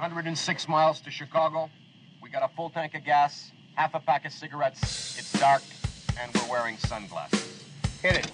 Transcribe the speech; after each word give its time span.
106 0.00 0.66
miles 0.66 0.98
to 1.02 1.10
Chicago. 1.10 1.68
We 2.22 2.30
got 2.30 2.42
a 2.42 2.48
full 2.56 2.70
tank 2.70 2.94
of 2.94 3.04
gas, 3.04 3.50
half 3.74 3.94
a 3.94 4.00
pack 4.00 4.24
of 4.24 4.32
cigarettes. 4.32 5.18
It's 5.18 5.30
dark, 5.38 5.60
and 6.18 6.32
we're 6.34 6.50
wearing 6.50 6.78
sunglasses. 6.78 7.64
Hit 8.00 8.16
it. 8.16 8.26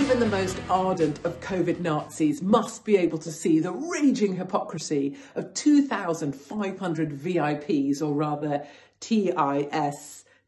Even 0.00 0.20
the 0.20 0.28
most 0.30 0.60
ardent 0.70 1.24
of 1.24 1.40
COVID 1.40 1.80
Nazis 1.80 2.40
must 2.40 2.84
be 2.84 2.96
able 2.96 3.18
to 3.18 3.32
see 3.32 3.58
the 3.58 3.72
raging 3.72 4.36
hypocrisy 4.36 5.16
of 5.34 5.52
2,500 5.54 7.18
VIPs, 7.18 8.00
or 8.00 8.14
rather 8.14 8.64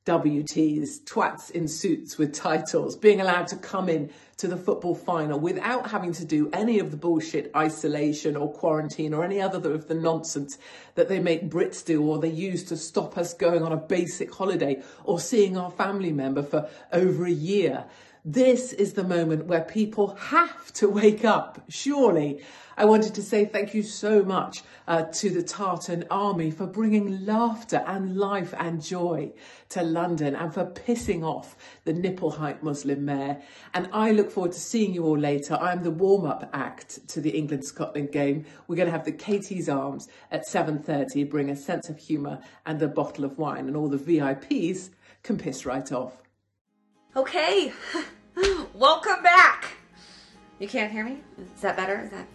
TISWTs, 0.07 1.00
twats 1.00 1.50
in 1.50 1.67
suits 1.67 2.17
with 2.17 2.32
titles, 2.32 2.96
being 2.96 3.21
allowed 3.21 3.49
to 3.49 3.57
come 3.57 3.89
in 3.89 4.11
to 4.36 4.46
the 4.46 4.57
football 4.57 4.94
final 4.94 5.40
without 5.40 5.90
having 5.90 6.12
to 6.12 6.25
do 6.25 6.48
any 6.53 6.79
of 6.79 6.93
the 6.93 6.96
bullshit 6.96 7.50
isolation 7.57 8.36
or 8.36 8.53
quarantine 8.53 9.12
or 9.12 9.25
any 9.25 9.40
other 9.40 9.72
of 9.72 9.89
the 9.89 9.95
nonsense 9.95 10.58
that 10.95 11.08
they 11.08 11.18
make 11.18 11.50
Brits 11.50 11.84
do 11.84 12.04
or 12.04 12.18
they 12.21 12.31
use 12.31 12.62
to 12.64 12.76
stop 12.76 13.18
us 13.18 13.34
going 13.34 13.62
on 13.62 13.72
a 13.72 13.76
basic 13.76 14.32
holiday 14.32 14.81
or 15.03 15.18
seeing 15.18 15.57
our 15.57 15.71
family 15.72 16.12
member 16.12 16.43
for 16.43 16.68
over 16.93 17.26
a 17.26 17.31
year. 17.31 17.84
This 18.25 18.73
is 18.73 18.93
the 18.93 19.04
moment 19.04 19.46
where 19.46 19.62
people 19.62 20.14
have 20.17 20.73
to 20.75 20.89
wake 20.89 21.25
up, 21.25 21.62
surely. 21.68 22.43
I 22.79 22.85
wanted 22.85 23.14
to 23.14 23.22
say 23.22 23.46
thank 23.46 23.72
you 23.72 23.82
so 23.82 24.22
much 24.22 24.62
uh, 24.86 25.04
to 25.04 25.30
the 25.30 25.43
Tartan 25.43 26.04
Army 26.11 26.50
for 26.50 26.67
bringing 26.67 27.25
laughter 27.25 27.82
and 27.86 28.18
life 28.18 28.53
and 28.58 28.82
joy 28.82 29.32
to 29.71 29.82
London 29.82 30.34
and 30.34 30.53
for 30.53 30.67
pissing 30.67 31.22
off 31.22 31.57
the 31.84 31.94
nipple 31.94 32.33
height 32.33 32.62
Muslim 32.62 33.06
mayor. 33.06 33.41
And 33.73 33.89
I 33.95 34.11
look 34.11 34.31
forward 34.31 34.53
to 34.53 34.61
seeing 34.61 34.92
you 34.92 35.05
all 35.06 35.17
later. 35.17 35.55
I'm 35.55 35.84
the 35.84 35.91
warm-up 35.91 36.51
act 36.53 37.09
to 37.09 37.23
the 37.23 37.31
England-Scotland 37.31 38.12
game. 38.12 38.45
We're 38.69 38.77
going 38.77 38.89
to 38.89 38.92
have 38.92 39.06
the 39.06 39.12
Katie's 39.12 39.70
Arms 39.70 40.08
at 40.31 40.47
7.30, 40.47 41.31
bring 41.31 41.48
a 41.48 41.56
sense 41.56 41.89
of 41.89 41.98
humour 41.98 42.41
and 42.67 42.83
a 42.83 42.89
bottle 42.89 43.25
of 43.25 43.39
wine 43.39 43.69
and 43.69 43.77
all 43.77 43.89
the 43.89 43.97
VIPs 43.97 44.91
can 45.23 45.39
piss 45.39 45.64
right 45.64 45.91
off. 45.92 46.23
Okay, 47.17 47.73
welcome 48.75 49.23
back. 49.23 49.69
You 50.58 50.69
can't 50.69 50.92
hear 50.92 51.06
me? 51.06 51.20
Is 51.39 51.62
that 51.62 51.75
better? 51.75 52.01
Is 52.01 52.11
that? 52.11 52.27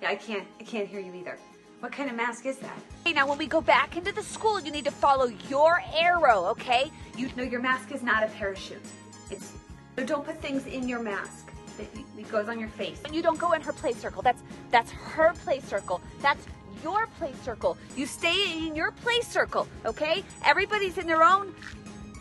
Yeah, 0.00 0.10
I 0.10 0.16
can't. 0.16 0.46
I 0.60 0.64
can't 0.64 0.88
hear 0.88 1.00
you 1.00 1.14
either. 1.14 1.38
What 1.80 1.92
kind 1.92 2.10
of 2.10 2.16
mask 2.16 2.44
is 2.46 2.58
that? 2.58 2.76
Okay, 3.02 3.12
now 3.12 3.28
when 3.28 3.38
we 3.38 3.46
go 3.46 3.60
back 3.60 3.96
into 3.96 4.12
the 4.12 4.22
school, 4.22 4.60
you 4.60 4.72
need 4.72 4.84
to 4.84 4.90
follow 4.90 5.26
your 5.48 5.80
arrow, 5.94 6.46
okay? 6.46 6.90
You 7.16 7.30
know 7.36 7.44
your 7.44 7.60
mask 7.60 7.92
is 7.92 8.02
not 8.02 8.24
a 8.24 8.26
parachute. 8.28 8.82
It's 9.30 9.52
so 9.96 10.04
don't 10.04 10.24
put 10.24 10.40
things 10.40 10.66
in 10.66 10.88
your 10.88 11.00
mask. 11.00 11.52
It, 11.78 11.88
it 12.16 12.30
goes 12.30 12.48
on 12.48 12.58
your 12.58 12.68
face. 12.70 13.00
And 13.04 13.14
you 13.14 13.22
don't 13.22 13.38
go 13.38 13.52
in 13.52 13.60
her 13.60 13.72
play 13.72 13.92
circle. 13.92 14.22
That's 14.22 14.42
that's 14.70 14.90
her 14.90 15.32
play 15.44 15.60
circle. 15.60 16.00
That's 16.20 16.44
your 16.82 17.06
play 17.18 17.32
circle. 17.42 17.76
You 17.96 18.06
stay 18.06 18.66
in 18.66 18.74
your 18.74 18.90
play 18.90 19.20
circle, 19.20 19.68
okay? 19.84 20.24
Everybody's 20.44 20.98
in 20.98 21.06
their 21.06 21.22
own 21.22 21.54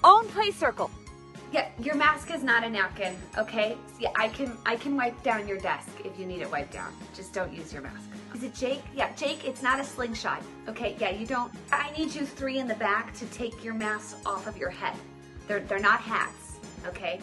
own 0.03 0.27
play 0.29 0.51
circle. 0.51 0.91
Yeah, 1.51 1.69
your 1.81 1.95
mask 1.95 2.29
is 2.31 2.43
not 2.43 2.65
a 2.65 2.69
napkin, 2.69 3.15
okay? 3.37 3.77
See, 3.97 4.07
I 4.17 4.27
can 4.27 4.57
I 4.65 4.75
can 4.75 4.97
wipe 4.97 5.21
down 5.23 5.47
your 5.47 5.57
desk 5.57 5.87
if 6.03 6.19
you 6.19 6.25
need 6.25 6.41
it 6.41 6.51
wiped 6.51 6.73
down. 6.73 6.91
Just 7.15 7.33
don't 7.33 7.53
use 7.53 7.71
your 7.71 7.81
mask. 7.81 8.09
Is 8.35 8.43
it 8.43 8.53
Jake? 8.53 8.81
Yeah, 8.93 9.13
Jake, 9.15 9.45
it's 9.45 9.63
not 9.63 9.79
a 9.79 9.83
slingshot. 9.83 10.41
Okay, 10.67 10.97
yeah, 10.99 11.11
you 11.11 11.25
don't 11.25 11.51
I 11.71 11.91
need 11.97 12.13
you 12.13 12.25
three 12.25 12.59
in 12.59 12.67
the 12.67 12.75
back 12.75 13.13
to 13.15 13.25
take 13.27 13.63
your 13.63 13.73
masks 13.73 14.19
off 14.25 14.45
of 14.45 14.57
your 14.57 14.69
head. 14.69 14.95
They're 15.47 15.61
they're 15.61 15.79
not 15.79 16.01
hats, 16.01 16.57
okay? 16.85 17.21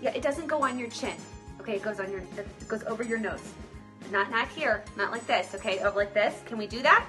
Yeah, 0.00 0.10
it 0.14 0.22
doesn't 0.22 0.46
go 0.46 0.62
on 0.62 0.78
your 0.78 0.88
chin. 0.88 1.16
Okay, 1.60 1.76
it 1.76 1.82
goes 1.82 2.00
on 2.00 2.10
your 2.10 2.20
it 2.20 2.68
goes 2.68 2.82
over 2.84 3.02
your 3.02 3.18
nose. 3.18 3.52
Not 4.10 4.30
not 4.30 4.48
here, 4.48 4.84
not 4.96 5.12
like 5.12 5.26
this, 5.26 5.54
okay? 5.54 5.80
Over 5.80 5.98
like 5.98 6.14
this. 6.14 6.40
Can 6.46 6.56
we 6.56 6.66
do 6.66 6.80
that? 6.82 7.04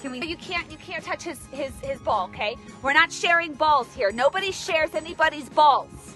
Can 0.00 0.12
we 0.12 0.22
You 0.22 0.36
can't 0.36 0.70
you 0.70 0.78
can't 0.78 1.04
touch 1.04 1.22
his 1.22 1.44
his 1.46 1.72
his 1.80 2.00
ball, 2.00 2.28
okay? 2.32 2.56
We're 2.82 2.92
not 2.92 3.12
sharing 3.12 3.54
balls 3.54 3.92
here. 3.94 4.10
Nobody 4.12 4.50
shares 4.50 4.94
anybody's 4.94 5.48
balls. 5.48 6.14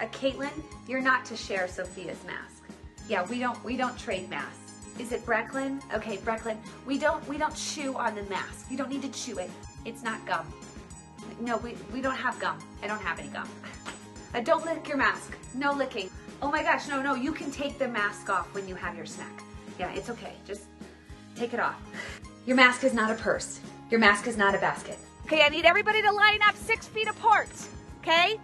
Uh, 0.00 0.06
Caitlin, 0.06 0.50
you're 0.88 1.00
not 1.00 1.24
to 1.26 1.36
share 1.36 1.68
Sophia's 1.68 2.24
mask. 2.24 2.64
Yeah, 3.08 3.24
we 3.28 3.38
don't 3.38 3.62
we 3.64 3.76
don't 3.76 3.96
trade 3.98 4.28
masks. 4.28 4.58
Is 4.98 5.12
it 5.12 5.24
Brecklin? 5.24 5.80
Okay, 5.94 6.16
Brecklin, 6.18 6.58
we 6.86 6.98
don't 6.98 7.26
we 7.28 7.38
don't 7.38 7.54
chew 7.54 7.96
on 7.96 8.14
the 8.14 8.24
mask. 8.24 8.70
You 8.70 8.76
don't 8.76 8.90
need 8.90 9.02
to 9.02 9.10
chew 9.10 9.38
it. 9.38 9.50
It's 9.84 10.02
not 10.02 10.24
gum. 10.26 10.52
No, 11.40 11.56
we 11.58 11.76
we 11.92 12.00
don't 12.00 12.16
have 12.16 12.38
gum. 12.40 12.58
I 12.82 12.86
don't 12.86 13.00
have 13.00 13.18
any 13.18 13.28
gum. 13.28 13.48
Uh, 14.34 14.40
don't 14.40 14.64
lick 14.64 14.88
your 14.88 14.96
mask. 14.96 15.36
No 15.54 15.74
licking. 15.74 16.08
Oh 16.40 16.50
my 16.50 16.62
gosh, 16.62 16.88
no, 16.88 17.02
no. 17.02 17.14
You 17.14 17.32
can 17.32 17.50
take 17.50 17.78
the 17.78 17.86
mask 17.86 18.30
off 18.30 18.54
when 18.54 18.66
you 18.66 18.74
have 18.74 18.96
your 18.96 19.04
snack. 19.04 19.42
Yeah, 19.78 19.92
it's 19.92 20.08
okay. 20.08 20.32
Just 20.46 20.62
take 21.36 21.52
it 21.52 21.60
off. 21.60 21.76
Your 22.44 22.56
mask 22.56 22.82
is 22.82 22.92
not 22.92 23.10
a 23.10 23.14
purse. 23.14 23.60
Your 23.90 24.00
mask 24.00 24.26
is 24.26 24.36
not 24.36 24.54
a 24.54 24.58
basket. 24.58 24.98
Okay, 25.26 25.42
I 25.42 25.48
need 25.48 25.64
everybody 25.64 26.02
to 26.02 26.10
line 26.10 26.40
up 26.42 26.56
six 26.56 26.88
feet 26.88 27.06
apart. 27.06 27.48
Okay? 28.00 28.40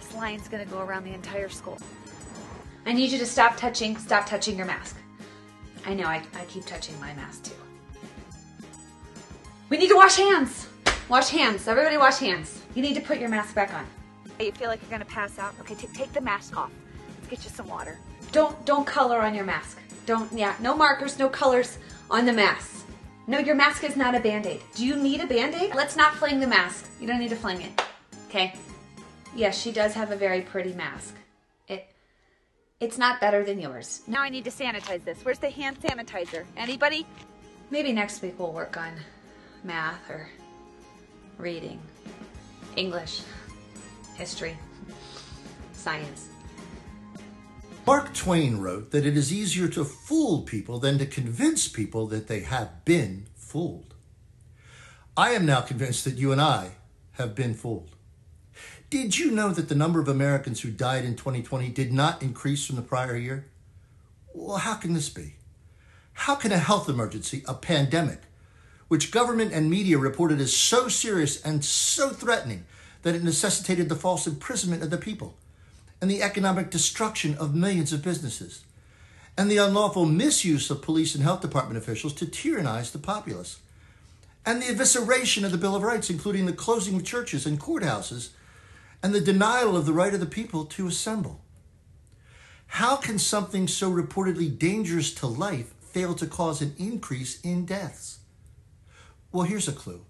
This 0.00 0.14
line's 0.14 0.48
gonna 0.48 0.64
go 0.64 0.80
around 0.80 1.04
the 1.04 1.12
entire 1.14 1.48
school. 1.48 1.78
I 2.84 2.92
need 2.92 3.12
you 3.12 3.18
to 3.18 3.26
stop 3.26 3.56
touching, 3.56 3.96
stop 3.96 4.26
touching 4.26 4.56
your 4.56 4.66
mask. 4.66 4.96
I 5.86 5.94
know, 5.94 6.06
I, 6.06 6.22
I 6.34 6.44
keep 6.48 6.66
touching 6.66 6.98
my 7.00 7.14
mask 7.14 7.44
too. 7.44 7.54
We 9.68 9.78
need 9.78 9.88
to 9.88 9.96
wash 9.96 10.16
hands. 10.16 10.68
Wash 11.08 11.28
hands. 11.28 11.68
Everybody 11.68 11.96
wash 11.96 12.18
hands. 12.18 12.62
You 12.74 12.82
need 12.82 12.94
to 12.94 13.00
put 13.00 13.18
your 13.20 13.28
mask 13.28 13.54
back 13.54 13.72
on. 13.74 13.86
You 14.40 14.50
feel 14.50 14.68
like 14.68 14.80
you're 14.82 14.90
gonna 14.90 15.04
pass 15.04 15.38
out? 15.38 15.54
Okay, 15.60 15.76
take 15.76 15.92
take 15.92 16.12
the 16.12 16.20
mask 16.20 16.56
off. 16.56 16.72
Let's 17.18 17.28
get 17.28 17.44
you 17.44 17.50
some 17.50 17.68
water. 17.68 17.98
Don't 18.32 18.64
don't 18.66 18.84
color 18.84 19.20
on 19.20 19.36
your 19.36 19.44
mask. 19.44 19.78
Don't 20.04 20.32
yeah, 20.32 20.56
no 20.60 20.76
markers, 20.76 21.18
no 21.18 21.28
colors 21.28 21.78
on 22.10 22.26
the 22.26 22.32
mask. 22.32 22.86
No, 23.26 23.38
your 23.38 23.56
mask 23.56 23.82
is 23.82 23.96
not 23.96 24.14
a 24.14 24.20
band-aid. 24.20 24.62
Do 24.74 24.86
you 24.86 24.96
need 24.96 25.20
a 25.20 25.26
band-aid? 25.26 25.74
Let's 25.74 25.96
not 25.96 26.14
fling 26.14 26.38
the 26.38 26.46
mask. 26.46 26.88
You 27.00 27.06
don't 27.06 27.18
need 27.18 27.30
to 27.30 27.36
fling 27.36 27.60
it. 27.60 27.82
Okay? 28.28 28.54
Yes, 29.34 29.60
she 29.60 29.72
does 29.72 29.94
have 29.94 30.12
a 30.12 30.16
very 30.16 30.42
pretty 30.42 30.72
mask. 30.72 31.14
It 31.68 31.88
it's 32.80 32.98
not 32.98 33.20
better 33.20 33.44
than 33.44 33.60
yours. 33.60 34.02
Now 34.06 34.22
I 34.22 34.28
need 34.28 34.44
to 34.44 34.50
sanitize 34.50 35.04
this. 35.04 35.18
Where's 35.24 35.38
the 35.38 35.50
hand 35.50 35.80
sanitizer? 35.80 36.44
Anybody? 36.56 37.06
Maybe 37.70 37.92
next 37.92 38.22
week 38.22 38.38
we'll 38.38 38.52
work 38.52 38.76
on 38.76 38.92
math 39.64 40.08
or 40.08 40.28
reading, 41.36 41.80
English, 42.76 43.22
history, 44.14 44.56
science. 45.72 46.28
Mark 47.86 48.12
Twain 48.14 48.58
wrote 48.58 48.90
that 48.90 49.06
it 49.06 49.16
is 49.16 49.32
easier 49.32 49.68
to 49.68 49.84
fool 49.84 50.42
people 50.42 50.80
than 50.80 50.98
to 50.98 51.06
convince 51.06 51.68
people 51.68 52.08
that 52.08 52.26
they 52.26 52.40
have 52.40 52.84
been 52.84 53.28
fooled. 53.36 53.94
I 55.16 55.30
am 55.30 55.46
now 55.46 55.60
convinced 55.60 56.04
that 56.04 56.16
you 56.16 56.32
and 56.32 56.40
I 56.40 56.72
have 57.12 57.36
been 57.36 57.54
fooled. 57.54 57.92
Did 58.90 59.16
you 59.16 59.30
know 59.30 59.50
that 59.50 59.68
the 59.68 59.76
number 59.76 60.00
of 60.00 60.08
Americans 60.08 60.62
who 60.62 60.70
died 60.72 61.04
in 61.04 61.14
2020 61.14 61.68
did 61.68 61.92
not 61.92 62.22
increase 62.22 62.66
from 62.66 62.74
the 62.74 62.82
prior 62.82 63.16
year? 63.16 63.46
Well, 64.34 64.58
how 64.58 64.74
can 64.74 64.92
this 64.92 65.08
be? 65.08 65.36
How 66.12 66.34
can 66.34 66.50
a 66.50 66.58
health 66.58 66.88
emergency, 66.88 67.44
a 67.46 67.54
pandemic, 67.54 68.22
which 68.88 69.12
government 69.12 69.52
and 69.52 69.70
media 69.70 69.96
reported 69.96 70.40
as 70.40 70.52
so 70.52 70.88
serious 70.88 71.40
and 71.40 71.64
so 71.64 72.08
threatening 72.08 72.64
that 73.02 73.14
it 73.14 73.22
necessitated 73.22 73.88
the 73.88 73.94
false 73.94 74.26
imprisonment 74.26 74.82
of 74.82 74.90
the 74.90 74.98
people, 74.98 75.36
and 76.00 76.10
the 76.10 76.22
economic 76.22 76.70
destruction 76.70 77.34
of 77.36 77.54
millions 77.54 77.92
of 77.92 78.02
businesses, 78.02 78.64
and 79.36 79.50
the 79.50 79.56
unlawful 79.56 80.06
misuse 80.06 80.70
of 80.70 80.82
police 80.82 81.14
and 81.14 81.22
health 81.22 81.40
department 81.40 81.78
officials 81.78 82.12
to 82.14 82.26
tyrannize 82.26 82.90
the 82.90 82.98
populace, 82.98 83.60
and 84.44 84.62
the 84.62 84.66
evisceration 84.66 85.44
of 85.44 85.50
the 85.50 85.58
Bill 85.58 85.74
of 85.74 85.82
Rights, 85.82 86.10
including 86.10 86.46
the 86.46 86.52
closing 86.52 86.96
of 86.96 87.04
churches 87.04 87.46
and 87.46 87.60
courthouses, 87.60 88.30
and 89.02 89.14
the 89.14 89.20
denial 89.20 89.76
of 89.76 89.86
the 89.86 89.92
right 89.92 90.14
of 90.14 90.20
the 90.20 90.26
people 90.26 90.64
to 90.64 90.86
assemble. 90.86 91.40
How 92.68 92.96
can 92.96 93.18
something 93.18 93.68
so 93.68 93.90
reportedly 93.90 94.56
dangerous 94.56 95.12
to 95.14 95.26
life 95.26 95.72
fail 95.80 96.14
to 96.14 96.26
cause 96.26 96.60
an 96.60 96.74
increase 96.78 97.40
in 97.40 97.64
deaths? 97.64 98.18
Well, 99.32 99.44
here's 99.44 99.68
a 99.68 99.72
clue. 99.72 100.02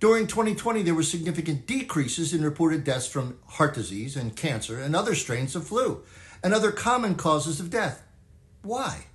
During 0.00 0.28
2020, 0.28 0.82
there 0.82 0.94
were 0.94 1.02
significant 1.02 1.66
decreases 1.66 2.32
in 2.32 2.44
reported 2.44 2.84
deaths 2.84 3.08
from 3.08 3.38
heart 3.46 3.74
disease 3.74 4.16
and 4.16 4.36
cancer 4.36 4.78
and 4.78 4.94
other 4.94 5.16
strains 5.16 5.56
of 5.56 5.66
flu 5.66 6.04
and 6.42 6.54
other 6.54 6.70
common 6.70 7.16
causes 7.16 7.58
of 7.58 7.70
death. 7.70 8.04
Why? 8.62 9.06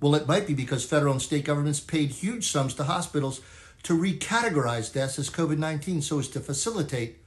Well, 0.00 0.14
it 0.14 0.26
might 0.26 0.46
be 0.46 0.54
because 0.54 0.84
federal 0.84 1.12
and 1.12 1.22
state 1.22 1.44
governments 1.44 1.80
paid 1.80 2.10
huge 2.10 2.50
sums 2.50 2.74
to 2.74 2.84
hospitals 2.84 3.42
to 3.82 3.98
recategorize 3.98 4.92
deaths 4.92 5.18
as 5.18 5.28
COVID 5.28 5.58
19 5.58 6.00
so 6.00 6.18
as 6.18 6.28
to 6.28 6.40
facilitate 6.40 7.18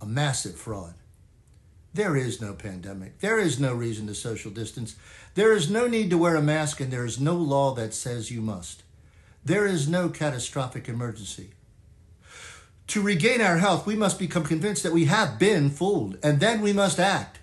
a 0.00 0.06
massive 0.06 0.56
fraud. 0.56 0.94
There 1.92 2.16
is 2.16 2.40
no 2.40 2.54
pandemic. 2.54 3.18
There 3.20 3.38
is 3.38 3.58
no 3.58 3.74
reason 3.74 4.06
to 4.06 4.14
social 4.14 4.50
distance. 4.50 4.96
There 5.34 5.52
is 5.52 5.70
no 5.70 5.86
need 5.86 6.10
to 6.10 6.18
wear 6.18 6.36
a 6.36 6.42
mask, 6.42 6.80
and 6.80 6.92
there 6.92 7.04
is 7.04 7.20
no 7.20 7.34
law 7.34 7.74
that 7.74 7.94
says 7.94 8.30
you 8.30 8.40
must. 8.40 8.82
There 9.44 9.66
is 9.66 9.88
no 9.88 10.08
catastrophic 10.08 10.88
emergency. 10.88 11.50
To 12.90 13.00
regain 13.00 13.40
our 13.40 13.56
health, 13.56 13.86
we 13.86 13.94
must 13.94 14.18
become 14.18 14.42
convinced 14.42 14.82
that 14.82 14.92
we 14.92 15.04
have 15.04 15.38
been 15.38 15.70
fooled, 15.70 16.18
and 16.24 16.40
then 16.40 16.60
we 16.60 16.72
must 16.72 16.98
act, 16.98 17.38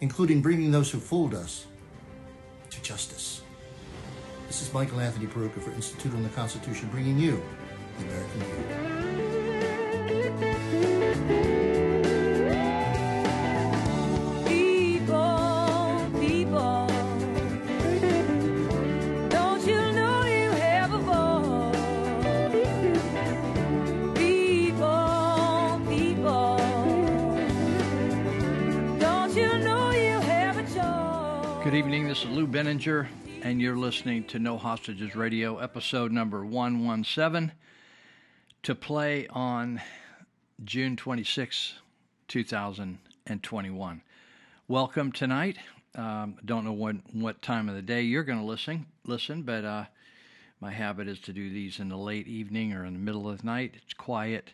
including 0.00 0.40
bringing 0.40 0.70
those 0.70 0.88
who 0.88 1.00
fooled 1.00 1.34
us 1.34 1.66
to 2.70 2.80
justice. 2.80 3.42
This 4.46 4.62
is 4.62 4.72
Michael 4.72 5.00
Anthony 5.00 5.26
Peroutka 5.26 5.60
for 5.60 5.72
Institute 5.72 6.14
on 6.14 6.22
the 6.22 6.28
Constitution, 6.28 6.88
bringing 6.92 7.18
you 7.18 7.42
the 7.98 8.04
American 8.04 8.40
View. 11.26 11.61
Evening. 31.82 32.06
This 32.06 32.22
is 32.22 32.30
Lou 32.30 32.46
Binninger, 32.46 33.08
and 33.42 33.60
you're 33.60 33.76
listening 33.76 34.22
to 34.28 34.38
No 34.38 34.56
Hostages 34.56 35.16
Radio, 35.16 35.58
episode 35.58 36.12
number 36.12 36.46
117, 36.46 37.50
to 38.62 38.74
play 38.76 39.26
on 39.26 39.82
June 40.62 40.94
26, 40.94 41.74
2021. 42.28 44.02
Welcome 44.68 45.10
tonight. 45.10 45.58
Um, 45.96 46.36
don't 46.44 46.64
know 46.64 46.72
what, 46.72 46.94
what 47.12 47.42
time 47.42 47.68
of 47.68 47.74
the 47.74 47.82
day 47.82 48.02
you're 48.02 48.22
going 48.22 48.38
to 48.38 48.44
listen, 48.44 48.86
listen, 49.04 49.42
but 49.42 49.64
uh, 49.64 49.86
my 50.60 50.70
habit 50.70 51.08
is 51.08 51.18
to 51.22 51.32
do 51.32 51.50
these 51.50 51.80
in 51.80 51.88
the 51.88 51.98
late 51.98 52.28
evening 52.28 52.74
or 52.74 52.84
in 52.84 52.92
the 52.92 53.00
middle 53.00 53.28
of 53.28 53.38
the 53.38 53.46
night. 53.46 53.74
It's 53.82 53.92
quiet. 53.92 54.52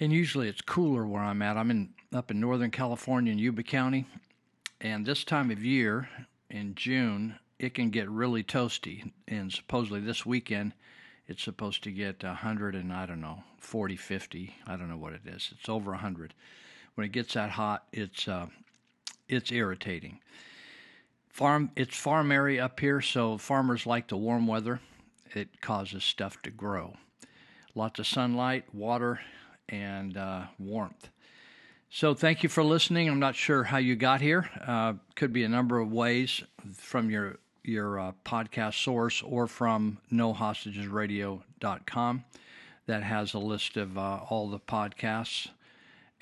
And 0.00 0.12
usually 0.12 0.48
it's 0.48 0.62
cooler 0.62 1.06
where 1.06 1.22
I'm 1.22 1.42
at. 1.42 1.56
I'm 1.56 1.70
in 1.70 1.90
up 2.12 2.32
in 2.32 2.40
Northern 2.40 2.72
California 2.72 3.32
in 3.32 3.38
Yuba 3.38 3.62
County, 3.62 4.04
and 4.82 5.06
this 5.06 5.22
time 5.22 5.52
of 5.52 5.64
year 5.64 6.08
in 6.50 6.74
June, 6.74 7.38
it 7.58 7.72
can 7.72 7.90
get 7.90 8.10
really 8.10 8.42
toasty. 8.42 9.12
And 9.28 9.50
supposedly 9.50 10.00
this 10.00 10.26
weekend, 10.26 10.72
it's 11.28 11.44
supposed 11.44 11.84
to 11.84 11.92
get 11.92 12.24
100 12.24 12.74
and 12.74 12.92
I 12.92 13.06
don't 13.06 13.20
know, 13.20 13.44
40, 13.58 13.96
50. 13.96 14.56
I 14.66 14.76
don't 14.76 14.90
know 14.90 14.96
what 14.96 15.12
it 15.12 15.22
is. 15.24 15.54
It's 15.56 15.68
over 15.68 15.92
100. 15.92 16.34
When 16.96 17.04
it 17.04 17.12
gets 17.12 17.34
that 17.34 17.50
hot, 17.50 17.84
it's 17.92 18.26
uh, 18.26 18.46
it's 19.28 19.52
irritating. 19.52 20.18
Farm, 21.28 21.70
it's 21.76 21.96
farm 21.96 22.32
area 22.32 22.64
up 22.64 22.78
here, 22.80 23.00
so 23.00 23.38
farmers 23.38 23.86
like 23.86 24.08
the 24.08 24.16
warm 24.16 24.46
weather. 24.46 24.80
It 25.32 25.60
causes 25.62 26.04
stuff 26.04 26.42
to 26.42 26.50
grow. 26.50 26.96
Lots 27.74 28.00
of 28.00 28.06
sunlight, 28.06 28.64
water, 28.74 29.20
and 29.68 30.16
uh, 30.16 30.46
warmth. 30.58 31.08
So 31.94 32.14
thank 32.14 32.42
you 32.42 32.48
for 32.48 32.64
listening. 32.64 33.10
I'm 33.10 33.18
not 33.18 33.36
sure 33.36 33.64
how 33.64 33.76
you 33.76 33.96
got 33.96 34.22
here. 34.22 34.48
Uh, 34.66 34.94
could 35.14 35.30
be 35.30 35.44
a 35.44 35.48
number 35.48 35.78
of 35.78 35.92
ways 35.92 36.42
from 36.72 37.10
your 37.10 37.36
your 37.64 38.00
uh, 38.00 38.12
podcast 38.24 38.82
source 38.82 39.22
or 39.22 39.46
from 39.46 39.98
nohostagesradio.com 40.10 42.24
that 42.86 43.02
has 43.02 43.34
a 43.34 43.38
list 43.38 43.76
of 43.76 43.98
uh, 43.98 44.20
all 44.30 44.48
the 44.48 44.58
podcasts 44.58 45.48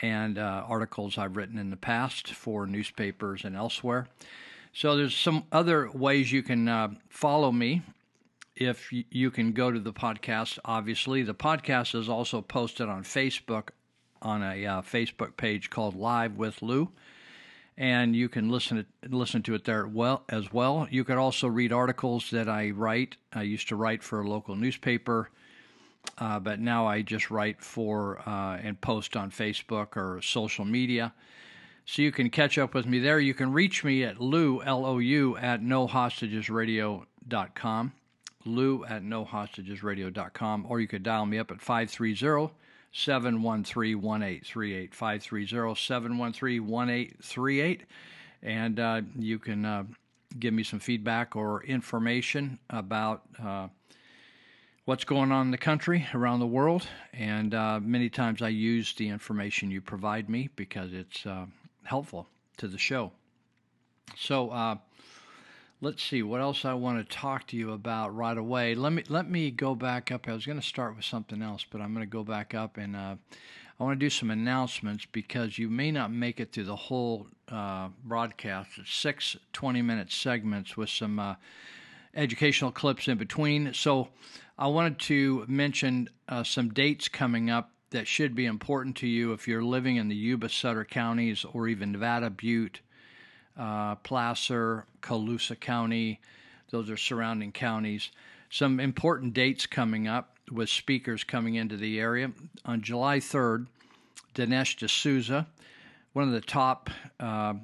and 0.00 0.38
uh, 0.38 0.64
articles 0.66 1.16
I've 1.16 1.36
written 1.36 1.56
in 1.56 1.70
the 1.70 1.76
past 1.76 2.32
for 2.32 2.66
newspapers 2.66 3.44
and 3.44 3.54
elsewhere. 3.54 4.08
So 4.72 4.96
there's 4.96 5.16
some 5.16 5.44
other 5.52 5.88
ways 5.92 6.32
you 6.32 6.42
can 6.42 6.66
uh, 6.66 6.94
follow 7.10 7.52
me 7.52 7.82
if 8.56 8.90
you 8.90 9.30
can 9.30 9.52
go 9.52 9.70
to 9.70 9.78
the 9.78 9.92
podcast. 9.92 10.58
Obviously, 10.64 11.22
the 11.22 11.32
podcast 11.32 11.94
is 11.94 12.08
also 12.08 12.42
posted 12.42 12.88
on 12.88 13.04
Facebook 13.04 13.68
on 14.22 14.42
a 14.42 14.66
uh, 14.66 14.82
Facebook 14.82 15.36
page 15.36 15.70
called 15.70 15.94
Live 15.94 16.36
with 16.36 16.62
Lou, 16.62 16.90
and 17.76 18.14
you 18.14 18.28
can 18.28 18.50
listen 18.50 18.84
to, 19.02 19.08
listen 19.08 19.42
to 19.44 19.54
it 19.54 19.64
there 19.64 19.86
well 19.86 20.24
as 20.28 20.52
well. 20.52 20.86
You 20.90 21.04
could 21.04 21.16
also 21.16 21.46
read 21.48 21.72
articles 21.72 22.28
that 22.30 22.48
I 22.48 22.70
write. 22.70 23.16
I 23.32 23.42
used 23.42 23.68
to 23.68 23.76
write 23.76 24.02
for 24.02 24.20
a 24.20 24.28
local 24.28 24.56
newspaper, 24.56 25.30
uh, 26.18 26.40
but 26.40 26.60
now 26.60 26.86
I 26.86 27.02
just 27.02 27.30
write 27.30 27.62
for 27.62 28.20
uh, 28.26 28.58
and 28.62 28.80
post 28.80 29.16
on 29.16 29.30
Facebook 29.30 29.96
or 29.96 30.20
social 30.22 30.64
media. 30.64 31.12
So 31.86 32.02
you 32.02 32.12
can 32.12 32.28
catch 32.30 32.58
up 32.58 32.74
with 32.74 32.86
me 32.86 33.00
there. 33.00 33.18
You 33.18 33.34
can 33.34 33.52
reach 33.52 33.82
me 33.82 34.04
at 34.04 34.20
Lou 34.20 34.62
L 34.62 34.86
O 34.86 34.98
U 34.98 35.36
at 35.36 35.60
nohostagesradio.com. 35.62 37.92
Lou 38.44 38.84
at 38.84 39.02
nohostagesradio.com, 39.02 40.66
or 40.68 40.80
you 40.80 40.86
could 40.86 41.02
dial 41.02 41.26
me 41.26 41.38
up 41.38 41.50
at 41.50 41.60
530 41.60 42.54
713 42.92 44.00
1838. 44.00 44.94
530 44.94 45.74
713 45.74 46.66
1838. 46.66 47.82
And 48.42 48.80
uh, 48.80 49.02
you 49.18 49.38
can 49.38 49.64
uh, 49.64 49.84
give 50.38 50.54
me 50.54 50.62
some 50.62 50.80
feedback 50.80 51.36
or 51.36 51.62
information 51.64 52.58
about 52.70 53.22
uh, 53.42 53.68
what's 54.84 55.04
going 55.04 55.30
on 55.30 55.46
in 55.46 55.50
the 55.50 55.58
country, 55.58 56.06
around 56.14 56.40
the 56.40 56.46
world. 56.46 56.86
And 57.12 57.54
uh, 57.54 57.80
many 57.80 58.08
times 58.08 58.42
I 58.42 58.48
use 58.48 58.94
the 58.94 59.08
information 59.08 59.70
you 59.70 59.80
provide 59.80 60.28
me 60.28 60.48
because 60.56 60.92
it's 60.92 61.26
uh, 61.26 61.46
helpful 61.84 62.26
to 62.58 62.68
the 62.68 62.78
show. 62.78 63.12
So, 64.16 64.50
uh, 64.50 64.76
let's 65.80 66.02
see 66.02 66.22
what 66.22 66.40
else 66.40 66.64
I 66.64 66.74
want 66.74 66.98
to 66.98 67.16
talk 67.16 67.46
to 67.48 67.56
you 67.56 67.72
about 67.72 68.14
right 68.14 68.36
away. 68.36 68.74
Let 68.74 68.92
me 68.92 69.02
let 69.08 69.30
me 69.30 69.50
go 69.50 69.74
back 69.74 70.12
up. 70.12 70.28
I 70.28 70.32
was 70.32 70.46
going 70.46 70.60
to 70.60 70.66
start 70.66 70.96
with 70.96 71.04
something 71.04 71.42
else, 71.42 71.64
but 71.70 71.80
I'm 71.80 71.94
going 71.94 72.06
to 72.06 72.10
go 72.10 72.22
back 72.24 72.54
up 72.54 72.76
and 72.76 72.94
uh, 72.94 73.16
I 73.78 73.84
want 73.84 73.98
to 73.98 74.04
do 74.04 74.10
some 74.10 74.30
announcements 74.30 75.06
because 75.10 75.58
you 75.58 75.70
may 75.70 75.90
not 75.90 76.12
make 76.12 76.38
it 76.38 76.52
through 76.52 76.64
the 76.64 76.76
whole 76.76 77.26
uh, 77.50 77.88
broadcast. 78.04 78.72
It's 78.76 78.92
six 78.92 79.36
20 79.52 79.80
minute 79.82 80.12
segments 80.12 80.76
with 80.76 80.90
some 80.90 81.18
uh, 81.18 81.36
educational 82.14 82.72
clips 82.72 83.08
in 83.08 83.16
between. 83.16 83.72
So 83.72 84.08
I 84.58 84.66
wanted 84.66 84.98
to 85.00 85.46
mention 85.48 86.10
uh, 86.28 86.44
some 86.44 86.70
dates 86.70 87.08
coming 87.08 87.48
up 87.48 87.70
that 87.90 88.06
should 88.06 88.34
be 88.34 88.44
important 88.44 88.96
to 88.96 89.06
you 89.08 89.32
if 89.32 89.48
you're 89.48 89.64
living 89.64 89.96
in 89.96 90.08
the 90.08 90.14
Yuba 90.14 90.50
Sutter 90.50 90.84
counties 90.84 91.44
or 91.52 91.66
even 91.66 91.92
Nevada 91.92 92.30
Butte 92.30 92.80
uh, 93.58 93.96
Placer, 93.96 94.86
Colusa 95.02 95.58
County. 95.58 96.20
Those 96.70 96.90
are 96.90 96.96
surrounding 96.96 97.52
counties. 97.52 98.10
Some 98.50 98.80
important 98.80 99.34
dates 99.34 99.66
coming 99.66 100.08
up 100.08 100.36
with 100.50 100.68
speakers 100.68 101.24
coming 101.24 101.54
into 101.54 101.76
the 101.76 102.00
area. 102.00 102.32
On 102.64 102.82
July 102.82 103.18
3rd, 103.18 103.66
Dinesh 104.34 104.76
D'Souza, 104.76 105.46
one 106.12 106.26
of 106.26 106.32
the 106.32 106.40
top 106.40 106.90
uh, 107.18 107.54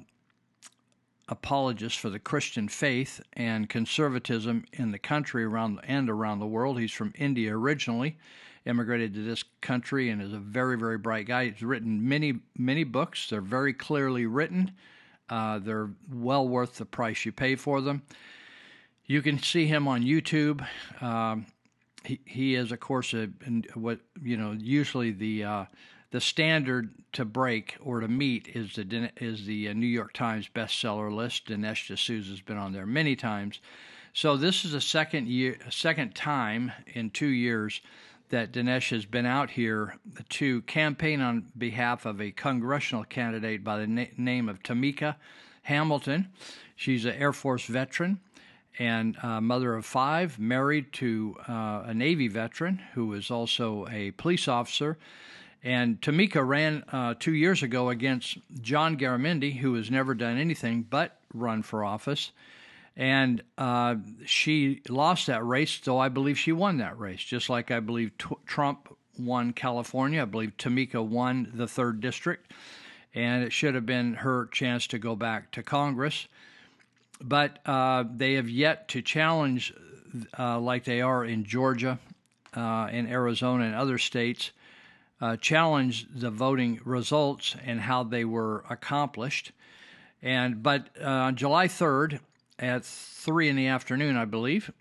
apologists 1.29 1.97
for 1.97 2.09
the 2.09 2.19
Christian 2.19 2.67
faith 2.67 3.21
and 3.33 3.69
conservatism 3.69 4.65
in 4.73 4.91
the 4.91 4.99
country 4.99 5.43
around 5.43 5.79
and 5.83 6.09
around 6.09 6.39
the 6.39 6.47
world. 6.47 6.79
He's 6.79 6.91
from 6.91 7.13
India 7.17 7.55
originally, 7.55 8.17
immigrated 8.65 9.13
to 9.13 9.23
this 9.23 9.43
country, 9.61 10.09
and 10.09 10.21
is 10.21 10.33
a 10.33 10.39
very, 10.39 10.77
very 10.77 10.97
bright 10.97 11.27
guy. 11.27 11.49
He's 11.49 11.63
written 11.63 12.07
many, 12.07 12.39
many 12.57 12.83
books. 12.83 13.29
They're 13.29 13.41
very 13.41 13.73
clearly 13.73 14.25
written. 14.25 14.71
Uh, 15.29 15.59
they're 15.59 15.89
well 16.11 16.47
worth 16.47 16.75
the 16.75 16.85
price 16.85 17.25
you 17.25 17.31
pay 17.31 17.55
for 17.55 17.81
them. 17.81 18.01
You 19.05 19.21
can 19.21 19.39
see 19.39 19.65
him 19.65 19.87
on 19.87 20.03
YouTube. 20.03 20.65
Um, 21.01 21.45
he, 22.03 22.19
he 22.25 22.55
is, 22.55 22.71
of 22.71 22.79
course, 22.79 23.13
a, 23.13 23.27
what 23.73 23.99
you 24.21 24.37
know. 24.37 24.51
Usually, 24.51 25.11
the 25.11 25.43
uh, 25.43 25.65
the 26.11 26.21
standard 26.21 26.89
to 27.13 27.25
break 27.25 27.75
or 27.81 27.99
to 27.99 28.07
meet 28.07 28.49
is 28.49 28.75
the 28.75 29.11
is 29.17 29.45
the 29.45 29.69
uh, 29.69 29.73
New 29.73 29.87
York 29.87 30.13
Times 30.13 30.49
bestseller 30.53 31.13
list. 31.13 31.47
Dinesh 31.47 31.93
D'Souza 31.93 32.29
has 32.31 32.41
been 32.41 32.57
on 32.57 32.73
there 32.73 32.85
many 32.85 33.15
times. 33.15 33.59
So 34.13 34.35
this 34.35 34.65
is 34.65 34.73
a 34.73 34.81
second 34.81 35.27
year, 35.27 35.57
second 35.69 36.15
time 36.15 36.71
in 36.87 37.11
two 37.11 37.27
years 37.27 37.81
that 38.29 38.51
Dinesh 38.51 38.89
has 38.91 39.05
been 39.05 39.25
out 39.25 39.51
here 39.51 39.97
to 40.29 40.61
campaign 40.63 41.21
on 41.21 41.51
behalf 41.57 42.05
of 42.05 42.21
a 42.21 42.31
congressional 42.31 43.03
candidate 43.03 43.63
by 43.63 43.79
the 43.79 43.87
na- 43.87 44.05
name 44.17 44.49
of 44.49 44.61
Tamika 44.63 45.15
Hamilton. 45.63 46.29
She's 46.75 47.05
an 47.05 47.15
Air 47.15 47.33
Force 47.33 47.65
veteran 47.65 48.19
and 48.79 49.17
mother 49.41 49.75
of 49.75 49.85
five, 49.85 50.37
married 50.37 50.93
to 50.93 51.35
uh, 51.47 51.83
a 51.85 51.93
Navy 51.93 52.27
veteran 52.27 52.81
who 52.93 53.13
is 53.13 53.31
also 53.31 53.87
a 53.89 54.11
police 54.11 54.47
officer. 54.47 54.97
And 55.63 55.99
Tamika 56.01 56.47
ran 56.47 56.83
uh, 56.91 57.15
two 57.19 57.33
years 57.33 57.63
ago 57.63 57.89
against 57.89 58.37
John 58.61 58.97
Garamendi, 58.97 59.57
who 59.57 59.73
has 59.73 59.89
never 59.89 60.13
done 60.13 60.37
anything 60.37 60.83
but 60.83 61.19
run 61.33 61.63
for 61.63 61.83
office 61.83 62.31
and 62.97 63.43
uh, 63.59 63.95
she 64.25 64.81
lost 64.89 65.27
that 65.27 65.45
race, 65.45 65.79
though 65.79 65.99
I 65.99 66.09
believe 66.09 66.37
she 66.39 66.51
won 66.51 66.77
that 66.77 66.97
race, 66.97 67.23
just 67.23 67.47
like 67.47 67.69
I 67.69 67.79
believe 67.79 68.11
t- 68.17 68.35
Trump 68.47 68.91
won 69.19 69.53
California. 69.53 70.23
I 70.23 70.25
believe 70.25 70.57
Tamika 70.57 71.05
won 71.05 71.51
the 71.53 71.67
third 71.67 72.01
district, 72.01 72.51
and 73.13 73.43
it 73.43 73.53
should 73.53 73.75
have 73.75 73.85
been 73.85 74.15
her 74.15 74.47
chance 74.47 74.87
to 74.87 74.97
go 74.97 75.15
back 75.15 75.51
to 75.51 75.61
Congress. 75.61 76.27
But 77.21 77.59
uh, 77.67 78.05
they 78.15 78.33
have 78.33 78.49
yet 78.49 78.87
to 78.89 79.03
challenge, 79.03 79.75
uh, 80.37 80.59
like 80.59 80.83
they 80.83 81.01
are 81.01 81.23
in 81.23 81.45
Georgia, 81.45 81.99
uh, 82.55 82.89
in 82.91 83.05
Arizona, 83.05 83.65
and 83.65 83.75
other 83.75 83.99
states, 83.99 84.51
uh, 85.21 85.37
challenge 85.37 86.07
the 86.15 86.31
voting 86.31 86.79
results 86.83 87.55
and 87.63 87.79
how 87.79 88.03
they 88.03 88.25
were 88.25 88.65
accomplished. 88.71 89.51
And 90.23 90.63
but 90.63 90.89
uh, 90.99 91.07
on 91.07 91.35
July 91.35 91.67
3rd 91.67 92.21
at 92.59 92.83
three 92.83 93.49
in 93.49 93.55
the 93.55 93.67
afternoon, 93.67 94.17
I 94.17 94.25
believe, 94.25 94.71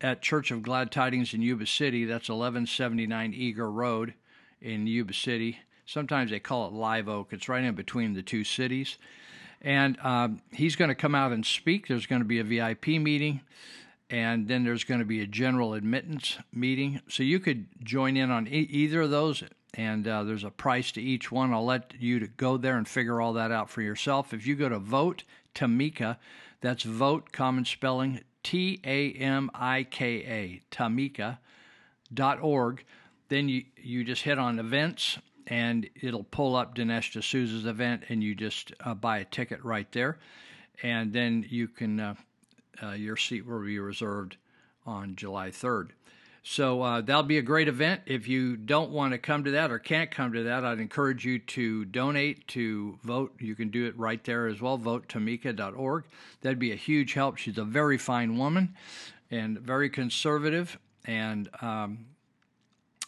at 0.00 0.22
Church 0.22 0.50
of 0.50 0.62
Glad 0.62 0.90
Tidings 0.90 1.34
in 1.34 1.42
Yuba 1.42 1.66
City. 1.66 2.04
That's 2.04 2.28
1179 2.28 3.32
Eager 3.34 3.70
Road 3.70 4.14
in 4.60 4.86
Yuba 4.86 5.14
City. 5.14 5.58
Sometimes 5.86 6.30
they 6.30 6.40
call 6.40 6.66
it 6.66 6.72
Live 6.72 7.08
Oak. 7.08 7.32
It's 7.32 7.48
right 7.48 7.62
in 7.62 7.74
between 7.74 8.14
the 8.14 8.22
two 8.22 8.44
cities. 8.44 8.98
And 9.60 9.98
um, 10.00 10.42
he's 10.50 10.74
going 10.74 10.88
to 10.88 10.94
come 10.94 11.14
out 11.14 11.32
and 11.32 11.46
speak. 11.46 11.86
There's 11.86 12.06
going 12.06 12.22
to 12.22 12.26
be 12.26 12.40
a 12.40 12.44
VIP 12.44 12.88
meeting, 12.88 13.42
and 14.10 14.48
then 14.48 14.64
there's 14.64 14.82
going 14.82 15.00
to 15.00 15.06
be 15.06 15.20
a 15.20 15.26
general 15.26 15.74
admittance 15.74 16.38
meeting. 16.52 17.00
So 17.08 17.22
you 17.22 17.38
could 17.38 17.66
join 17.84 18.16
in 18.16 18.30
on 18.30 18.48
e- 18.48 18.68
either 18.70 19.02
of 19.02 19.10
those, 19.10 19.44
and 19.74 20.08
uh, 20.08 20.24
there's 20.24 20.42
a 20.42 20.50
price 20.50 20.90
to 20.92 21.02
each 21.02 21.30
one. 21.30 21.52
I'll 21.52 21.64
let 21.64 21.94
you 22.00 22.18
to 22.18 22.26
go 22.26 22.56
there 22.56 22.76
and 22.76 22.88
figure 22.88 23.20
all 23.20 23.34
that 23.34 23.52
out 23.52 23.70
for 23.70 23.82
yourself. 23.82 24.34
If 24.34 24.46
you 24.48 24.56
go 24.56 24.68
to 24.68 24.80
Vote 24.80 25.22
Tamika, 25.54 26.16
that's 26.62 26.84
Vote, 26.84 27.32
common 27.32 27.66
spelling, 27.66 28.22
T 28.42 28.80
A 28.84 29.12
M 29.12 29.50
I 29.54 29.84
K 29.84 30.06
A, 30.24 30.62
Tamika 30.74 31.38
dot 32.12 32.40
org. 32.40 32.84
Then 33.28 33.48
you, 33.48 33.64
you 33.76 34.04
just 34.04 34.22
hit 34.22 34.38
on 34.38 34.58
events 34.58 35.18
and 35.46 35.88
it'll 36.00 36.24
pull 36.24 36.56
up 36.56 36.74
Dinesh 36.74 37.12
D'Souza's 37.12 37.66
event 37.66 38.04
and 38.08 38.22
you 38.22 38.34
just 38.34 38.72
uh, 38.80 38.94
buy 38.94 39.18
a 39.18 39.24
ticket 39.24 39.62
right 39.64 39.90
there. 39.92 40.18
And 40.82 41.12
then 41.12 41.44
you 41.48 41.68
can, 41.68 42.00
uh, 42.00 42.14
uh, 42.82 42.92
your 42.92 43.16
seat 43.16 43.46
will 43.46 43.64
be 43.64 43.78
reserved 43.78 44.36
on 44.86 45.16
July 45.16 45.50
3rd. 45.50 45.90
So 46.44 46.82
uh, 46.82 47.00
that'll 47.00 47.22
be 47.22 47.38
a 47.38 47.42
great 47.42 47.68
event. 47.68 48.02
If 48.06 48.26
you 48.26 48.56
don't 48.56 48.90
want 48.90 49.12
to 49.12 49.18
come 49.18 49.44
to 49.44 49.52
that 49.52 49.70
or 49.70 49.78
can't 49.78 50.10
come 50.10 50.32
to 50.32 50.42
that, 50.44 50.64
I'd 50.64 50.80
encourage 50.80 51.24
you 51.24 51.38
to 51.38 51.84
donate 51.84 52.48
to 52.48 52.98
vote. 53.04 53.34
You 53.38 53.54
can 53.54 53.70
do 53.70 53.86
it 53.86 53.96
right 53.96 54.22
there 54.24 54.48
as 54.48 54.60
well, 54.60 54.76
votetamika.org. 54.76 56.04
That'd 56.40 56.58
be 56.58 56.72
a 56.72 56.76
huge 56.76 57.12
help. 57.12 57.36
She's 57.36 57.58
a 57.58 57.64
very 57.64 57.96
fine 57.96 58.38
woman 58.38 58.74
and 59.30 59.58
very 59.58 59.88
conservative 59.88 60.78
and 61.04 61.48
um, 61.60 62.06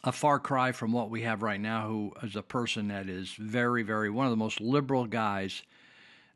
a 0.04 0.12
far 0.12 0.38
cry 0.38 0.70
from 0.70 0.92
what 0.92 1.10
we 1.10 1.22
have 1.22 1.42
right 1.42 1.60
now, 1.60 1.88
who 1.88 2.12
is 2.22 2.36
a 2.36 2.42
person 2.42 2.88
that 2.88 3.08
is 3.08 3.30
very, 3.30 3.82
very 3.82 4.10
one 4.10 4.26
of 4.26 4.30
the 4.30 4.36
most 4.36 4.60
liberal 4.60 5.06
guys, 5.06 5.62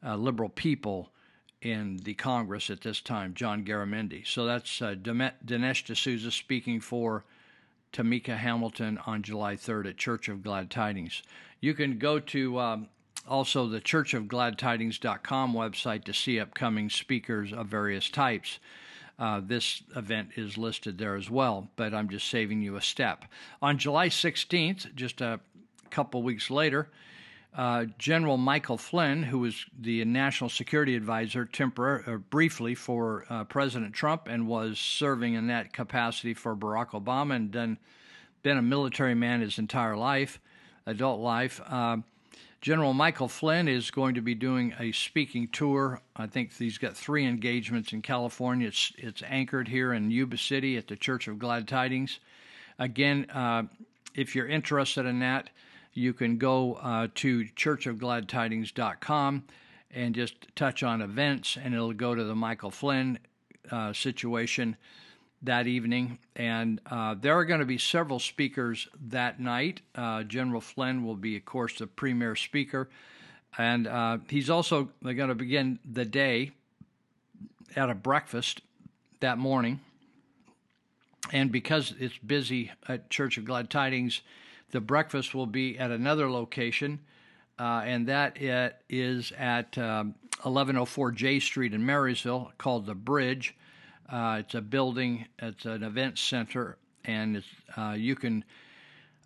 uh, 0.04 0.16
liberal 0.16 0.48
people 0.48 1.10
in 1.60 1.98
the 2.04 2.14
Congress 2.14 2.70
at 2.70 2.82
this 2.82 3.00
time, 3.00 3.34
John 3.34 3.64
Garamendi. 3.64 4.26
So 4.26 4.46
that's 4.46 4.80
uh, 4.80 4.94
Dinesh 4.94 5.92
D'Souza 5.92 6.30
speaking 6.30 6.80
for 6.80 7.24
Tamika 7.92 8.36
Hamilton 8.36 8.98
on 9.06 9.22
July 9.22 9.56
3rd 9.56 9.90
at 9.90 9.96
Church 9.96 10.28
of 10.28 10.42
Glad 10.42 10.70
Tidings. 10.70 11.22
You 11.60 11.74
can 11.74 11.98
go 11.98 12.20
to 12.20 12.60
um, 12.60 12.88
also 13.26 13.66
the 13.66 13.80
Church 13.80 14.14
of 14.14 14.28
Glad 14.28 14.56
churchofgladtidings.com 14.56 15.54
website 15.54 16.04
to 16.04 16.12
see 16.12 16.38
upcoming 16.38 16.90
speakers 16.90 17.52
of 17.52 17.66
various 17.66 18.08
types. 18.08 18.58
Uh, 19.18 19.40
this 19.44 19.82
event 19.96 20.30
is 20.36 20.56
listed 20.56 20.96
there 20.98 21.16
as 21.16 21.28
well, 21.28 21.68
but 21.74 21.92
I'm 21.92 22.08
just 22.08 22.28
saving 22.28 22.62
you 22.62 22.76
a 22.76 22.80
step. 22.80 23.24
On 23.60 23.76
July 23.76 24.08
16th, 24.08 24.94
just 24.94 25.20
a 25.20 25.40
couple 25.90 26.22
weeks 26.22 26.50
later, 26.50 26.88
uh, 27.54 27.86
General 27.98 28.36
Michael 28.36 28.78
Flynn, 28.78 29.24
who 29.24 29.40
was 29.40 29.66
the 29.78 30.04
national 30.04 30.50
security 30.50 30.94
advisor 30.94 31.46
tempor- 31.46 32.06
uh, 32.06 32.16
briefly 32.18 32.74
for 32.74 33.24
uh, 33.28 33.44
President 33.44 33.94
Trump 33.94 34.28
and 34.28 34.46
was 34.46 34.78
serving 34.78 35.34
in 35.34 35.48
that 35.48 35.72
capacity 35.72 36.34
for 36.34 36.54
Barack 36.54 36.90
Obama 36.90 37.36
and 37.36 37.52
then 37.52 37.78
been 38.42 38.58
a 38.58 38.62
military 38.62 39.14
man 39.14 39.40
his 39.40 39.58
entire 39.58 39.96
life, 39.96 40.40
adult 40.86 41.20
life. 41.20 41.60
Uh, 41.66 41.98
General 42.60 42.92
Michael 42.92 43.28
Flynn 43.28 43.68
is 43.68 43.90
going 43.90 44.14
to 44.16 44.20
be 44.20 44.34
doing 44.34 44.74
a 44.80 44.90
speaking 44.90 45.46
tour. 45.48 46.00
I 46.16 46.26
think 46.26 46.56
he's 46.56 46.78
got 46.78 46.96
three 46.96 47.24
engagements 47.24 47.92
in 47.92 48.02
California. 48.02 48.68
It's 48.68 48.92
it's 48.98 49.22
anchored 49.24 49.68
here 49.68 49.92
in 49.92 50.10
Yuba 50.10 50.38
City 50.38 50.76
at 50.76 50.88
the 50.88 50.96
Church 50.96 51.28
of 51.28 51.38
Glad 51.38 51.68
Tidings. 51.68 52.18
Again, 52.78 53.30
uh, 53.30 53.64
if 54.14 54.34
you're 54.34 54.48
interested 54.48 55.06
in 55.06 55.20
that, 55.20 55.50
you 55.98 56.14
can 56.14 56.38
go 56.38 56.74
uh, 56.74 57.08
to 57.16 57.44
churchofgladtidings.com 57.56 59.44
and 59.90 60.14
just 60.14 60.34
touch 60.54 60.82
on 60.82 61.02
events, 61.02 61.58
and 61.62 61.74
it'll 61.74 61.92
go 61.92 62.14
to 62.14 62.24
the 62.24 62.34
Michael 62.34 62.70
Flynn 62.70 63.18
uh, 63.70 63.92
situation 63.92 64.76
that 65.42 65.66
evening. 65.66 66.18
And 66.36 66.80
uh, 66.90 67.16
there 67.20 67.36
are 67.36 67.44
going 67.44 67.60
to 67.60 67.66
be 67.66 67.78
several 67.78 68.18
speakers 68.18 68.88
that 69.08 69.40
night. 69.40 69.80
Uh, 69.94 70.22
General 70.22 70.60
Flynn 70.60 71.04
will 71.04 71.16
be, 71.16 71.36
of 71.36 71.44
course, 71.44 71.78
the 71.78 71.86
premier 71.86 72.36
speaker. 72.36 72.88
And 73.56 73.86
uh, 73.86 74.18
he's 74.28 74.50
also 74.50 74.90
going 75.02 75.28
to 75.28 75.34
begin 75.34 75.78
the 75.90 76.04
day 76.04 76.52
at 77.74 77.90
a 77.90 77.94
breakfast 77.94 78.60
that 79.20 79.38
morning. 79.38 79.80
And 81.32 81.50
because 81.50 81.94
it's 81.98 82.16
busy 82.18 82.70
at 82.86 83.10
Church 83.10 83.36
of 83.36 83.44
Glad 83.44 83.68
Tidings, 83.68 84.20
the 84.70 84.80
breakfast 84.80 85.34
will 85.34 85.46
be 85.46 85.78
at 85.78 85.90
another 85.90 86.30
location, 86.30 87.00
uh, 87.58 87.82
and 87.84 88.06
that 88.08 88.36
is 88.88 89.32
at 89.36 89.76
um, 89.78 90.14
1104 90.42 91.12
J 91.12 91.40
Street 91.40 91.74
in 91.74 91.84
Marysville, 91.84 92.52
called 92.58 92.86
The 92.86 92.94
Bridge. 92.94 93.56
Uh, 94.08 94.38
it's 94.40 94.54
a 94.54 94.60
building. 94.60 95.26
It's 95.38 95.64
an 95.64 95.82
event 95.82 96.18
center, 96.18 96.78
and 97.04 97.42
uh, 97.76 97.94
you 97.96 98.14
can. 98.14 98.44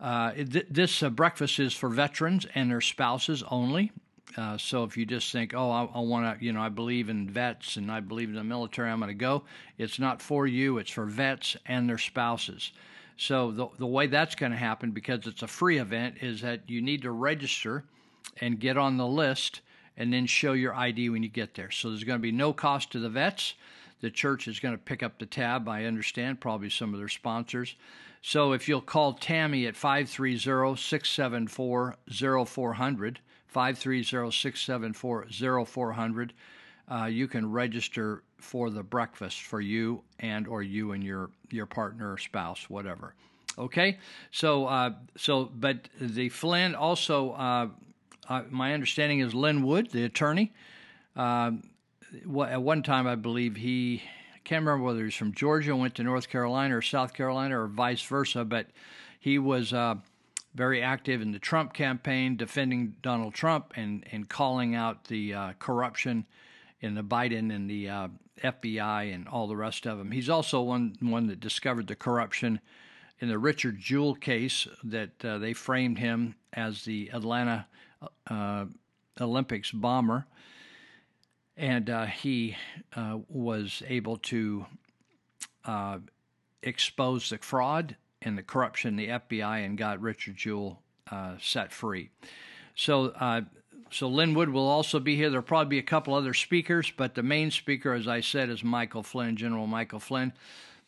Uh, 0.01 0.33
th- 0.33 0.67
this 0.69 1.03
uh, 1.03 1.11
breakfast 1.11 1.61
is 1.61 1.73
for 1.73 1.89
veterans 1.89 2.45
and 2.57 2.69
their 2.69 2.81
spouses 2.81 3.45
only. 3.53 3.93
Uh, 4.37 4.57
so 4.57 4.83
if 4.85 4.97
you 4.97 5.07
just 5.07 5.31
think, 5.31 5.55
oh, 5.55 5.71
I, 5.71 5.85
I 5.95 6.01
want 6.01 6.39
to, 6.39 6.45
you 6.45 6.53
know, 6.53 6.61
I 6.61 6.71
believe 6.71 7.09
in 7.09 7.29
vets 7.29 7.77
and 7.77 7.91
I 7.91 8.01
believe 8.01 8.29
in 8.29 8.35
the 8.35 8.45
military, 8.45 8.91
I'm 8.91 8.99
going 8.99 9.09
to 9.09 9.15
go. 9.15 9.45
It's 9.79 9.99
not 9.99 10.23
for 10.23 10.47
you. 10.47 10.79
It's 10.79 10.91
for 10.91 11.05
vets 11.05 11.57
and 11.67 11.89
their 11.89 11.99
spouses. 11.99 12.73
So 13.17 13.51
the 13.51 13.69
the 13.79 13.87
way 13.87 14.07
that's 14.07 14.35
going 14.35 14.53
to 14.53 14.59
happen 14.59 14.91
because 14.91 15.27
it's 15.27 15.43
a 15.43 15.47
free 15.47 15.79
event 15.79 16.17
is 16.21 16.41
that 16.41 16.69
you 16.69 16.81
need 16.81 17.03
to 17.03 17.11
register 17.11 17.85
and 18.41 18.59
get 18.59 18.77
on 18.77 18.97
the 18.97 19.07
list 19.07 19.61
and 19.97 20.13
then 20.13 20.27
show 20.27 20.53
your 20.53 20.75
ID 20.75 21.11
when 21.11 21.23
you 21.23 21.29
get 21.29 21.55
there. 21.55 21.71
So 21.71 21.91
there's 21.91 22.05
going 22.05 22.19
to 22.19 22.23
be 22.23 22.33
no 22.33 22.53
cost 22.53 22.93
to 22.93 22.99
the 22.99 23.09
vets. 23.09 23.55
The 24.01 24.11
church 24.11 24.49
is 24.49 24.59
going 24.59 24.75
to 24.75 24.83
pick 24.83 25.03
up 25.03 25.19
the 25.19 25.27
tab, 25.27 25.69
I 25.69 25.85
understand, 25.85 26.41
probably 26.41 26.71
some 26.71 26.93
of 26.93 26.99
their 26.99 27.09
sponsors. 27.09 27.77
So 28.21 28.53
if 28.53 28.69
you'll 28.69 28.81
call 28.81 29.15
Tammy 29.15 29.67
at 29.67 29.77
530 29.77 30.39
674 30.77 31.97
0400, 32.47 33.21
530 33.49 34.31
674 34.33 35.27
0400, 35.67 36.33
uh, 36.91 37.05
you 37.07 37.29
can 37.29 37.51
register 37.51 38.23
for 38.43 38.71
the 38.71 38.83
breakfast 38.83 39.43
for 39.43 39.61
you 39.61 40.03
and 40.19 40.47
or 40.49 40.63
you 40.63 40.93
and 40.93 41.03
your 41.03 41.31
your 41.51 41.67
partner 41.67 42.13
or 42.13 42.19
spouse, 42.19 42.69
whatever. 42.69 43.15
Okay, 43.59 43.99
so 44.31 44.67
uh, 44.67 44.91
so 45.17 45.51
but 45.55 45.89
the 46.01 46.29
Flynn 46.29 46.75
also, 46.75 47.33
uh, 47.33 47.69
uh 48.29 48.43
my 48.51 48.75
understanding 48.75 49.21
is 49.21 49.35
Lin 49.35 49.63
Wood, 49.63 49.91
the 49.91 50.05
attorney. 50.05 50.53
Uh, 51.15 51.53
at 52.47 52.63
one 52.63 52.83
time, 52.83 53.07
I 53.07 53.15
believe 53.15 53.57
he, 53.57 54.03
I 54.35 54.39
can't 54.45 54.65
remember 54.65 54.85
whether 54.85 55.05
he's 55.05 55.15
from 55.15 55.33
Georgia, 55.33 55.75
went 55.75 55.95
to 55.95 56.03
North 56.03 56.29
Carolina 56.29 56.77
or 56.77 56.83
South 56.83 57.15
Carolina 57.15 57.59
or 57.59 57.69
vice 57.69 58.03
versa, 58.03 58.45
but 58.45 58.67
he 59.19 59.39
was 59.39 59.73
uh, 59.73 59.95
very 60.55 60.83
active 60.83 61.23
in 61.23 61.33
the 61.33 61.39
Trump 61.39 61.73
campaign, 61.73 62.37
defending 62.37 62.97
Donald 63.03 63.35
Trump 63.35 63.73
and, 63.77 64.05
and 64.13 64.29
calling 64.29 64.75
out 64.75 65.05
the 65.05 65.33
uh, 65.33 65.53
corruption 65.59 66.27
in 66.83 66.97
the 66.97 67.03
Biden 67.03 67.55
and 67.55 67.71
the 67.71 67.89
uh, 67.89 68.09
FBI 68.43 69.15
and 69.15 69.29
all 69.29 69.47
the 69.47 69.57
rest 69.57 69.87
of 69.87 69.97
them. 69.97 70.11
He's 70.11 70.29
also 70.29 70.61
one 70.61 70.97
one 71.01 71.29
that 71.29 71.41
discovered 71.41 71.87
the 71.87 71.95
corruption 71.95 72.61
in 73.21 73.29
the 73.29 73.39
Richard 73.39 73.79
Jewell 73.79 74.17
case 74.17 74.67
that 74.83 75.25
uh, 75.25 75.39
they 75.39 75.53
framed 75.53 75.99
him 75.99 76.35
as 76.53 76.85
the 76.85 77.09
Atlanta 77.13 77.67
uh, 78.29 78.67
Olympics 79.21 79.71
bomber 79.71 80.27
and 81.57 81.89
uh, 81.89 82.07
he 82.07 82.57
uh, 82.97 83.19
was 83.29 83.83
able 83.87 84.17
to 84.17 84.67
uh, 85.65 85.99
expose 86.63 87.31
the 87.31 87.39
fraud 87.39 87.97
and 88.21 88.37
the 88.37 88.43
corruption 88.43 88.97
the 88.97 89.09
FBI 89.09 89.65
and 89.65 89.79
got 89.79 90.01
Richard 90.01 90.37
Jewell 90.37 90.83
set 91.39 91.73
free. 91.73 92.09
So, 92.75 93.13
so 93.93 94.09
Lin 94.09 94.35
Wood 94.35 94.49
will 94.49 94.69
also 94.69 94.99
be 94.99 95.17
here. 95.17 95.31
There'll 95.31 95.43
probably 95.43 95.71
be 95.71 95.79
a 95.79 95.83
couple 95.83 96.15
other 96.15 96.35
speakers, 96.35 96.93
but 96.97 97.15
the 97.15 97.23
main 97.23 97.51
speaker, 97.51 97.93
as 97.93 98.09
I 98.09 98.21
said, 98.21 98.51
is 98.51 98.65
Michael 98.65 99.03
Flynn, 99.03 99.37
General 99.37 99.67
Michael 99.67 100.01
Flynn. 100.01 100.33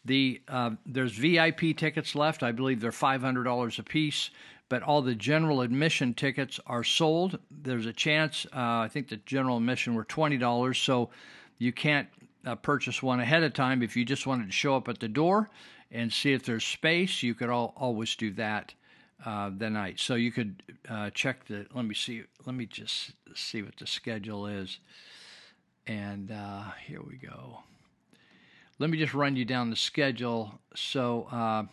The 0.04 0.40
uh, 0.48 0.72
there's 0.84 1.12
VIP 1.12 1.76
tickets 1.76 2.14
left. 2.14 2.42
I 2.42 2.52
believe 2.52 2.80
they're 2.80 2.92
five 2.92 3.22
hundred 3.22 3.44
dollars 3.44 3.78
a 3.78 3.82
piece 3.82 4.30
but 4.68 4.82
all 4.82 5.02
the 5.02 5.14
general 5.14 5.60
admission 5.60 6.14
tickets 6.14 6.58
are 6.66 6.84
sold. 6.84 7.38
There's 7.50 7.86
a 7.86 7.92
chance, 7.92 8.46
uh, 8.46 8.80
I 8.80 8.88
think 8.90 9.08
the 9.08 9.18
general 9.18 9.58
admission 9.58 9.94
were 9.94 10.04
$20, 10.04 10.84
so 10.84 11.10
you 11.58 11.72
can't 11.72 12.08
uh, 12.46 12.54
purchase 12.56 13.02
one 13.02 13.20
ahead 13.20 13.42
of 13.42 13.52
time. 13.52 13.82
If 13.82 13.96
you 13.96 14.04
just 14.04 14.26
wanted 14.26 14.46
to 14.46 14.52
show 14.52 14.76
up 14.76 14.88
at 14.88 15.00
the 15.00 15.08
door 15.08 15.50
and 15.90 16.12
see 16.12 16.32
if 16.32 16.44
there's 16.44 16.64
space, 16.64 17.22
you 17.22 17.34
could 17.34 17.50
all, 17.50 17.74
always 17.76 18.16
do 18.16 18.32
that 18.32 18.74
uh, 19.24 19.50
the 19.56 19.70
night. 19.70 20.00
So 20.00 20.14
you 20.14 20.32
could 20.32 20.62
uh, 20.88 21.10
check 21.10 21.46
the. 21.46 21.66
Let 21.74 21.84
me 21.84 21.94
see. 21.94 22.22
Let 22.46 22.54
me 22.54 22.66
just 22.66 23.12
see 23.34 23.62
what 23.62 23.76
the 23.76 23.86
schedule 23.86 24.46
is. 24.46 24.78
And 25.86 26.30
uh, 26.30 26.70
here 26.86 27.02
we 27.02 27.16
go. 27.16 27.60
Let 28.78 28.90
me 28.90 28.98
just 28.98 29.14
run 29.14 29.36
you 29.36 29.44
down 29.44 29.70
the 29.70 29.76
schedule. 29.76 30.58
So 30.74 31.28
uh, 31.30 31.64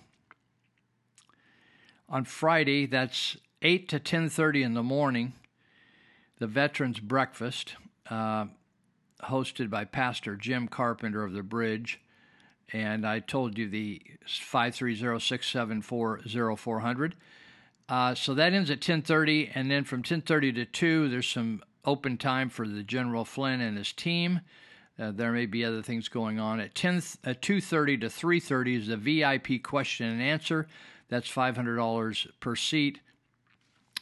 on 2.10 2.26
Friday, 2.26 2.86
that's 2.86 3.38
eight 3.62 3.88
to 3.90 4.00
ten 4.00 4.30
thirty 4.30 4.64
in 4.64 4.74
the 4.74 4.84
morning. 4.84 5.34
The 6.40 6.48
Veterans 6.48 7.00
Breakfast, 7.00 7.76
uh, 8.10 8.46
hosted 9.24 9.70
by 9.70 9.86
Pastor 9.86 10.36
Jim 10.36 10.68
Carpenter 10.68 11.24
of 11.24 11.34
the 11.34 11.44
Bridge 11.44 12.00
and 12.74 13.06
I 13.06 13.20
told 13.20 13.58
you 13.58 13.70
the 13.70 14.02
530-674-0400. 14.28 17.14
Uh, 17.90 18.16
so 18.16 18.34
that 18.34 18.54
ends 18.54 18.70
at 18.70 18.80
10:30, 18.80 19.52
and 19.54 19.70
then 19.70 19.84
from 19.84 20.02
10:30 20.02 20.56
to 20.56 20.64
2, 20.66 21.10
there's 21.10 21.28
some 21.28 21.62
open 21.84 22.18
time 22.18 22.48
for 22.50 22.66
the 22.68 22.84
General 22.84 23.26
Flynn 23.26 23.60
and 23.60 23.76
his 23.78 23.92
team. 23.92 24.42
Uh, 24.98 25.12
there 25.12 25.32
may 25.32 25.46
be 25.46 25.66
other 25.66 25.82
things 25.82 26.08
going 26.08 26.40
on 26.40 26.60
at 26.60 26.76
10 26.76 27.02
at 27.24 27.42
2:30 27.42 28.02
to 28.02 28.10
3:30 28.10 28.76
is 28.76 28.88
the 28.88 28.98
VIP 28.98 29.62
question 29.62 30.08
and 30.08 30.22
answer. 30.22 30.68
That's 31.10 31.30
$500 31.30 32.28
per 32.40 32.56
seat. 32.56 33.02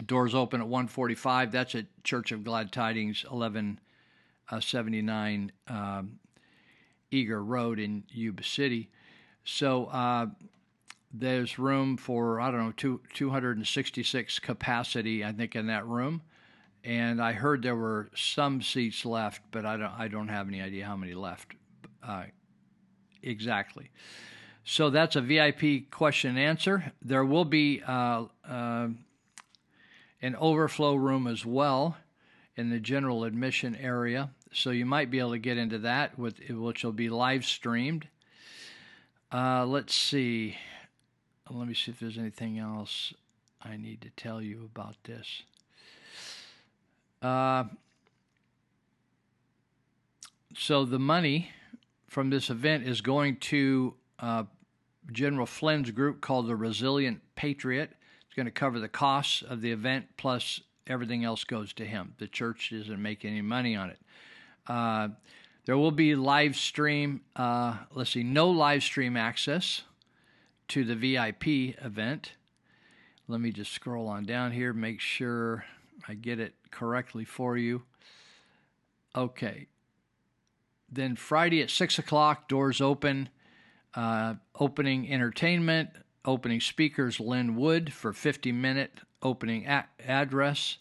Doors 0.06 0.36
open 0.36 0.62
at 0.62 0.68
1:45. 0.68 1.52
That's 1.52 1.74
at 1.74 1.88
Church 2.04 2.32
of 2.32 2.44
Glad 2.44 2.72
Tidings, 2.72 3.24
1179 3.24 5.52
um, 5.68 6.20
Eager 7.12 7.44
Road 7.44 7.80
in 7.80 8.04
Yuba 8.10 8.44
City. 8.44 8.90
So 9.44 9.86
uh, 9.86 10.28
there's 11.14 11.58
room 11.58 11.98
for 11.98 12.40
I 12.40 12.52
don't 12.52 12.66
know 12.66 12.74
two, 12.76 13.02
266 13.14 14.40
capacity 14.40 15.26
I 15.26 15.32
think 15.32 15.56
in 15.56 15.68
that 15.68 15.86
room, 15.86 16.22
and 16.84 17.22
I 17.22 17.34
heard 17.34 17.64
there 17.64 17.76
were 17.76 18.10
some 18.16 18.62
seats 18.62 19.06
left, 19.06 19.42
but 19.52 19.66
I 19.66 19.78
don't 19.78 19.94
I 19.98 20.08
don't 20.08 20.28
have 20.28 20.48
any 20.48 20.62
idea 20.62 20.86
how 20.86 20.96
many 20.96 21.14
left 21.14 21.54
uh, 22.04 22.24
exactly. 23.24 23.92
So 24.64 24.90
that's 24.90 25.16
a 25.16 25.22
VIP 25.22 25.90
question 25.90 26.32
and 26.32 26.40
answer. 26.40 26.94
There 27.02 27.26
will 27.26 27.46
be 27.46 27.82
uh, 27.86 28.26
uh, 28.48 28.90
an 30.22 30.36
overflow 30.36 30.96
room 30.96 31.26
as 31.28 31.46
well 31.46 31.98
in 32.56 32.70
the 32.70 32.80
general 32.80 33.24
admission 33.24 33.76
area 33.76 34.30
so 34.52 34.72
you 34.72 34.86
might 34.86 35.12
be 35.12 35.20
able 35.20 35.32
to 35.32 35.40
get 35.40 35.58
into 35.58 35.80
that, 35.80 36.18
with 36.18 36.40
which 36.50 36.84
will 36.84 36.92
be 36.92 37.10
live 37.10 37.46
streamed. 37.46 38.08
Uh, 39.32 39.66
let's 39.66 39.94
see. 39.94 40.58
Let 41.50 41.68
me 41.68 41.74
see 41.74 41.92
if 41.92 42.00
there's 42.00 42.18
anything 42.18 42.60
else 42.60 43.14
I 43.62 43.78
need 43.78 44.02
to 44.02 44.10
tell 44.12 44.42
you 44.42 44.70
about 44.74 44.96
this. 45.04 45.44
Uh, 47.22 47.66
so 50.56 50.86
the 50.86 51.00
money 51.00 51.52
from 52.08 52.30
this 52.30 52.50
event 52.50 52.88
is 52.88 53.02
going 53.02 53.38
to 53.38 53.94
uh, 54.20 54.44
General 55.12 55.46
Flynn's 55.46 55.92
group 55.92 56.22
called 56.22 56.48
the 56.48 56.56
Resilient 56.56 57.22
Patriot. 57.36 57.92
It's 58.26 58.36
going 58.36 58.46
to 58.46 58.52
cover 58.52 58.80
the 58.80 58.90
costs 58.90 59.42
of 59.42 59.62
the 59.62 59.72
event 59.72 60.06
plus 60.18 60.62
everything 60.88 61.24
else 61.24 61.44
goes 61.44 61.74
to 61.74 61.86
him. 61.86 62.16
The 62.18 62.28
church 62.28 62.72
doesn't 62.72 63.02
make 63.02 63.26
any 63.26 63.42
money 63.42 63.76
on 63.76 63.90
it. 63.90 64.00
Uh, 64.68 65.10
there 65.66 65.78
will 65.78 65.92
be 65.92 66.16
live 66.16 66.56
stream, 66.56 67.22
uh, 67.36 67.78
let's 67.94 68.12
see, 68.12 68.24
no 68.24 68.50
live 68.50 68.84
stream 68.84 69.16
access 69.16 69.84
to 70.70 70.84
the 70.84 70.96
VIP 70.96 71.76
event. 71.84 72.34
Let 73.28 73.42
me 73.42 73.52
just 73.52 73.72
scroll 73.72 74.08
on 74.08 74.26
down 74.26 74.52
here, 74.52 74.74
make 74.74 75.00
sure 75.00 75.66
I 76.08 76.16
get 76.16 76.40
it 76.40 76.56
correctly 76.72 77.26
for 77.26 77.58
you. 77.58 77.84
Okay. 79.16 79.68
Then 80.92 81.16
Friday 81.16 81.62
at 81.62 81.70
6 81.70 82.00
o'clock, 82.00 82.48
doors 82.48 82.82
open. 82.82 83.30
Uh, 83.94 84.36
opening 84.60 85.12
entertainment, 85.12 85.90
opening 86.24 86.62
speakers 86.62 87.20
Lin 87.20 87.56
Wood 87.56 87.92
for 87.92 88.14
50 88.14 88.52
minute 88.52 89.00
opening 89.22 89.66
a- 89.66 89.88
address. 90.04 90.78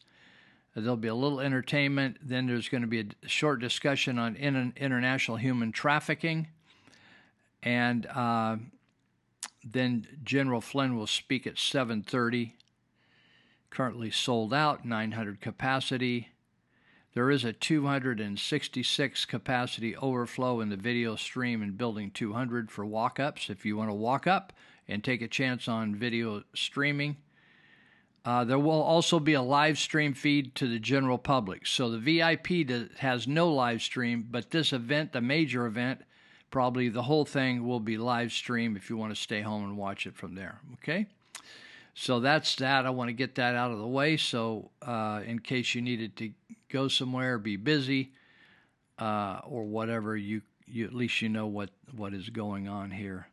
There'll 0.80 0.96
be 0.96 1.08
a 1.08 1.14
little 1.14 1.40
entertainment. 1.40 2.18
Then 2.22 2.46
there's 2.46 2.68
going 2.68 2.82
to 2.82 2.88
be 2.88 3.00
a 3.00 3.28
short 3.28 3.60
discussion 3.60 4.18
on 4.18 4.36
in, 4.36 4.72
international 4.76 5.36
human 5.36 5.72
trafficking. 5.72 6.48
And 7.62 8.06
uh, 8.06 8.56
then 9.64 10.06
General 10.22 10.60
Flynn 10.60 10.96
will 10.96 11.06
speak 11.06 11.46
at 11.46 11.56
7:30. 11.56 12.52
Currently 13.70 14.10
sold 14.10 14.54
out, 14.54 14.84
900 14.84 15.40
capacity. 15.40 16.28
There 17.14 17.30
is 17.30 17.44
a 17.44 17.52
266 17.52 19.24
capacity 19.24 19.96
overflow 19.96 20.60
in 20.60 20.68
the 20.68 20.76
video 20.76 21.16
stream 21.16 21.62
in 21.62 21.72
Building 21.72 22.10
200 22.10 22.70
for 22.70 22.86
walk 22.86 23.18
ups. 23.18 23.50
If 23.50 23.66
you 23.66 23.76
want 23.76 23.90
to 23.90 23.94
walk 23.94 24.26
up 24.26 24.52
and 24.86 25.02
take 25.02 25.20
a 25.20 25.28
chance 25.28 25.68
on 25.68 25.94
video 25.94 26.44
streaming, 26.54 27.16
uh, 28.28 28.44
there 28.44 28.58
will 28.58 28.82
also 28.82 29.18
be 29.18 29.32
a 29.32 29.40
live 29.40 29.78
stream 29.78 30.12
feed 30.12 30.54
to 30.54 30.68
the 30.68 30.78
general 30.78 31.16
public. 31.16 31.66
So 31.66 31.88
the 31.88 31.96
VIP 31.96 32.66
does, 32.66 32.88
has 32.98 33.26
no 33.26 33.50
live 33.50 33.80
stream, 33.80 34.28
but 34.30 34.50
this 34.50 34.74
event, 34.74 35.12
the 35.12 35.22
major 35.22 35.64
event, 35.64 36.02
probably 36.50 36.90
the 36.90 37.04
whole 37.04 37.24
thing 37.24 37.66
will 37.66 37.80
be 37.80 37.96
live 37.96 38.30
stream 38.30 38.76
if 38.76 38.90
you 38.90 38.98
want 38.98 39.14
to 39.14 39.18
stay 39.18 39.40
home 39.40 39.64
and 39.64 39.78
watch 39.78 40.06
it 40.06 40.14
from 40.14 40.34
there. 40.34 40.60
Okay? 40.74 41.06
So 41.94 42.20
that's 42.20 42.54
that. 42.56 42.84
I 42.84 42.90
want 42.90 43.08
to 43.08 43.14
get 43.14 43.36
that 43.36 43.54
out 43.54 43.70
of 43.70 43.78
the 43.78 43.86
way. 43.86 44.18
So 44.18 44.72
uh, 44.82 45.22
in 45.24 45.38
case 45.38 45.74
you 45.74 45.80
needed 45.80 46.14
to 46.18 46.30
go 46.68 46.88
somewhere, 46.88 47.38
be 47.38 47.56
busy, 47.56 48.12
uh, 48.98 49.40
or 49.46 49.64
whatever, 49.64 50.14
you 50.14 50.42
you 50.66 50.84
at 50.84 50.92
least 50.92 51.22
you 51.22 51.30
know 51.30 51.46
what 51.46 51.70
what 51.96 52.12
is 52.12 52.28
going 52.28 52.68
on 52.68 52.90
here. 52.90 53.26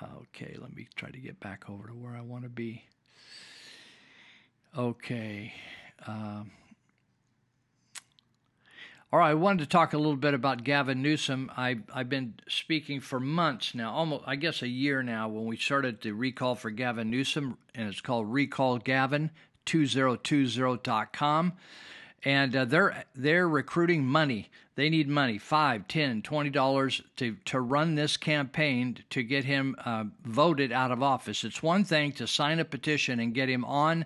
Okay, 0.00 0.56
let 0.56 0.72
me 0.72 0.86
try 0.94 1.10
to 1.10 1.18
get 1.18 1.40
back 1.40 1.68
over 1.68 1.88
to 1.88 1.94
where 1.94 2.14
I 2.14 2.20
want 2.20 2.44
to 2.44 2.48
be. 2.48 2.84
Okay. 4.76 5.52
Um, 6.06 6.50
all 9.10 9.20
right, 9.20 9.30
I 9.30 9.34
wanted 9.34 9.60
to 9.60 9.68
talk 9.68 9.94
a 9.94 9.98
little 9.98 10.16
bit 10.16 10.34
about 10.34 10.64
Gavin 10.64 11.00
Newsom. 11.00 11.50
I, 11.56 11.78
I've 11.94 12.10
been 12.10 12.34
speaking 12.46 13.00
for 13.00 13.18
months 13.18 13.74
now, 13.74 13.90
almost, 13.90 14.24
I 14.26 14.36
guess, 14.36 14.60
a 14.60 14.68
year 14.68 15.02
now, 15.02 15.28
when 15.28 15.46
we 15.46 15.56
started 15.56 16.02
the 16.02 16.12
recall 16.12 16.54
for 16.54 16.70
Gavin 16.70 17.08
Newsom, 17.08 17.56
and 17.74 17.88
it's 17.88 18.02
called 18.02 18.30
Recall 18.30 18.78
recallgavin2020.com. 18.78 21.52
And 22.24 22.56
uh, 22.56 22.64
they're 22.66 23.04
they're 23.14 23.48
recruiting 23.48 24.04
money. 24.04 24.50
They 24.74 24.90
need 24.90 25.08
money, 25.08 25.38
five, 25.38 25.88
ten, 25.88 26.20
twenty 26.20 26.50
dollars 26.50 27.00
to 27.16 27.36
to 27.46 27.60
run 27.60 27.94
this 27.94 28.16
campaign 28.16 28.98
to 29.10 29.22
get 29.22 29.44
him 29.44 29.76
uh, 29.84 30.04
voted 30.24 30.72
out 30.72 30.90
of 30.90 31.00
office. 31.02 31.44
It's 31.44 31.62
one 31.62 31.84
thing 31.84 32.10
to 32.12 32.26
sign 32.26 32.58
a 32.58 32.64
petition 32.64 33.20
and 33.20 33.32
get 33.32 33.48
him 33.48 33.64
on 33.64 34.04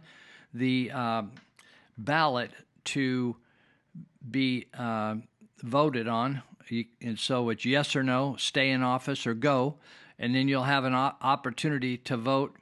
the 0.54 0.90
uh, 0.92 1.22
ballot 1.96 2.50
to 2.84 3.36
be 4.30 4.66
uh, 4.76 5.16
voted 5.62 6.08
on. 6.08 6.42
And 7.02 7.18
so 7.18 7.50
it's 7.50 7.64
yes 7.64 7.94
or 7.94 8.02
no, 8.02 8.36
stay 8.38 8.70
in 8.70 8.82
office 8.82 9.26
or 9.26 9.34
go. 9.34 9.76
And 10.18 10.34
then 10.34 10.48
you'll 10.48 10.62
have 10.62 10.84
an 10.84 10.94
opportunity 10.94 11.98
to 11.98 12.16
vote 12.16 12.56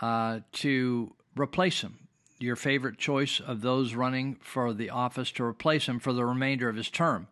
uh, 0.00 0.40
to 0.52 1.14
replace 1.36 1.80
him. 1.80 2.08
Your 2.40 2.56
favorite 2.56 2.98
choice 2.98 3.40
of 3.40 3.62
those 3.62 3.94
running 3.94 4.36
for 4.36 4.72
the 4.72 4.90
office 4.90 5.30
to 5.32 5.44
replace 5.44 5.86
him 5.86 5.98
for 5.98 6.12
the 6.12 6.24
remainder 6.24 6.68
of 6.68 6.76
his 6.76 6.90
term. 6.90 7.28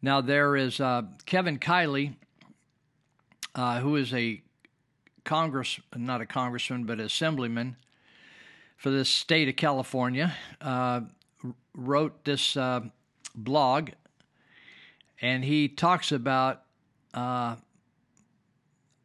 Now, 0.00 0.20
there 0.20 0.56
is 0.56 0.80
uh, 0.80 1.02
Kevin 1.24 1.58
Kiley, 1.58 2.14
uh, 3.54 3.80
who 3.80 3.96
is 3.96 4.14
a 4.14 4.42
Congress, 5.24 5.80
not 5.94 6.20
a 6.20 6.26
congressman, 6.26 6.84
but 6.84 7.00
assemblyman 7.00 7.76
for 8.76 8.90
the 8.90 9.04
state 9.04 9.48
of 9.48 9.56
California, 9.56 10.34
uh, 10.60 11.00
wrote 11.74 12.24
this 12.24 12.56
uh, 12.56 12.80
blog, 13.34 13.90
and 15.20 15.44
he 15.44 15.68
talks 15.68 16.12
about 16.12 16.62
uh, 17.14 17.56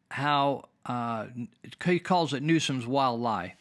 how 0.09 0.69
uh, 0.85 1.27
he 1.85 1.99
calls 1.99 2.33
it 2.33 2.43
Newsom's 2.43 2.85
wild 2.85 3.21
lie. 3.21 3.55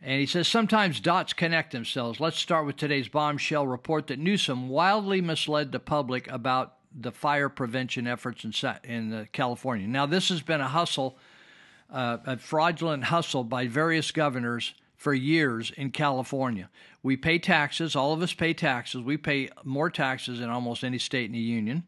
And 0.00 0.18
he 0.18 0.26
says 0.26 0.48
sometimes 0.48 0.98
dots 0.98 1.32
connect 1.32 1.72
themselves. 1.72 2.18
Let's 2.18 2.38
start 2.38 2.66
with 2.66 2.76
today's 2.76 3.08
bombshell 3.08 3.66
report 3.66 4.08
that 4.08 4.18
Newsom 4.18 4.68
wildly 4.68 5.20
misled 5.20 5.70
the 5.70 5.78
public 5.78 6.28
about 6.30 6.74
the 6.94 7.12
fire 7.12 7.48
prevention 7.48 8.06
efforts 8.06 8.44
in, 8.44 8.52
in 8.84 9.12
uh, 9.12 9.24
California. 9.32 9.86
Now, 9.86 10.06
this 10.06 10.28
has 10.28 10.42
been 10.42 10.60
a 10.60 10.68
hustle, 10.68 11.16
uh, 11.90 12.18
a 12.26 12.36
fraudulent 12.36 13.04
hustle 13.04 13.44
by 13.44 13.68
various 13.68 14.10
governors 14.10 14.74
for 15.02 15.12
years 15.12 15.72
in 15.76 15.90
California. 15.90 16.70
We 17.02 17.16
pay 17.16 17.40
taxes, 17.40 17.96
all 17.96 18.12
of 18.12 18.22
us 18.22 18.32
pay 18.32 18.54
taxes. 18.54 19.02
We 19.02 19.16
pay 19.16 19.48
more 19.64 19.90
taxes 19.90 20.38
than 20.38 20.48
almost 20.48 20.84
any 20.84 20.98
state 20.98 21.26
in 21.26 21.32
the 21.32 21.40
union. 21.40 21.82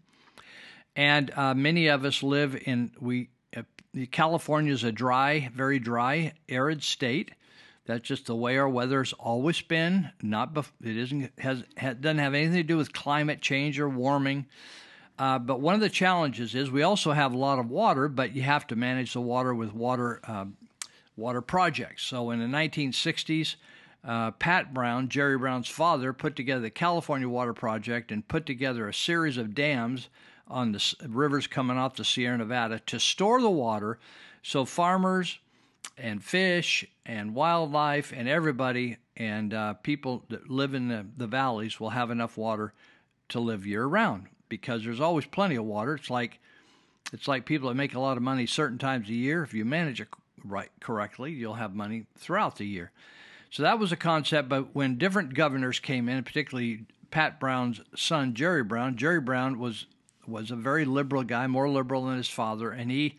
And 0.96 1.30
uh, 1.36 1.54
many 1.54 1.86
of 1.86 2.04
us 2.04 2.24
live 2.24 2.60
in 2.66 2.90
we 3.00 3.30
uh, 3.56 3.62
California 4.10 4.72
is 4.72 4.82
a 4.82 4.90
dry, 4.90 5.48
very 5.54 5.78
dry, 5.78 6.32
arid 6.48 6.82
state. 6.82 7.30
That's 7.86 8.02
just 8.02 8.26
the 8.26 8.34
way 8.34 8.58
our 8.58 8.68
weather's 8.68 9.12
always 9.12 9.62
been. 9.62 10.10
Not 10.20 10.52
bef- 10.52 10.72
it 10.82 10.96
isn't 10.96 11.30
has, 11.38 11.62
has 11.76 11.96
doesn't 11.96 12.18
have 12.18 12.34
anything 12.34 12.56
to 12.56 12.62
do 12.64 12.76
with 12.76 12.92
climate 12.92 13.40
change 13.40 13.78
or 13.78 13.88
warming. 13.88 14.46
Uh, 15.16 15.38
but 15.38 15.60
one 15.60 15.76
of 15.76 15.80
the 15.80 15.88
challenges 15.88 16.56
is 16.56 16.68
we 16.68 16.82
also 16.82 17.12
have 17.12 17.32
a 17.32 17.38
lot 17.38 17.60
of 17.60 17.70
water, 17.70 18.08
but 18.08 18.34
you 18.34 18.42
have 18.42 18.66
to 18.66 18.74
manage 18.74 19.12
the 19.12 19.20
water 19.20 19.54
with 19.54 19.72
water 19.72 20.20
uh, 20.24 20.46
water 21.16 21.40
projects. 21.40 22.02
So 22.04 22.30
in 22.30 22.40
the 22.40 22.46
1960s, 22.46 23.56
uh, 24.04 24.32
Pat 24.32 24.74
Brown, 24.74 25.08
Jerry 25.08 25.38
Brown's 25.38 25.68
father, 25.68 26.12
put 26.12 26.36
together 26.36 26.60
the 26.60 26.70
California 26.70 27.28
Water 27.28 27.54
Project 27.54 28.12
and 28.12 28.26
put 28.26 28.44
together 28.44 28.88
a 28.88 28.94
series 28.94 29.36
of 29.36 29.54
dams 29.54 30.08
on 30.46 30.72
the 30.72 30.94
rivers 31.08 31.46
coming 31.46 31.78
off 31.78 31.96
the 31.96 32.04
Sierra 32.04 32.36
Nevada 32.36 32.80
to 32.80 33.00
store 33.00 33.40
the 33.40 33.50
water 33.50 33.98
so 34.42 34.66
farmers 34.66 35.38
and 35.96 36.22
fish 36.22 36.84
and 37.06 37.34
wildlife 37.34 38.12
and 38.14 38.28
everybody 38.28 38.98
and 39.16 39.54
uh, 39.54 39.74
people 39.74 40.24
that 40.28 40.50
live 40.50 40.74
in 40.74 40.88
the, 40.88 41.06
the 41.16 41.26
valleys 41.26 41.80
will 41.80 41.90
have 41.90 42.10
enough 42.10 42.36
water 42.36 42.74
to 43.28 43.40
live 43.40 43.66
year 43.66 43.86
round 43.86 44.26
because 44.48 44.84
there's 44.84 45.00
always 45.00 45.24
plenty 45.24 45.54
of 45.54 45.64
water. 45.64 45.94
It's 45.94 46.10
like 46.10 46.40
it's 47.12 47.28
like 47.28 47.46
people 47.46 47.68
that 47.68 47.74
make 47.74 47.94
a 47.94 48.00
lot 48.00 48.16
of 48.16 48.22
money 48.22 48.46
certain 48.46 48.78
times 48.78 49.08
a 49.08 49.14
year. 49.14 49.42
If 49.42 49.54
you 49.54 49.64
manage 49.64 50.00
it 50.00 50.08
right 50.44 50.70
correctly, 50.80 51.32
you'll 51.32 51.54
have 51.54 51.74
money 51.74 52.06
throughout 52.16 52.56
the 52.56 52.66
year. 52.66 52.92
So 53.50 53.62
that 53.62 53.78
was 53.78 53.92
a 53.92 53.96
concept. 53.96 54.48
But 54.48 54.74
when 54.74 54.98
different 54.98 55.34
governors 55.34 55.78
came 55.78 56.08
in, 56.08 56.24
particularly 56.24 56.86
Pat 57.10 57.38
Brown's 57.38 57.80
son 57.94 58.34
Jerry 58.34 58.64
Brown, 58.64 58.96
Jerry 58.96 59.20
Brown 59.20 59.58
was 59.58 59.86
was 60.26 60.50
a 60.50 60.56
very 60.56 60.84
liberal 60.84 61.22
guy, 61.22 61.46
more 61.46 61.68
liberal 61.68 62.06
than 62.06 62.16
his 62.16 62.28
father, 62.28 62.70
and 62.70 62.90
he 62.90 63.18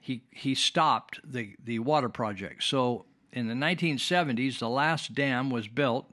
he 0.00 0.22
he 0.30 0.54
stopped 0.54 1.20
the 1.24 1.54
the 1.64 1.78
water 1.78 2.08
project. 2.08 2.64
So 2.64 3.06
in 3.32 3.48
the 3.48 3.54
1970s, 3.54 4.58
the 4.58 4.68
last 4.68 5.14
dam 5.14 5.48
was 5.48 5.68
built, 5.68 6.12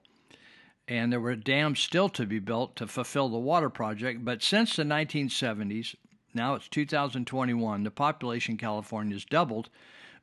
and 0.88 1.12
there 1.12 1.20
were 1.20 1.36
dams 1.36 1.80
still 1.80 2.10
to 2.10 2.26
be 2.26 2.40
built 2.40 2.76
to 2.78 2.88
fulfill 2.88 3.30
the 3.30 3.38
water 3.38 3.70
project. 3.70 4.24
But 4.24 4.42
since 4.42 4.76
the 4.76 4.84
1970s, 4.84 5.96
now 6.34 6.56
it's 6.56 6.70
2021, 6.70 7.84
the 7.84 7.92
population 7.92 8.54
in 8.54 8.58
California 8.58 9.16
has 9.16 9.26
doubled, 9.26 9.70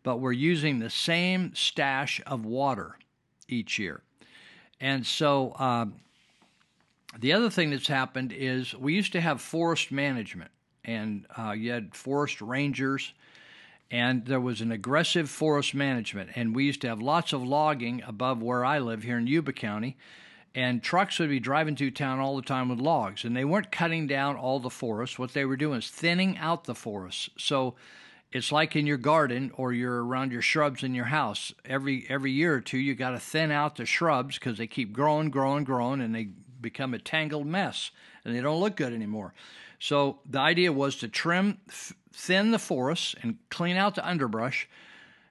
but 0.06 0.20
we're 0.20 0.30
using 0.30 0.78
the 0.78 0.88
same 0.88 1.52
stash 1.52 2.20
of 2.28 2.44
water 2.46 2.96
each 3.48 3.76
year. 3.76 4.02
And 4.80 5.04
so 5.04 5.50
uh, 5.58 5.86
the 7.18 7.32
other 7.32 7.50
thing 7.50 7.70
that's 7.70 7.88
happened 7.88 8.32
is 8.32 8.72
we 8.72 8.94
used 8.94 9.10
to 9.14 9.20
have 9.20 9.40
forest 9.40 9.90
management, 9.90 10.52
and 10.84 11.26
uh, 11.36 11.50
you 11.50 11.72
had 11.72 11.92
forest 11.92 12.40
rangers, 12.40 13.14
and 13.90 14.24
there 14.24 14.38
was 14.38 14.60
an 14.60 14.70
aggressive 14.70 15.28
forest 15.28 15.74
management. 15.74 16.30
And 16.36 16.54
we 16.54 16.66
used 16.66 16.82
to 16.82 16.88
have 16.88 17.02
lots 17.02 17.32
of 17.32 17.42
logging 17.42 18.00
above 18.06 18.40
where 18.40 18.64
I 18.64 18.78
live 18.78 19.02
here 19.02 19.18
in 19.18 19.26
Yuba 19.26 19.54
County, 19.54 19.96
and 20.54 20.84
trucks 20.84 21.18
would 21.18 21.30
be 21.30 21.40
driving 21.40 21.74
through 21.74 21.90
town 21.90 22.20
all 22.20 22.36
the 22.36 22.42
time 22.42 22.68
with 22.68 22.78
logs. 22.78 23.24
And 23.24 23.36
they 23.36 23.44
weren't 23.44 23.72
cutting 23.72 24.06
down 24.06 24.36
all 24.36 24.60
the 24.60 24.70
forest. 24.70 25.18
What 25.18 25.32
they 25.32 25.44
were 25.44 25.56
doing 25.56 25.80
is 25.80 25.90
thinning 25.90 26.38
out 26.38 26.62
the 26.62 26.76
forest. 26.76 27.30
So 27.36 27.74
it's 28.32 28.52
like 28.52 28.76
in 28.76 28.86
your 28.86 28.96
garden 28.96 29.52
or 29.54 29.72
you're 29.72 30.04
around 30.04 30.32
your 30.32 30.42
shrubs 30.42 30.82
in 30.82 30.94
your 30.94 31.06
house. 31.06 31.52
Every 31.64 32.06
every 32.08 32.32
year 32.32 32.54
or 32.54 32.60
two, 32.60 32.78
you 32.78 32.94
got 32.94 33.10
to 33.10 33.20
thin 33.20 33.50
out 33.50 33.76
the 33.76 33.86
shrubs 33.86 34.38
because 34.38 34.58
they 34.58 34.66
keep 34.66 34.92
growing, 34.92 35.30
growing, 35.30 35.64
growing, 35.64 36.00
and 36.00 36.14
they 36.14 36.28
become 36.60 36.94
a 36.94 36.98
tangled 36.98 37.46
mess, 37.46 37.90
and 38.24 38.34
they 38.34 38.40
don't 38.40 38.60
look 38.60 38.76
good 38.76 38.92
anymore. 38.92 39.34
So 39.78 40.18
the 40.28 40.40
idea 40.40 40.72
was 40.72 40.96
to 40.96 41.08
trim, 41.08 41.58
thin 42.12 42.50
the 42.50 42.58
forests, 42.58 43.14
and 43.22 43.38
clean 43.50 43.76
out 43.76 43.94
the 43.94 44.06
underbrush. 44.06 44.68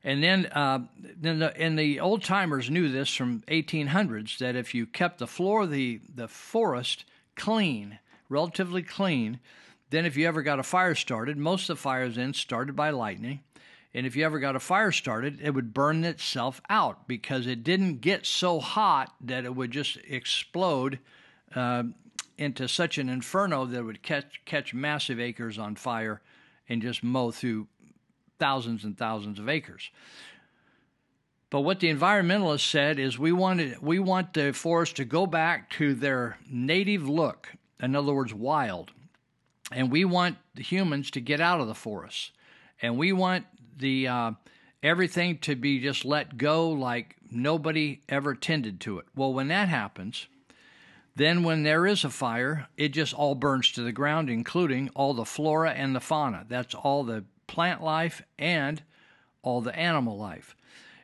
And 0.03 0.21
then, 0.21 0.45
uh, 0.47 0.85
then 0.99 1.39
the, 1.39 1.57
and 1.57 1.79
the 1.79 1.99
old 1.99 2.23
timers 2.23 2.69
knew 2.69 2.89
this 2.89 3.13
from 3.13 3.41
1800s 3.47 4.37
that 4.37 4.55
if 4.55 4.75
you 4.75 4.85
kept 4.85 5.17
the 5.17 5.27
floor 5.27 5.63
of 5.63 5.71
the, 5.71 5.99
the 6.13 6.27
forest 6.27 7.05
clean, 7.35 7.97
relatively 8.29 8.83
clean, 8.83 9.39
then 9.95 10.05
if 10.05 10.17
you 10.17 10.27
ever 10.27 10.41
got 10.41 10.59
a 10.59 10.63
fire 10.63 10.95
started, 10.95 11.37
most 11.37 11.69
of 11.69 11.77
the 11.77 11.81
fires 11.81 12.15
then 12.15 12.33
started 12.33 12.75
by 12.75 12.89
lightning. 12.89 13.39
And 13.93 14.05
if 14.05 14.17
you 14.17 14.25
ever 14.25 14.39
got 14.39 14.57
a 14.57 14.59
fire 14.59 14.91
started, 14.91 15.39
it 15.41 15.51
would 15.51 15.73
burn 15.73 16.03
itself 16.03 16.59
out 16.69 17.07
because 17.07 17.47
it 17.47 17.63
didn't 17.63 18.01
get 18.01 18.25
so 18.25 18.59
hot 18.59 19.15
that 19.21 19.45
it 19.45 19.55
would 19.55 19.71
just 19.71 19.97
explode 20.05 20.99
uh, 21.55 21.83
into 22.37 22.67
such 22.67 22.97
an 22.97 23.07
inferno 23.07 23.65
that 23.65 23.79
it 23.79 23.83
would 23.83 24.03
catch 24.03 24.41
catch 24.43 24.73
massive 24.73 25.17
acres 25.17 25.57
on 25.57 25.75
fire 25.75 26.21
and 26.67 26.81
just 26.81 27.01
mow 27.01 27.31
through 27.31 27.67
thousands 28.37 28.83
and 28.83 28.97
thousands 28.97 29.39
of 29.39 29.47
acres. 29.47 29.91
But 31.49 31.61
what 31.61 31.79
the 31.79 31.93
environmentalists 31.93 32.69
said 32.69 32.99
is 32.99 33.17
we 33.17 33.31
wanted 33.31 33.81
we 33.81 33.99
want 33.99 34.33
the 34.33 34.51
forest 34.51 34.97
to 34.97 35.05
go 35.05 35.25
back 35.25 35.69
to 35.71 35.93
their 35.93 36.37
native 36.49 37.07
look, 37.07 37.53
in 37.79 37.95
other 37.95 38.13
words, 38.13 38.33
wild, 38.33 38.91
and 39.71 39.91
we 39.91 40.05
want 40.05 40.37
the 40.53 40.63
humans 40.63 41.11
to 41.11 41.21
get 41.21 41.41
out 41.41 41.61
of 41.61 41.67
the 41.67 41.75
forest, 41.75 42.31
and 42.81 42.97
we 42.97 43.11
want 43.11 43.45
the 43.77 44.07
uh, 44.07 44.31
everything 44.83 45.37
to 45.39 45.55
be 45.55 45.79
just 45.79 46.05
let 46.05 46.37
go 46.37 46.69
like 46.69 47.15
nobody 47.31 48.01
ever 48.07 48.35
tended 48.35 48.79
to 48.81 48.99
it. 48.99 49.05
Well, 49.15 49.33
when 49.33 49.47
that 49.47 49.69
happens, 49.69 50.27
then, 51.15 51.43
when 51.43 51.63
there 51.63 51.87
is 51.87 52.03
a 52.03 52.09
fire, 52.09 52.67
it 52.75 52.89
just 52.89 53.13
all 53.13 53.35
burns 53.35 53.71
to 53.71 53.81
the 53.81 53.93
ground, 53.93 54.29
including 54.29 54.89
all 54.95 55.13
the 55.13 55.23
flora 55.23 55.71
and 55.71 55.95
the 55.95 56.01
fauna. 56.01 56.45
That's 56.49 56.75
all 56.75 57.05
the 57.05 57.23
plant 57.47 57.81
life 57.81 58.21
and 58.37 58.83
all 59.41 59.61
the 59.61 59.73
animal 59.77 60.17
life. 60.17 60.57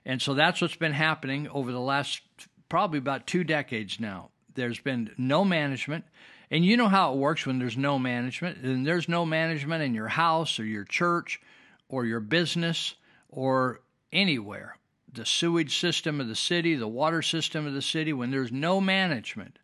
And 0.05 0.21
so 0.21 0.33
that's 0.33 0.59
what's 0.59 0.75
been 0.75 0.93
happening 0.93 1.47
over 1.47 1.71
the 1.71 1.79
last 1.79 2.21
probably 2.67 2.97
about 2.97 3.25
two 3.25 3.45
decades 3.45 4.01
now. 4.01 4.31
There's 4.53 4.79
been 4.79 5.11
no 5.17 5.45
management. 5.45 6.03
And 6.51 6.65
you 6.65 6.75
know 6.75 6.89
how 6.89 7.13
it 7.13 7.17
works 7.17 7.45
when 7.45 7.57
there's 7.57 7.77
no 7.77 7.97
management. 7.97 8.57
And 8.57 8.85
there's 8.85 9.07
no 9.07 9.25
management 9.25 9.83
in 9.83 9.93
your 9.93 10.09
house 10.09 10.59
or 10.59 10.65
your 10.65 10.83
church 10.83 11.39
or 11.87 12.05
your 12.05 12.19
business 12.19 12.95
or 13.29 13.81
anywhere. 14.11 14.75
The 15.13 15.25
sewage 15.25 15.79
system 15.79 16.19
of 16.19 16.27
the 16.27 16.35
city, 16.35 16.75
the 16.75 16.87
water 16.87 17.21
system 17.21 17.65
of 17.65 17.73
the 17.73 17.81
city, 17.81 18.13
when 18.13 18.31
there's 18.31 18.51
no 18.51 18.81
management, 18.81 19.59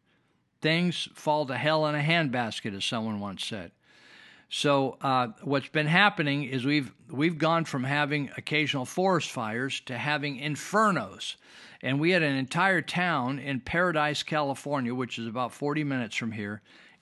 things 0.61 1.09
fall 1.13 1.45
to 1.45 1.57
hell 1.57 1.85
in 1.87 1.95
a 1.95 2.01
handbasket, 2.01 2.75
as 2.75 2.85
someone 2.85 3.19
once 3.19 3.45
said. 3.45 3.71
So 4.49 4.97
uh, 5.01 5.27
what's 5.43 5.67
been 5.69 5.87
happening 5.87 6.45
is 6.45 6.65
we've 6.65 6.91
we've 7.09 7.37
gone 7.37 7.65
from 7.65 7.83
having 7.83 8.29
occasional 8.37 8.85
forest 8.85 9.29
fires 9.29 9.81
to 9.87 9.97
having 9.97 10.39
infernos, 10.39 11.35
and 11.81 11.99
we 11.99 12.11
had 12.11 12.23
an 12.23 12.35
entire 12.35 12.81
town 12.81 13.39
in 13.39 13.59
Paradise, 13.59 14.23
California, 14.23 14.93
which 14.93 15.19
is 15.19 15.27
about 15.27 15.53
40 15.53 15.83
minutes 15.83 16.15
from 16.15 16.31
here. 16.31 16.61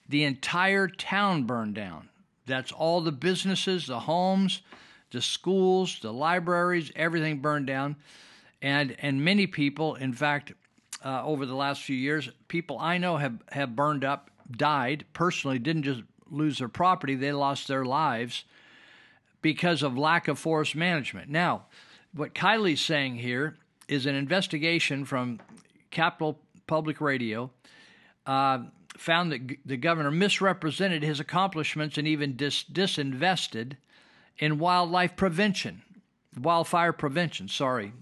The 0.10 0.24
entire 0.24 0.88
town 0.88 1.44
burned 1.44 1.76
down. 1.76 2.10
That's 2.46 2.72
all 2.72 3.02
the 3.02 3.12
businesses, 3.12 3.88
the 3.88 4.02
homes, 4.02 4.62
the 5.12 5.22
schools, 5.22 6.00
the 6.02 6.14
libraries, 6.14 6.92
everything 6.96 7.40
burned 7.40 7.68
down, 7.68 7.96
and 8.62 8.96
and 9.00 9.24
many 9.24 9.48
people, 9.48 9.96
in 9.96 10.14
fact, 10.14 10.54
uh, 11.04 11.24
over 11.24 11.46
the 11.46 11.56
last 11.56 11.84
few 11.84 11.96
years, 11.96 12.30
people 12.48 12.78
I 12.80 12.98
know 12.98 13.18
have, 13.18 13.40
have 13.52 13.76
burned 13.76 14.04
up, 14.04 14.30
died 14.50 15.06
personally, 15.14 15.60
didn't 15.60 15.84
just 15.84 16.02
lose 16.30 16.60
their 16.60 16.68
property, 16.68 17.16
they 17.16 17.32
lost 17.32 17.68
their 17.68 17.86
lives 17.86 18.44
because 19.42 19.84
of 19.84 19.98
lack 19.98 20.28
of 20.28 20.40
forest 20.40 20.76
management. 20.76 21.30
Now, 21.30 21.66
what 22.14 22.34
Kiley's 22.34 22.82
saying 22.82 23.18
here 23.18 23.58
is 23.88 24.06
an 24.06 24.16
investigation 24.16 25.06
from 25.06 25.40
Capital 25.92 26.40
Public 26.68 27.00
Radio 27.02 27.52
uh, 28.26 28.60
found 28.98 29.32
that 29.32 29.48
g- 29.48 29.58
the 29.66 29.78
governor 29.78 30.12
misrepresented 30.12 31.04
his 31.04 31.20
accomplishments 31.20 31.98
and 31.98 32.08
even 32.08 32.36
dis- 32.36 32.64
disinvested 32.64 33.74
in 34.38 34.60
wildlife 34.60 35.16
prevention, 35.16 35.84
wildfire 36.40 36.94
prevention, 36.94 37.48
sorry, 37.48 37.94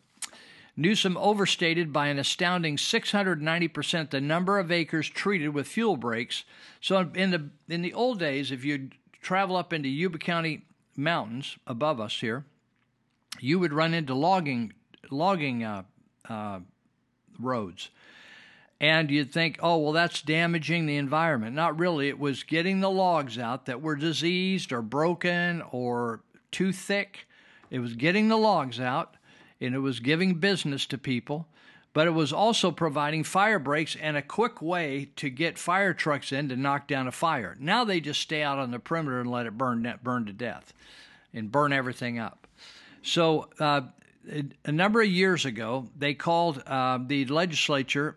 Newsom 0.76 1.16
overstated 1.18 1.94
by 1.94 2.08
an 2.08 2.18
astounding 2.18 2.78
690% 2.78 4.10
the 4.10 4.20
number 4.20 4.58
of 4.58 4.72
acres 4.72 5.08
treated 5.08 5.50
with 5.50 5.68
fuel 5.68 5.98
breaks. 5.98 6.46
So 6.82 7.12
in 7.14 7.30
the 7.30 7.50
in 7.70 7.84
the 7.84 7.94
old 7.94 8.18
days, 8.18 8.52
if 8.52 8.66
you 8.66 8.90
travel 9.22 9.56
up 9.56 9.72
into 9.72 9.88
Yuba 9.88 10.18
County 10.18 10.66
mountains 10.98 11.58
above 11.68 12.00
us 12.00 12.22
here, 12.22 12.46
you 13.40 13.60
would 13.60 13.72
run 13.72 13.94
into 13.94 14.16
logging 14.16 14.74
logging 15.10 15.64
uh, 15.64 15.84
uh, 16.30 16.60
roads, 17.40 17.90
and 18.80 19.10
you'd 19.10 19.32
think, 19.32 19.60
oh 19.62 19.78
well, 19.78 19.92
that's 19.94 20.22
damaging 20.22 20.86
the 20.86 20.98
environment. 20.98 21.56
Not 21.56 21.80
really. 21.80 22.10
It 22.10 22.20
was 22.20 22.44
getting 22.44 22.82
the 22.82 22.90
logs 22.92 23.38
out 23.38 23.66
that 23.66 23.82
were 23.82 23.96
diseased 23.96 24.72
or 24.72 24.82
broken 24.82 25.62
or 25.72 26.22
too 26.52 26.72
thick. 26.72 27.28
It 27.70 27.80
was 27.80 27.96
getting 27.96 28.28
the 28.28 28.38
logs 28.38 28.80
out 28.80 29.16
and 29.60 29.74
it 29.74 29.80
was 29.80 30.00
giving 30.00 30.36
business 30.36 30.86
to 30.88 30.98
people, 30.98 31.48
but 31.94 32.08
it 32.08 32.12
was 32.12 32.34
also 32.34 32.72
providing 32.72 33.24
fire 33.24 33.60
breaks 33.60 33.96
and 33.96 34.18
a 34.18 34.22
quick 34.22 34.62
way 34.62 35.10
to 35.16 35.30
get 35.30 35.58
fire 35.58 35.94
trucks 35.94 36.32
in 36.32 36.50
to 36.50 36.56
knock 36.56 36.88
down 36.88 37.08
a 37.08 37.12
fire. 37.12 37.56
Now 37.60 37.86
they 37.86 38.02
just 38.02 38.20
stay 38.20 38.44
out 38.44 38.60
on 38.60 38.72
the 38.72 38.80
perimeter 38.80 39.22
and 39.22 39.32
let 39.32 39.46
it 39.46 39.58
burn 39.58 39.92
burn 40.04 40.26
to 40.26 40.34
death 40.34 40.74
and 41.34 41.52
burn 41.52 41.72
everything 41.72 42.20
up. 42.20 42.48
So 43.02 43.50
uh, 43.60 43.82
a 44.66 44.72
number 44.72 45.02
of 45.02 45.08
years 45.08 45.46
ago, 45.46 45.88
they 45.98 46.14
called 46.14 46.62
uh, 46.66 47.00
the 47.06 47.26
legislature 47.26 48.16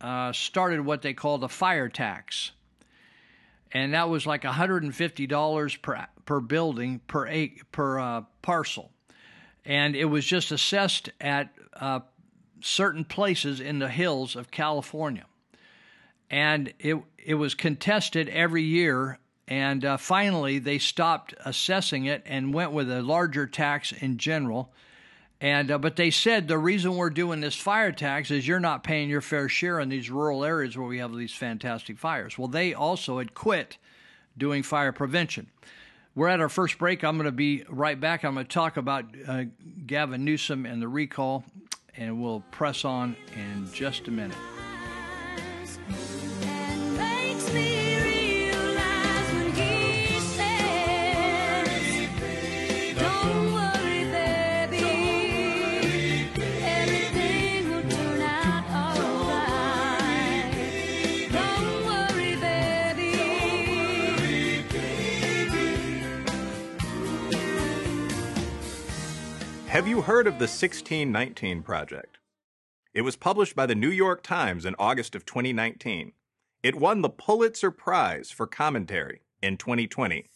uh, 0.00 0.32
started 0.32 0.80
what 0.80 1.02
they 1.02 1.14
called 1.14 1.44
a 1.44 1.48
fire 1.48 1.88
tax, 1.88 2.52
and 3.72 3.94
that 3.94 4.08
was 4.08 4.26
like 4.26 4.42
$150 4.42 5.82
per 5.82 6.06
per 6.24 6.40
building 6.40 7.00
per 7.06 7.26
acre, 7.26 7.64
per 7.72 7.98
uh, 7.98 8.22
parcel, 8.42 8.90
and 9.64 9.96
it 9.96 10.06
was 10.06 10.24
just 10.24 10.52
assessed 10.52 11.10
at 11.20 11.52
uh, 11.74 12.00
certain 12.60 13.04
places 13.04 13.60
in 13.60 13.78
the 13.78 13.88
hills 13.88 14.36
of 14.36 14.50
California, 14.50 15.26
and 16.30 16.72
it 16.78 16.96
it 17.18 17.34
was 17.34 17.54
contested 17.54 18.28
every 18.28 18.62
year. 18.62 19.18
And 19.48 19.84
uh, 19.84 19.96
finally, 19.96 20.60
they 20.60 20.78
stopped 20.78 21.34
assessing 21.44 22.04
it 22.04 22.22
and 22.24 22.54
went 22.54 22.70
with 22.70 22.88
a 22.88 23.02
larger 23.02 23.48
tax 23.48 23.90
in 23.90 24.16
general 24.16 24.72
and 25.40 25.70
uh, 25.70 25.78
but 25.78 25.96
they 25.96 26.10
said 26.10 26.48
the 26.48 26.58
reason 26.58 26.96
we're 26.96 27.10
doing 27.10 27.40
this 27.40 27.54
fire 27.54 27.92
tax 27.92 28.30
is 28.30 28.46
you're 28.46 28.60
not 28.60 28.84
paying 28.84 29.08
your 29.08 29.20
fair 29.22 29.48
share 29.48 29.80
in 29.80 29.88
these 29.88 30.10
rural 30.10 30.44
areas 30.44 30.76
where 30.76 30.86
we 30.86 30.98
have 30.98 31.14
these 31.14 31.32
fantastic 31.32 31.98
fires. 31.98 32.36
Well, 32.36 32.48
they 32.48 32.74
also 32.74 33.18
had 33.18 33.34
quit 33.34 33.78
doing 34.36 34.62
fire 34.62 34.92
prevention. 34.92 35.48
We're 36.14 36.28
at 36.28 36.40
our 36.40 36.48
first 36.48 36.76
break. 36.78 37.04
I'm 37.04 37.16
going 37.16 37.26
to 37.26 37.32
be 37.32 37.64
right 37.68 37.98
back. 37.98 38.24
I'm 38.24 38.34
going 38.34 38.46
to 38.46 38.52
talk 38.52 38.76
about 38.76 39.04
uh, 39.26 39.44
Gavin 39.86 40.24
Newsom 40.24 40.66
and 40.66 40.82
the 40.82 40.88
recall, 40.88 41.44
and 41.96 42.20
we'll 42.20 42.42
press 42.50 42.84
on 42.84 43.16
in 43.36 43.68
just 43.72 44.08
a 44.08 44.10
minute. 44.10 44.36
Have 69.70 69.86
you 69.86 70.00
heard 70.00 70.26
of 70.26 70.40
the 70.40 70.48
1619 70.48 71.62
Project? 71.62 72.18
It 72.92 73.02
was 73.02 73.14
published 73.14 73.54
by 73.54 73.66
the 73.66 73.76
New 73.76 73.88
York 73.88 74.20
Times 74.20 74.64
in 74.64 74.74
August 74.80 75.14
of 75.14 75.24
2019. 75.24 76.10
It 76.64 76.74
won 76.74 77.02
the 77.02 77.08
Pulitzer 77.08 77.70
Prize 77.70 78.32
for 78.32 78.48
Commentary 78.48 79.20
in 79.40 79.56
2020. 79.56 80.26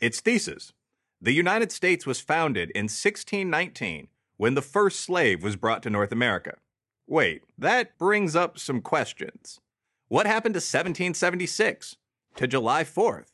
Its 0.00 0.20
thesis 0.20 0.72
The 1.20 1.32
United 1.32 1.72
States 1.72 2.06
was 2.06 2.20
founded 2.20 2.70
in 2.70 2.84
1619 2.84 4.06
when 4.36 4.54
the 4.54 4.62
first 4.62 5.00
slave 5.00 5.42
was 5.42 5.56
brought 5.56 5.82
to 5.82 5.90
North 5.90 6.12
America. 6.12 6.58
Wait, 7.08 7.42
that 7.58 7.98
brings 7.98 8.36
up 8.36 8.60
some 8.60 8.80
questions. 8.80 9.58
What 10.06 10.26
happened 10.26 10.54
to 10.54 10.58
1776? 10.58 11.96
To 12.36 12.46
July 12.46 12.84
4th? 12.84 13.32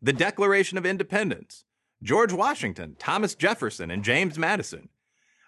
The 0.00 0.12
Declaration 0.12 0.78
of 0.78 0.86
Independence? 0.86 1.64
George 2.02 2.32
Washington, 2.32 2.94
Thomas 2.98 3.34
Jefferson, 3.34 3.90
and 3.90 4.04
James 4.04 4.38
Madison? 4.38 4.88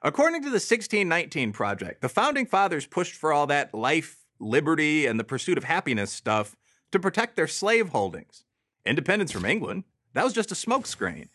According 0.02 0.42
to 0.42 0.48
the 0.48 0.54
1619 0.54 1.52
Project, 1.52 2.00
the 2.00 2.08
Founding 2.08 2.44
Fathers 2.44 2.86
pushed 2.86 3.14
for 3.14 3.32
all 3.32 3.46
that 3.46 3.72
life, 3.72 4.24
liberty, 4.40 5.06
and 5.06 5.20
the 5.20 5.24
pursuit 5.24 5.58
of 5.58 5.64
happiness 5.64 6.10
stuff 6.10 6.56
to 6.90 6.98
protect 6.98 7.36
their 7.36 7.46
slave 7.46 7.90
holdings. 7.90 8.42
Independence 8.84 9.30
from 9.30 9.44
England, 9.44 9.84
that 10.14 10.24
was 10.24 10.32
just 10.32 10.50
a 10.50 10.56
smokescreen. 10.56 11.28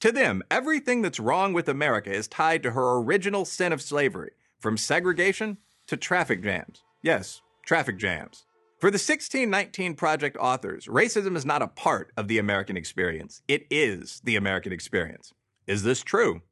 To 0.00 0.10
them, 0.10 0.42
everything 0.50 1.02
that's 1.02 1.20
wrong 1.20 1.52
with 1.52 1.68
America 1.68 2.10
is 2.10 2.26
tied 2.26 2.62
to 2.62 2.70
her 2.70 2.96
original 2.96 3.44
sin 3.44 3.72
of 3.72 3.82
slavery, 3.82 4.30
from 4.58 4.78
segregation 4.78 5.58
to 5.86 5.98
traffic 5.98 6.42
jams. 6.42 6.82
Yes, 7.02 7.42
traffic 7.66 7.98
jams. 7.98 8.44
For 8.82 8.90
the 8.90 8.96
1619 8.96 9.94
Project 9.94 10.36
authors, 10.40 10.86
racism 10.86 11.36
is 11.36 11.46
not 11.46 11.62
a 11.62 11.68
part 11.68 12.10
of 12.16 12.26
the 12.26 12.38
American 12.38 12.76
experience. 12.76 13.40
It 13.46 13.64
is 13.70 14.20
the 14.24 14.34
American 14.34 14.72
experience. 14.72 15.32
Is 15.68 15.84
this 15.84 16.02
true? 16.02 16.42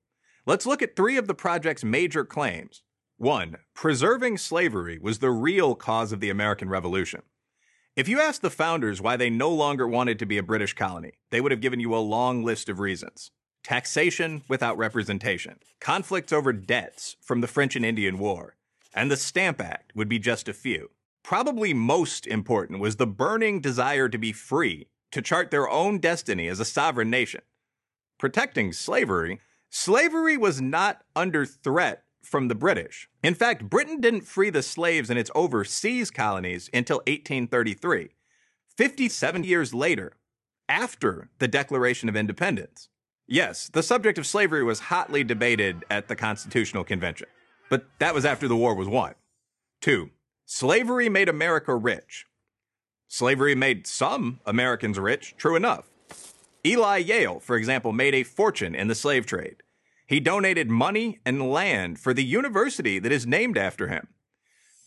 Let's 0.46 0.64
look 0.64 0.80
at 0.80 0.94
three 0.94 1.16
of 1.16 1.26
the 1.26 1.34
project's 1.34 1.82
major 1.82 2.24
claims. 2.24 2.84
One, 3.16 3.56
preserving 3.74 4.38
slavery 4.38 4.96
was 5.02 5.18
the 5.18 5.32
real 5.32 5.74
cause 5.74 6.12
of 6.12 6.20
the 6.20 6.30
American 6.30 6.68
Revolution. 6.68 7.22
If 7.96 8.06
you 8.06 8.20
asked 8.20 8.42
the 8.42 8.48
founders 8.48 9.02
why 9.02 9.16
they 9.16 9.28
no 9.28 9.50
longer 9.50 9.88
wanted 9.88 10.20
to 10.20 10.24
be 10.24 10.38
a 10.38 10.42
British 10.44 10.74
colony, 10.74 11.14
they 11.30 11.40
would 11.40 11.50
have 11.50 11.60
given 11.60 11.80
you 11.80 11.96
a 11.96 11.98
long 11.98 12.44
list 12.44 12.68
of 12.68 12.78
reasons. 12.78 13.32
Taxation 13.64 14.42
without 14.48 14.78
representation, 14.78 15.56
conflicts 15.80 16.32
over 16.32 16.52
debts 16.52 17.16
from 17.20 17.40
the 17.40 17.48
French 17.48 17.74
and 17.74 17.84
Indian 17.84 18.20
War, 18.20 18.54
and 18.94 19.10
the 19.10 19.16
Stamp 19.16 19.60
Act 19.60 19.96
would 19.96 20.08
be 20.08 20.20
just 20.20 20.48
a 20.48 20.52
few. 20.52 20.90
Probably 21.22 21.74
most 21.74 22.26
important 22.26 22.80
was 22.80 22.96
the 22.96 23.06
burning 23.06 23.60
desire 23.60 24.08
to 24.08 24.18
be 24.18 24.32
free, 24.32 24.88
to 25.12 25.22
chart 25.22 25.50
their 25.50 25.68
own 25.68 25.98
destiny 25.98 26.48
as 26.48 26.60
a 26.60 26.64
sovereign 26.64 27.10
nation. 27.10 27.42
Protecting 28.18 28.72
slavery, 28.72 29.40
slavery 29.70 30.36
was 30.36 30.60
not 30.60 31.02
under 31.14 31.46
threat 31.46 32.04
from 32.22 32.48
the 32.48 32.54
British. 32.54 33.08
In 33.22 33.34
fact, 33.34 33.68
Britain 33.70 34.00
didn't 34.00 34.22
free 34.22 34.50
the 34.50 34.62
slaves 34.62 35.10
in 35.10 35.16
its 35.16 35.30
overseas 35.34 36.10
colonies 36.10 36.68
until 36.72 36.98
1833, 36.98 38.10
57 38.76 39.44
years 39.44 39.74
later, 39.74 40.12
after 40.68 41.30
the 41.38 41.48
Declaration 41.48 42.08
of 42.08 42.16
Independence. 42.16 42.88
Yes, 43.26 43.68
the 43.68 43.82
subject 43.82 44.18
of 44.18 44.26
slavery 44.26 44.64
was 44.64 44.80
hotly 44.80 45.24
debated 45.24 45.84
at 45.90 46.08
the 46.08 46.16
Constitutional 46.16 46.84
Convention, 46.84 47.28
but 47.68 47.86
that 47.98 48.14
was 48.14 48.24
after 48.24 48.48
the 48.48 48.56
war 48.56 48.74
was 48.74 48.88
won. 48.88 49.14
Two, 49.80 50.10
slavery 50.52 51.08
made 51.08 51.28
America 51.28 51.72
rich. 51.76 52.26
Slavery 53.06 53.54
made 53.54 53.86
some 53.86 54.40
Americans 54.44 54.98
rich, 54.98 55.36
true 55.38 55.54
enough. 55.54 55.88
Eli 56.66 56.96
Yale, 56.96 57.38
for 57.38 57.54
example, 57.54 57.92
made 57.92 58.16
a 58.16 58.24
fortune 58.24 58.74
in 58.74 58.88
the 58.88 58.96
slave 58.96 59.26
trade. 59.26 59.62
He 60.08 60.18
donated 60.18 60.68
money 60.68 61.20
and 61.24 61.52
land 61.52 62.00
for 62.00 62.12
the 62.12 62.24
university 62.24 62.98
that 62.98 63.12
is 63.12 63.28
named 63.28 63.56
after 63.56 63.86
him. 63.86 64.08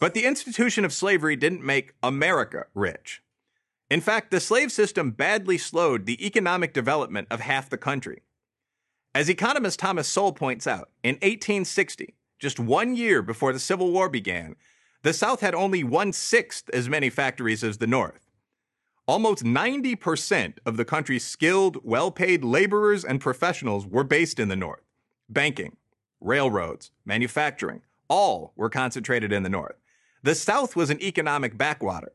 But 0.02 0.14
the 0.14 0.26
institution 0.26 0.84
of 0.84 0.92
slavery 0.92 1.38
didn't 1.38 1.64
make 1.64 1.94
America 2.04 2.66
rich. 2.76 3.24
In 3.90 4.02
fact, 4.02 4.32
the 4.32 4.42
slave 4.42 4.70
system 4.70 5.12
badly 5.12 5.58
slowed 5.58 6.06
the 6.06 6.26
economic 6.26 6.74
development 6.74 7.30
of 7.32 7.40
half 7.40 7.70
the 7.70 7.78
country. 7.78 8.22
As 9.16 9.30
economist 9.30 9.80
Thomas 9.80 10.10
Sowell 10.10 10.34
points 10.34 10.68
out, 10.68 10.90
in 11.04 11.16
1860, 11.16 12.16
just 12.38 12.60
one 12.60 12.98
year 12.98 13.22
before 13.22 13.54
the 13.54 13.60
Civil 13.60 13.94
War 13.94 14.10
began, 14.10 14.58
the 15.04 15.14
South 15.14 15.42
had 15.42 15.54
only 15.54 15.84
one 15.84 16.14
sixth 16.14 16.70
as 16.70 16.88
many 16.88 17.10
factories 17.10 17.64
as 17.64 17.78
the 17.78 17.88
North. 17.88 18.32
Almost 19.06 19.44
90% 19.44 20.60
of 20.66 20.78
the 20.78 20.86
country's 20.86 21.26
skilled, 21.26 21.78
well 21.84 22.10
paid 22.10 22.44
laborers 22.46 23.04
and 23.04 23.20
professionals 23.20 23.86
were 23.86 24.06
based 24.06 24.40
in 24.40 24.48
the 24.48 24.56
North. 24.56 24.84
Banking, 25.28 25.76
railroads, 26.22 26.92
manufacturing, 27.06 27.82
all 28.08 28.54
were 28.56 28.70
concentrated 28.70 29.34
in 29.34 29.44
the 29.44 29.50
North. 29.50 29.76
The 30.24 30.36
South 30.36 30.74
was 30.78 30.90
an 30.90 31.02
economic 31.02 31.58
backwater. 31.58 32.14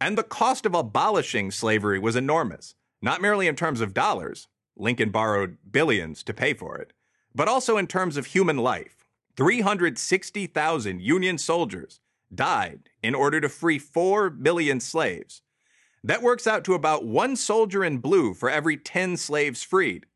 And 0.00 0.18
the 0.18 0.24
cost 0.24 0.66
of 0.66 0.74
abolishing 0.74 1.52
slavery 1.52 2.00
was 2.00 2.16
enormous, 2.16 2.74
not 3.00 3.22
merely 3.22 3.46
in 3.46 3.54
terms 3.54 3.80
of 3.80 3.94
dollars, 3.94 4.48
Lincoln 4.76 5.10
borrowed 5.10 5.58
billions 5.70 6.24
to 6.24 6.34
pay 6.34 6.52
for 6.52 6.78
it, 6.78 6.92
but 7.32 7.46
also 7.46 7.76
in 7.76 7.86
terms 7.86 8.16
of 8.16 8.26
human 8.26 8.56
life. 8.56 9.04
360,000 9.36 11.00
Union 11.00 11.38
soldiers 11.38 12.00
died 12.34 12.90
in 13.02 13.14
order 13.14 13.40
to 13.40 13.48
free 13.48 13.78
4 13.78 14.30
million 14.30 14.80
slaves. 14.80 15.42
That 16.04 16.22
works 16.22 16.46
out 16.46 16.64
to 16.64 16.74
about 16.74 17.04
one 17.04 17.36
soldier 17.36 17.84
in 17.84 17.98
blue 17.98 18.34
for 18.34 18.48
every 18.48 18.76
10 18.76 19.16
slaves 19.16 19.62
freed. 19.62 20.06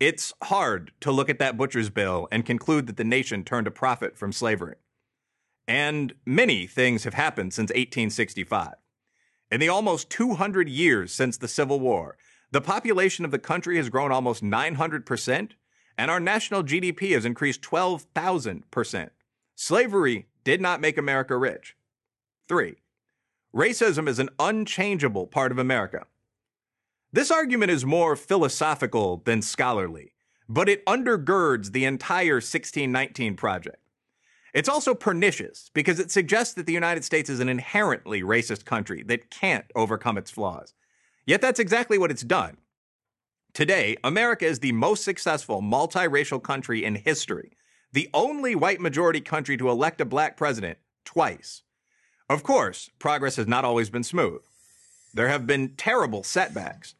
It's 0.00 0.32
hard 0.44 0.92
to 1.00 1.10
look 1.10 1.28
at 1.28 1.40
that 1.40 1.56
butcher's 1.56 1.90
bill 1.90 2.28
and 2.30 2.46
conclude 2.46 2.86
that 2.86 2.96
the 2.96 3.04
nation 3.04 3.42
turned 3.42 3.66
a 3.66 3.72
profit 3.72 4.16
from 4.16 4.32
slavery. 4.32 4.76
And 5.66 6.14
many 6.24 6.66
things 6.66 7.04
have 7.04 7.14
happened 7.14 7.52
since 7.52 7.70
1865. 7.70 8.74
In 9.50 9.60
the 9.60 9.68
almost 9.68 10.08
200 10.10 10.68
years 10.68 11.12
since 11.12 11.36
the 11.36 11.48
Civil 11.48 11.80
War, 11.80 12.16
the 12.50 12.60
population 12.60 13.24
of 13.24 13.30
the 13.30 13.38
country 13.38 13.76
has 13.76 13.90
grown 13.90 14.12
almost 14.12 14.42
900%, 14.42 15.50
and 15.98 16.10
our 16.10 16.20
national 16.20 16.62
GDP 16.62 17.12
has 17.12 17.24
increased 17.24 17.60
12,000%. 17.62 19.10
Slavery 19.56 20.26
did 20.48 20.62
not 20.62 20.80
make 20.80 20.96
America 20.96 21.36
rich. 21.36 21.76
Three, 22.48 22.76
racism 23.54 24.08
is 24.08 24.18
an 24.18 24.30
unchangeable 24.38 25.26
part 25.26 25.52
of 25.52 25.58
America. 25.58 26.06
This 27.12 27.30
argument 27.30 27.70
is 27.70 27.84
more 27.84 28.16
philosophical 28.16 29.20
than 29.26 29.42
scholarly, 29.42 30.14
but 30.48 30.70
it 30.70 30.86
undergirds 30.86 31.72
the 31.72 31.84
entire 31.84 32.36
1619 32.36 33.36
project. 33.36 33.76
It's 34.54 34.70
also 34.70 34.94
pernicious 34.94 35.70
because 35.74 36.00
it 36.00 36.10
suggests 36.10 36.54
that 36.54 36.64
the 36.64 36.72
United 36.72 37.04
States 37.04 37.28
is 37.28 37.40
an 37.40 37.50
inherently 37.50 38.22
racist 38.22 38.64
country 38.64 39.02
that 39.02 39.30
can't 39.30 39.66
overcome 39.74 40.16
its 40.16 40.30
flaws. 40.30 40.72
Yet 41.26 41.42
that's 41.42 41.60
exactly 41.60 41.98
what 41.98 42.10
it's 42.10 42.22
done. 42.22 42.56
Today, 43.52 43.98
America 44.02 44.46
is 44.46 44.60
the 44.60 44.72
most 44.72 45.04
successful 45.04 45.60
multiracial 45.60 46.42
country 46.42 46.86
in 46.86 46.94
history, 46.94 47.57
the 47.92 48.10
only 48.12 48.54
white 48.54 48.80
majority 48.80 49.20
country 49.20 49.56
to 49.56 49.70
elect 49.70 50.00
a 50.00 50.04
black 50.04 50.36
president 50.36 50.78
twice. 51.04 51.62
Of 52.28 52.42
course, 52.42 52.90
progress 52.98 53.36
has 53.36 53.46
not 53.46 53.64
always 53.64 53.88
been 53.88 54.04
smooth. 54.04 54.42
There 55.14 55.28
have 55.28 55.46
been 55.46 55.70
terrible 55.76 56.22
setbacks. 56.22 56.94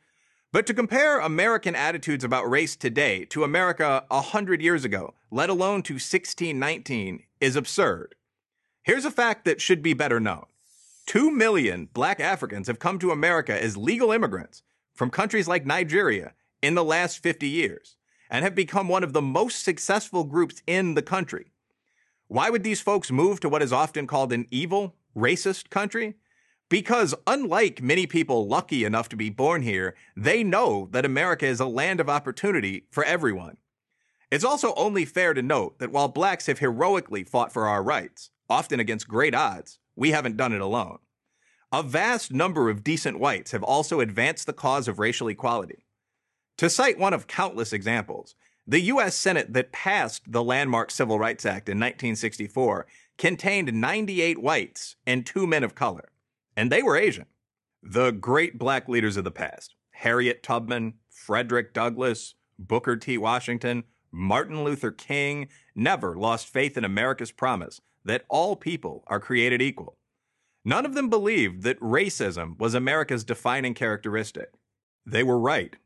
But 0.50 0.66
to 0.66 0.74
compare 0.74 1.20
American 1.20 1.74
attitudes 1.74 2.24
about 2.24 2.48
race 2.48 2.74
today 2.74 3.26
to 3.26 3.44
America 3.44 4.04
a 4.10 4.22
hundred 4.22 4.62
years 4.62 4.82
ago, 4.82 5.12
let 5.30 5.50
alone 5.50 5.82
to 5.82 5.94
1619, 5.94 7.24
is 7.38 7.54
absurd. 7.54 8.14
Here's 8.82 9.04
a 9.04 9.10
fact 9.10 9.44
that 9.44 9.60
should 9.60 9.82
be 9.82 9.92
better 9.92 10.18
known. 10.18 10.46
Two 11.04 11.30
million 11.30 11.90
black 11.92 12.18
Africans 12.18 12.66
have 12.66 12.78
come 12.78 12.98
to 13.00 13.10
America 13.10 13.62
as 13.62 13.76
legal 13.76 14.10
immigrants 14.10 14.62
from 14.94 15.10
countries 15.10 15.48
like 15.48 15.66
Nigeria 15.66 16.32
in 16.62 16.74
the 16.74 16.84
last 16.84 17.22
50 17.22 17.46
years 17.46 17.97
and 18.30 18.44
have 18.44 18.54
become 18.54 18.88
one 18.88 19.04
of 19.04 19.12
the 19.12 19.22
most 19.22 19.62
successful 19.62 20.24
groups 20.24 20.62
in 20.66 20.94
the 20.94 21.02
country. 21.02 21.52
Why 22.26 22.50
would 22.50 22.62
these 22.62 22.80
folks 22.80 23.10
move 23.10 23.40
to 23.40 23.48
what 23.48 23.62
is 23.62 23.72
often 23.72 24.06
called 24.06 24.32
an 24.32 24.46
evil, 24.50 24.96
racist 25.16 25.70
country? 25.70 26.14
Because 26.68 27.14
unlike 27.26 27.82
many 27.82 28.06
people 28.06 28.46
lucky 28.46 28.84
enough 28.84 29.08
to 29.08 29.16
be 29.16 29.30
born 29.30 29.62
here, 29.62 29.94
they 30.14 30.44
know 30.44 30.88
that 30.92 31.06
America 31.06 31.46
is 31.46 31.60
a 31.60 31.66
land 31.66 32.00
of 32.00 32.10
opportunity 32.10 32.84
for 32.90 33.02
everyone. 33.04 33.56
It's 34.30 34.44
also 34.44 34.74
only 34.74 35.06
fair 35.06 35.32
to 35.32 35.40
note 35.40 35.78
that 35.78 35.90
while 35.90 36.08
blacks 36.08 36.46
have 36.46 36.58
heroically 36.58 37.24
fought 37.24 37.50
for 37.50 37.66
our 37.66 37.82
rights, 37.82 38.30
often 38.50 38.78
against 38.78 39.08
great 39.08 39.34
odds, 39.34 39.78
we 39.96 40.10
haven't 40.10 40.36
done 40.36 40.52
it 40.52 40.60
alone. 40.60 40.98
A 41.72 41.82
vast 41.82 42.32
number 42.32 42.68
of 42.68 42.84
decent 42.84 43.18
whites 43.18 43.52
have 43.52 43.62
also 43.62 44.00
advanced 44.00 44.46
the 44.46 44.52
cause 44.52 44.88
of 44.88 44.98
racial 44.98 45.28
equality. 45.28 45.86
To 46.58 46.70
cite 46.70 46.98
one 46.98 47.14
of 47.14 47.26
countless 47.26 47.72
examples, 47.72 48.34
the 48.66 48.80
U.S. 48.80 49.14
Senate 49.14 49.52
that 49.54 49.72
passed 49.72 50.30
the 50.30 50.44
landmark 50.44 50.90
Civil 50.90 51.18
Rights 51.18 51.46
Act 51.46 51.68
in 51.68 51.78
1964 51.78 52.86
contained 53.16 53.72
98 53.72 54.38
whites 54.42 54.96
and 55.06 55.24
two 55.24 55.46
men 55.46 55.64
of 55.64 55.74
color 55.74 56.10
and 56.58 56.72
they 56.72 56.82
were 56.82 56.96
Asian. 56.96 57.26
The 57.84 58.10
great 58.10 58.58
black 58.58 58.88
leaders 58.88 59.16
of 59.16 59.22
the 59.22 59.30
past 59.30 59.76
Harriet 59.92 60.42
Tubman, 60.42 60.94
Frederick 61.08 61.72
Douglass, 61.72 62.34
Booker 62.58 62.96
T. 62.96 63.16
Washington, 63.16 63.84
Martin 64.10 64.64
Luther 64.64 64.90
King 64.90 65.46
never 65.76 66.16
lost 66.16 66.48
faith 66.48 66.76
in 66.76 66.84
America's 66.84 67.30
promise 67.30 67.80
that 68.04 68.24
all 68.28 68.56
people 68.56 69.04
are 69.06 69.20
created 69.20 69.62
equal. 69.62 69.98
None 70.64 70.84
of 70.84 70.94
them 70.94 71.08
believed 71.08 71.62
that 71.62 71.78
racism 71.78 72.58
was 72.58 72.74
America's 72.74 73.22
defining 73.22 73.74
characteristic. 73.74 74.50
They 75.06 75.22
were 75.22 75.38
right. 75.38 75.76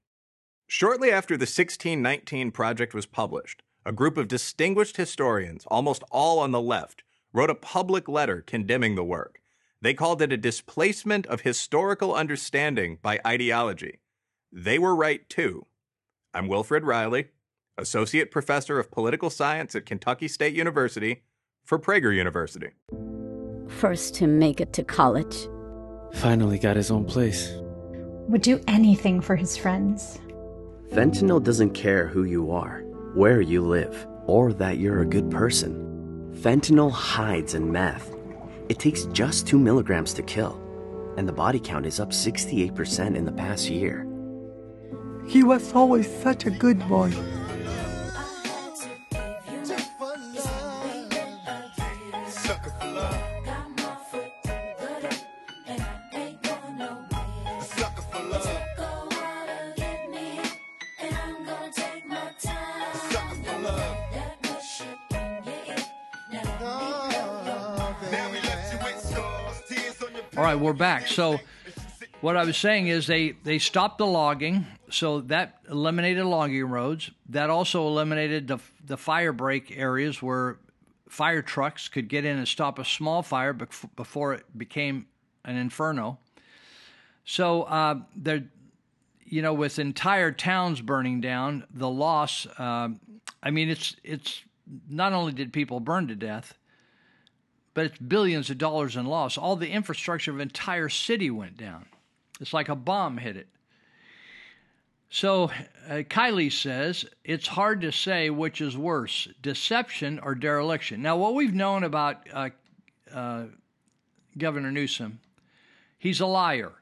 Shortly 0.75 1.13
after 1.13 1.35
the 1.35 1.43
1619 1.43 2.51
Project 2.51 2.95
was 2.95 3.05
published, 3.05 3.63
a 3.85 3.93
group 3.93 4.17
of 4.17 4.27
distinguished 4.27 4.97
historians, 4.97 5.67
almost 5.67 6.03
all 6.11 6.39
on 6.39 6.51
the 6.51 6.63
left, 6.63 7.03
wrote 7.31 7.51
a 7.51 7.55
public 7.55 8.09
letter 8.09 8.41
condemning 8.41 8.95
the 8.95 9.05
work. 9.05 9.43
They 9.83 9.93
called 9.93 10.23
it 10.23 10.33
a 10.33 10.39
displacement 10.39 11.27
of 11.27 11.43
historical 11.43 12.15
understanding 12.15 12.97
by 13.03 13.21
ideology. 13.27 14.01
They 14.51 14.79
were 14.79 14.97
right 14.97 15.29
too. 15.29 15.67
I'm 16.33 16.49
Wilfred 16.49 16.85
Reilly, 16.85 17.27
Associate 17.77 18.31
Professor 18.31 18.79
of 18.79 18.91
Political 18.91 19.29
Science 19.29 19.75
at 19.75 19.85
Kentucky 19.85 20.27
State 20.27 20.55
University 20.55 21.23
for 21.67 21.79
Prager 21.79 22.17
University. 22.17 22.71
First 23.69 24.15
to 24.15 24.27
make 24.27 24.59
it 24.59 24.73
to 24.73 24.85
college. 24.85 25.37
Finally 26.15 26.59
got 26.59 26.77
his 26.77 26.91
own 26.91 27.05
place. 27.05 27.53
Would 28.29 28.41
do 28.41 28.59
anything 28.67 29.21
for 29.21 29.37
his 29.37 29.55
friends. 29.55 30.19
Fentanyl 30.93 31.43
doesn't 31.43 31.71
care 31.71 32.07
who 32.07 32.25
you 32.25 32.53
are, 32.53 32.81
where 33.15 33.41
you 33.41 33.63
live, 33.63 34.07
or 34.27 34.53
that 34.53 34.79
you're 34.79 35.01
a 35.01 35.07
good 35.07 35.31
person. 35.31 36.33
Fentanyl 36.43 36.93
hides 36.93 37.55
in 37.55 37.73
meth 37.73 38.13
it 38.73 38.79
takes 38.79 39.05
just 39.13 39.47
2 39.47 39.59
milligrams 39.59 40.15
to 40.15 40.23
kill, 40.23 40.59
and 41.19 41.29
the 41.29 41.33
body 41.33 41.61
count 41.61 41.85
is 41.85 42.01
up 42.01 42.09
68% 42.11 43.17
in 43.17 43.27
the 43.27 43.33
past 43.33 43.69
year. 43.69 44.07
He 45.27 45.43
was 45.43 45.75
always 45.75 46.11
such 46.23 46.47
a 46.47 46.51
good 46.51 46.79
boy. 46.89 47.13
Right, 70.53 70.63
we're 70.63 70.73
back. 70.73 71.07
So, 71.07 71.41
what 72.21 72.37
I 72.37 72.45
was 72.45 72.57
saying 72.57 72.89
is 72.89 73.07
they 73.07 73.33
they 73.45 73.59
stopped 73.59 73.99
the 73.99 74.07
logging, 74.07 74.67
so 74.91 75.21
that 75.23 75.59
eliminated 75.71 76.25
logging 76.25 76.65
roads. 76.65 77.11
That 77.31 77.51
also 77.51 77.87
eliminated 77.87 78.49
the 78.49 78.59
the 78.85 78.97
fire 78.97 79.33
break 79.33 79.77
areas 79.77 80.23
where 80.23 80.59
fire 81.09 81.43
trucks 81.43 81.89
could 81.89 82.09
get 82.09 82.25
in 82.25 82.37
and 82.37 82.47
stop 82.47 82.79
a 82.79 82.85
small 82.85 83.23
fire 83.23 83.53
before 83.53 84.35
it 84.35 84.45
became 84.57 85.07
an 85.45 85.57
inferno. 85.57 86.19
So 87.25 87.63
uh, 87.63 88.01
there, 88.15 88.45
you 89.25 89.43
know, 89.43 89.55
with 89.55 89.79
entire 89.79 90.33
towns 90.33 90.81
burning 90.81 91.21
down, 91.21 91.65
the 91.73 91.89
loss. 91.89 92.47
Uh, 92.59 92.91
I 93.43 93.51
mean, 93.51 93.71
it's 93.71 93.97
it's 94.05 94.43
not 94.89 95.13
only 95.13 95.33
did 95.33 95.53
people 95.53 95.81
burn 95.81 96.09
to 96.09 96.15
death, 96.15 96.57
but 97.75 97.87
it's 97.87 97.99
billions 97.99 98.51
of 98.51 98.59
dollars 98.59 98.97
in 98.97 99.07
loss. 99.07 99.39
All 99.39 99.57
the 99.57 99.71
infrastructure 99.71 100.31
of 100.31 100.37
an 100.37 100.43
entire 100.43 100.89
city 100.89 101.31
went 101.31 101.57
down. 101.57 101.87
It's 102.41 102.53
like 102.53 102.69
a 102.69 102.77
bomb 102.77 103.19
hit 103.19 103.37
it. 103.37 103.49
So 105.09 105.51
uh, 105.89 106.03
Kiley 106.09 106.51
says 106.51 107.05
it's 107.25 107.47
hard 107.47 107.83
to 107.83 107.93
say 107.93 108.31
which 108.31 108.61
is 108.61 108.77
worse, 108.77 109.29
deception 109.43 110.19
or 110.19 110.35
dereliction. 110.35 111.03
Now, 111.03 111.17
what 111.19 111.35
we've 111.35 111.53
known 111.53 111.85
about 111.85 112.27
uh, 112.33 112.51
uh, 113.13 113.45
Governor 114.39 114.71
Newsom, 114.71 115.21
he's 115.99 116.21
a 116.21 116.27
liar, 116.27 116.73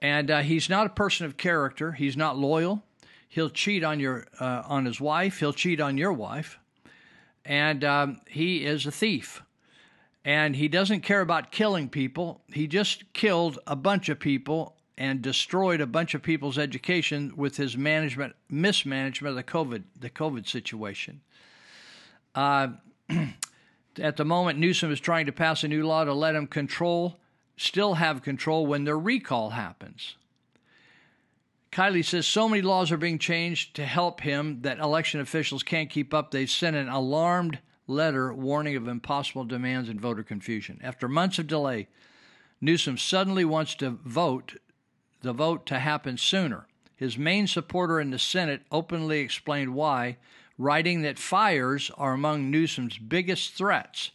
and 0.00 0.30
uh, 0.30 0.40
he's 0.40 0.68
not 0.68 0.86
a 0.86 0.90
person 0.90 1.24
of 1.24 1.36
character. 1.36 1.92
He's 1.92 2.16
not 2.16 2.36
loyal. 2.36 2.82
He'll 3.28 3.50
cheat 3.50 3.84
on 3.84 4.00
your 4.00 4.26
uh, 4.40 4.62
on 4.66 4.84
his 4.84 5.00
wife. 5.00 5.38
He'll 5.38 5.52
cheat 5.52 5.80
on 5.80 5.96
your 5.96 6.12
wife, 6.12 6.58
and 7.44 7.84
um, 7.84 8.20
he 8.26 8.64
is 8.64 8.86
a 8.86 8.90
thief 8.90 9.42
and 10.26 10.56
he 10.56 10.66
doesn't 10.66 11.02
care 11.02 11.20
about 11.20 11.52
killing 11.52 11.88
people. 11.88 12.42
He 12.52 12.66
just 12.66 13.10
killed 13.12 13.60
a 13.64 13.76
bunch 13.76 14.08
of 14.08 14.18
people 14.18 14.74
and 14.98 15.22
destroyed 15.22 15.80
a 15.80 15.86
bunch 15.86 16.14
of 16.14 16.22
people's 16.22 16.58
education 16.58 17.32
with 17.36 17.56
his 17.56 17.76
management 17.76 18.34
mismanagement 18.50 19.30
of 19.30 19.36
the 19.36 19.50
COVID 19.50 19.84
the 19.98 20.10
COVID 20.10 20.48
situation. 20.48 21.20
Uh, 22.34 22.68
at 24.00 24.16
the 24.16 24.24
moment, 24.24 24.58
Newsom 24.58 24.90
is 24.90 24.98
trying 24.98 25.26
to 25.26 25.32
pass 25.32 25.62
a 25.62 25.68
new 25.68 25.86
law 25.86 26.02
to 26.02 26.12
let 26.12 26.34
him 26.34 26.48
control, 26.48 27.20
still 27.56 27.94
have 27.94 28.22
control 28.22 28.66
when 28.66 28.82
their 28.82 28.98
recall 28.98 29.50
happens. 29.50 30.16
Kiley 31.70 32.04
says 32.04 32.26
so 32.26 32.48
many 32.48 32.62
laws 32.62 32.90
are 32.90 32.96
being 32.96 33.18
changed 33.18 33.76
to 33.76 33.86
help 33.86 34.22
him 34.22 34.62
that 34.62 34.78
election 34.78 35.20
officials 35.20 35.62
can't 35.62 35.90
keep 35.90 36.12
up. 36.12 36.32
They've 36.32 36.50
sent 36.50 36.74
an 36.74 36.88
alarmed 36.88 37.60
letter 37.86 38.32
warning 38.32 38.76
of 38.76 38.88
impossible 38.88 39.44
demands 39.44 39.88
and 39.88 40.00
voter 40.00 40.22
confusion. 40.22 40.80
After 40.82 41.08
months 41.08 41.38
of 41.38 41.46
delay, 41.46 41.88
Newsom 42.60 42.98
suddenly 42.98 43.44
wants 43.44 43.74
to 43.76 43.90
vote 43.90 44.56
the 45.22 45.32
vote 45.32 45.66
to 45.66 45.78
happen 45.78 46.16
sooner. 46.16 46.66
His 46.96 47.18
main 47.18 47.46
supporter 47.46 48.00
in 48.00 48.10
the 48.10 48.18
Senate 48.18 48.62
openly 48.70 49.20
explained 49.20 49.74
why, 49.74 50.16
writing 50.56 51.02
that 51.02 51.18
fires 51.18 51.90
are 51.98 52.14
among 52.14 52.50
Newsom's 52.50 52.98
biggest 52.98 53.54
threats. 53.54 54.12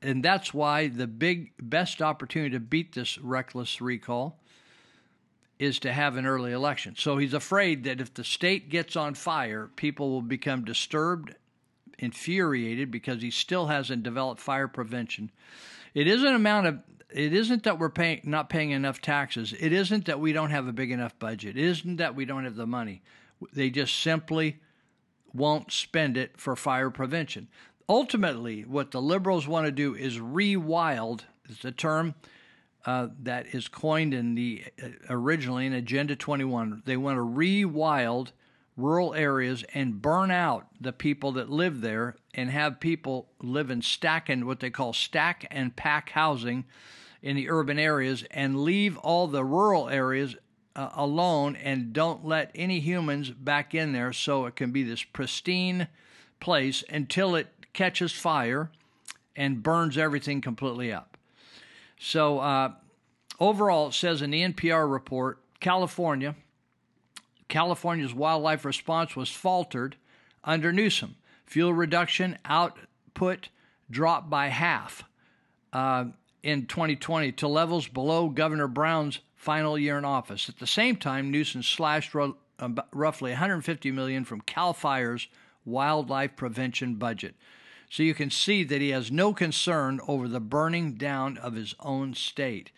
And 0.00 0.24
that's 0.24 0.54
why 0.54 0.88
the 0.88 1.06
big 1.06 1.52
best 1.60 2.00
opportunity 2.00 2.50
to 2.52 2.60
beat 2.60 2.94
this 2.94 3.18
reckless 3.18 3.80
recall 3.80 4.40
is 5.58 5.78
to 5.80 5.92
have 5.92 6.16
an 6.16 6.26
early 6.26 6.52
election. 6.52 6.94
So 6.96 7.18
he's 7.18 7.34
afraid 7.34 7.84
that 7.84 8.00
if 8.00 8.12
the 8.14 8.24
state 8.24 8.68
gets 8.68 8.96
on 8.96 9.14
fire, 9.14 9.70
people 9.76 10.10
will 10.10 10.22
become 10.22 10.64
disturbed 10.64 11.34
infuriated 12.02 12.90
because 12.90 13.22
he 13.22 13.30
still 13.30 13.66
hasn't 13.66 14.02
developed 14.02 14.40
fire 14.40 14.68
prevention. 14.68 15.30
It 15.94 16.06
isn't 16.06 16.34
amount 16.34 16.66
of 16.66 16.78
it 17.10 17.34
isn't 17.34 17.62
that 17.64 17.78
we're 17.78 17.90
paying 17.90 18.20
not 18.24 18.48
paying 18.48 18.70
enough 18.70 19.00
taxes. 19.00 19.54
It 19.58 19.72
isn't 19.72 20.06
that 20.06 20.20
we 20.20 20.32
don't 20.32 20.50
have 20.50 20.66
a 20.66 20.72
big 20.72 20.90
enough 20.90 21.18
budget. 21.18 21.56
It 21.56 21.64
isn't 21.64 21.96
that 21.96 22.14
we 22.14 22.24
don't 22.24 22.44
have 22.44 22.56
the 22.56 22.66
money. 22.66 23.02
They 23.52 23.70
just 23.70 23.98
simply 23.98 24.58
won't 25.32 25.72
spend 25.72 26.16
it 26.16 26.38
for 26.38 26.56
fire 26.56 26.90
prevention. 26.90 27.48
Ultimately, 27.88 28.62
what 28.62 28.90
the 28.90 29.02
liberals 29.02 29.46
want 29.46 29.66
to 29.66 29.72
do 29.72 29.94
is 29.94 30.18
rewild. 30.18 31.22
It's 31.48 31.64
a 31.64 31.72
term 31.72 32.14
uh, 32.86 33.08
that 33.22 33.54
is 33.54 33.68
coined 33.68 34.14
in 34.14 34.34
the 34.34 34.64
uh, 34.82 34.88
originally 35.10 35.66
in 35.66 35.72
Agenda 35.72 36.16
21. 36.16 36.82
They 36.84 36.96
want 36.96 37.16
to 37.16 37.22
rewild 37.22 38.32
rural 38.76 39.14
areas 39.14 39.64
and 39.74 40.00
burn 40.00 40.30
out 40.30 40.66
the 40.80 40.92
people 40.92 41.32
that 41.32 41.50
live 41.50 41.80
there 41.80 42.16
and 42.34 42.50
have 42.50 42.80
people 42.80 43.28
live 43.40 43.70
in 43.70 43.82
stack 43.82 44.28
and 44.28 44.46
what 44.46 44.60
they 44.60 44.70
call 44.70 44.92
stack 44.92 45.46
and 45.50 45.76
pack 45.76 46.10
housing 46.10 46.64
in 47.20 47.36
the 47.36 47.50
urban 47.50 47.78
areas 47.78 48.24
and 48.30 48.62
leave 48.62 48.96
all 48.98 49.26
the 49.26 49.44
rural 49.44 49.88
areas 49.88 50.36
uh, 50.74 50.88
alone 50.94 51.54
and 51.56 51.92
don't 51.92 52.24
let 52.24 52.50
any 52.54 52.80
humans 52.80 53.30
back 53.30 53.74
in 53.74 53.92
there 53.92 54.12
so 54.12 54.46
it 54.46 54.56
can 54.56 54.72
be 54.72 54.82
this 54.82 55.02
pristine 55.02 55.86
place 56.40 56.82
until 56.88 57.34
it 57.34 57.48
catches 57.72 58.12
fire 58.12 58.70
and 59.36 59.62
burns 59.62 59.96
everything 59.96 60.40
completely 60.40 60.92
up. 60.92 61.16
So, 61.98 62.40
uh, 62.40 62.72
overall, 63.38 63.88
it 63.88 63.94
says 63.94 64.22
in 64.22 64.30
the 64.30 64.42
NPR 64.42 64.90
report 64.90 65.38
California, 65.60 66.34
California's 67.52 68.14
wildlife 68.14 68.64
response 68.64 69.14
was 69.14 69.28
faltered 69.28 69.96
under 70.42 70.72
Newsom. 70.72 71.16
Fuel 71.44 71.74
reduction 71.74 72.38
output 72.46 73.50
dropped 73.90 74.30
by 74.30 74.48
half 74.48 75.04
uh, 75.70 76.06
in 76.42 76.64
2020 76.64 77.30
to 77.32 77.46
levels 77.46 77.86
below 77.86 78.30
Governor 78.30 78.68
Brown's 78.68 79.20
final 79.36 79.76
year 79.76 79.98
in 79.98 80.04
office. 80.06 80.48
At 80.48 80.60
the 80.60 80.66
same 80.66 80.96
time, 80.96 81.30
Newsom 81.30 81.62
slashed 81.62 82.14
ro- 82.14 82.38
roughly 82.90 83.32
150 83.32 83.90
million 83.90 84.24
from 84.24 84.40
Cal 84.40 84.72
Fire's 84.72 85.28
wildlife 85.66 86.34
prevention 86.36 86.94
budget. 86.94 87.34
So 87.90 88.02
you 88.02 88.14
can 88.14 88.30
see 88.30 88.64
that 88.64 88.80
he 88.80 88.88
has 88.88 89.12
no 89.12 89.34
concern 89.34 90.00
over 90.08 90.26
the 90.26 90.40
burning 90.40 90.94
down 90.94 91.36
of 91.36 91.52
his 91.52 91.74
own 91.80 92.14
state. 92.14 92.70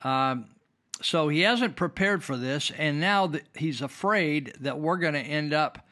Um, 0.00 0.46
so 1.00 1.28
he 1.28 1.40
hasn't 1.40 1.76
prepared 1.76 2.24
for 2.24 2.36
this, 2.36 2.70
and 2.76 3.00
now 3.00 3.30
he's 3.54 3.80
afraid 3.80 4.54
that 4.60 4.78
we're 4.78 4.96
going 4.96 5.14
to 5.14 5.20
end 5.20 5.52
up 5.52 5.86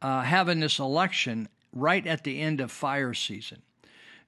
uh, 0.00 0.22
having 0.22 0.60
this 0.60 0.78
election 0.78 1.48
right 1.72 2.06
at 2.06 2.24
the 2.24 2.40
end 2.40 2.60
of 2.60 2.70
fire 2.70 3.14
season. 3.14 3.62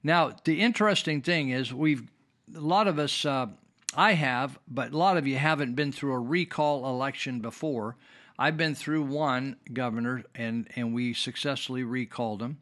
Now, 0.03 0.35
the 0.43 0.61
interesting 0.61 1.21
thing 1.21 1.49
is, 1.49 1.73
we've 1.73 2.09
a 2.55 2.59
lot 2.59 2.87
of 2.87 2.99
us, 2.99 3.25
uh, 3.25 3.47
I 3.95 4.13
have, 4.13 4.59
but 4.67 4.91
a 4.91 4.97
lot 4.97 5.17
of 5.17 5.27
you 5.27 5.37
haven't 5.37 5.75
been 5.75 5.91
through 5.91 6.13
a 6.13 6.19
recall 6.19 6.87
election 6.87 7.41
before. 7.41 7.95
I've 8.37 8.55
been 8.57 8.75
through 8.75 9.03
one 9.03 9.57
governor, 9.73 10.23
and 10.33 10.67
and 10.75 10.93
we 10.93 11.13
successfully 11.13 11.83
recalled 11.83 12.41
him. 12.41 12.57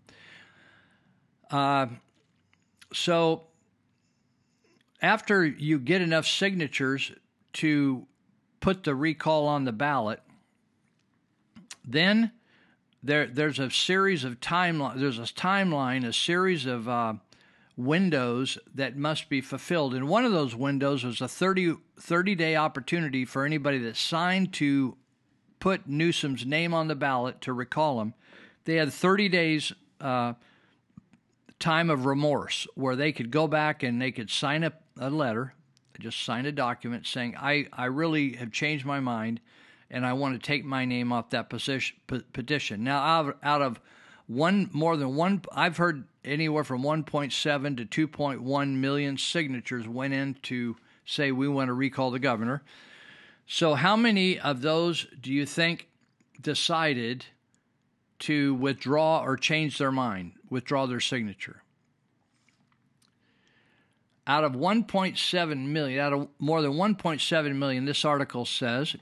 Uh, 1.52 1.88
so 2.94 3.44
after 5.02 5.46
you 5.46 5.80
get 5.80 6.02
enough 6.02 6.26
signatures 6.26 7.12
to 7.54 8.06
put 8.60 8.84
the 8.84 8.96
recall 8.96 9.48
on 9.48 9.66
the 9.66 9.72
ballot, 9.72 10.22
then 11.86 12.32
there 13.04 13.28
there's 13.28 13.60
a 13.60 13.70
series 13.72 14.24
of 14.24 14.40
timeline. 14.40 15.00
There's 15.00 15.20
a 15.20 15.24
timeline, 15.24 16.06
a 16.06 16.14
series 16.14 16.66
of 16.66 16.90
uh, 16.90 17.14
windows 17.78 18.58
that 18.74 18.98
must 18.98 19.30
be 19.30 19.40
fulfilled. 19.40 19.94
And 19.94 20.10
one 20.10 20.26
of 20.26 20.32
those 20.32 20.56
windows 20.56 21.04
was 21.04 21.22
a 21.22 21.28
30, 21.28 21.76
30 22.00 22.36
day 22.36 22.56
opportunity 22.56 23.24
for 23.24 23.46
anybody 23.46 23.78
that 23.80 23.96
signed 23.96 24.54
to 24.54 24.98
put 25.60 25.88
Newsom's 25.88 26.46
name 26.46 26.74
on 26.74 26.88
the 26.88 26.96
ballot 26.96 27.42
to 27.42 27.54
recall 27.54 28.02
him. 28.02 28.14
They 28.66 28.76
had 28.76 28.92
30 28.92 29.30
days 29.30 29.74
uh, 30.02 30.34
time 31.60 31.90
of 31.90 32.06
remorse 32.06 32.68
where 32.76 32.96
they 32.96 33.12
could 33.12 33.32
go 33.32 33.48
back 33.48 33.84
and 33.84 34.02
they 34.02 34.12
could 34.12 34.30
sign 34.30 34.64
a, 34.64 34.74
a 35.00 35.10
letter 35.10 35.54
just 36.00 36.24
signed 36.24 36.48
a 36.48 36.52
document 36.52 37.06
saying, 37.08 37.36
I, 37.38 37.68
I 37.74 37.86
really 37.86 38.34
have 38.34 38.52
changed 38.52 38.86
my 38.86 39.00
mind 39.00 39.40
and 39.90 40.06
I 40.06 40.14
want 40.14 40.42
to 40.42 40.46
take 40.46 40.66
my 40.66 40.86
name 40.86 41.12
off 41.12 41.30
that 41.32 41.50
position, 41.50 41.98
petition. 42.34 42.84
Now, 42.84 43.34
out 43.42 43.62
of 43.62 43.80
one 44.28 44.70
more 44.74 44.98
than 44.98 45.16
one, 45.16 45.42
I've 45.52 45.78
heard 45.78 46.06
anywhere 46.26 46.64
from 46.64 46.84
1.7 46.84 47.90
to 47.90 48.08
2.1 48.08 48.76
million 48.76 49.18
signatures 49.18 49.88
went 49.88 50.14
in 50.14 50.36
to 50.44 50.76
say 51.06 51.32
we 51.32 51.48
want 51.48 51.70
to 51.70 51.74
recall 51.74 52.12
the 52.12 52.20
governor. 52.20 52.64
So, 53.48 53.76
how 53.76 53.96
many 53.96 54.38
of 54.38 54.62
those 54.62 55.08
do 55.22 55.32
you 55.32 55.46
think 55.46 55.88
decided 56.42 57.26
to 58.20 58.56
withdraw 58.56 59.22
or 59.24 59.38
change 59.38 59.78
their 59.78 59.92
mind, 59.92 60.34
withdraw 60.50 60.86
their 60.86 61.00
signature? 61.00 61.64
Out 64.28 64.44
of 64.44 64.52
1.7 64.52 65.68
million, 65.68 66.00
out 66.00 66.14
of 66.14 66.28
more 66.38 66.62
than 66.62 66.74
1.7 66.74 67.56
million, 67.56 67.86
this 67.86 68.04
article 68.04 68.46
says 68.46 68.96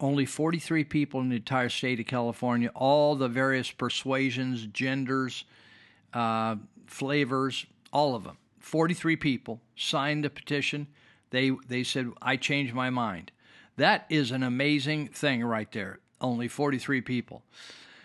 only 0.00 0.26
43 0.26 0.84
people 0.84 1.20
in 1.20 1.28
the 1.28 1.36
entire 1.36 1.68
state 1.68 2.00
of 2.00 2.06
California, 2.06 2.70
all 2.74 3.14
the 3.14 3.28
various 3.28 3.70
persuasions, 3.70 4.66
genders, 4.66 5.44
uh, 6.12 6.56
flavors, 6.86 7.66
all 7.92 8.14
of 8.14 8.24
them. 8.24 8.36
43 8.58 9.16
people 9.16 9.60
signed 9.76 10.24
the 10.24 10.30
petition. 10.30 10.88
They 11.30 11.52
they 11.68 11.84
said 11.84 12.10
I 12.20 12.36
changed 12.36 12.74
my 12.74 12.90
mind. 12.90 13.30
That 13.76 14.06
is 14.08 14.30
an 14.30 14.42
amazing 14.42 15.08
thing 15.08 15.44
right 15.44 15.70
there. 15.72 16.00
Only 16.20 16.48
43 16.48 17.00
people. 17.00 17.42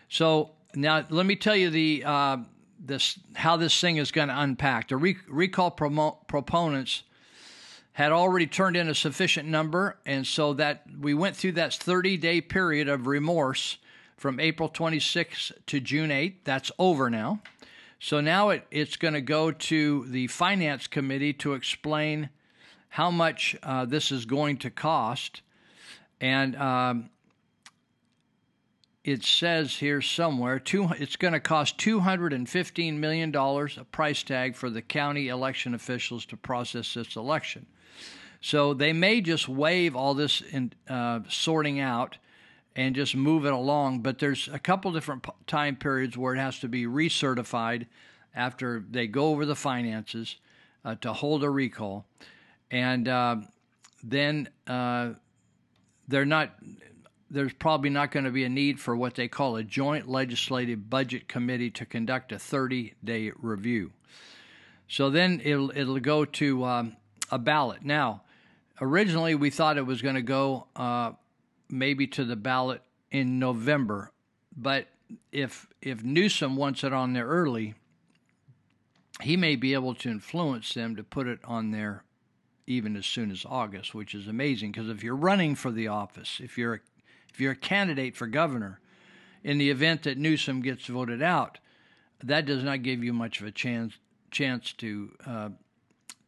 So 0.10 0.52
now 0.76 1.06
let 1.10 1.26
me 1.26 1.36
tell 1.36 1.56
you 1.56 1.70
the 1.70 2.04
uh, 2.06 2.38
this 2.80 3.20
how 3.36 3.58
this 3.58 3.80
thing 3.80 3.98
is 3.98 4.12
going 4.12 4.30
to 4.30 4.40
unpack. 4.40 4.88
The 4.88 4.98
re- 4.98 5.18
recall 5.28 5.72
promo- 5.72 6.26
proponents 6.28 7.04
had 7.94 8.12
already 8.12 8.48
turned 8.48 8.78
in 8.78 8.88
a 8.88 8.96
sufficient 8.96 9.48
number, 9.48 9.98
and 10.06 10.26
so 10.26 10.54
that 10.54 10.84
we 11.00 11.14
went 11.14 11.36
through 11.36 11.54
that 11.54 11.74
30 11.74 12.18
day 12.18 12.42
period 12.42 12.88
of 12.88 13.08
remorse 13.08 13.78
from 14.18 14.40
April 14.40 14.70
26th 14.70 15.52
to 15.68 15.80
June 15.80 16.10
8th. 16.10 16.36
That's 16.44 16.72
over 16.78 17.10
now. 17.10 17.42
So 18.00 18.22
now 18.22 18.50
it, 18.50 18.66
it's 18.72 18.96
going 18.96 19.14
to 19.14 19.22
go 19.22 19.52
to 19.52 20.06
the 20.06 20.28
finance 20.28 20.88
committee 20.88 21.34
to 21.34 21.54
explain 21.54 22.30
how 22.90 23.12
much 23.12 23.56
uh, 23.62 23.86
this 23.86 24.12
is 24.12 24.26
going 24.26 24.58
to 24.58 24.70
cost. 24.70 25.42
And 26.22 26.56
um, 26.56 27.10
it 29.04 29.24
says 29.24 29.76
here 29.76 30.02
somewhere 30.02 30.60
two, 30.60 30.90
it's 30.98 31.16
going 31.16 31.34
to 31.34 31.40
cost 31.40 31.78
$215 31.78 32.96
million, 32.96 33.36
a 33.36 33.84
price 33.92 34.24
tag 34.24 34.56
for 34.56 34.70
the 34.70 34.82
county 34.82 35.30
election 35.30 35.74
officials 35.74 36.26
to 36.28 36.38
process 36.38 36.94
this 36.94 37.16
election. 37.16 37.66
So 38.42 38.74
they 38.74 38.94
may 38.94 39.22
just 39.22 39.50
waive 39.50 39.96
all 39.96 40.14
this 40.14 40.42
in, 40.42 40.74
uh, 40.90 41.22
sorting 41.30 41.80
out 41.80 42.18
and 42.76 42.96
just 42.96 43.16
move 43.16 43.46
it 43.46 43.54
along, 43.54 44.02
but 44.02 44.20
there's 44.20 44.48
a 44.52 44.60
couple 44.60 44.92
different 44.92 45.26
time 45.48 45.76
periods 45.76 46.18
where 46.18 46.36
it 46.36 46.40
has 46.40 46.60
to 46.60 46.68
be 46.68 46.86
recertified 46.86 47.88
after 48.36 48.84
they 48.90 49.08
go 49.08 49.28
over 49.28 49.46
the 49.46 49.56
finances 49.56 50.38
uh, 50.86 50.96
to 50.96 51.12
hold 51.12 51.44
a 51.44 51.50
recall. 51.50 52.06
And 52.72 53.08
uh, 53.08 53.38
then 54.04 54.48
uh, 54.68 55.12
they're 56.08 56.26
not 56.26 56.56
there's 57.30 57.54
probably 57.54 57.90
not 57.90 58.12
going 58.12 58.26
to 58.26 58.32
be 58.32 58.44
a 58.44 58.50
need 58.50 58.80
for 58.80 58.96
what 58.96 59.16
they 59.16 59.28
call 59.28 59.56
a 59.56 59.64
joint 59.64 60.10
legislative 60.10 60.90
budget 60.90 61.28
committee 61.28 61.70
to 61.72 61.86
conduct 61.86 62.32
a 62.32 62.40
30 62.40 62.96
day 63.04 63.32
review. 63.38 63.92
So 64.88 65.10
then 65.10 65.42
it'll, 65.44 65.72
it'll 65.76 66.00
go 66.00 66.26
to 66.26 66.66
um, 66.66 66.98
a 67.32 67.38
ballot. 67.38 67.84
Now, 67.84 68.24
originally 68.82 69.36
we 69.36 69.50
thought 69.50 69.78
it 69.78 69.86
was 69.86 70.02
going 70.02 70.16
to 70.16 70.22
go 70.22 70.68
uh, 70.76 71.12
maybe 71.70 72.08
to 72.08 72.26
the 72.26 72.36
ballot 72.36 72.82
in 73.12 73.40
November, 73.40 74.12
but 74.56 74.88
if 75.32 75.68
if 75.82 76.04
Newsom 76.04 76.56
wants 76.56 76.84
it 76.84 76.94
on 76.94 77.14
there 77.14 77.26
early, 77.26 77.74
he 79.22 79.36
may 79.38 79.56
be 79.56 79.74
able 79.74 79.96
to 79.96 80.10
influence 80.10 80.74
them 80.74 80.96
to 80.96 81.04
put 81.04 81.28
it 81.28 81.40
on 81.44 81.72
there 81.72 82.04
even 82.68 82.96
as 82.96 83.06
soon 83.06 83.32
as 83.32 83.46
August, 83.50 83.96
which 83.96 84.14
is 84.14 84.28
amazing 84.28 84.72
because 84.72 84.90
if 84.90 85.04
you're 85.04 85.16
running 85.16 85.56
for 85.56 85.72
the 85.72 85.88
office, 85.88 86.40
if 86.42 86.58
you're 86.58 86.76
a 86.76 86.80
if 87.40 87.44
you're 87.44 87.54
a 87.54 87.56
candidate 87.56 88.18
for 88.18 88.28
governor, 88.28 88.82
in 89.46 89.60
the 89.60 89.70
event 89.70 90.04
that 90.04 90.18
Newsom 90.18 90.62
gets 90.62 90.88
voted 90.88 91.22
out, 91.22 91.58
that 92.22 92.46
does 92.46 92.66
not 92.66 92.84
give 92.84 93.02
you 93.02 93.14
much 93.14 93.40
of 93.40 93.48
a 93.48 93.52
chance 93.52 93.94
chance 94.30 94.74
to 94.74 95.16
uh, 95.26 95.50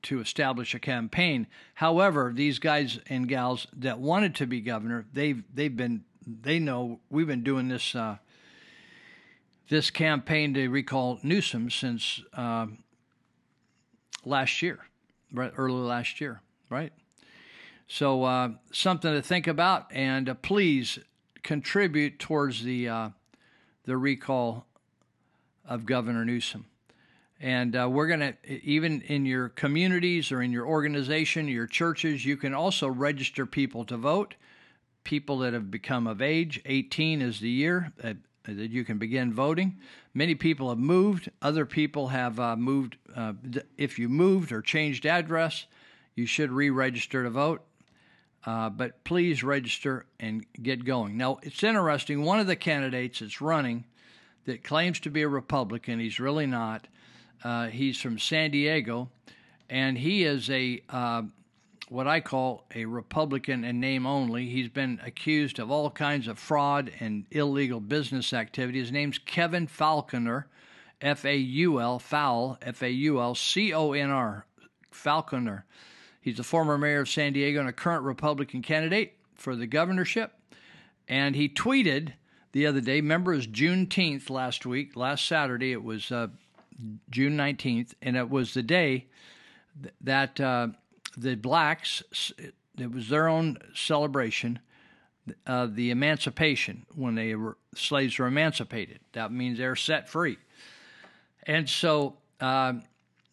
to 0.03 0.21
establish 0.21 0.73
a 0.73 0.79
campaign. 0.79 1.47
However, 1.73 2.31
these 2.33 2.59
guys 2.59 2.97
and 3.09 3.27
gals 3.27 3.67
that 3.73 3.99
wanted 3.99 4.35
to 4.35 4.47
be 4.47 4.61
governor, 4.61 5.05
they've 5.11 5.43
they've 5.53 5.75
been 5.75 6.05
they 6.25 6.59
know 6.59 7.01
we've 7.09 7.27
been 7.27 7.43
doing 7.43 7.67
this 7.67 7.93
uh, 7.93 8.15
this 9.67 9.89
campaign 9.89 10.53
to 10.53 10.69
recall 10.69 11.19
Newsom 11.23 11.69
since 11.69 12.21
uh, 12.33 12.67
last 14.23 14.61
year, 14.61 14.79
right, 15.33 15.51
early 15.57 15.81
last 15.81 16.21
year, 16.21 16.41
right? 16.69 16.93
So 17.93 18.23
uh, 18.23 18.51
something 18.71 19.11
to 19.11 19.21
think 19.21 19.47
about, 19.47 19.87
and 19.91 20.29
uh, 20.29 20.35
please 20.35 20.97
contribute 21.43 22.19
towards 22.19 22.63
the 22.63 22.87
uh, 22.87 23.09
the 23.83 23.97
recall 23.97 24.65
of 25.65 25.85
Governor 25.85 26.23
Newsom. 26.23 26.67
And 27.41 27.75
uh, 27.75 27.89
we're 27.91 28.07
going 28.07 28.21
to, 28.21 28.35
even 28.63 29.01
in 29.01 29.25
your 29.25 29.49
communities 29.49 30.31
or 30.31 30.41
in 30.41 30.53
your 30.53 30.65
organization, 30.65 31.49
your 31.49 31.67
churches, 31.67 32.23
you 32.25 32.37
can 32.37 32.53
also 32.53 32.87
register 32.87 33.45
people 33.45 33.83
to 33.83 33.97
vote. 33.97 34.35
people 35.03 35.39
that 35.39 35.51
have 35.51 35.69
become 35.69 36.07
of 36.07 36.21
age. 36.21 36.61
18 36.65 37.21
is 37.21 37.41
the 37.41 37.49
year 37.49 37.91
that, 37.97 38.15
that 38.45 38.71
you 38.71 38.85
can 38.85 38.99
begin 38.99 39.33
voting. 39.33 39.77
Many 40.13 40.35
people 40.35 40.69
have 40.69 40.79
moved. 40.79 41.29
Other 41.41 41.65
people 41.65 42.07
have 42.07 42.39
uh, 42.39 42.55
moved. 42.55 42.95
Uh, 43.13 43.33
if 43.77 43.99
you 43.99 44.07
moved 44.07 44.53
or 44.53 44.61
changed 44.61 45.05
address, 45.05 45.65
you 46.15 46.25
should 46.25 46.53
re 46.53 46.69
register 46.69 47.23
to 47.23 47.29
vote. 47.29 47.65
Uh, 48.45 48.69
but 48.69 49.03
please 49.03 49.43
register 49.43 50.05
and 50.19 50.45
get 50.61 50.83
going. 50.83 51.15
Now, 51.15 51.39
it's 51.43 51.63
interesting. 51.63 52.23
One 52.23 52.39
of 52.39 52.47
the 52.47 52.55
candidates 52.55 53.19
that's 53.19 53.39
running 53.39 53.85
that 54.45 54.63
claims 54.63 54.99
to 55.01 55.11
be 55.11 55.21
a 55.21 55.27
Republican, 55.27 55.99
he's 55.99 56.19
really 56.19 56.47
not. 56.47 56.87
Uh, 57.43 57.67
he's 57.67 57.99
from 57.99 58.17
San 58.17 58.51
Diego, 58.51 59.09
and 59.69 59.97
he 59.97 60.23
is 60.23 60.49
a 60.49 60.81
uh, 60.89 61.23
what 61.89 62.07
I 62.07 62.21
call 62.21 62.65
a 62.73 62.85
Republican 62.85 63.65
in 63.65 63.79
name 63.79 64.05
only. 64.05 64.47
He's 64.47 64.69
been 64.69 65.01
accused 65.05 65.59
of 65.59 65.69
all 65.69 65.89
kinds 65.91 66.27
of 66.27 66.39
fraud 66.39 66.91
and 67.01 67.25
illegal 67.31 67.81
business 67.81 68.31
activity. 68.31 68.79
His 68.79 68.93
name's 68.93 69.17
Kevin 69.17 69.67
Faulconer, 69.67 70.45
F 71.01 71.25
A 71.25 71.35
U 71.35 71.81
L, 71.81 72.01
F 72.61 72.81
A 72.81 72.89
U 72.89 73.19
L 73.19 73.35
C 73.35 73.73
O 73.73 73.91
N 73.91 74.09
R, 74.09 74.45
Faulconer. 74.93 75.63
He's 76.21 76.37
the 76.37 76.43
former 76.43 76.77
mayor 76.77 77.01
of 77.01 77.09
San 77.09 77.33
Diego 77.33 77.59
and 77.59 77.67
a 77.67 77.73
current 77.73 78.03
Republican 78.03 78.61
candidate 78.61 79.17
for 79.35 79.55
the 79.55 79.67
governorship. 79.67 80.33
And 81.07 81.35
he 81.35 81.49
tweeted 81.49 82.13
the 82.51 82.67
other 82.67 82.79
day, 82.79 82.95
remember 82.95 83.33
it 83.33 83.37
was 83.37 83.47
Juneteenth 83.47 84.29
last 84.29 84.65
week, 84.65 84.95
last 84.95 85.25
Saturday, 85.25 85.71
it 85.71 85.83
was 85.83 86.11
uh, 86.11 86.27
June 87.09 87.37
19th, 87.37 87.93
and 88.01 88.15
it 88.15 88.29
was 88.29 88.53
the 88.53 88.63
day 88.63 89.07
that 90.01 90.39
uh, 90.39 90.67
the 91.17 91.35
blacks, 91.35 92.03
it 92.77 92.91
was 92.91 93.09
their 93.09 93.27
own 93.27 93.57
celebration 93.73 94.59
of 95.45 95.69
uh, 95.69 95.73
the 95.73 95.91
emancipation 95.91 96.85
when 96.95 97.15
they 97.15 97.35
were, 97.35 97.57
slaves 97.75 98.17
were 98.17 98.27
emancipated. 98.27 98.99
That 99.13 99.31
means 99.31 99.57
they're 99.57 99.75
set 99.75 100.09
free. 100.09 100.37
And 101.43 101.69
so 101.69 102.17
uh, 102.39 102.73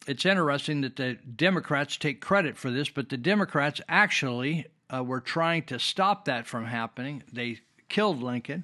it's 0.09 0.25
interesting 0.25 0.81
that 0.81 0.95
the 0.95 1.19
Democrats 1.35 1.95
take 1.95 2.19
credit 2.19 2.57
for 2.57 2.71
this, 2.71 2.89
but 2.89 3.09
the 3.09 3.17
Democrats 3.17 3.79
actually 3.87 4.65
uh, 4.91 5.03
were 5.03 5.21
trying 5.21 5.61
to 5.65 5.77
stop 5.77 6.25
that 6.25 6.47
from 6.47 6.65
happening. 6.65 7.21
They 7.31 7.59
killed 7.89 8.23
Lincoln. 8.23 8.63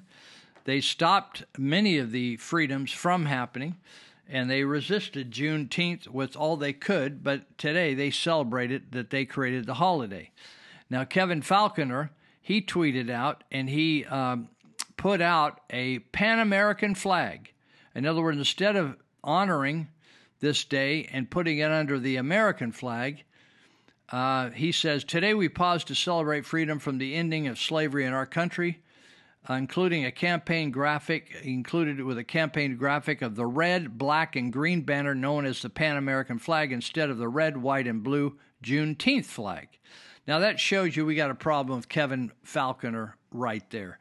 They 0.64 0.80
stopped 0.80 1.44
many 1.56 1.98
of 1.98 2.10
the 2.10 2.36
freedoms 2.38 2.90
from 2.90 3.26
happening, 3.26 3.76
and 4.28 4.50
they 4.50 4.64
resisted 4.64 5.30
Juneteenth 5.30 6.08
with 6.08 6.34
all 6.34 6.56
they 6.56 6.72
could. 6.72 7.22
But 7.22 7.56
today 7.58 7.94
they 7.94 8.10
celebrated 8.10 8.90
that 8.90 9.10
they 9.10 9.24
created 9.24 9.66
the 9.66 9.74
holiday. 9.74 10.32
Now, 10.90 11.04
Kevin 11.04 11.42
Faulconer, 11.42 12.10
he 12.42 12.60
tweeted 12.60 13.08
out 13.08 13.44
and 13.52 13.70
he 13.70 14.04
um, 14.06 14.48
put 14.96 15.20
out 15.20 15.60
a 15.70 16.00
Pan 16.00 16.40
American 16.40 16.96
flag. 16.96 17.52
In 17.94 18.04
other 18.04 18.20
words, 18.20 18.36
instead 18.36 18.74
of 18.74 18.96
honoring 19.22 19.86
this 20.46 20.64
day 20.64 21.08
and 21.12 21.28
putting 21.28 21.58
it 21.58 21.72
under 21.72 21.98
the 21.98 22.14
American 22.14 22.70
flag. 22.70 23.24
Uh, 24.10 24.50
he 24.50 24.70
says, 24.70 25.02
Today 25.02 25.34
we 25.34 25.48
pause 25.48 25.82
to 25.84 25.94
celebrate 25.96 26.46
freedom 26.46 26.78
from 26.78 26.98
the 26.98 27.16
ending 27.16 27.48
of 27.48 27.58
slavery 27.58 28.04
in 28.04 28.12
our 28.12 28.26
country, 28.26 28.80
uh, 29.50 29.54
including 29.54 30.04
a 30.04 30.12
campaign 30.12 30.70
graphic, 30.70 31.34
included 31.42 32.00
with 32.00 32.16
a 32.16 32.22
campaign 32.22 32.76
graphic 32.76 33.22
of 33.22 33.34
the 33.34 33.44
red, 33.44 33.98
black, 33.98 34.36
and 34.36 34.52
green 34.52 34.82
banner 34.82 35.16
known 35.16 35.44
as 35.44 35.62
the 35.62 35.68
Pan 35.68 35.96
American 35.96 36.38
flag 36.38 36.70
instead 36.70 37.10
of 37.10 37.18
the 37.18 37.28
red, 37.28 37.56
white, 37.56 37.88
and 37.88 38.04
blue 38.04 38.38
Juneteenth 38.62 39.24
flag. 39.24 39.66
Now 40.28 40.38
that 40.38 40.60
shows 40.60 40.94
you 40.94 41.04
we 41.04 41.16
got 41.16 41.32
a 41.32 41.34
problem 41.34 41.76
with 41.76 41.88
Kevin 41.88 42.30
Faulconer 42.44 43.14
right 43.32 43.68
there. 43.70 43.98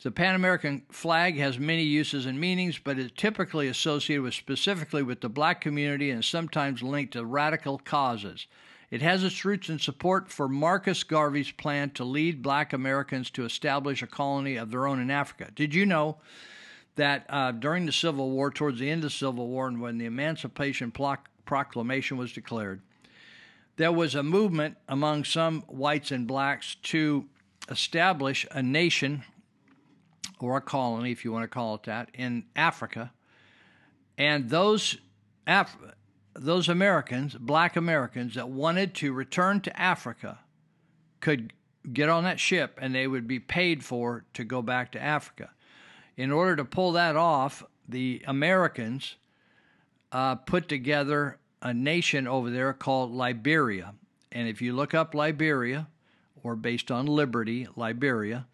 The 0.00 0.12
Pan 0.12 0.36
American 0.36 0.82
flag 0.90 1.36
has 1.38 1.58
many 1.58 1.82
uses 1.82 2.24
and 2.24 2.40
meanings, 2.40 2.78
but 2.78 3.00
is 3.00 3.10
typically 3.16 3.66
associated 3.66 4.22
with 4.22 4.34
specifically 4.34 5.02
with 5.02 5.20
the 5.20 5.28
black 5.28 5.60
community 5.60 6.10
and 6.10 6.24
sometimes 6.24 6.84
linked 6.84 7.14
to 7.14 7.24
radical 7.24 7.78
causes. 7.78 8.46
It 8.92 9.02
has 9.02 9.24
its 9.24 9.44
roots 9.44 9.68
in 9.68 9.80
support 9.80 10.30
for 10.30 10.48
Marcus 10.48 11.02
Garvey's 11.02 11.50
plan 11.50 11.90
to 11.90 12.04
lead 12.04 12.42
black 12.42 12.72
Americans 12.72 13.28
to 13.30 13.44
establish 13.44 14.00
a 14.00 14.06
colony 14.06 14.54
of 14.54 14.70
their 14.70 14.86
own 14.86 15.00
in 15.00 15.10
Africa. 15.10 15.50
Did 15.52 15.74
you 15.74 15.84
know 15.84 16.18
that 16.94 17.26
uh, 17.28 17.50
during 17.50 17.84
the 17.84 17.92
Civil 17.92 18.30
War, 18.30 18.52
towards 18.52 18.78
the 18.78 18.88
end 18.88 19.00
of 19.00 19.10
the 19.10 19.16
Civil 19.16 19.48
War, 19.48 19.66
and 19.66 19.80
when 19.80 19.98
the 19.98 20.06
Emancipation 20.06 20.92
Proclamation 21.44 22.16
was 22.16 22.32
declared, 22.32 22.82
there 23.76 23.92
was 23.92 24.14
a 24.14 24.22
movement 24.22 24.76
among 24.88 25.24
some 25.24 25.62
whites 25.62 26.12
and 26.12 26.26
blacks 26.26 26.76
to 26.84 27.26
establish 27.68 28.46
a 28.52 28.62
nation 28.62 29.24
or 30.42 30.56
a 30.56 30.60
colony, 30.60 31.10
if 31.10 31.24
you 31.24 31.32
want 31.32 31.44
to 31.44 31.48
call 31.48 31.74
it 31.74 31.84
that, 31.84 32.10
in 32.14 32.44
Africa. 32.56 33.12
And 34.16 34.50
those 34.50 34.98
Af- 35.48 35.78
those 36.34 36.68
Americans, 36.68 37.34
black 37.34 37.74
Americans 37.74 38.34
that 38.34 38.48
wanted 38.50 38.94
to 38.96 39.12
return 39.12 39.60
to 39.62 39.80
Africa, 39.80 40.38
could 41.20 41.52
get 41.90 42.08
on 42.08 42.24
that 42.24 42.38
ship 42.38 42.78
and 42.80 42.94
they 42.94 43.06
would 43.06 43.26
be 43.26 43.40
paid 43.40 43.82
for 43.82 44.24
to 44.34 44.44
go 44.44 44.60
back 44.60 44.92
to 44.92 45.02
Africa. 45.02 45.50
In 46.16 46.30
order 46.30 46.54
to 46.56 46.64
pull 46.64 46.92
that 46.92 47.16
off, 47.16 47.64
the 47.88 48.22
Americans 48.26 49.16
uh, 50.12 50.34
put 50.34 50.68
together 50.68 51.38
a 51.62 51.72
nation 51.72 52.28
over 52.28 52.50
there 52.50 52.72
called 52.74 53.10
Liberia. 53.10 53.94
And 54.30 54.48
if 54.48 54.60
you 54.60 54.74
look 54.74 54.92
up 54.94 55.14
Liberia, 55.14 55.88
or 56.42 56.54
based 56.56 56.90
on 56.90 57.06
Liberty, 57.06 57.66
Liberia, 57.74 58.46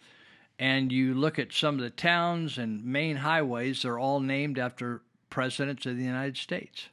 and 0.64 0.90
you 0.90 1.12
look 1.12 1.38
at 1.38 1.52
some 1.52 1.74
of 1.74 1.82
the 1.82 1.90
towns 1.90 2.56
and 2.56 2.82
main 2.86 3.16
highways, 3.16 3.82
they're 3.82 3.98
all 3.98 4.18
named 4.18 4.58
after 4.58 5.02
presidents 5.28 5.84
of 5.84 5.98
the 5.98 6.02
United 6.02 6.38
States. 6.38 6.88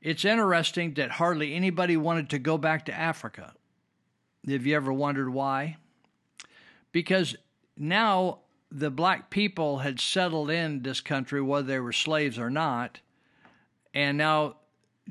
It's 0.00 0.24
interesting 0.24 0.94
that 0.94 1.10
hardly 1.10 1.54
anybody 1.54 1.98
wanted 1.98 2.30
to 2.30 2.38
go 2.38 2.56
back 2.56 2.86
to 2.86 2.94
Africa. 2.98 3.52
Have 4.48 4.64
you 4.64 4.74
ever 4.74 4.90
wondered 4.90 5.28
why? 5.28 5.76
Because 6.92 7.36
now 7.76 8.38
the 8.70 8.90
black 8.90 9.28
people 9.28 9.80
had 9.80 10.00
settled 10.00 10.48
in 10.48 10.80
this 10.80 11.02
country, 11.02 11.42
whether 11.42 11.66
they 11.66 11.78
were 11.78 11.92
slaves 11.92 12.38
or 12.38 12.48
not, 12.48 13.00
and 13.92 14.16
now 14.16 14.56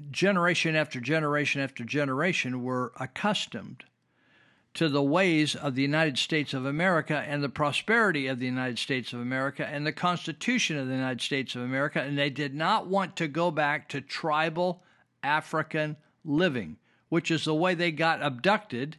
generation 0.10 0.76
after 0.76 1.00
generation 1.00 1.62
after 1.62 1.84
generation 1.84 2.64
were 2.64 2.92
accustomed 3.00 3.84
to 4.74 4.88
the 4.88 5.04
ways 5.04 5.56
of 5.56 5.76
the 5.76 5.82
United 5.82 6.18
States 6.18 6.54
of 6.54 6.66
America 6.66 7.24
and 7.28 7.44
the 7.44 7.50
prosperity 7.50 8.28
of 8.28 8.40
the 8.40 8.46
United 8.46 8.80
States 8.80 9.12
of 9.12 9.20
America 9.20 9.66
and 9.66 9.86
the 9.86 9.92
Constitution 9.92 10.78
of 10.78 10.88
the 10.88 10.94
United 10.94 11.22
States 11.22 11.56
of 11.56 11.62
America, 11.62 12.02
and 12.02 12.18
they 12.18 12.30
did 12.30 12.56
not 12.56 12.88
want 12.88 13.16
to 13.18 13.28
go 13.28 13.52
back 13.52 13.90
to 13.90 14.00
tribal 14.00 14.82
African 15.24 15.98
living, 16.24 16.78
which 17.10 17.30
is 17.30 17.44
the 17.44 17.54
way 17.54 17.76
they 17.76 17.92
got 17.92 18.24
abducted, 18.24 18.96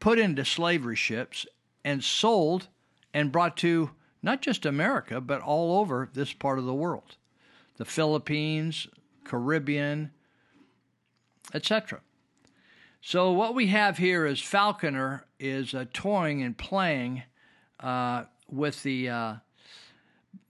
put 0.00 0.18
into 0.18 0.44
slavery 0.44 0.96
ships, 0.96 1.46
and 1.84 2.02
sold 2.02 2.68
and 3.12 3.32
brought 3.32 3.56
to 3.58 3.90
not 4.22 4.40
just 4.40 4.64
America, 4.64 5.20
but 5.20 5.42
all 5.42 5.80
over 5.80 6.08
this 6.14 6.32
part 6.32 6.58
of 6.58 6.64
the 6.64 6.74
world 6.74 7.16
the 7.76 7.84
Philippines, 7.84 8.86
Caribbean, 9.24 10.10
etc. 11.52 12.00
So 13.04 13.32
what 13.32 13.56
we 13.56 13.66
have 13.66 13.98
here 13.98 14.24
is 14.24 14.38
Faulconer 14.38 15.22
is 15.40 15.74
uh, 15.74 15.86
toying 15.92 16.40
and 16.40 16.56
playing 16.56 17.24
uh, 17.80 18.24
with 18.48 18.84
the 18.84 19.08
uh, 19.08 19.34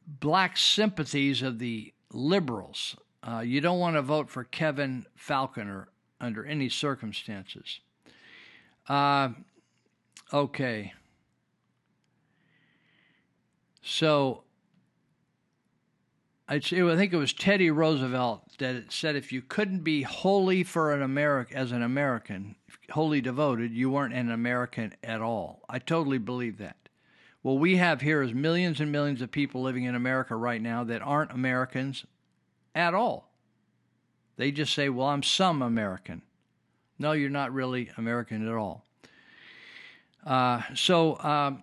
black 0.07 0.59
sympathies 0.59 1.40
of 1.40 1.59
the 1.59 1.94
liberals. 2.12 2.94
Uh, 3.26 3.40
you 3.40 3.62
don't 3.62 3.78
want 3.78 3.96
to 3.96 4.03
vote 4.03 4.28
for 4.28 4.44
Kevin 4.44 5.07
Faulconer 5.18 5.86
under 6.20 6.44
any 6.44 6.68
circumstances. 6.68 7.80
Uh, 8.86 9.30
okay. 10.30 10.92
So 13.80 14.42
I 16.53 16.59
think 16.61 17.14
it 17.14 17.16
was 17.16 17.32
Teddy 17.32 17.70
Roosevelt 17.70 18.59
that 18.59 18.92
said 18.92 19.16
if 19.16 19.32
you 19.32 19.40
couldn't 19.40 19.84
be 19.84 20.03
wholly 20.03 20.62
for 20.64 20.92
an 20.92 21.00
American 21.00 21.57
as 21.57 21.72
an 21.72 21.82
American, 21.82 22.57
wholly 22.90 23.22
devoted, 23.22 23.72
you 23.72 23.88
weren't 23.88 24.12
an 24.12 24.30
American 24.30 24.92
at 25.03 25.22
all. 25.22 25.62
I 25.70 25.78
totally 25.78 26.18
believe 26.18 26.59
that. 26.59 26.76
What 27.40 27.55
we 27.55 27.76
have 27.76 28.03
here 28.03 28.20
is 28.20 28.34
millions 28.34 28.80
and 28.80 28.92
millions 28.92 29.22
of 29.22 29.32
people 29.32 29.62
living 29.62 29.84
in 29.84 29.94
America 29.94 30.36
right 30.36 30.61
now 30.61 30.84
that 30.84 31.00
aren't 31.00 31.32
Americans 31.32 32.05
at 32.74 32.92
all. 32.92 33.32
They 34.36 34.53
just 34.53 34.74
say, 34.74 34.90
"Well, 34.90 35.07
I'm 35.07 35.22
some 35.22 35.62
American." 35.62 36.20
No, 36.98 37.12
you're 37.12 37.30
not 37.30 37.55
really 37.55 37.90
American 37.96 38.46
at 38.46 38.55
all. 38.55 38.84
Uh, 40.26 40.61
so 40.74 41.18
um, 41.20 41.62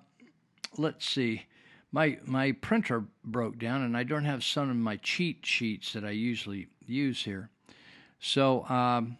let's 0.78 1.08
see 1.08 1.44
my 1.92 2.20
my 2.26 2.52
printer 2.54 3.06
broke 3.24 3.58
down 3.60 3.82
and 3.82 3.98
I 3.98 4.04
don't 4.04 4.26
have 4.26 4.44
some 4.44 4.70
of 4.70 4.76
my 4.76 4.98
cheat 4.98 5.46
sheets 5.46 5.94
that 5.94 6.04
I 6.04 6.12
usually 6.12 6.68
use 6.86 7.24
here. 7.24 7.50
So 8.20 8.66
um, 8.66 9.18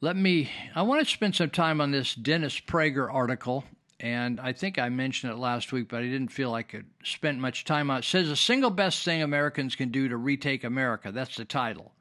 Let 0.00 0.16
me, 0.16 0.50
I 0.74 0.82
want 0.82 1.00
to 1.00 1.10
spend 1.10 1.34
some 1.34 1.48
time 1.48 1.80
on 1.80 1.90
this 1.90 2.14
Dennis 2.14 2.60
Prager 2.60 3.10
article. 3.10 3.64
And 3.98 4.38
I 4.38 4.52
think 4.52 4.78
I 4.78 4.90
mentioned 4.90 5.32
it 5.32 5.36
last 5.36 5.72
week, 5.72 5.88
but 5.88 6.00
I 6.00 6.06
didn't 6.06 6.28
feel 6.28 6.50
like 6.50 6.74
I 6.74 6.82
spent 7.02 7.38
much 7.38 7.64
time 7.64 7.90
on 7.90 7.96
it. 7.96 8.00
It 8.00 8.04
says 8.04 8.28
the 8.28 8.36
single 8.36 8.68
best 8.68 9.02
thing 9.02 9.22
Americans 9.22 9.74
can 9.76 9.88
do 9.88 10.06
to 10.08 10.18
retake 10.18 10.62
America. 10.62 11.10
That's 11.10 11.36
the 11.36 11.46
title. 11.46 11.92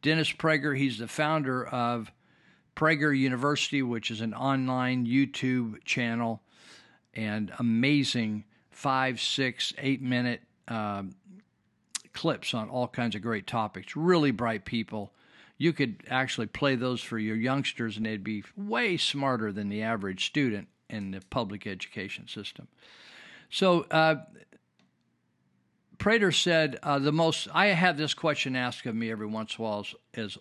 Dennis 0.00 0.30
Prager, 0.30 0.78
he's 0.78 0.98
the 0.98 1.08
founder 1.08 1.66
of 1.66 2.12
Prager 2.76 3.18
University, 3.18 3.82
which 3.82 4.12
is 4.12 4.20
an 4.20 4.34
online 4.34 5.04
YouTube 5.04 5.82
channel 5.84 6.42
and 7.18 7.52
amazing 7.58 8.44
five, 8.70 9.20
six, 9.20 9.72
eight 9.78 10.00
minute 10.00 10.40
um, 10.68 11.16
clips 12.12 12.54
on 12.54 12.68
all 12.68 12.86
kinds 12.86 13.16
of 13.16 13.22
great 13.22 13.44
topics. 13.44 13.96
Really 13.96 14.30
bright 14.30 14.64
people. 14.64 15.12
You 15.56 15.72
could 15.72 16.04
actually 16.08 16.46
play 16.46 16.76
those 16.76 17.02
for 17.02 17.18
your 17.18 17.34
youngsters, 17.34 17.96
and 17.96 18.06
they'd 18.06 18.22
be 18.22 18.44
way 18.56 18.96
smarter 18.96 19.50
than 19.50 19.68
the 19.68 19.82
average 19.82 20.26
student 20.26 20.68
in 20.88 21.10
the 21.10 21.20
public 21.28 21.66
education 21.66 22.28
system. 22.28 22.68
So, 23.50 23.82
uh, 23.90 24.16
Prager 25.96 26.32
said 26.32 26.78
uh, 26.84 27.00
the 27.00 27.10
most. 27.10 27.48
I 27.52 27.66
have 27.66 27.96
this 27.96 28.14
question 28.14 28.54
asked 28.54 28.86
of 28.86 28.94
me 28.94 29.10
every 29.10 29.26
once 29.26 29.58
while, 29.58 29.84
as 30.14 30.38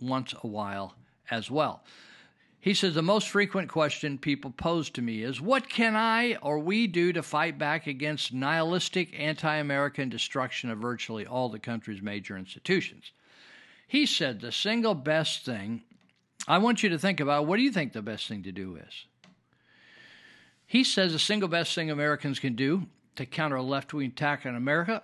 once 0.00 0.34
a 0.42 0.48
while 0.48 0.96
as 1.30 1.48
well. 1.48 1.84
He 2.62 2.74
says 2.74 2.94
the 2.94 3.02
most 3.02 3.28
frequent 3.28 3.68
question 3.68 4.18
people 4.18 4.52
pose 4.52 4.88
to 4.90 5.02
me 5.02 5.24
is 5.24 5.40
what 5.40 5.68
can 5.68 5.96
I 5.96 6.36
or 6.36 6.60
we 6.60 6.86
do 6.86 7.12
to 7.12 7.20
fight 7.20 7.58
back 7.58 7.88
against 7.88 8.32
nihilistic 8.32 9.18
anti 9.18 9.56
American 9.56 10.08
destruction 10.08 10.70
of 10.70 10.78
virtually 10.78 11.26
all 11.26 11.48
the 11.48 11.58
country's 11.58 12.00
major 12.00 12.38
institutions? 12.38 13.10
He 13.88 14.06
said 14.06 14.40
the 14.40 14.52
single 14.52 14.94
best 14.94 15.44
thing, 15.44 15.82
I 16.46 16.58
want 16.58 16.84
you 16.84 16.88
to 16.90 17.00
think 17.00 17.18
about 17.18 17.46
what 17.46 17.56
do 17.56 17.64
you 17.64 17.72
think 17.72 17.94
the 17.94 18.00
best 18.00 18.28
thing 18.28 18.44
to 18.44 18.52
do 18.52 18.76
is? 18.76 19.06
He 20.64 20.84
says 20.84 21.12
the 21.12 21.18
single 21.18 21.48
best 21.48 21.74
thing 21.74 21.90
Americans 21.90 22.38
can 22.38 22.54
do 22.54 22.86
to 23.16 23.26
counter 23.26 23.56
a 23.56 23.62
left 23.62 23.92
wing 23.92 24.10
attack 24.10 24.46
on 24.46 24.54
America 24.54 25.02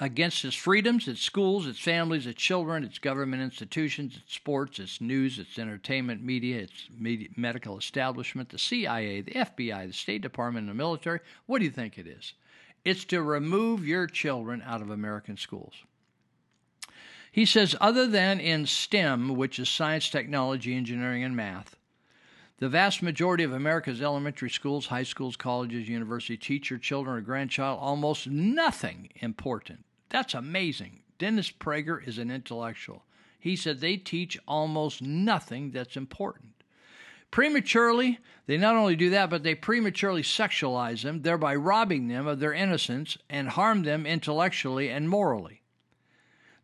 against 0.00 0.46
its 0.46 0.56
freedoms, 0.56 1.06
its 1.06 1.20
schools, 1.20 1.66
its 1.66 1.78
families, 1.78 2.26
its 2.26 2.40
children, 2.40 2.82
its 2.82 2.98
government 2.98 3.42
institutions, 3.42 4.16
its 4.16 4.34
sports, 4.34 4.78
its 4.78 4.98
news, 4.98 5.38
its 5.38 5.58
entertainment 5.58 6.22
media, 6.22 6.62
its 6.62 6.88
media, 6.98 7.28
medical 7.36 7.76
establishment, 7.76 8.48
the 8.48 8.58
CIA, 8.58 9.20
the 9.20 9.32
FBI, 9.32 9.86
the 9.86 9.92
State 9.92 10.22
Department, 10.22 10.64
and 10.64 10.70
the 10.70 10.82
military. 10.82 11.20
What 11.44 11.58
do 11.58 11.66
you 11.66 11.70
think 11.70 11.98
it 11.98 12.06
is? 12.06 12.32
It's 12.82 13.04
to 13.06 13.22
remove 13.22 13.86
your 13.86 14.06
children 14.06 14.62
out 14.64 14.80
of 14.80 14.90
American 14.90 15.36
schools. 15.36 15.74
He 17.30 17.44
says, 17.44 17.76
other 17.78 18.06
than 18.06 18.40
in 18.40 18.64
STEM, 18.64 19.36
which 19.36 19.58
is 19.58 19.68
science, 19.68 20.08
technology, 20.08 20.74
engineering, 20.74 21.22
and 21.22 21.36
math, 21.36 21.76
the 22.58 22.70
vast 22.70 23.02
majority 23.02 23.44
of 23.44 23.52
America's 23.52 24.00
elementary 24.00 24.50
schools, 24.50 24.86
high 24.86 25.02
schools, 25.02 25.36
colleges, 25.36 25.88
universities 25.88 26.40
teach 26.40 26.70
your 26.70 26.78
children 26.78 27.16
or 27.16 27.20
grandchild 27.20 27.78
almost 27.80 28.26
nothing 28.26 29.10
important. 29.16 29.84
That's 30.10 30.34
amazing. 30.34 31.00
Dennis 31.18 31.50
Prager 31.50 32.06
is 32.06 32.18
an 32.18 32.30
intellectual. 32.30 33.04
He 33.38 33.56
said 33.56 33.80
they 33.80 33.96
teach 33.96 34.38
almost 34.46 35.00
nothing 35.00 35.70
that's 35.70 35.96
important. 35.96 36.52
Prematurely, 37.30 38.18
they 38.46 38.56
not 38.56 38.74
only 38.74 38.96
do 38.96 39.10
that, 39.10 39.30
but 39.30 39.44
they 39.44 39.54
prematurely 39.54 40.22
sexualize 40.22 41.02
them, 41.02 41.22
thereby 41.22 41.54
robbing 41.54 42.08
them 42.08 42.26
of 42.26 42.40
their 42.40 42.52
innocence 42.52 43.16
and 43.28 43.50
harm 43.50 43.84
them 43.84 44.04
intellectually 44.04 44.90
and 44.90 45.08
morally. 45.08 45.62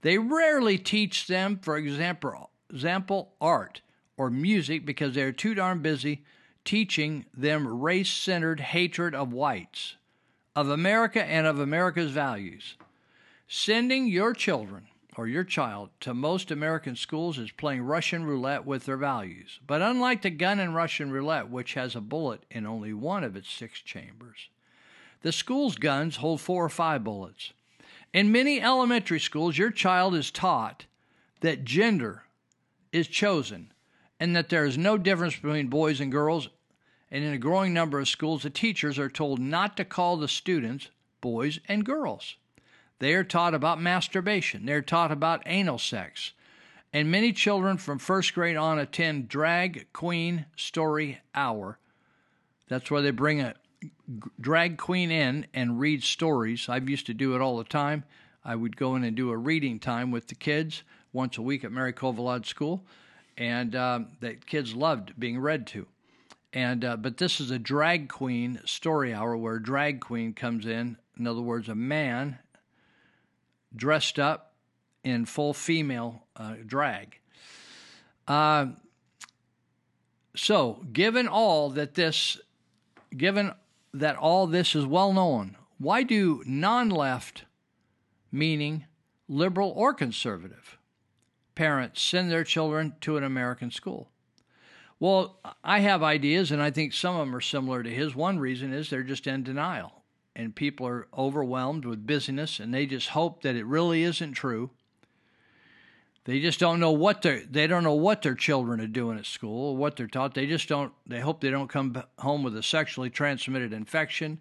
They 0.03 0.18
rarely 0.18 0.76
teach 0.76 1.26
them, 1.26 1.59
for 1.62 1.76
example, 1.76 2.51
example 2.70 3.34
art 3.40 3.80
or 4.16 4.28
music 4.30 4.84
because 4.84 5.14
they're 5.14 5.32
too 5.32 5.55
darn 5.55 5.80
busy 5.80 6.24
teaching 6.64 7.26
them 7.32 7.80
race 7.80 8.11
centered 8.11 8.61
hatred 8.61 9.14
of 9.14 9.32
whites, 9.32 9.97
of 10.57 10.68
America, 10.68 11.24
and 11.24 11.47
of 11.47 11.61
America's 11.61 12.11
values. 12.11 12.76
Sending 13.49 14.09
your 14.09 14.32
children 14.32 14.88
or 15.16 15.28
your 15.28 15.44
child 15.44 15.90
to 16.01 16.12
most 16.12 16.51
American 16.51 16.97
schools 16.97 17.38
is 17.38 17.53
playing 17.53 17.82
Russian 17.82 18.24
roulette 18.24 18.66
with 18.66 18.86
their 18.86 18.97
values. 18.97 19.61
But 19.64 19.82
unlike 19.82 20.22
the 20.22 20.30
gun 20.30 20.59
in 20.59 20.74
Russian 20.74 21.12
roulette, 21.12 21.49
which 21.49 21.74
has 21.74 21.94
a 21.94 22.01
bullet 22.01 22.44
in 22.51 22.66
only 22.66 22.92
one 22.92 23.22
of 23.22 23.36
its 23.36 23.49
six 23.49 23.80
chambers, 23.80 24.49
the 25.22 25.30
school's 25.30 25.76
guns 25.76 26.16
hold 26.16 26.40
four 26.40 26.64
or 26.64 26.68
five 26.68 27.05
bullets. 27.05 27.53
In 28.12 28.32
many 28.32 28.61
elementary 28.61 29.20
schools, 29.20 29.57
your 29.57 29.70
child 29.70 30.16
is 30.16 30.32
taught 30.32 30.86
that 31.40 31.64
gender 31.64 32.24
is 32.92 33.07
chosen 33.07 33.72
and 34.18 34.34
that 34.34 34.49
there 34.49 34.64
is 34.64 34.76
no 34.76 34.99
difference 34.99 35.36
between 35.36 35.68
boys 35.68 36.01
and 36.01 36.11
girls. 36.11 36.49
And 37.12 37.22
in 37.22 37.32
a 37.32 37.38
growing 37.38 37.72
number 37.72 38.01
of 38.01 38.09
schools, 38.09 38.42
the 38.42 38.51
teachers 38.51 38.99
are 38.99 39.09
told 39.09 39.38
not 39.38 39.76
to 39.76 39.84
call 39.84 40.16
the 40.16 40.26
students 40.26 40.88
boys 41.20 41.61
and 41.68 41.84
girls. 41.84 42.34
They 42.99 43.14
are 43.14 43.24
taught 43.24 43.55
about 43.55 43.80
masturbation, 43.80 44.66
they're 44.66 44.82
taught 44.82 45.12
about 45.12 45.42
anal 45.47 45.78
sex. 45.78 46.32
And 46.92 47.11
many 47.11 47.32
children 47.32 47.76
from 47.76 47.99
first 47.99 48.32
grade 48.32 48.57
on 48.57 48.78
attend 48.78 49.28
Drag 49.28 49.92
Queen 49.92 50.47
Story 50.57 51.20
Hour. 51.34 51.78
That's 52.68 52.90
where 52.90 53.03
they 53.03 53.11
bring 53.11 53.40
a 53.40 53.55
drag 54.40 54.78
queen 54.78 55.11
in 55.11 55.47
and 55.53 55.78
read 55.78 56.03
stories. 56.03 56.68
I've 56.68 56.88
used 56.88 57.07
to 57.07 57.14
do 57.14 57.34
it 57.34 57.42
all 57.42 57.59
the 57.59 57.64
time. 57.64 58.05
I 58.44 58.55
would 58.55 58.76
go 58.76 58.97
in 58.97 59.05
and 59.05 59.16
do 59.16 59.30
a 59.30 59.36
reading 59.36 59.78
time 59.78 60.11
with 60.11 60.28
the 60.28 60.34
kids 60.34 60.84
once 61.12 61.36
a 61.36 61.42
week 61.42 61.64
at 61.64 61.72
Mary 61.72 61.92
Covillaud 61.92 62.47
School 62.47 62.84
and 63.36 63.74
um, 63.76 64.09
that 64.20 64.47
kids 64.47 64.74
loved 64.74 65.18
being 65.18 65.38
read 65.38 65.66
to. 65.68 65.86
And 66.53 66.84
uh, 66.84 66.97
but 66.97 67.18
this 67.18 67.40
is 67.40 67.51
a 67.51 67.59
drag 67.59 68.09
queen 68.09 68.61
story 68.64 69.12
hour 69.12 69.36
where 69.36 69.57
a 69.57 69.62
drag 69.62 70.01
queen 70.01 70.32
comes 70.32 70.64
in. 70.64 70.97
In 71.18 71.26
other 71.26 71.42
words, 71.42 71.68
a 71.68 71.74
man 71.74 72.38
dressed 73.77 74.18
up 74.18 74.55
in 75.05 75.24
full 75.24 75.55
female 75.55 76.27
uh, 76.35 76.55
drag. 76.66 77.20
Uh, 78.27 78.66
so, 80.35 80.85
given 80.93 81.29
all 81.29 81.70
that 81.70 81.95
this, 81.95 82.41
given 83.16 83.53
that 83.95 84.16
all 84.16 84.47
this 84.47 84.74
is 84.74 84.85
well 84.85 85.12
known, 85.12 85.57
why 85.79 86.03
do 86.03 86.43
non-left, 86.47 87.45
meaning 88.33 88.85
liberal 89.29 89.72
or 89.77 89.95
conservative, 89.95 90.77
parents 91.55 92.03
send 92.03 92.31
their 92.31 92.45
children 92.45 92.95
to 93.01 93.16
an 93.16 93.24
American 93.24 93.70
school? 93.70 94.11
Well, 94.99 95.39
I 95.62 95.81
have 95.81 96.03
ideas, 96.03 96.51
and 96.51 96.62
I 96.62 96.70
think 96.70 96.93
some 96.93 97.16
of 97.16 97.27
them 97.27 97.37
are 97.37 97.41
similar 97.41 97.83
to 97.83 97.91
his. 97.91 98.14
One 98.14 98.39
reason 98.39 98.72
is 98.72 98.89
they're 98.89 99.03
just 99.03 99.27
in 99.27 99.43
denial, 99.43 99.95
and 100.37 100.55
people 100.55 100.87
are 100.87 101.09
overwhelmed 101.16 101.87
with 101.87 102.07
busyness, 102.07 102.61
and 102.61 102.72
they 102.72 102.84
just 102.84 103.09
hope 103.09 103.43
that 103.43 103.57
it 103.57 103.64
really 103.64 104.03
isn't 104.03 104.34
true. 104.34 104.70
They 106.24 106.41
just 106.41 106.61
don't 106.61 106.78
know 106.78 106.91
what 106.91 107.22
they 107.22 107.41
they 107.51 107.66
don't 107.66 107.84
know 107.84 107.95
what 107.95 108.22
their 108.22 108.34
children 108.34 108.80
are 108.80 108.87
doing 108.87 109.18
at 109.18 109.26
school, 109.26 109.70
or 109.70 109.76
what 109.76 109.97
they're 109.97 110.07
taught. 110.07 110.34
They 110.34 110.47
just 110.47 110.68
don't. 110.68 110.93
They 111.07 111.20
hope 111.20 111.41
they 111.41 111.51
don't 111.51 111.70
come 111.70 112.03
home 112.18 112.43
with 112.43 112.57
a 112.57 112.62
sexually 112.62 113.09
transmitted 113.09 113.72
infection, 113.72 114.41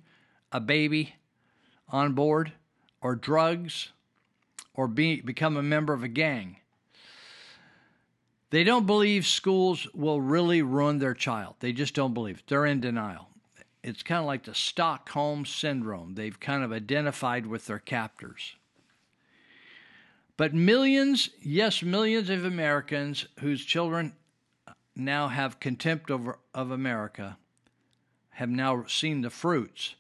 a 0.52 0.60
baby 0.60 1.16
on 1.88 2.14
board, 2.14 2.52
or 3.02 3.16
drugs, 3.16 3.90
or 4.74 4.88
be, 4.88 5.22
become 5.22 5.56
a 5.56 5.64
member 5.64 5.94
of 5.94 6.04
a 6.04 6.10
gang. 6.10 6.58
They 8.50 8.64
don't 8.64 8.86
believe 8.86 9.26
schools 9.26 9.88
will 9.94 10.20
really 10.20 10.62
ruin 10.62 11.00
their 11.00 11.14
child. 11.14 11.56
They 11.60 11.72
just 11.72 11.94
don't 11.94 12.14
believe 12.14 12.40
it. 12.40 12.44
They're 12.48 12.66
in 12.66 12.82
denial. 12.82 13.30
It's 13.86 14.02
kind 14.02 14.20
of 14.20 14.26
like 14.26 14.46
the 14.46 14.56
Stockholm 14.56 15.46
syndrome. 15.46 16.16
They've 16.16 16.40
kind 16.40 16.64
of 16.64 16.72
identified 16.72 17.46
with 17.46 17.68
their 17.68 17.78
captors. 17.78 18.56
But 20.38 20.56
millions, 20.56 21.30
yes, 21.40 21.84
millions 21.84 22.32
of 22.32 22.46
Americans 22.46 23.28
whose 23.42 23.64
children 23.64 24.14
now 24.96 25.28
have 25.28 25.60
contempt 25.60 26.10
over, 26.10 26.40
of 26.52 26.72
America 26.72 27.38
have 28.32 28.50
now 28.50 28.86
seen 28.88 29.22
the 29.22 29.30
fruits 29.30 29.94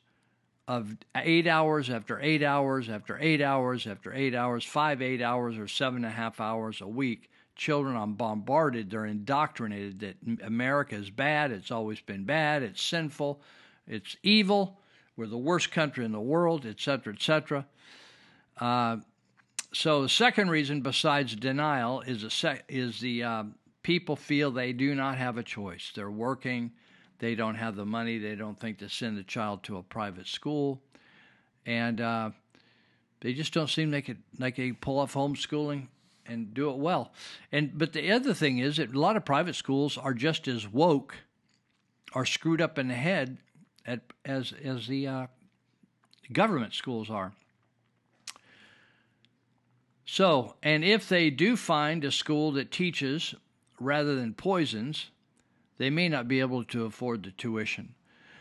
of 0.67 0.97
eight 1.15 1.45
hours 1.45 1.87
after 1.91 2.19
eight 2.19 2.41
hours 2.41 2.89
after 2.89 3.19
eight 3.21 3.39
hours 3.39 3.85
after 3.85 4.11
eight 4.15 4.33
hours, 4.33 4.65
five 4.65 4.99
eight 4.99 5.21
hours 5.21 5.59
or 5.59 5.67
seven 5.67 5.97
and 5.97 6.05
a 6.07 6.09
half 6.09 6.41
hours 6.41 6.81
a 6.81 6.87
week. 6.87 7.29
Children 7.55 7.95
are 7.95 8.07
bombarded, 8.07 8.89
they're 8.89 9.05
indoctrinated 9.05 9.99
that 9.99 10.43
America 10.43 10.95
is 10.95 11.11
bad, 11.11 11.51
it's 11.51 11.69
always 11.69 12.01
been 12.01 12.25
bad, 12.25 12.63
it's 12.63 12.81
sinful, 12.81 13.41
it's 13.87 14.15
evil, 14.23 14.79
we're 15.17 15.27
the 15.27 15.37
worst 15.37 15.71
country 15.71 16.03
in 16.05 16.11
the 16.11 16.19
world, 16.19 16.65
etc., 16.65 17.13
etc. 17.13 17.65
Uh, 18.59 18.97
so 19.73 20.01
the 20.01 20.09
second 20.09 20.49
reason, 20.49 20.81
besides 20.81 21.35
denial, 21.35 22.01
is 22.01 22.23
a 22.23 22.29
sec- 22.29 22.65
is 22.69 22.99
the 22.99 23.23
uh, 23.23 23.43
people 23.83 24.15
feel 24.15 24.51
they 24.51 24.73
do 24.73 24.95
not 24.95 25.17
have 25.17 25.37
a 25.37 25.43
choice. 25.43 25.91
They're 25.93 26.09
working, 26.09 26.71
they 27.19 27.35
don't 27.35 27.55
have 27.55 27.75
the 27.75 27.85
money, 27.85 28.17
they 28.17 28.35
don't 28.35 28.59
think 28.59 28.79
to 28.79 28.89
send 28.89 29.17
a 29.17 29.23
child 29.23 29.63
to 29.63 29.77
a 29.77 29.83
private 29.83 30.27
school, 30.27 30.81
and 31.65 32.01
uh, 32.01 32.29
they 33.21 33.33
just 33.33 33.53
don't 33.53 33.69
seem 33.69 33.91
like 33.91 34.09
it 34.09 34.17
like 34.39 34.55
they 34.55 34.71
pull 34.71 34.99
off 34.99 35.13
homeschooling 35.13 35.87
and 36.25 36.53
do 36.53 36.69
it 36.69 36.77
well. 36.77 37.11
And 37.51 37.77
but 37.77 37.93
the 37.93 38.11
other 38.11 38.33
thing 38.33 38.59
is 38.59 38.77
that 38.77 38.93
a 38.93 38.99
lot 38.99 39.17
of 39.17 39.25
private 39.25 39.55
schools 39.55 39.97
are 39.97 40.13
just 40.13 40.47
as 40.47 40.67
woke, 40.67 41.15
are 42.13 42.25
screwed 42.25 42.61
up 42.61 42.79
in 42.79 42.87
the 42.87 42.95
head, 42.95 43.37
at, 43.85 44.01
as 44.23 44.53
as 44.63 44.87
the 44.87 45.07
uh, 45.07 45.27
government 46.31 46.73
schools 46.73 47.09
are. 47.09 47.33
So, 50.05 50.55
and 50.61 50.83
if 50.83 51.09
they 51.09 51.29
do 51.29 51.57
find 51.57 52.03
a 52.05 52.11
school 52.11 52.51
that 52.53 52.71
teaches 52.71 53.33
rather 53.79 54.15
than 54.15 54.33
poisons, 54.33 55.09
they 55.77 55.89
may 55.89 56.07
not 56.09 56.27
be 56.27 56.39
able 56.39 56.63
to 56.65 56.85
afford 56.85 57.23
the 57.23 57.31
tuition. 57.31 57.95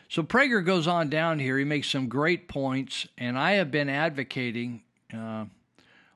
So 0.09 0.22
Prager 0.22 0.64
goes 0.64 0.86
on 0.86 1.09
down 1.09 1.38
here. 1.38 1.59
He 1.59 1.64
makes 1.64 1.90
some 1.90 2.09
great 2.09 2.47
points, 2.49 3.09
and 3.16 3.38
I 3.38 3.53
have 3.53 3.70
been 3.70 3.88
advocating 3.88 4.82
uh, 5.12 5.47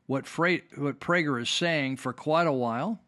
what, 0.06 0.26
Fra- 0.26 0.60
what 0.76 1.00
Prager 1.00 1.40
is 1.40 1.48
saying 1.48 1.96
for 1.96 2.12
quite 2.12 2.46
a 2.46 2.52
while. 2.52 3.00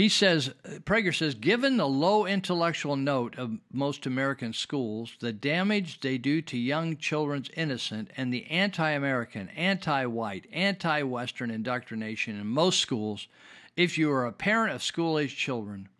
He 0.00 0.08
says, 0.08 0.54
Prager 0.84 1.14
says, 1.14 1.34
given 1.34 1.76
the 1.76 1.86
low 1.86 2.24
intellectual 2.24 2.96
note 2.96 3.36
of 3.36 3.58
most 3.70 4.06
American 4.06 4.54
schools, 4.54 5.12
the 5.20 5.30
damage 5.30 6.00
they 6.00 6.16
do 6.16 6.40
to 6.40 6.56
young 6.56 6.96
children's 6.96 7.50
innocence, 7.50 8.08
and 8.16 8.32
the 8.32 8.46
anti 8.46 8.92
American, 8.92 9.50
anti 9.50 10.06
white, 10.06 10.46
anti 10.54 11.02
Western 11.02 11.50
indoctrination 11.50 12.40
in 12.40 12.46
most 12.46 12.80
schools, 12.80 13.28
if 13.76 13.98
you 13.98 14.10
are 14.10 14.24
a 14.24 14.32
parent 14.32 14.74
of 14.74 14.82
school 14.82 15.18
age 15.18 15.36
children, 15.36 15.90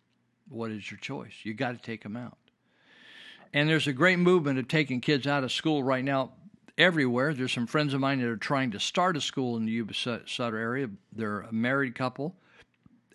what 0.48 0.70
is 0.70 0.90
your 0.90 0.96
choice? 0.96 1.34
You 1.42 1.52
got 1.52 1.72
to 1.72 1.82
take 1.82 2.02
them 2.02 2.16
out. 2.16 2.38
And 3.52 3.68
there's 3.68 3.86
a 3.86 3.92
great 3.92 4.18
movement 4.18 4.58
of 4.58 4.66
taking 4.66 5.02
kids 5.02 5.26
out 5.26 5.44
of 5.44 5.52
school 5.52 5.82
right 5.82 6.02
now 6.02 6.32
everywhere. 6.78 7.34
There's 7.34 7.52
some 7.52 7.66
friends 7.66 7.92
of 7.92 8.00
mine 8.00 8.20
that 8.20 8.28
are 8.28 8.38
trying 8.38 8.70
to 8.70 8.80
start 8.80 9.18
a 9.18 9.20
school 9.20 9.58
in 9.58 9.66
the 9.66 9.72
Yuba 9.72 9.92
Sutter 9.92 10.56
area. 10.56 10.88
They're 11.12 11.40
a 11.40 11.52
married 11.52 11.94
couple 11.94 12.36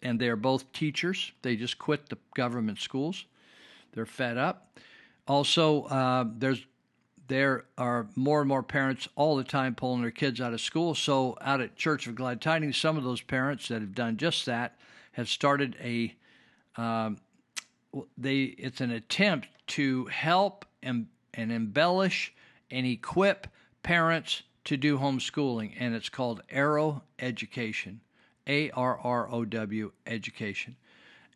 and 0.01 0.19
they're 0.19 0.35
both 0.35 0.71
teachers. 0.71 1.31
They 1.41 1.55
just 1.55 1.77
quit 1.79 2.09
the 2.09 2.17
government 2.35 2.79
schools. 2.79 3.25
They're 3.93 4.05
fed 4.05 4.37
up. 4.37 4.79
Also, 5.27 5.83
uh, 5.83 6.25
there's 6.37 6.65
there 7.27 7.65
are 7.77 8.07
more 8.15 8.41
and 8.41 8.47
more 8.47 8.61
parents 8.61 9.07
all 9.15 9.35
the 9.35 9.43
time 9.43 9.73
pulling 9.73 10.01
their 10.01 10.11
kids 10.11 10.39
out 10.39 10.53
of 10.53 10.61
school. 10.61 10.93
So, 10.93 11.35
out 11.41 11.59
at 11.59 11.75
Church 11.75 12.05
of 12.05 12.13
Glad 12.13 12.39
Tidings, 12.39 12.77
some 12.77 12.97
of 12.97 13.03
those 13.03 13.21
parents 13.21 13.67
that 13.69 13.81
have 13.81 13.95
done 13.95 14.17
just 14.17 14.45
that 14.45 14.77
have 15.13 15.27
started 15.27 15.75
a 15.81 16.15
um, 16.77 17.17
they 18.17 18.43
it's 18.43 18.81
an 18.81 18.91
attempt 18.91 19.47
to 19.67 20.05
help 20.05 20.65
and, 20.83 21.07
and 21.33 21.51
embellish 21.51 22.33
and 22.69 22.85
equip 22.85 23.47
parents 23.83 24.43
to 24.65 24.77
do 24.77 24.97
homeschooling, 24.97 25.73
and 25.79 25.93
it's 25.95 26.09
called 26.09 26.41
Arrow 26.49 27.03
Education. 27.19 28.01
A 28.47 28.69
R 28.71 28.99
R 29.03 29.31
O 29.31 29.45
W 29.45 29.91
education. 30.05 30.75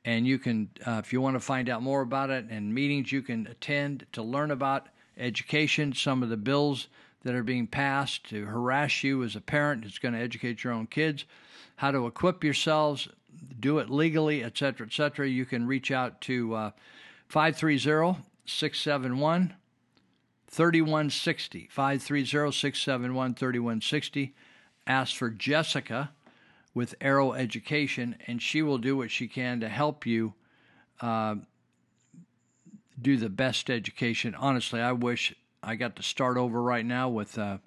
And 0.05 0.25
you 0.25 0.39
can, 0.39 0.69
uh, 0.85 1.01
if 1.03 1.11
you 1.11 1.21
want 1.21 1.35
to 1.35 1.39
find 1.39 1.69
out 1.69 1.81
more 1.81 2.01
about 2.01 2.29
it 2.29 2.45
and 2.49 2.73
meetings 2.73 3.11
you 3.11 3.21
can 3.21 3.47
attend 3.47 4.05
to 4.13 4.21
learn 4.21 4.51
about 4.51 4.87
education, 5.17 5.93
some 5.93 6.23
of 6.23 6.29
the 6.29 6.37
bills 6.37 6.87
that 7.23 7.35
are 7.35 7.43
being 7.43 7.67
passed 7.67 8.29
to 8.29 8.45
harass 8.45 9.03
you 9.03 9.23
as 9.23 9.35
a 9.35 9.41
parent 9.41 9.83
who's 9.83 9.99
going 9.99 10.13
to 10.13 10.19
educate 10.19 10.63
your 10.63 10.71
own 10.71 10.87
kids, 10.87 11.25
how 11.75 11.91
to 11.91 12.07
equip 12.07 12.43
yourselves, 12.43 13.09
do 13.59 13.79
it 13.79 13.89
legally, 13.89 14.43
etc., 14.43 14.87
etc., 14.87 15.27
you 15.27 15.45
can 15.45 15.67
reach 15.67 15.91
out 15.91 16.21
to 16.21 16.55
uh, 16.55 16.71
530 17.27 18.23
671 18.45 19.53
3160. 20.47 21.67
530 21.71 22.51
671 22.51 23.33
3160. 23.35 24.33
Ask 24.87 25.15
for 25.15 25.29
Jessica 25.29 26.11
with 26.79 26.95
Arrow 27.01 27.33
Education, 27.33 28.15
and 28.25 28.41
she 28.41 28.61
will 28.61 28.77
do 28.77 28.95
what 28.95 29.11
she 29.11 29.27
can 29.27 29.59
to 29.59 29.67
help 29.67 30.05
you 30.05 30.33
uh, 31.01 31.35
do 33.01 33.17
the 33.17 33.27
best 33.27 33.69
education. 33.69 34.33
Honestly, 34.33 34.79
I 34.79 34.93
wish 34.93 35.35
I 35.61 35.75
got 35.75 35.97
to 35.97 36.03
start 36.03 36.37
over 36.37 36.63
right 36.63 36.85
now 36.85 37.09
with 37.09 37.37
uh, 37.37 37.57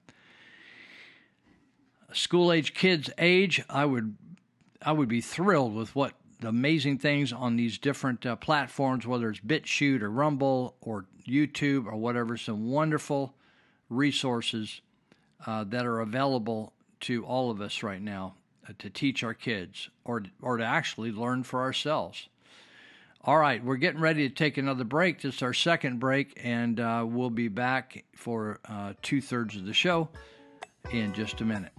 school 2.14 2.50
age 2.50 2.72
kids 2.72 3.10
age. 3.18 3.62
I 3.68 3.84
would 3.84 4.16
I 4.80 4.92
would 4.92 5.10
be 5.10 5.20
thrilled 5.20 5.74
with 5.74 5.94
what 5.94 6.14
the 6.40 6.48
amazing 6.48 6.96
things 6.96 7.34
on 7.34 7.56
these 7.56 7.76
different 7.76 8.24
uh, 8.24 8.36
platforms, 8.36 9.06
whether 9.06 9.28
it's 9.28 9.40
BitChute 9.40 10.00
or 10.00 10.10
Rumble 10.10 10.74
or 10.80 11.04
YouTube 11.28 11.84
or 11.84 11.96
whatever. 11.96 12.38
Some 12.38 12.70
wonderful 12.70 13.34
resources 13.90 14.80
uh, 15.46 15.64
that 15.64 15.84
are 15.84 16.00
available 16.00 16.72
to 17.00 17.26
all 17.26 17.50
of 17.50 17.60
us 17.60 17.82
right 17.82 18.00
now 18.00 18.36
to 18.78 18.90
teach 18.90 19.22
our 19.24 19.34
kids 19.34 19.90
or 20.04 20.22
or 20.40 20.56
to 20.56 20.64
actually 20.64 21.12
learn 21.12 21.42
for 21.42 21.60
ourselves. 21.60 22.28
All 23.24 23.38
right, 23.38 23.64
we're 23.64 23.76
getting 23.76 24.00
ready 24.00 24.28
to 24.28 24.34
take 24.34 24.58
another 24.58 24.82
break. 24.82 25.20
This 25.20 25.36
is 25.36 25.42
our 25.42 25.54
second 25.54 26.00
break, 26.00 26.40
and 26.42 26.80
uh, 26.80 27.04
we'll 27.08 27.30
be 27.30 27.46
back 27.46 28.04
for 28.16 28.58
uh, 28.68 28.94
two 29.00 29.20
thirds 29.20 29.54
of 29.54 29.64
the 29.64 29.72
show 29.72 30.08
in 30.90 31.12
just 31.12 31.40
a 31.40 31.44
minute. 31.44 31.72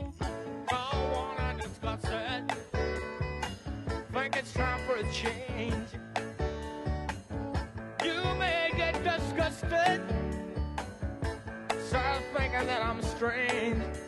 Thinking 12.34 12.68
that 12.68 12.82
I'm 12.84 13.02
strange. 13.02 14.03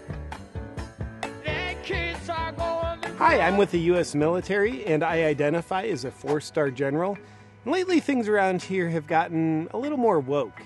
Hi, 1.87 3.39
I'm 3.39 3.57
with 3.57 3.71
the 3.71 3.79
U.S. 3.81 4.15
military, 4.15 4.85
and 4.85 5.03
I 5.03 5.23
identify 5.23 5.83
as 5.83 6.03
a 6.03 6.11
four 6.11 6.41
star 6.41 6.71
general. 6.71 7.17
Lately, 7.65 7.99
things 7.99 8.27
around 8.27 8.61
here 8.63 8.89
have 8.89 9.07
gotten 9.07 9.67
a 9.71 9.77
little 9.77 9.97
more 9.97 10.19
woke. 10.19 10.61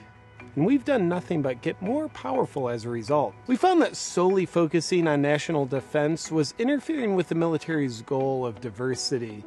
And 0.55 0.65
we've 0.65 0.85
done 0.85 1.07
nothing 1.07 1.41
but 1.41 1.61
get 1.61 1.81
more 1.81 2.09
powerful 2.09 2.69
as 2.69 2.85
a 2.85 2.89
result. 2.89 3.33
We 3.47 3.55
found 3.55 3.81
that 3.81 3.95
solely 3.95 4.45
focusing 4.45 5.07
on 5.07 5.21
national 5.21 5.65
defense 5.65 6.31
was 6.31 6.53
interfering 6.57 7.15
with 7.15 7.29
the 7.29 7.35
military's 7.35 8.01
goal 8.01 8.45
of 8.45 8.61
diversity. 8.61 9.43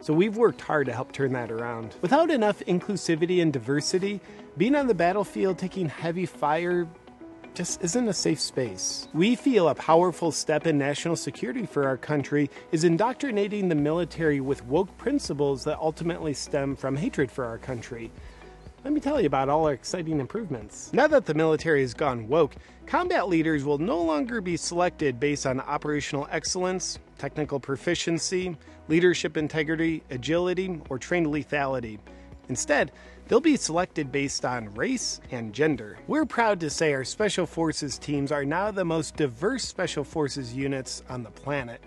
So 0.00 0.12
we've 0.12 0.36
worked 0.36 0.60
hard 0.60 0.86
to 0.86 0.92
help 0.92 1.12
turn 1.12 1.32
that 1.32 1.50
around. 1.50 1.96
Without 2.00 2.30
enough 2.30 2.60
inclusivity 2.60 3.42
and 3.42 3.52
diversity, 3.52 4.20
being 4.56 4.74
on 4.74 4.86
the 4.86 4.94
battlefield 4.94 5.58
taking 5.58 5.88
heavy 5.88 6.26
fire 6.26 6.86
just 7.56 7.82
isn't 7.82 8.06
a 8.06 8.12
safe 8.12 8.38
space. 8.38 9.08
We 9.14 9.34
feel 9.34 9.70
a 9.70 9.74
powerful 9.74 10.30
step 10.30 10.66
in 10.66 10.76
national 10.76 11.16
security 11.16 11.64
for 11.64 11.86
our 11.86 11.96
country 11.96 12.50
is 12.70 12.84
indoctrinating 12.84 13.70
the 13.70 13.74
military 13.74 14.40
with 14.40 14.62
woke 14.66 14.94
principles 14.98 15.64
that 15.64 15.78
ultimately 15.78 16.34
stem 16.34 16.76
from 16.76 16.94
hatred 16.96 17.30
for 17.30 17.46
our 17.46 17.56
country. 17.56 18.12
Let 18.84 18.92
me 18.92 19.00
tell 19.00 19.18
you 19.18 19.26
about 19.26 19.48
all 19.48 19.66
our 19.66 19.72
exciting 19.72 20.20
improvements. 20.20 20.92
Now 20.92 21.06
that 21.06 21.24
the 21.24 21.32
military 21.32 21.80
has 21.80 21.94
gone 21.94 22.28
woke, 22.28 22.54
combat 22.86 23.26
leaders 23.26 23.64
will 23.64 23.78
no 23.78 24.02
longer 24.02 24.42
be 24.42 24.58
selected 24.58 25.18
based 25.18 25.46
on 25.46 25.58
operational 25.60 26.28
excellence, 26.30 26.98
technical 27.16 27.58
proficiency, 27.58 28.54
leadership 28.88 29.38
integrity, 29.38 30.02
agility, 30.10 30.78
or 30.90 30.98
trained 30.98 31.28
lethality. 31.28 31.98
Instead, 32.50 32.92
they'll 33.28 33.40
be 33.40 33.56
selected 33.56 34.12
based 34.12 34.44
on 34.44 34.74
race 34.74 35.20
and 35.30 35.52
gender. 35.52 35.98
We're 36.06 36.26
proud 36.26 36.60
to 36.60 36.70
say 36.70 36.92
our 36.92 37.04
Special 37.04 37.46
Forces 37.46 37.98
teams 37.98 38.32
are 38.32 38.44
now 38.44 38.70
the 38.70 38.84
most 38.84 39.16
diverse 39.16 39.64
Special 39.64 40.04
Forces 40.04 40.54
units 40.54 41.02
on 41.08 41.22
the 41.22 41.30
planet. 41.30 41.82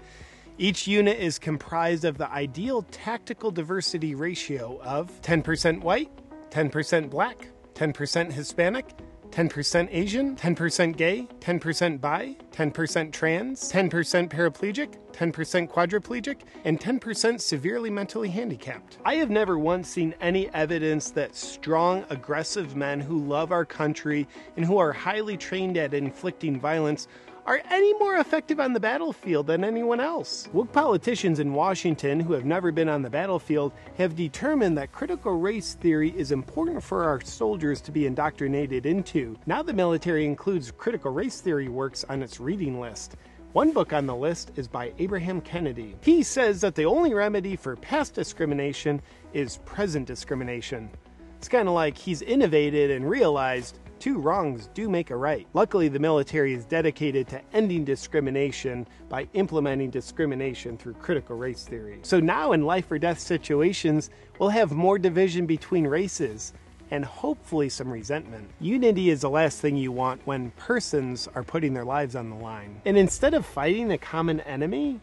Each 0.57 0.87
unit 0.87 1.19
is 1.19 1.39
comprised 1.39 2.03
of 2.03 2.17
the 2.17 2.29
ideal 2.31 2.81
tactical 2.91 3.49
diversity 3.49 4.13
ratio 4.15 4.79
of 4.81 5.09
10% 5.21 5.81
white, 5.81 6.11
10% 6.49 7.09
black, 7.09 7.47
10% 7.75 8.31
Hispanic, 8.31 8.85
10% 9.31 9.87
Asian, 9.91 10.35
10% 10.35 10.97
gay, 10.97 11.27
10% 11.39 12.01
bi, 12.01 12.35
10% 12.51 13.11
trans, 13.11 13.71
10% 13.71 14.29
paraplegic, 14.29 14.95
10% 15.11 15.69
quadriplegic, 15.69 16.37
and 16.65 16.79
10% 16.79 17.39
severely 17.39 17.89
mentally 17.89 18.29
handicapped. 18.29 18.97
I 19.05 19.15
have 19.15 19.29
never 19.29 19.59
once 19.59 19.87
seen 19.89 20.15
any 20.21 20.49
evidence 20.53 21.11
that 21.11 21.35
strong, 21.35 22.05
aggressive 22.09 22.75
men 22.75 22.99
who 22.99 23.23
love 23.23 23.51
our 23.51 23.65
country 23.65 24.27
and 24.55 24.65
who 24.65 24.77
are 24.77 24.91
highly 24.91 25.37
trained 25.37 25.77
at 25.77 25.93
inflicting 25.93 26.59
violence 26.59 27.07
are 27.49 27.63
any 27.71 27.93
more 27.95 28.17
effective 28.17 28.59
on 28.59 28.73
the 28.73 28.79
battlefield 28.79 29.47
than 29.47 29.63
anyone 29.63 29.99
else. 29.99 30.47
Woke 30.53 30.71
politicians 30.71 31.39
in 31.39 31.51
Washington 31.51 32.19
who 32.19 32.33
have 32.33 32.45
never 32.45 32.71
been 32.71 32.87
on 32.87 33.01
the 33.01 33.09
battlefield 33.09 33.73
have 33.97 34.15
determined 34.15 34.77
that 34.77 34.91
critical 34.91 35.31
race 35.31 35.73
theory 35.73 36.11
is 36.15 36.31
important 36.31 36.83
for 36.83 37.05
our 37.05 37.19
soldiers 37.21 37.81
to 37.81 37.91
be 37.91 38.05
indoctrinated 38.05 38.85
into. 38.85 39.35
Now 39.47 39.63
the 39.63 39.73
military 39.73 40.25
includes 40.25 40.69
critical 40.69 41.11
race 41.11 41.41
theory 41.41 41.69
works 41.69 42.05
on 42.07 42.21
its 42.21 42.39
reading 42.39 42.79
list. 42.79 43.15
One 43.53 43.71
book 43.71 43.93
on 43.93 44.05
the 44.05 44.15
list 44.15 44.51
is 44.55 44.67
by 44.67 44.91
Ibram 44.99 45.41
Kendi. 45.41 45.95
He 46.01 46.21
says 46.21 46.61
that 46.61 46.75
the 46.75 46.85
only 46.85 47.15
remedy 47.15 47.55
for 47.55 47.75
past 47.75 48.13
discrimination 48.13 49.01
is 49.33 49.57
present 49.65 50.05
discrimination. 50.05 50.91
It's 51.39 51.47
kind 51.47 51.67
of 51.67 51.73
like 51.73 51.97
he's 51.97 52.21
innovated 52.21 52.91
and 52.91 53.09
realized 53.09 53.79
two 53.99 54.17
wrongs 54.17 54.69
do 54.73 54.89
make 54.89 55.09
a 55.09 55.15
right. 55.15 55.45
Luckily, 55.53 55.87
the 55.89 55.99
military 55.99 56.53
is 56.53 56.65
dedicated 56.65 57.27
to 57.29 57.41
ending 57.53 57.83
discrimination 57.83 58.87
by 59.09 59.27
implementing 59.33 59.89
discrimination 59.89 60.77
through 60.77 60.93
critical 60.93 61.35
race 61.35 61.65
theory. 61.65 61.99
So 62.03 62.19
now, 62.19 62.53
in 62.53 62.65
life 62.65 62.91
or 62.91 62.97
death 62.97 63.19
situations, 63.19 64.09
we'll 64.39 64.49
have 64.49 64.71
more 64.71 64.97
division 64.97 65.45
between 65.45 65.85
races 65.85 66.53
and 66.91 67.05
hopefully 67.05 67.69
some 67.69 67.91
resentment. 67.91 68.49
Unity 68.59 69.09
is 69.09 69.21
the 69.21 69.29
last 69.29 69.59
thing 69.59 69.77
you 69.77 69.91
want 69.91 70.25
when 70.25 70.51
persons 70.51 71.27
are 71.35 71.43
putting 71.43 71.73
their 71.73 71.85
lives 71.85 72.15
on 72.15 72.29
the 72.29 72.35
line. 72.35 72.81
And 72.85 72.97
instead 72.97 73.33
of 73.33 73.45
fighting 73.45 73.91
a 73.91 73.97
common 73.97 74.39
enemy, 74.41 74.99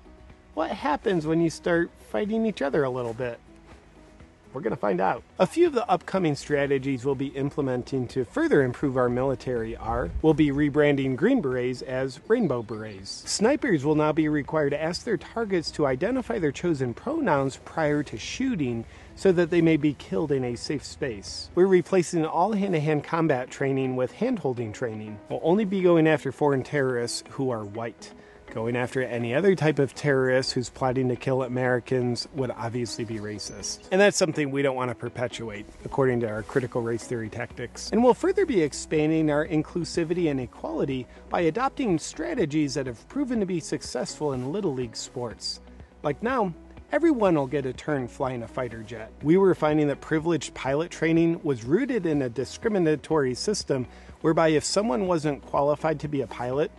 what 0.55 0.70
happens 0.70 1.26
when 1.26 1.40
you 1.40 1.51
start 1.51 1.90
fighting 2.11 2.47
each 2.47 2.62
other 2.62 2.84
a 2.84 2.90
little 2.90 3.14
bit? 3.14 3.38
We're 4.57 4.62
going 4.62 4.70
to 4.70 4.76
find 4.78 5.02
out. 5.02 5.22
A 5.38 5.46
few 5.46 5.66
of 5.66 5.74
the 5.74 5.86
upcoming 5.86 6.34
strategies 6.34 7.04
we'll 7.04 7.14
be 7.14 7.26
implementing 7.26 8.09
to 8.09 8.24
further 8.24 8.62
improve 8.62 8.96
our 8.96 9.11
military 9.11 9.76
are 9.76 10.09
we'll 10.22 10.32
be 10.32 10.48
rebranding 10.48 11.14
Green 11.14 11.42
Berets 11.42 11.82
as 11.82 12.20
Rainbow 12.26 12.62
Berets. 12.62 13.22
Snipers 13.26 13.84
will 13.84 13.96
now 13.96 14.12
be 14.12 14.30
required 14.30 14.70
to 14.70 14.82
ask 14.82 15.04
their 15.04 15.18
targets 15.18 15.70
to 15.72 15.84
identify 15.84 16.38
their 16.38 16.52
chosen 16.52 16.94
pronouns 16.94 17.59
prior 17.66 18.02
to 18.04 18.16
shooting 18.16 18.86
so 19.14 19.30
that 19.30 19.50
they 19.50 19.61
may 19.61 19.76
be 19.76 19.92
killed 19.92 20.32
in 20.32 20.42
a 20.42 20.57
safe 20.57 20.86
space. 20.86 21.50
We're 21.54 21.66
replacing 21.66 22.24
all 22.24 22.52
hand 22.52 22.72
to 22.72 22.80
hand 22.80 23.04
combat 23.04 23.50
training 23.50 23.94
with 23.94 24.12
hand 24.12 24.38
holding 24.38 24.72
training. 24.72 25.20
We'll 25.28 25.40
only 25.42 25.66
be 25.66 25.82
going 25.82 26.07
after 26.07 26.32
foreign 26.32 26.62
terrorists 26.62 27.24
who 27.28 27.50
are 27.50 27.66
white. 27.66 28.14
Going 28.53 28.76
after 28.76 29.03
any 29.03 29.34
other 29.34 29.55
type 29.55 29.78
of 29.78 29.94
terrorist 29.94 30.53
who's 30.53 30.70
plotting 30.70 31.09
to 31.09 31.16
kill 31.16 31.42
Americans 31.42 32.26
would 32.34 32.51
obviously 32.51 33.05
be 33.05 33.16
racist. 33.16 33.80
And 33.90 34.01
that's 34.01 34.16
something 34.16 34.51
we 34.51 34.62
don't 34.62 34.76
want 34.76 34.90
to 34.90 34.94
perpetuate, 34.94 35.66
according 35.84 36.20
to 36.20 36.28
our 36.28 36.42
critical 36.42 36.80
race 36.80 37.05
theory 37.05 37.28
tactics. 37.28 37.90
And 37.90 38.03
we'll 38.03 38.14
further 38.14 38.47
be 38.47 38.62
expanding 38.62 39.30
our 39.30 39.47
inclusivity 39.47 40.30
and 40.30 40.40
equality 40.40 41.07
by 41.28 41.42
adopting 41.42 41.99
strategies 41.99 42.74
that 42.74 42.86
have 42.86 43.07
proven 43.09 43.40
to 43.40 43.47
be 43.47 43.61
successful 43.61 44.32
in 44.32 44.53
Little 44.53 44.72
League 44.72 44.97
sports. 44.97 45.61
Like 46.03 46.22
now, 46.22 46.55
everyone 46.92 47.34
will 47.34 47.47
get 47.47 47.66
a 47.66 47.72
turn 47.72 48.09
flying 48.09 48.42
a 48.42 48.49
fighter 48.49 48.82
jet. 48.82 49.11
We 49.22 49.36
were 49.36 49.55
finding 49.55 49.88
that 49.88 50.01
privileged 50.01 50.55
pilot 50.55 50.90
training 50.90 51.40
was 51.42 51.64
rooted 51.64 52.07
in 52.07 52.22
a 52.22 52.28
discriminatory 52.28 53.34
system 53.34 53.86
whereby 54.20 54.49
if 54.49 54.64
someone 54.64 55.07
wasn't 55.07 55.42
qualified 55.42 56.01
to 56.01 56.09
be 56.09 56.22
a 56.22 56.26
pilot, 56.26 56.70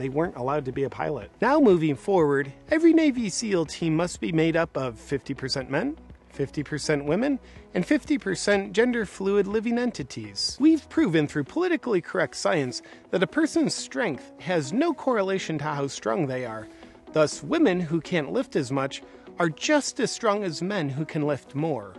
they 0.00 0.08
weren't 0.08 0.36
allowed 0.36 0.64
to 0.64 0.72
be 0.72 0.84
a 0.84 0.90
pilot. 0.90 1.30
Now, 1.40 1.60
moving 1.60 1.96
forward, 1.96 2.52
every 2.70 2.92
Navy 2.92 3.28
SEAL 3.28 3.66
team 3.66 3.94
must 3.94 4.20
be 4.20 4.32
made 4.32 4.56
up 4.56 4.76
of 4.76 4.94
50% 4.94 5.68
men, 5.68 5.96
50% 6.36 7.04
women, 7.04 7.38
and 7.74 7.86
50% 7.86 8.72
gender 8.72 9.04
fluid 9.04 9.46
living 9.46 9.78
entities. 9.78 10.56
We've 10.58 10.88
proven 10.88 11.26
through 11.26 11.44
politically 11.44 12.00
correct 12.00 12.36
science 12.36 12.82
that 13.10 13.22
a 13.22 13.26
person's 13.26 13.74
strength 13.74 14.32
has 14.40 14.72
no 14.72 14.94
correlation 14.94 15.58
to 15.58 15.64
how 15.64 15.86
strong 15.86 16.26
they 16.26 16.46
are. 16.46 16.66
Thus, 17.12 17.42
women 17.42 17.80
who 17.80 18.00
can't 18.00 18.32
lift 18.32 18.56
as 18.56 18.72
much 18.72 19.02
are 19.38 19.50
just 19.50 20.00
as 20.00 20.10
strong 20.10 20.44
as 20.44 20.62
men 20.62 20.88
who 20.88 21.04
can 21.04 21.26
lift 21.26 21.54
more 21.54 21.94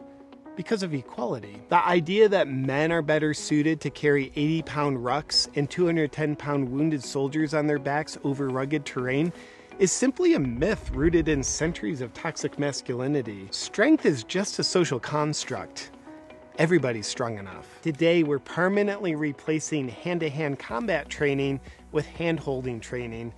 because 0.55 0.83
of 0.83 0.93
equality. 0.93 1.61
The 1.69 1.85
idea 1.85 2.29
that 2.29 2.47
men 2.47 2.91
are 2.91 3.01
better 3.01 3.33
suited 3.33 3.81
to 3.81 3.89
carry 3.89 4.31
80 4.35 4.61
pound 4.63 4.97
rucks 4.97 5.47
and 5.55 5.69
210 5.69 6.35
pound 6.35 6.69
wounded 6.69 7.03
soldiers 7.03 7.53
on 7.53 7.67
their 7.67 7.79
backs 7.79 8.17
over 8.23 8.49
rugged 8.49 8.85
terrain 8.85 9.31
is 9.79 9.91
simply 9.91 10.35
a 10.35 10.39
myth 10.39 10.91
rooted 10.91 11.27
in 11.27 11.41
centuries 11.41 12.01
of 12.01 12.13
toxic 12.13 12.59
masculinity. 12.59 13.47
Strength 13.51 14.05
is 14.05 14.23
just 14.23 14.59
a 14.59 14.63
social 14.63 14.99
construct. 14.99 15.91
Everybody's 16.57 17.07
strong 17.07 17.39
enough. 17.39 17.67
Today, 17.81 18.23
we're 18.23 18.37
permanently 18.37 19.15
replacing 19.15 19.87
hand 19.87 20.19
to 20.19 20.29
hand 20.29 20.59
combat 20.59 21.09
training 21.09 21.59
with 21.91 22.05
hand 22.05 22.39
holding 22.39 22.79
training 22.79 23.33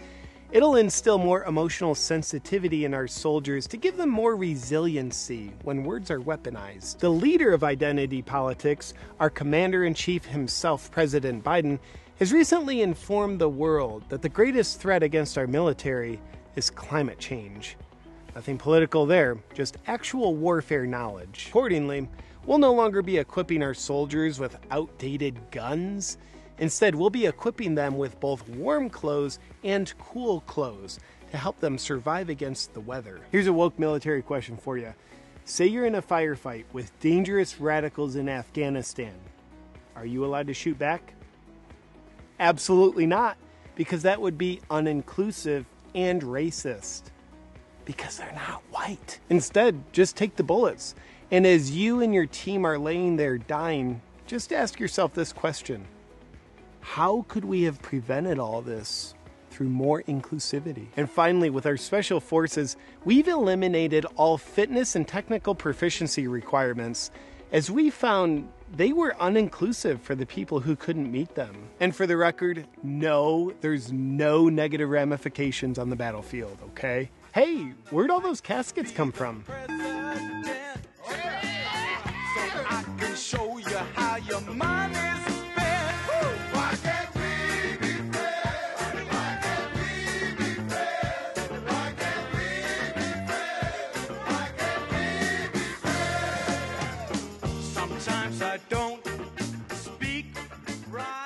It'll 0.53 0.75
instill 0.75 1.17
more 1.17 1.45
emotional 1.45 1.95
sensitivity 1.95 2.85
in 2.85 2.93
our 2.93 3.07
soldiers 3.07 3.65
to 3.65 3.75
give 3.75 3.97
them 3.97 4.09
more 4.09 4.35
resiliency 4.35 5.51
when 5.63 5.83
words 5.83 6.11
are 6.11 6.21
weaponized. 6.21 6.99
The 6.99 7.09
leader 7.09 7.53
of 7.55 7.63
identity 7.63 8.21
politics, 8.21 8.93
our 9.19 9.31
commander 9.31 9.85
in 9.85 9.95
chief 9.95 10.25
himself, 10.25 10.91
President 10.91 11.43
Biden, 11.43 11.79
has 12.19 12.31
recently 12.31 12.83
informed 12.83 13.39
the 13.39 13.49
world 13.49 14.03
that 14.09 14.21
the 14.21 14.29
greatest 14.29 14.79
threat 14.79 15.01
against 15.01 15.39
our 15.39 15.47
military 15.47 16.19
is 16.55 16.69
climate 16.69 17.17
change. 17.17 17.75
Nothing 18.35 18.59
political 18.59 19.07
there, 19.07 19.39
just 19.55 19.77
actual 19.87 20.35
warfare 20.35 20.85
knowledge. 20.85 21.47
Accordingly, 21.49 22.07
we'll 22.45 22.59
no 22.59 22.75
longer 22.75 23.01
be 23.01 23.17
equipping 23.17 23.63
our 23.63 23.73
soldiers 23.73 24.39
with 24.39 24.59
outdated 24.69 25.39
guns. 25.49 26.19
Instead, 26.59 26.95
we'll 26.95 27.09
be 27.09 27.25
equipping 27.25 27.75
them 27.75 27.97
with 27.97 28.19
both 28.19 28.47
warm 28.49 28.89
clothes 28.89 29.39
and 29.63 29.93
cool 29.97 30.41
clothes 30.41 30.99
to 31.31 31.37
help 31.37 31.59
them 31.59 31.77
survive 31.77 32.29
against 32.29 32.73
the 32.73 32.79
weather. 32.79 33.19
Here's 33.31 33.47
a 33.47 33.53
woke 33.53 33.79
military 33.79 34.21
question 34.21 34.55
for 34.55 34.77
you. 34.77 34.93
Say 35.45 35.65
you're 35.65 35.85
in 35.85 35.95
a 35.95 36.01
firefight 36.01 36.65
with 36.71 36.97
dangerous 36.99 37.59
radicals 37.59 38.15
in 38.15 38.29
Afghanistan. 38.29 39.15
Are 39.95 40.05
you 40.05 40.25
allowed 40.25 40.47
to 40.47 40.53
shoot 40.53 40.77
back? 40.77 41.13
Absolutely 42.39 43.05
not, 43.05 43.37
because 43.75 44.03
that 44.03 44.21
would 44.21 44.37
be 44.37 44.61
uninclusive 44.69 45.65
and 45.95 46.21
racist. 46.21 47.03
Because 47.85 48.17
they're 48.17 48.31
not 48.31 48.63
white. 48.71 49.19
Instead, 49.29 49.83
just 49.91 50.15
take 50.15 50.35
the 50.35 50.43
bullets. 50.43 50.95
And 51.31 51.45
as 51.45 51.71
you 51.71 52.01
and 52.01 52.13
your 52.13 52.27
team 52.27 52.65
are 52.65 52.77
laying 52.77 53.17
there 53.17 53.37
dying, 53.37 54.01
just 54.27 54.53
ask 54.53 54.79
yourself 54.79 55.13
this 55.13 55.33
question 55.33 55.85
how 56.83 57.25
could 57.29 57.45
we 57.45 57.63
have 57.63 57.81
prevented 57.81 58.37
all 58.37 58.61
this 58.61 59.15
through 59.49 59.69
more 59.69 60.03
inclusivity? 60.03 60.87
And 60.97 61.09
finally, 61.09 61.49
with 61.49 61.65
our 61.65 61.77
special 61.77 62.19
forces, 62.19 62.75
we've 63.05 63.27
eliminated 63.27 64.05
all 64.17 64.37
fitness 64.37 64.95
and 64.95 65.07
technical 65.07 65.55
proficiency 65.55 66.27
requirements 66.27 67.09
as 67.53 67.71
we 67.71 67.89
found 67.89 68.49
they 68.75 68.91
were 68.91 69.15
uninclusive 69.19 70.01
for 70.01 70.15
the 70.15 70.25
people 70.25 70.59
who 70.59 70.75
couldn't 70.75 71.09
meet 71.09 71.35
them. 71.35 71.55
And 71.79 71.95
for 71.95 72.05
the 72.05 72.17
record, 72.17 72.67
no, 72.81 73.53
there's 73.61 73.91
no 73.91 74.49
negative 74.49 74.89
ramifications 74.89 75.79
on 75.79 75.89
the 75.89 75.95
battlefield, 75.95 76.57
okay? 76.69 77.09
Hey, 77.33 77.73
where'd 77.91 78.11
all 78.11 78.19
those 78.19 78.41
caskets 78.41 78.91
come 78.91 79.11
from? 79.11 79.45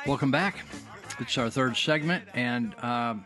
Welcome 0.08 0.32
back. 0.32 0.64
It's 1.20 1.38
our 1.38 1.50
third 1.50 1.76
segment, 1.76 2.24
and 2.34 2.74
um, 2.82 3.26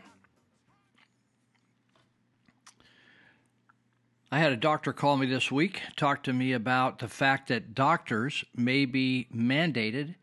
I 4.31 4.39
had 4.39 4.51
a 4.51 4.57
doctor 4.57 4.91
call 4.91 5.15
me 5.15 5.27
this 5.27 5.51
week, 5.51 5.83
talk 5.95 6.23
to 6.23 6.33
me 6.33 6.53
about 6.53 6.97
the 6.97 7.07
fact 7.07 7.49
that 7.49 7.75
doctors 7.75 8.43
may 8.55 8.85
be 8.85 9.27
mandated, 9.31 10.15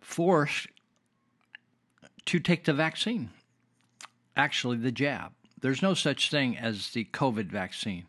forced 0.00 0.68
to 2.26 2.38
take 2.38 2.66
the 2.66 2.72
vaccine. 2.72 3.30
Actually, 4.36 4.76
the 4.76 4.92
jab. 4.92 5.32
There's 5.60 5.82
no 5.82 5.94
such 5.94 6.30
thing 6.30 6.56
as 6.56 6.90
the 6.90 7.06
COVID 7.06 7.46
vaccine. 7.46 8.04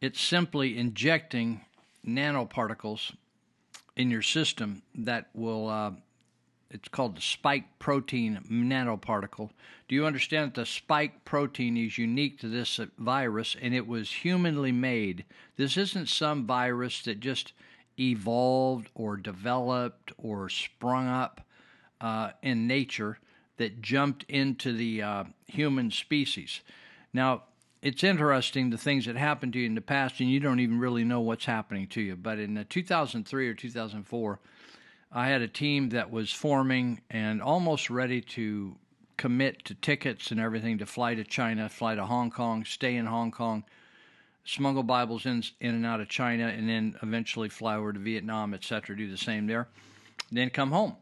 It's 0.00 0.18
simply 0.18 0.78
injecting 0.78 1.66
nanoparticles 2.02 3.14
in 3.94 4.10
your 4.10 4.22
system 4.22 4.80
that 4.94 5.28
will 5.34 5.68
uh, 5.68 5.90
it's 6.70 6.88
called 6.88 7.16
the 7.16 7.20
spike 7.20 7.78
protein 7.78 8.40
nanoparticle. 8.50 9.50
Do 9.88 9.94
you 9.94 10.06
understand 10.06 10.52
that 10.52 10.60
the 10.60 10.66
spike 10.66 11.24
protein 11.24 11.76
is 11.76 11.98
unique 11.98 12.38
to 12.40 12.48
this 12.48 12.78
virus 12.96 13.56
and 13.60 13.74
it 13.74 13.86
was 13.86 14.10
humanly 14.10 14.72
made? 14.72 15.24
This 15.56 15.76
isn't 15.76 16.08
some 16.08 16.46
virus 16.46 17.02
that 17.02 17.18
just 17.18 17.52
evolved 17.98 18.88
or 18.94 19.16
developed 19.16 20.12
or 20.16 20.48
sprung 20.48 21.08
up 21.08 21.40
uh, 22.00 22.30
in 22.42 22.66
nature 22.66 23.18
that 23.56 23.82
jumped 23.82 24.24
into 24.28 24.72
the 24.72 25.02
uh, 25.02 25.24
human 25.46 25.90
species. 25.90 26.60
Now, 27.12 27.42
it's 27.82 28.04
interesting 28.04 28.70
the 28.70 28.78
things 28.78 29.06
that 29.06 29.16
happened 29.16 29.54
to 29.54 29.58
you 29.58 29.66
in 29.66 29.74
the 29.74 29.80
past, 29.80 30.20
and 30.20 30.30
you 30.30 30.38
don't 30.38 30.60
even 30.60 30.78
really 30.78 31.04
know 31.04 31.20
what's 31.20 31.46
happening 31.46 31.86
to 31.88 32.00
you. 32.00 32.14
But 32.14 32.38
in 32.38 32.64
2003 32.68 33.48
or 33.48 33.54
2004, 33.54 34.40
I 35.12 35.28
had 35.28 35.42
a 35.42 35.48
team 35.48 35.88
that 35.88 36.10
was 36.10 36.32
forming 36.32 37.00
and 37.10 37.42
almost 37.42 37.90
ready 37.90 38.20
to 38.20 38.76
commit 39.16 39.64
to 39.64 39.74
tickets 39.74 40.30
and 40.30 40.38
everything 40.38 40.78
to 40.78 40.86
fly 40.86 41.14
to 41.14 41.24
China, 41.24 41.68
fly 41.68 41.96
to 41.96 42.06
Hong 42.06 42.30
Kong, 42.30 42.64
stay 42.64 42.94
in 42.94 43.06
Hong 43.06 43.32
Kong, 43.32 43.64
smuggle 44.44 44.84
Bibles 44.84 45.26
in, 45.26 45.42
in 45.60 45.74
and 45.74 45.84
out 45.84 46.00
of 46.00 46.08
China, 46.08 46.46
and 46.46 46.68
then 46.68 46.96
eventually 47.02 47.48
fly 47.48 47.76
over 47.76 47.92
to 47.92 47.98
Vietnam, 47.98 48.54
etc., 48.54 48.96
do 48.96 49.10
the 49.10 49.18
same 49.18 49.48
there, 49.48 49.68
then 50.30 50.48
come 50.48 50.70
home. 50.70 50.94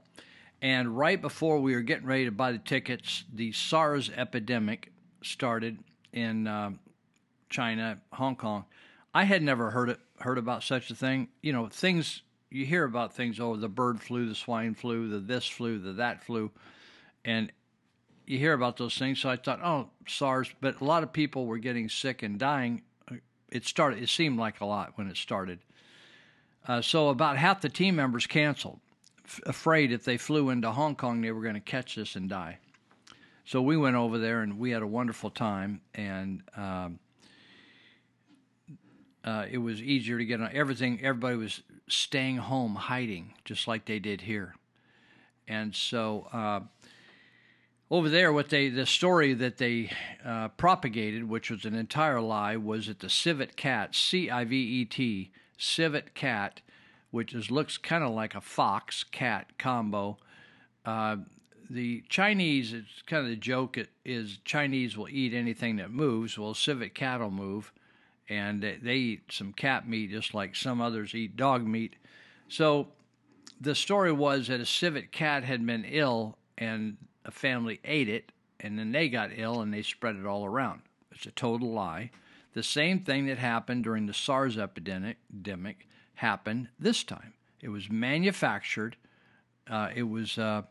And 0.63 0.97
right 0.97 1.21
before 1.21 1.61
we 1.61 1.75
were 1.75 1.83
getting 1.83 2.07
ready 2.07 2.25
to 2.25 2.33
buy 2.33 2.53
the 2.53 2.59
tickets, 2.59 3.25
the 3.33 3.53
SARS 3.53 4.11
epidemic 4.17 4.91
started 5.23 5.79
in 6.13 6.47
uh, 6.47 6.71
China, 7.51 8.01
Hong 8.15 8.37
Kong. 8.37 8.65
I 9.15 9.25
had 9.25 9.43
never 9.43 9.71
heard 9.71 9.91
it, 9.91 10.01
heard 10.21 10.39
about 10.39 10.65
such 10.65 10.91
a 10.91 10.95
thing. 10.95 11.29
You 11.43 11.53
know, 11.53 11.69
things 11.69 12.23
you 12.51 12.65
hear 12.65 12.85
about 12.85 13.15
things. 13.15 13.41
Oh, 13.41 13.57
the 13.57 13.69
bird 13.69 14.01
flu, 14.01 14.29
the 14.29 14.35
swine 14.35 14.75
flu, 14.75 15.09
the 15.09 15.19
this 15.19 15.47
flu, 15.47 15.79
the 15.79 15.93
that 15.95 16.25
flu, 16.25 16.51
and 17.25 17.53
you 18.27 18.39
hear 18.39 18.53
about 18.53 18.77
those 18.77 18.97
things. 18.97 19.21
So 19.21 19.29
I 19.29 19.37
thought, 19.37 19.61
oh, 19.63 19.91
SARS. 20.07 20.51
But 20.61 20.81
a 20.81 20.85
lot 20.85 21.03
of 21.03 21.13
people 21.13 21.47
were 21.47 21.59
getting 21.59 21.89
sick 21.89 22.23
and 22.23 22.39
dying. 22.39 22.83
It 23.51 23.65
started. 23.65 24.03
It 24.03 24.09
seemed 24.09 24.39
like 24.39 24.61
a 24.61 24.67
lot 24.67 24.93
when 24.97 25.09
it 25.09 25.17
started. 25.17 25.61
Uh, 26.67 26.83
so 26.83 27.09
about 27.09 27.39
half 27.39 27.63
the 27.63 27.69
team 27.71 27.97
members 27.97 28.27
canceled, 28.27 28.81
f- 29.25 29.41
afraid 29.47 29.91
if 29.91 30.05
they 30.05 30.19
flew 30.19 30.51
into 30.51 30.71
Hong 30.71 30.95
Kong 30.95 31.23
they 31.23 31.33
were 31.33 31.43
going 31.43 31.55
to 31.55 31.61
catch 31.61 31.95
this 31.95 32.15
and 32.15 32.29
die. 32.29 32.59
So 33.47 33.63
we 33.63 33.79
went 33.79 33.97
over 33.97 34.19
there 34.19 34.43
and 34.43 34.59
we 34.59 34.73
had 34.73 34.83
a 34.83 34.87
wonderful 34.87 35.31
time, 35.31 35.81
and 35.95 36.43
um, 36.55 36.99
uh, 39.25 39.47
it 39.51 39.57
was 39.57 39.81
easier 39.81 40.19
to 40.19 40.25
get 40.27 40.43
on 40.43 40.51
everything. 40.53 41.01
Everybody 41.03 41.37
was 41.37 41.63
staying 41.89 42.37
home, 42.37 42.75
hiding, 42.75 43.35
just 43.45 43.69
like 43.69 43.85
they 43.85 43.99
did 43.99 44.23
here, 44.23 44.55
and 45.47 45.75
so. 45.75 46.29
Uh, 46.33 46.61
over 47.91 48.11
there, 48.11 48.35
what 48.35 48.51
they 48.51 48.69
the 48.69 48.85
story 48.85 49.33
that 49.33 49.57
they 49.57 49.91
uh, 50.23 50.49
propagated, 50.49 51.27
which 51.27 51.51
was 51.51 51.65
an 51.65 51.75
entire 51.75 52.21
lie, 52.21 52.55
was 52.55 52.87
that 52.87 52.99
the 52.99 53.09
civet 53.09 53.57
cat, 53.57 53.95
C 53.95 54.29
I 54.29 54.45
V 54.45 54.57
E 54.57 54.85
T, 54.85 55.33
civet 55.57 56.15
cat, 56.15 56.61
which 57.11 57.33
is 57.33 57.51
looks 57.51 57.79
kind 57.79 58.05
of 58.05 58.11
like 58.11 58.35
a 58.35 58.43
fox 58.43 59.05
cat 59.05 59.57
combo. 59.57 60.19
Uh, 60.85 61.17
the 61.71 62.03
Chinese, 62.11 62.75
it's 62.75 63.01
kind 63.07 63.25
of 63.25 63.31
the 63.31 63.37
joke 63.37 63.79
is 64.05 64.39
Chinese 64.45 64.95
will 64.95 65.09
eat 65.09 65.33
anything 65.33 65.77
that 65.77 65.91
moves. 65.91 66.39
Well, 66.39 66.53
civet 66.53 66.95
cat 66.95 67.21
will 67.21 67.31
move, 67.31 67.73
and 68.29 68.63
they 68.83 68.95
eat 68.95 69.23
some 69.31 69.53
cat 69.53 69.89
meat 69.89 70.11
just 70.11 70.35
like 70.35 70.55
some 70.55 70.81
others 70.81 71.15
eat 71.15 71.37
dog 71.37 71.67
meat. 71.67 71.97
So 72.49 72.89
the 73.61 73.75
story 73.75 74.13
was 74.13 74.49
that 74.49 74.61
a 74.61 74.67
civet 74.67 75.13
cat 75.13 75.45
had 75.45 75.65
been 75.67 75.85
ill 75.85 76.37
and 76.57 76.97
a 77.25 77.31
family 77.31 77.81
ate 77.85 78.09
it 78.09 78.33
and 78.61 78.79
then 78.79 78.93
they 78.93 79.09
got 79.09 79.31
ill 79.35 79.61
and 79.61 79.73
they 79.73 79.83
spread 79.83 80.17
it 80.17 80.27
all 80.27 80.45
around. 80.45 80.83
It's 81.13 81.27
a 81.27 81.31
total 81.31 81.73
lie. 81.73 82.11
The 82.55 82.63
same 82.63 83.01
thing 83.01 83.27
that 83.27 83.39
happened 83.39 83.85
during 83.85 84.07
the 84.07 84.15
SARS 84.15 84.59
epidemic 84.59 85.87
happened 86.15 86.69
this 86.79 87.05
time. 87.05 87.35
It 87.61 87.69
was 87.69 87.91
manufactured. 87.91 88.97
Uh, 89.69 89.91
it 89.95 90.05
was 90.05 90.39
uh, 90.39 90.63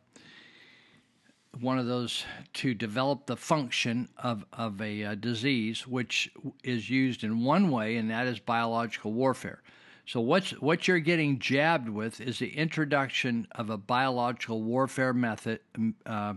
one 1.62 1.80
of 1.80 1.86
those 1.86 2.24
to 2.54 2.74
develop 2.74 3.26
the 3.26 3.38
function 3.38 4.10
of, 4.18 4.46
of 4.54 4.82
a 4.82 5.04
uh, 5.04 5.16
disease, 5.16 5.88
which 5.88 6.32
is 6.64 6.90
used 6.90 7.24
in 7.24 7.44
one 7.44 7.70
way, 7.70 7.98
and 7.98 8.10
that 8.10 8.28
is 8.28 8.40
biological 8.40 9.14
warfare. 9.14 9.62
So 10.06 10.22
what's 10.22 10.52
what 10.62 10.88
you're 10.88 11.00
getting 11.00 11.38
jabbed 11.38 11.90
with 11.90 12.22
is 12.22 12.40
the 12.40 12.56
introduction 12.56 13.48
of 13.52 13.70
a 13.70 13.78
biological 13.78 14.62
warfare 14.62 15.14
method, 15.14 15.60
uh, 16.06 16.36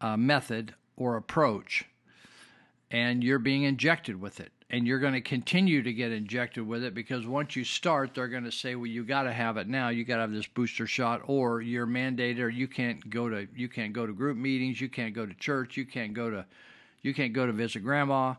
uh, 0.00 0.16
method 0.16 0.74
or 0.96 1.16
approach, 1.16 1.84
and 2.90 3.22
you're 3.22 3.38
being 3.38 3.62
injected 3.62 4.20
with 4.20 4.40
it, 4.40 4.50
and 4.72 4.86
you're 4.86 4.98
going 4.98 5.12
to 5.12 5.20
continue 5.20 5.82
to 5.82 5.92
get 5.92 6.10
injected 6.10 6.66
with 6.66 6.82
it 6.82 6.94
because 6.94 7.26
once 7.26 7.54
you 7.54 7.62
start, 7.62 8.14
they're 8.14 8.26
going 8.28 8.44
to 8.44 8.52
say, 8.52 8.74
"Well, 8.74 8.86
you 8.86 9.04
got 9.04 9.24
to 9.24 9.32
have 9.32 9.58
it 9.58 9.68
now. 9.68 9.90
You 9.90 10.04
got 10.04 10.16
to 10.16 10.22
have 10.22 10.32
this 10.32 10.46
booster 10.46 10.86
shot, 10.86 11.20
or 11.26 11.60
you're 11.60 11.86
mandated, 11.86 12.40
or 12.40 12.48
you 12.48 12.66
can't 12.66 13.08
go 13.10 13.28
to 13.28 13.46
you 13.54 13.68
can't 13.68 13.92
go 13.92 14.06
to 14.06 14.12
group 14.12 14.36
meetings, 14.36 14.80
you 14.80 14.88
can't 14.88 15.14
go 15.14 15.26
to 15.26 15.34
church, 15.34 15.76
you 15.76 15.84
can't 15.84 16.14
go 16.14 16.30
to 16.30 16.46
you 17.02 17.12
can't 17.12 17.32
go 17.32 17.46
to 17.46 17.52
visit 17.52 17.80
grandma." 17.80 18.34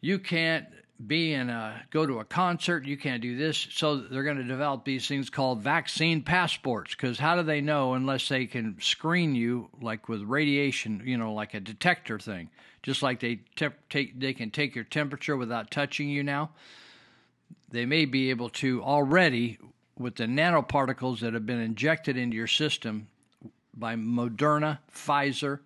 You 0.00 0.20
can't 0.20 0.64
be 1.06 1.32
in 1.32 1.48
a 1.48 1.80
go 1.90 2.04
to 2.04 2.18
a 2.18 2.24
concert 2.24 2.84
you 2.84 2.96
can't 2.96 3.22
do 3.22 3.36
this 3.36 3.68
so 3.70 3.96
they're 3.96 4.24
going 4.24 4.36
to 4.36 4.42
develop 4.42 4.84
these 4.84 5.06
things 5.06 5.30
called 5.30 5.60
vaccine 5.60 6.20
passports 6.20 6.92
because 6.92 7.16
how 7.20 7.36
do 7.36 7.42
they 7.44 7.60
know 7.60 7.94
unless 7.94 8.28
they 8.28 8.46
can 8.46 8.76
screen 8.80 9.32
you 9.32 9.68
like 9.80 10.08
with 10.08 10.20
radiation 10.22 11.00
you 11.04 11.16
know 11.16 11.32
like 11.32 11.54
a 11.54 11.60
detector 11.60 12.18
thing 12.18 12.50
just 12.82 13.02
like 13.02 13.20
they 13.20 13.40
take 13.90 14.18
they 14.18 14.32
can 14.32 14.50
take 14.50 14.74
your 14.74 14.84
temperature 14.84 15.36
without 15.36 15.70
touching 15.70 16.08
you 16.08 16.22
now 16.22 16.50
they 17.70 17.84
may 17.84 18.04
be 18.04 18.30
able 18.30 18.48
to 18.48 18.82
already 18.82 19.58
with 19.98 20.16
the 20.16 20.24
nanoparticles 20.24 21.20
that 21.20 21.34
have 21.34 21.44
been 21.44 21.60
injected 21.60 22.16
into 22.16 22.36
your 22.36 22.46
system 22.46 23.08
by 23.74 23.94
Moderna, 23.94 24.78
Pfizer, 24.92 25.60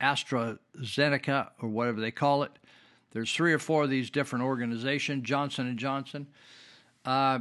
AstraZeneca 0.00 1.50
or 1.60 1.68
whatever 1.68 2.00
they 2.00 2.10
call 2.10 2.42
it 2.42 2.52
there's 3.14 3.32
three 3.32 3.52
or 3.52 3.60
four 3.60 3.84
of 3.84 3.90
these 3.90 4.10
different 4.10 4.44
organizations, 4.44 5.24
Johnson 5.24 5.68
and 5.68 5.78
Johnson. 5.78 6.26
Uh, 7.04 7.38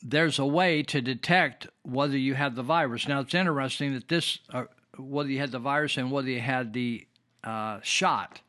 there's 0.00 0.38
a 0.38 0.46
way 0.46 0.84
to 0.84 1.00
detect 1.00 1.66
whether 1.82 2.16
you 2.16 2.34
have 2.34 2.54
the 2.54 2.62
virus. 2.62 3.08
Now 3.08 3.20
it's 3.20 3.34
interesting 3.34 3.94
that 3.94 4.06
this, 4.06 4.38
uh, 4.50 4.64
whether 4.96 5.28
you 5.28 5.40
had 5.40 5.50
the 5.50 5.58
virus 5.58 5.96
and 5.96 6.12
whether 6.12 6.28
you 6.28 6.40
had 6.40 6.72
the 6.72 7.07
uh, 7.44 7.80
shot. 7.82 8.40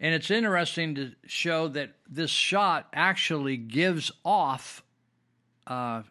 And 0.00 0.14
it's 0.14 0.30
interesting 0.30 0.94
to 0.96 1.12
show 1.26 1.68
that 1.68 1.90
this 2.08 2.30
shot 2.30 2.88
actually 2.92 3.56
gives 3.56 4.10
off 4.24 4.82
uh, 5.66 6.02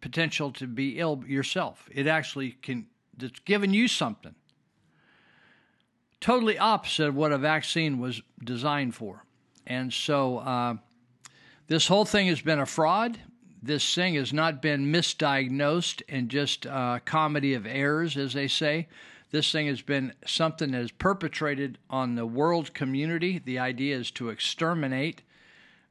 potential 0.00 0.52
to 0.52 0.66
be 0.66 0.98
ill 0.98 1.24
yourself. 1.26 1.88
It 1.92 2.06
actually 2.06 2.52
can, 2.52 2.86
it's 3.20 3.40
giving 3.40 3.74
you 3.74 3.88
something 3.88 4.34
totally 6.20 6.58
opposite 6.58 7.08
of 7.08 7.16
what 7.16 7.32
a 7.32 7.38
vaccine 7.38 7.98
was 7.98 8.22
designed 8.44 8.94
for. 8.94 9.24
And 9.66 9.92
so 9.92 10.38
uh, 10.38 10.74
this 11.66 11.88
whole 11.88 12.04
thing 12.04 12.28
has 12.28 12.40
been 12.40 12.58
a 12.58 12.66
fraud. 12.66 13.18
This 13.62 13.94
thing 13.94 14.14
has 14.14 14.32
not 14.32 14.62
been 14.62 14.92
misdiagnosed 14.92 16.02
and 16.08 16.28
just 16.28 16.66
a 16.66 17.00
comedy 17.04 17.54
of 17.54 17.66
errors, 17.66 18.16
as 18.16 18.32
they 18.32 18.48
say. 18.48 18.88
This 19.30 19.52
thing 19.52 19.68
has 19.68 19.80
been 19.80 20.12
something 20.26 20.72
that 20.72 20.80
is 20.80 20.90
perpetrated 20.90 21.78
on 21.88 22.16
the 22.16 22.26
world 22.26 22.74
community. 22.74 23.38
The 23.38 23.60
idea 23.60 23.96
is 23.96 24.10
to 24.12 24.28
exterminate. 24.28 25.22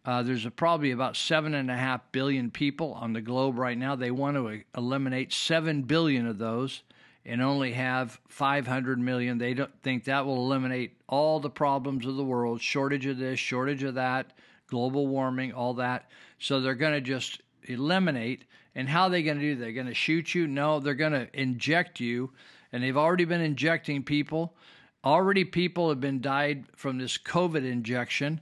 Uh, 0.04 0.24
there's 0.24 0.46
a, 0.46 0.52
probably 0.52 0.92
about 0.92 1.16
seven 1.16 1.54
and 1.54 1.72
a 1.72 1.78
half 1.78 2.02
billion 2.12 2.52
people 2.52 2.94
on 2.94 3.14
the 3.14 3.22
globe 3.22 3.58
right 3.58 3.78
now. 3.78 3.96
They 3.96 4.12
want 4.12 4.36
to 4.36 4.62
eliminate 4.76 5.32
seven 5.32 5.84
billion 5.84 6.28
of 6.28 6.38
those 6.38 6.84
and 7.26 7.42
only 7.42 7.74
have 7.74 8.20
500 8.28 9.00
million. 9.00 9.38
They 9.38 9.54
don't 9.54 9.82
think 9.84 10.06
that 10.06 10.26
will 10.26 10.38
eliminate 10.38 10.98
all 11.08 11.40
the 11.40 11.50
problems 11.50 12.06
of 12.06 12.16
the 12.16 12.24
world 12.24 12.62
shortage 12.62 13.06
of 13.06 13.18
this, 13.18 13.40
shortage 13.40 13.84
of 13.84 13.96
that, 13.96 14.34
global 14.68 15.08
warming, 15.08 15.54
all 15.54 15.76
that. 15.76 16.10
So 16.40 16.60
they're 16.60 16.76
going 16.76 16.94
to 16.94 17.02
just 17.02 17.42
eliminate. 17.64 18.46
And 18.76 18.90
how 18.90 19.04
are 19.04 19.10
they 19.10 19.24
going 19.24 19.38
to 19.38 19.44
do 19.44 19.56
that? 19.56 19.62
They're 19.62 19.74
going 19.74 19.88
to 19.88 19.94
shoot 19.94 20.34
you? 20.34 20.48
No, 20.48 20.80
they're 20.80 20.94
going 20.94 21.14
to 21.14 21.28
inject 21.40 22.00
you. 22.00 22.32
And 22.72 22.84
they've 22.84 22.98
already 22.98 23.26
been 23.26 23.42
injecting 23.42 24.04
people. 24.04 24.56
Already, 25.04 25.46
people 25.46 25.90
have 25.90 26.00
been 26.00 26.22
died 26.22 26.66
from 26.76 26.98
this 26.98 27.18
COVID 27.18 27.66
injection. 27.66 28.42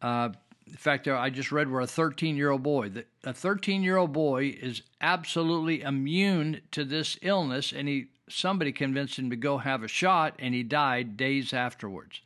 Uh, 0.00 0.30
in 0.66 0.76
fact, 0.76 1.08
I 1.08 1.30
just 1.30 1.52
read 1.52 1.70
where 1.70 1.80
a 1.80 1.86
13 1.86 2.36
year 2.36 2.50
old 2.50 2.62
boy, 2.62 2.90
a 3.24 3.32
13 3.32 3.82
year 3.82 3.96
old 3.96 4.12
boy 4.12 4.56
is 4.60 4.82
absolutely 5.00 5.82
immune 5.82 6.60
to 6.70 6.84
this 6.84 7.18
illness, 7.22 7.72
and 7.72 7.88
he 7.88 8.06
somebody 8.28 8.72
convinced 8.72 9.18
him 9.18 9.30
to 9.30 9.36
go 9.36 9.58
have 9.58 9.82
a 9.82 9.88
shot, 9.88 10.34
and 10.38 10.54
he 10.54 10.62
died 10.62 11.16
days 11.16 11.52
afterwards. 11.52 12.20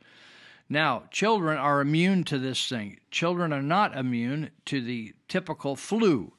Now, 0.69 1.03
children 1.11 1.57
are 1.57 1.81
immune 1.81 2.23
to 2.25 2.39
this 2.39 2.67
thing. 2.67 2.99
Children 3.11 3.53
are 3.53 3.61
not 3.61 3.95
immune 3.95 4.51
to 4.65 4.81
the 4.81 5.13
typical 5.27 5.75
flu, 5.75 6.33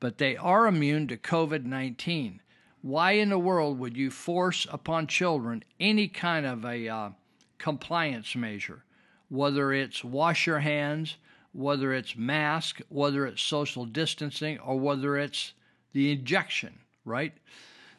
but 0.00 0.18
they 0.18 0.36
are 0.36 0.66
immune 0.66 1.08
to 1.08 1.16
COVID 1.16 1.64
19. 1.64 2.40
Why 2.84 3.12
in 3.12 3.30
the 3.30 3.38
world 3.38 3.78
would 3.78 3.96
you 3.96 4.10
force 4.10 4.66
upon 4.70 5.06
children 5.06 5.64
any 5.80 6.06
kind 6.06 6.44
of 6.44 6.66
a 6.66 6.86
uh, 6.86 7.10
compliance 7.56 8.36
measure, 8.36 8.84
whether 9.30 9.72
it's 9.72 10.04
wash 10.04 10.46
your 10.46 10.58
hands, 10.58 11.16
whether 11.52 11.94
it's 11.94 12.14
mask, 12.14 12.82
whether 12.90 13.26
it's 13.26 13.40
social 13.40 13.86
distancing, 13.86 14.58
or 14.58 14.78
whether 14.78 15.16
it's 15.16 15.54
the 15.94 16.12
injection, 16.12 16.80
right? 17.06 17.32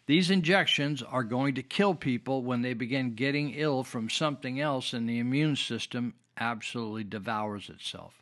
These 0.06 0.30
injections 0.30 1.02
are 1.02 1.24
going 1.24 1.56
to 1.56 1.64
kill 1.64 1.96
people 1.96 2.44
when 2.44 2.62
they 2.62 2.76
begin 2.76 3.16
getting 3.16 3.56
ill 3.56 3.84
from 3.84 4.08
something 4.08 4.60
else, 4.60 4.94
and 4.94 5.10
the 5.10 5.18
immune 5.18 5.56
system 5.56 6.14
absolutely 6.38 7.06
devours 7.06 7.72
itself. 7.72 8.22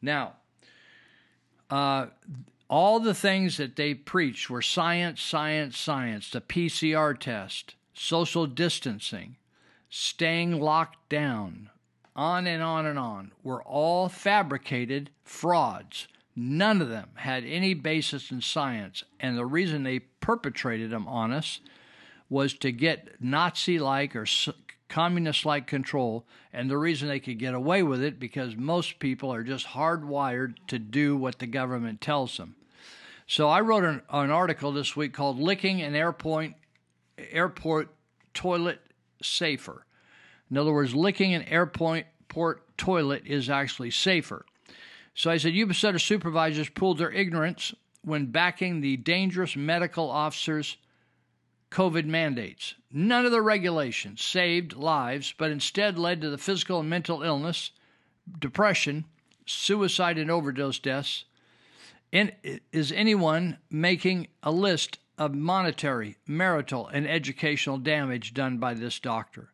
Now, 0.00 0.34
uh, 1.68 2.06
all 2.70 3.00
the 3.00 3.14
things 3.14 3.56
that 3.56 3.74
they 3.74 3.92
preached 3.92 4.48
were 4.48 4.62
science, 4.62 5.20
science, 5.20 5.76
science, 5.76 6.30
the 6.30 6.40
PCR 6.40 7.18
test, 7.18 7.74
social 7.92 8.46
distancing, 8.46 9.34
staying 9.90 10.60
locked 10.60 11.08
down, 11.08 11.68
on 12.14 12.46
and 12.46 12.62
on 12.62 12.86
and 12.86 12.98
on 12.98 13.32
were 13.42 13.62
all 13.64 14.08
fabricated 14.08 15.10
frauds. 15.24 16.06
None 16.36 16.80
of 16.80 16.88
them 16.88 17.08
had 17.16 17.44
any 17.44 17.74
basis 17.74 18.30
in 18.30 18.40
science, 18.40 19.02
and 19.18 19.36
the 19.36 19.44
reason 19.44 19.82
they 19.82 19.98
perpetrated 19.98 20.90
them 20.90 21.08
on 21.08 21.32
us 21.32 21.58
was 22.28 22.54
to 22.54 22.70
get 22.70 23.20
Nazi 23.20 23.80
like 23.80 24.14
or 24.14 24.26
communist 24.88 25.44
like 25.44 25.66
control. 25.66 26.24
And 26.52 26.70
the 26.70 26.78
reason 26.78 27.08
they 27.08 27.18
could 27.18 27.38
get 27.40 27.54
away 27.54 27.82
with 27.82 28.00
it 28.00 28.20
because 28.20 28.54
most 28.54 29.00
people 29.00 29.32
are 29.34 29.42
just 29.42 29.66
hardwired 29.68 30.54
to 30.68 30.78
do 30.78 31.16
what 31.16 31.40
the 31.40 31.46
government 31.46 32.00
tells 32.00 32.36
them. 32.36 32.54
So 33.30 33.48
I 33.48 33.60
wrote 33.60 33.84
an, 33.84 34.02
an 34.10 34.32
article 34.32 34.72
this 34.72 34.96
week 34.96 35.12
called 35.12 35.38
Licking 35.38 35.82
an 35.82 35.94
Airport, 35.94 36.50
airport 37.16 37.94
Toilet 38.34 38.80
Safer. 39.22 39.86
In 40.50 40.58
other 40.58 40.72
words, 40.72 40.96
licking 40.96 41.32
an 41.32 41.44
airport 41.44 42.06
port 42.26 42.76
toilet 42.76 43.22
is 43.24 43.48
actually 43.48 43.92
safer. 43.92 44.44
So 45.14 45.30
I 45.30 45.36
said, 45.36 45.54
Yuba-Sutter 45.54 46.00
supervisors 46.00 46.70
pooled 46.70 46.98
their 46.98 47.12
ignorance 47.12 47.72
when 48.02 48.32
backing 48.32 48.80
the 48.80 48.96
dangerous 48.96 49.54
medical 49.54 50.10
officers' 50.10 50.76
COVID 51.70 52.06
mandates. 52.06 52.74
None 52.90 53.26
of 53.26 53.30
the 53.30 53.42
regulations 53.42 54.24
saved 54.24 54.72
lives, 54.72 55.32
but 55.38 55.52
instead 55.52 56.00
led 56.00 56.20
to 56.22 56.30
the 56.30 56.36
physical 56.36 56.80
and 56.80 56.90
mental 56.90 57.22
illness, 57.22 57.70
depression, 58.40 59.04
suicide, 59.46 60.18
and 60.18 60.32
overdose 60.32 60.80
deaths. 60.80 61.26
And 62.12 62.32
is 62.72 62.90
anyone 62.92 63.58
making 63.70 64.28
a 64.42 64.50
list 64.50 64.98
of 65.16 65.34
monetary, 65.34 66.16
marital, 66.26 66.88
and 66.88 67.06
educational 67.06 67.78
damage 67.78 68.34
done 68.34 68.58
by 68.58 68.74
this 68.74 68.98
doctor? 68.98 69.52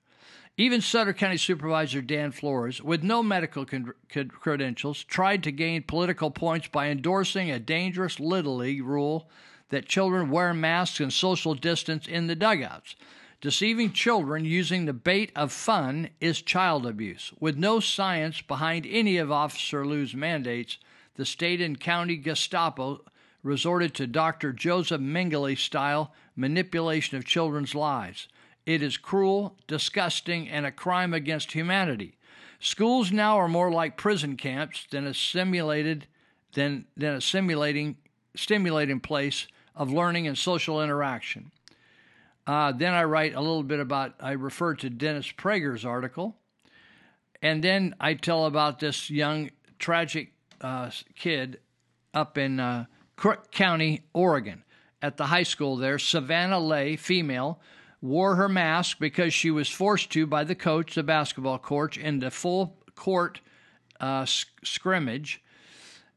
Even 0.59 0.80
Sutter 0.80 1.12
County 1.12 1.36
Supervisor 1.36 2.00
Dan 2.00 2.32
Flores, 2.32 2.82
with 2.82 3.02
no 3.02 3.22
medical 3.22 3.66
con- 3.66 3.92
credentials, 4.30 5.04
tried 5.04 5.42
to 5.42 5.52
gain 5.52 5.82
political 5.82 6.30
points 6.30 6.66
by 6.68 6.88
endorsing 6.88 7.50
a 7.50 7.59
dangerous 7.59 8.18
Little 8.18 8.57
League 8.57 8.82
rule 8.82 9.28
that 9.68 9.84
children 9.84 10.30
wear 10.30 10.54
masks 10.54 11.00
and 11.00 11.12
social 11.12 11.54
distance 11.54 12.07
in 12.07 12.26
the 12.26 12.36
dugouts. 12.36 12.96
Deceiving 13.42 13.92
children 13.92 14.46
using 14.46 14.86
the 14.86 14.94
bait 14.94 15.30
of 15.36 15.52
fun 15.52 16.09
is 16.22 16.40
child 16.40 16.86
abuse. 16.86 17.32
With 17.38 17.59
no 17.59 17.78
science 17.78 18.40
behind 18.40 18.86
any 18.88 19.18
of 19.18 19.30
Officer 19.30 19.86
Luu's 19.86 20.14
mandates, 20.14 20.78
the 21.16 21.26
state 21.26 21.60
and 21.60 21.78
county 21.78 22.16
Gestapo 22.16 23.04
resorted 23.42 23.94
to 23.94 24.06
Dr. 24.06 24.52
Joseph 24.52 25.00
Mengele 25.00 25.56
style 25.56 26.12
manipulation 26.34 27.16
of 27.16 27.24
children's 27.24 27.74
lives. 27.74 28.28
It 28.64 28.82
is 28.82 28.96
cruel, 28.96 29.56
disgusting, 29.66 30.48
and 30.48 30.66
a 30.66 30.72
crime 30.72 31.14
against 31.14 31.52
humanity. 31.52 32.16
Schools 32.58 33.12
now 33.12 33.36
are 33.36 33.48
more 33.48 33.70
like 33.70 33.96
prison 33.96 34.36
camps 34.36 34.86
than 34.90 35.06
a 35.06 35.14
simulated 35.14 36.06
than, 36.52 36.86
than 36.96 37.14
a 37.14 37.20
simulating 37.20 37.96
stimulating 38.34 39.00
place 39.00 39.46
of 39.74 39.92
learning 39.92 40.26
and 40.26 40.36
social 40.36 40.82
interaction. 40.82 41.52
Uh, 42.46 42.72
then 42.72 42.94
I 42.94 43.04
write 43.04 43.34
a 43.34 43.40
little 43.40 43.62
bit 43.62 43.80
about, 43.80 44.14
I 44.20 44.32
refer 44.32 44.74
to 44.76 44.90
Dennis 44.90 45.30
Prager's 45.32 45.84
article. 45.84 46.36
And 47.42 47.62
then 47.62 47.94
I 48.00 48.14
tell 48.14 48.46
about 48.46 48.78
this 48.78 49.10
young, 49.10 49.50
tragic 49.78 50.32
uh, 50.61 50.90
kid 51.14 51.61
up 52.14 52.38
in 52.38 52.61
uh, 52.61 52.86
Crook 53.16 53.50
County, 53.50 54.02
Oregon, 54.12 54.64
at 55.02 55.16
the 55.16 55.26
high 55.26 55.42
school 55.42 55.76
there. 55.76 55.98
Savannah 55.98 56.61
Lay, 56.61 56.96
female, 56.96 57.61
wore 58.00 58.36
her 58.36 58.48
mask 58.48 58.98
because 58.98 59.32
she 59.32 59.50
was 59.50 59.68
forced 59.68 60.11
to 60.12 60.26
by 60.26 60.44
the 60.44 60.54
coach, 60.54 60.94
the 60.94 61.02
basketball 61.02 61.59
coach, 61.59 61.96
in 61.96 62.20
the 62.20 62.30
full 62.30 62.76
court 62.94 63.40
uh, 64.00 64.26
scrimmage 64.64 65.42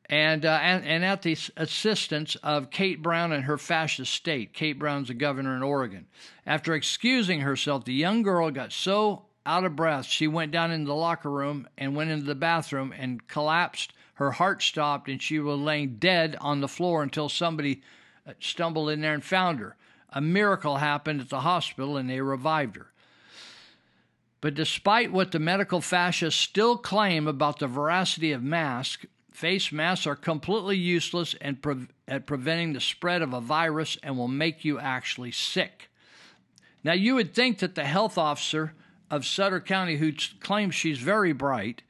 and, 0.10 0.46
uh, 0.46 0.60
and, 0.62 0.84
and 0.86 1.06
at 1.06 1.22
the 1.22 1.38
assistance 1.56 2.36
of 2.38 2.72
Kate 2.72 3.02
Brown 3.02 3.32
and 3.32 3.44
her 3.44 3.58
fascist 3.58 4.12
state. 4.12 4.54
Kate 4.54 4.80
Brown's 4.80 5.10
the 5.10 5.14
governor 5.14 5.56
in 5.56 5.62
Oregon. 5.62 6.08
After 6.46 6.74
excusing 6.74 7.42
herself, 7.42 7.86
the 7.86 7.94
young 7.94 8.24
girl 8.24 8.50
got 8.50 8.72
so 8.72 9.26
out 9.46 9.66
of 9.66 9.76
breath 9.76 10.06
she 10.06 10.28
went 10.28 10.52
down 10.52 10.72
into 10.72 10.88
the 10.88 10.96
locker 10.96 11.30
room 11.30 11.68
and 11.78 11.96
went 11.96 12.10
into 12.10 12.26
the 12.26 12.36
bathroom 12.36 12.94
and 12.98 13.28
collapsed. 13.28 13.94
Her 14.20 14.32
heart 14.32 14.62
stopped 14.62 15.08
and 15.08 15.22
she 15.22 15.40
was 15.40 15.58
laying 15.58 15.96
dead 15.96 16.36
on 16.42 16.60
the 16.60 16.68
floor 16.68 17.04
until 17.04 17.30
somebody 17.30 17.82
uh, 18.28 18.34
stumbled 18.42 18.90
in 18.90 19.00
there 19.00 19.14
and 19.14 19.24
found 19.24 19.60
her. 19.60 19.78
A 20.10 20.20
miracle 20.20 20.76
happened 20.76 21.22
at 21.22 21.30
the 21.30 21.40
hospital 21.40 21.96
and 21.96 22.10
they 22.10 22.20
revived 22.20 22.76
her. 22.76 22.92
But 24.42 24.56
despite 24.56 25.14
what 25.14 25.32
the 25.32 25.40
medical 25.40 25.80
fascists 25.80 26.42
still 26.42 26.76
claim 26.76 27.30
about 27.30 27.60
the 27.60 27.68
veracity 27.68 28.34
of 28.34 28.44
masks, 28.44 29.06
Face 29.32 29.72
masks 29.72 30.06
are 30.06 30.18
completely 30.18 30.76
useless 30.76 31.34
pre- 31.62 31.88
at 32.10 32.26
preventing 32.26 32.74
the 32.74 32.82
spread 32.82 33.22
of 33.22 33.32
a 33.32 33.40
virus 33.40 33.98
and 34.04 34.18
will 34.18 34.28
make 34.28 34.66
you 34.66 34.80
actually 34.80 35.32
sick. 35.32 35.90
Now, 36.84 36.92
you 36.92 37.16
would 37.16 37.34
think 37.34 37.60
that 37.60 37.76
the 37.76 37.86
health 37.86 38.18
officer 38.18 38.74
of 39.10 39.26
Sutter 39.26 39.62
County, 39.62 39.96
who 39.96 40.12
claims 40.42 40.76
she's 40.76 41.00
very 41.00 41.32
bright, 41.32 41.84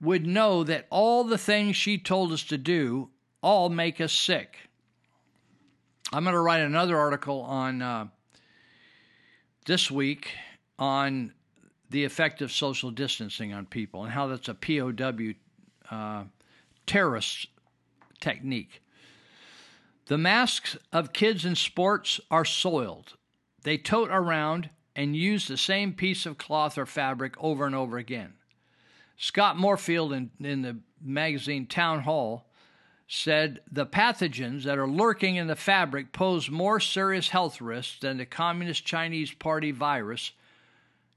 would 0.00 0.26
know 0.26 0.64
that 0.64 0.86
all 0.90 1.24
the 1.24 1.38
things 1.38 1.76
she 1.76 1.98
told 1.98 2.32
us 2.32 2.44
to 2.44 2.58
do 2.58 3.10
all 3.42 3.68
make 3.68 4.00
us 4.00 4.12
sick. 4.12 4.56
I'm 6.12 6.24
going 6.24 6.34
to 6.34 6.40
write 6.40 6.60
another 6.60 6.96
article 6.96 7.40
on 7.42 7.82
uh, 7.82 8.06
this 9.66 9.90
week 9.90 10.30
on 10.78 11.32
the 11.90 12.04
effect 12.04 12.42
of 12.42 12.52
social 12.52 12.90
distancing 12.90 13.52
on 13.52 13.66
people 13.66 14.04
and 14.04 14.12
how 14.12 14.26
that's 14.26 14.48
a 14.48 14.54
POW 14.54 15.34
uh, 15.90 16.24
terrorist 16.86 17.48
technique. 18.20 18.82
The 20.06 20.18
masks 20.18 20.76
of 20.92 21.12
kids 21.12 21.44
in 21.44 21.56
sports 21.56 22.20
are 22.30 22.44
soiled. 22.44 23.14
They 23.62 23.78
tote 23.78 24.10
around 24.10 24.70
and 24.94 25.16
use 25.16 25.48
the 25.48 25.56
same 25.56 25.92
piece 25.92 26.24
of 26.26 26.38
cloth 26.38 26.78
or 26.78 26.86
fabric 26.86 27.34
over 27.38 27.66
and 27.66 27.74
over 27.74 27.98
again. 27.98 28.34
Scott 29.16 29.56
Morefield 29.56 30.14
in, 30.14 30.30
in 30.44 30.62
the 30.62 30.76
magazine 31.00 31.66
Town 31.66 32.00
Hall 32.00 32.46
said 33.08 33.60
the 33.70 33.86
pathogens 33.86 34.64
that 34.64 34.78
are 34.78 34.88
lurking 34.88 35.36
in 35.36 35.46
the 35.46 35.56
fabric 35.56 36.12
pose 36.12 36.50
more 36.50 36.80
serious 36.80 37.28
health 37.28 37.60
risks 37.60 38.00
than 38.00 38.18
the 38.18 38.26
Communist 38.26 38.84
Chinese 38.84 39.32
Party 39.32 39.70
virus 39.70 40.32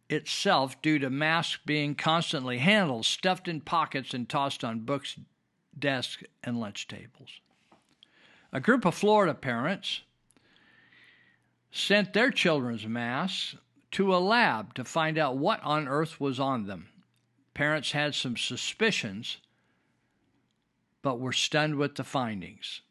itself 0.09 0.81
due 0.81 0.99
to 0.99 1.09
masks 1.09 1.59
being 1.65 1.95
constantly 1.95 2.59
handled, 2.59 3.05
stuffed 3.05 3.47
in 3.47 3.61
pockets, 3.61 4.13
and 4.13 4.29
tossed 4.29 4.63
on 4.63 4.79
books, 4.79 5.17
desks, 5.77 6.23
and 6.43 6.59
lunch 6.59 6.87
tables. 6.87 7.29
A 8.51 8.59
group 8.59 8.85
of 8.85 8.95
Florida 8.95 9.33
parents 9.33 10.01
sent 11.71 12.13
their 12.13 12.31
children's 12.31 12.87
masks 12.87 13.55
to 13.91 14.15
a 14.15 14.17
lab 14.17 14.73
to 14.75 14.83
find 14.83 15.17
out 15.17 15.37
what 15.37 15.61
on 15.63 15.87
earth 15.87 16.19
was 16.19 16.39
on 16.39 16.65
them. 16.65 16.89
Parents 17.53 17.91
had 17.91 18.15
some 18.15 18.37
suspicions, 18.37 19.37
but 21.01 21.19
were 21.19 21.33
stunned 21.33 21.75
with 21.75 21.95
the 21.95 22.03
findings. 22.03 22.81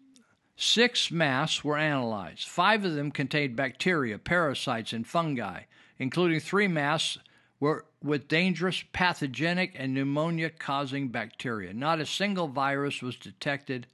Six 0.56 1.10
masks 1.10 1.62
were 1.62 1.78
analyzed. 1.78 2.48
Five 2.48 2.84
of 2.84 2.94
them 2.94 3.10
contained 3.10 3.54
bacteria, 3.54 4.18
parasites, 4.18 4.92
and 4.92 5.06
fungi, 5.06 5.62
including 5.98 6.40
three 6.40 6.68
masks 6.68 7.18
were 7.60 7.86
with 8.02 8.28
dangerous 8.28 8.84
pathogenic 8.92 9.72
and 9.76 9.94
pneumonia 9.94 10.50
causing 10.50 11.08
bacteria. 11.08 11.72
Not 11.72 12.00
a 12.00 12.06
single 12.06 12.48
virus 12.48 13.02
was 13.02 13.16
detected 13.16 13.86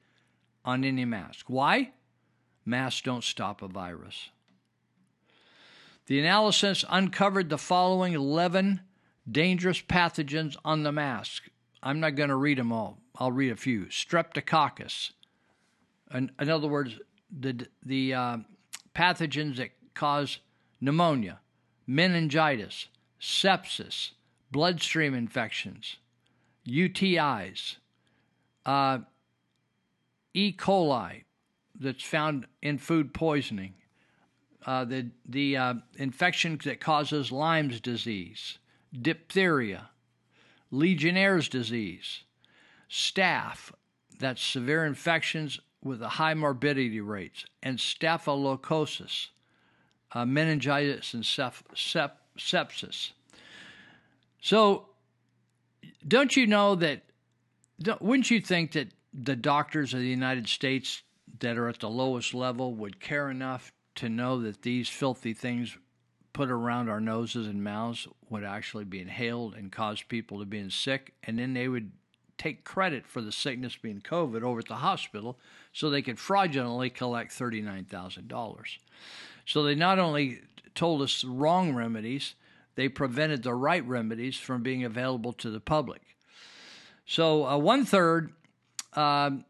on 0.64 0.84
any 0.84 1.04
mask. 1.04 1.46
Why? 1.48 1.92
Masks 2.64 3.02
don't 3.02 3.24
stop 3.24 3.62
a 3.62 3.68
virus. 3.68 4.30
The 6.06 6.18
analysis 6.18 6.84
uncovered 6.88 7.48
the 7.48 7.58
following 7.58 8.12
11 8.12 8.80
dangerous 9.30 9.80
pathogens 9.80 10.56
on 10.64 10.82
the 10.82 10.92
mask. 10.92 11.44
I'm 11.82 12.00
not 12.00 12.14
going 12.14 12.28
to 12.28 12.36
read 12.36 12.58
them 12.58 12.72
all. 12.72 12.98
I'll 13.16 13.32
read 13.32 13.52
a 13.52 13.56
few. 13.56 13.86
Streptococcus. 13.86 15.12
In, 16.12 16.30
in 16.40 16.50
other 16.50 16.68
words, 16.68 16.98
the, 17.30 17.66
the 17.84 18.14
uh, 18.14 18.36
pathogens 18.94 19.56
that 19.56 19.70
cause 19.94 20.38
pneumonia, 20.80 21.40
meningitis, 21.86 22.88
sepsis, 23.20 24.10
bloodstream 24.50 25.14
infections, 25.14 25.96
UTIs, 26.66 27.76
uh, 28.66 28.98
E. 30.32 30.52
coli 30.52 31.24
that's 31.78 32.02
found 32.02 32.46
in 32.62 32.78
food 32.78 33.14
poisoning, 33.14 33.74
uh, 34.66 34.84
the, 34.84 35.10
the 35.28 35.56
uh, 35.56 35.74
infection 35.96 36.58
that 36.64 36.80
causes 36.80 37.30
Lyme's 37.30 37.80
disease, 37.80 38.58
diphtheria, 39.00 39.90
Legionnaire's 40.70 41.48
disease, 41.48 42.24
staph, 42.90 43.72
that's 44.18 44.42
severe 44.42 44.84
infections 44.84 45.60
with 45.82 46.00
a 46.02 46.08
high 46.08 46.34
morbidity 46.34 47.00
rates, 47.00 47.44
and 47.62 47.78
staphylococcus, 47.78 49.30
uh, 50.12 50.24
meningitis 50.24 51.12
and 51.14 51.24
seph- 51.24 51.64
sepsis. 51.74 53.12
So, 54.40 54.88
don't 56.06 56.36
you 56.36 56.46
know 56.46 56.74
that? 56.76 57.02
Wouldn't 58.00 58.30
you 58.30 58.40
think 58.40 58.72
that 58.72 58.88
the 59.12 59.36
doctors 59.36 59.94
of 59.94 60.00
the 60.00 60.08
United 60.08 60.48
States 60.48 61.02
that 61.40 61.58
are 61.58 61.68
at 61.68 61.80
the 61.80 61.90
lowest 61.90 62.34
level 62.34 62.74
would 62.74 63.00
care 63.00 63.30
enough 63.30 63.72
to 63.96 64.08
know 64.08 64.40
that 64.42 64.62
these 64.62 64.88
filthy 64.88 65.32
things 65.32 65.76
put 66.34 66.50
around 66.50 66.90
our 66.90 67.00
noses 67.00 67.46
and 67.46 67.64
mouths 67.64 68.06
would 68.28 68.44
actually 68.44 68.84
be 68.84 69.00
inhaled 69.00 69.54
and 69.54 69.72
cause 69.72 70.02
people 70.02 70.40
to 70.40 70.44
be 70.44 70.68
sick, 70.68 71.14
and 71.22 71.38
then 71.38 71.54
they 71.54 71.68
would 71.68 71.92
take 72.36 72.64
credit 72.64 73.06
for 73.06 73.22
the 73.22 73.32
sickness 73.32 73.76
being 73.76 74.00
COVID 74.00 74.42
over 74.42 74.58
at 74.58 74.68
the 74.68 74.74
hospital 74.74 75.38
so 75.72 75.88
they 75.88 76.02
could 76.02 76.18
fraudulently 76.18 76.90
collect 76.90 77.32
$39,000. 77.32 78.78
So 79.46 79.62
they 79.62 79.76
not 79.76 79.98
only 79.98 80.40
told 80.74 81.00
us 81.00 81.22
the 81.22 81.28
wrong 81.28 81.74
remedies, 81.74 82.34
they 82.74 82.88
prevented 82.88 83.44
the 83.44 83.54
right 83.54 83.86
remedies 83.86 84.36
from 84.36 84.62
being 84.62 84.84
available 84.84 85.32
to 85.34 85.50
the 85.50 85.60
public. 85.60 86.02
So 87.06 87.46
uh, 87.46 87.56
one 87.56 87.84
third, 87.84 88.32
um, 88.94 89.44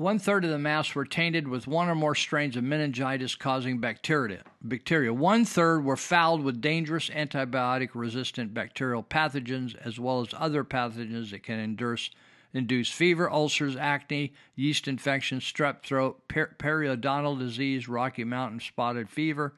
one 0.00 0.18
third 0.18 0.46
of 0.46 0.50
the 0.50 0.58
masks 0.58 0.94
were 0.94 1.04
tainted 1.04 1.46
with 1.46 1.66
one 1.66 1.86
or 1.86 1.94
more 1.94 2.14
strains 2.14 2.56
of 2.56 2.64
meningitis 2.64 3.34
causing 3.34 3.80
bacteria. 3.80 4.40
Bacteria. 4.62 5.12
One 5.12 5.44
third 5.44 5.84
were 5.84 5.94
fouled 5.94 6.42
with 6.42 6.62
dangerous 6.62 7.10
antibiotic 7.10 7.90
resistant 7.92 8.54
bacterial 8.54 9.02
pathogens, 9.02 9.76
as 9.84 10.00
well 10.00 10.22
as 10.22 10.28
other 10.32 10.64
pathogens 10.64 11.32
that 11.32 11.42
can 11.42 11.58
induce, 11.58 12.08
induce 12.54 12.88
fever, 12.90 13.30
ulcers, 13.30 13.76
acne, 13.76 14.32
yeast 14.56 14.88
infections, 14.88 15.44
strep 15.44 15.82
throat, 15.82 16.26
per- 16.28 16.56
periodontal 16.58 17.38
disease, 17.38 17.86
Rocky 17.86 18.24
Mountain 18.24 18.60
spotted 18.60 19.10
fever, 19.10 19.52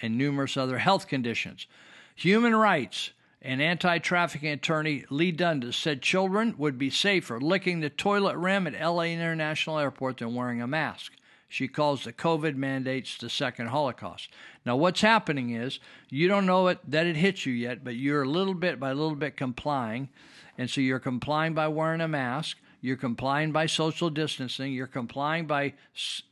and 0.00 0.18
numerous 0.18 0.56
other 0.56 0.78
health 0.78 1.06
conditions. 1.06 1.68
Human 2.16 2.56
rights 2.56 3.12
and 3.44 3.60
anti 3.60 3.98
trafficking 3.98 4.48
attorney 4.48 5.04
Leigh 5.10 5.30
Dundas 5.30 5.76
said 5.76 6.00
children 6.00 6.54
would 6.56 6.78
be 6.78 6.88
safer 6.88 7.38
licking 7.38 7.80
the 7.80 7.90
toilet 7.90 8.36
rim 8.36 8.66
at 8.66 8.80
LA 8.80 9.02
International 9.02 9.78
Airport 9.78 10.16
than 10.16 10.34
wearing 10.34 10.62
a 10.62 10.66
mask. 10.66 11.12
She 11.46 11.68
calls 11.68 12.02
the 12.02 12.12
COVID 12.12 12.56
mandates 12.56 13.18
the 13.18 13.28
second 13.28 13.68
Holocaust. 13.68 14.30
Now, 14.66 14.76
what's 14.76 15.02
happening 15.02 15.50
is 15.50 15.78
you 16.08 16.26
don't 16.26 16.46
know 16.46 16.66
it, 16.68 16.78
that 16.90 17.06
it 17.06 17.16
hits 17.16 17.46
you 17.46 17.52
yet, 17.52 17.84
but 17.84 17.94
you're 17.94 18.22
a 18.22 18.28
little 18.28 18.54
bit 18.54 18.80
by 18.80 18.90
a 18.90 18.94
little 18.94 19.14
bit 19.14 19.36
complying. 19.36 20.08
And 20.56 20.68
so 20.68 20.80
you're 20.80 20.98
complying 20.98 21.54
by 21.54 21.68
wearing 21.68 22.00
a 22.00 22.08
mask. 22.08 22.56
You're 22.80 22.96
complying 22.96 23.52
by 23.52 23.66
social 23.66 24.10
distancing. 24.10 24.72
You're 24.72 24.86
complying 24.86 25.46
by 25.46 25.74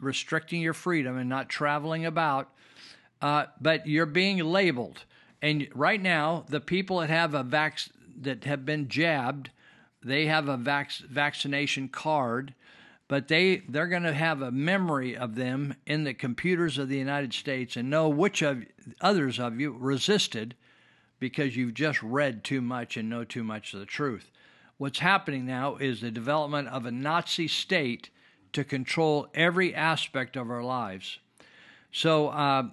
restricting 0.01 0.61
your 0.61 0.75
freedom 0.75 1.17
and 1.19 1.29
not 1.29 1.49
traveling 1.49 2.05
about. 2.05 2.51
Uh, 3.21 3.47
but 3.61 3.87
you're 3.87 4.07
being 4.07 4.39
labeled. 4.39 5.05
And 5.43 5.69
right 5.75 6.01
now, 6.01 6.45
the 6.49 6.61
people 6.61 7.01
that 7.01 7.11
have 7.11 7.35
a 7.35 7.43
vac- 7.43 7.91
that 8.21 8.45
have 8.45 8.65
been 8.65 8.89
jabbed, 8.89 9.51
they 10.03 10.27
have 10.27 10.49
a 10.49 10.57
vac- 10.57 10.93
vaccination 10.93 11.89
card, 11.89 12.55
but 13.09 13.27
they 13.27 13.63
they're 13.69 13.89
going 13.89 14.05
to 14.05 14.15
have 14.15 14.41
a 14.41 14.53
memory 14.53 15.17
of 15.17 15.35
them 15.35 15.75
in 15.85 16.05
the 16.05 16.15
computers 16.15 16.79
of 16.79 16.89
the 16.89 16.97
United 16.97 17.35
States 17.35 17.77
and 17.77 17.91
know 17.91 18.09
which 18.09 18.41
of 18.41 18.65
others 19.01 19.41
of 19.41 19.61
you 19.61 19.73
resisted 19.77 20.55
because 21.19 21.57
you've 21.57 21.75
just 21.75 22.01
read 22.03 22.45
too 22.45 22.61
much 22.61 22.97
and 22.97 23.11
know 23.11 23.25
too 23.25 23.43
much 23.43 23.75
of 23.75 23.81
the 23.81 23.87
truth. 23.87 24.31
What's 24.79 25.01
happening 25.01 25.45
now 25.45 25.77
is 25.77 26.01
the 26.01 26.11
development 26.11 26.69
of 26.69 26.87
a 26.87 26.91
Nazi 26.93 27.49
state 27.49 28.11
to 28.53 28.65
control 28.65 29.29
every 29.35 29.75
aspect 29.75 30.37
of 30.37 30.51
our 30.53 30.63
lives. 30.63 31.19
So. 31.91 32.29
Uh, 32.29 32.69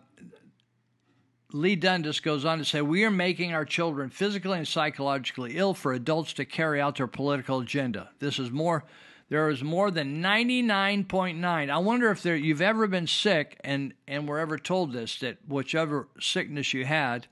Leigh 1.52 1.76
Dundas 1.76 2.20
goes 2.20 2.46
on 2.46 2.60
to 2.60 2.66
say, 2.66 2.82
We 2.82 3.04
are 3.06 3.12
making 3.12 3.54
our 3.54 3.66
children 3.66 4.10
physically 4.10 4.58
and 4.58 4.68
psychologically 4.68 5.58
ill 5.58 5.74
for 5.74 5.94
adults 5.94 6.34
to 6.34 6.46
carry 6.46 6.80
out 6.80 6.98
their 6.98 7.08
political 7.08 7.60
agenda. 7.60 8.12
This 8.20 8.38
is 8.38 8.52
more, 8.52 8.84
there 9.30 9.50
is 9.50 9.64
more 9.64 9.90
than 9.90 10.22
99.9. 10.22 11.44
I 11.44 11.78
wonder 11.80 12.12
if 12.12 12.22
there, 12.22 12.36
you've 12.36 12.62
ever 12.62 12.86
been 12.86 13.08
sick 13.08 13.60
and, 13.64 13.94
and 14.08 14.28
were 14.28 14.38
ever 14.38 14.60
told 14.60 14.94
this, 14.94 15.18
that 15.20 15.38
whichever 15.48 16.08
sickness 16.20 16.74
you 16.74 16.86
had, 16.86 17.26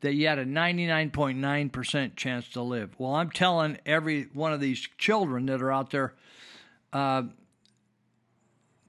that 0.00 0.14
you 0.14 0.28
had 0.28 0.38
a 0.38 0.44
99.9% 0.44 2.14
chance 2.14 2.48
to 2.50 2.62
live. 2.62 2.94
Well, 2.98 3.14
I'm 3.14 3.30
telling 3.30 3.78
every 3.84 4.28
one 4.32 4.52
of 4.52 4.60
these 4.60 4.88
children 4.96 5.46
that 5.46 5.60
are 5.60 5.72
out 5.72 5.90
there, 5.90 6.14
uh, 6.92 7.24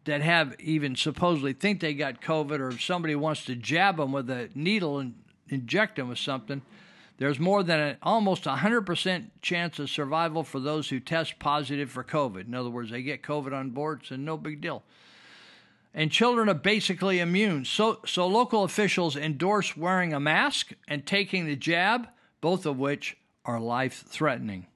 that 0.07 0.21
have 0.21 0.55
even 0.59 0.95
supposedly 0.95 1.53
think 1.53 1.79
they 1.79 1.93
got 1.93 2.21
COVID 2.21 2.59
or 2.59 2.69
if 2.69 2.81
somebody 2.81 3.15
wants 3.15 3.45
to 3.45 3.55
jab 3.55 3.97
them 3.97 4.11
with 4.11 4.29
a 4.29 4.49
needle 4.55 4.99
and 4.99 5.15
inject 5.49 5.95
them 5.95 6.09
with 6.09 6.17
something, 6.17 6.61
there's 7.17 7.39
more 7.39 7.63
than 7.63 7.79
an 7.79 7.97
almost 8.03 8.43
100% 8.43 9.25
chance 9.41 9.79
of 9.79 9.89
survival 9.89 10.43
for 10.43 10.59
those 10.59 10.89
who 10.89 10.99
test 10.99 11.39
positive 11.39 11.89
for 11.89 12.03
COVID. 12.03 12.47
In 12.47 12.53
other 12.53 12.69
words, 12.69 12.91
they 12.91 13.01
get 13.01 13.23
COVID 13.23 13.53
on 13.53 13.71
board, 13.71 14.01
it's 14.01 14.11
no 14.11 14.37
big 14.37 14.61
deal. 14.61 14.83
And 15.93 16.11
children 16.11 16.47
are 16.47 16.53
basically 16.53 17.19
immune. 17.19 17.65
So, 17.65 18.01
so 18.05 18.27
local 18.27 18.63
officials 18.63 19.15
endorse 19.15 19.75
wearing 19.75 20.13
a 20.13 20.19
mask 20.19 20.71
and 20.87 21.05
taking 21.05 21.45
the 21.45 21.55
jab, 21.55 22.07
both 22.39 22.65
of 22.65 22.77
which 22.77 23.17
are 23.45 23.59
life 23.59 24.03
threatening. 24.07 24.67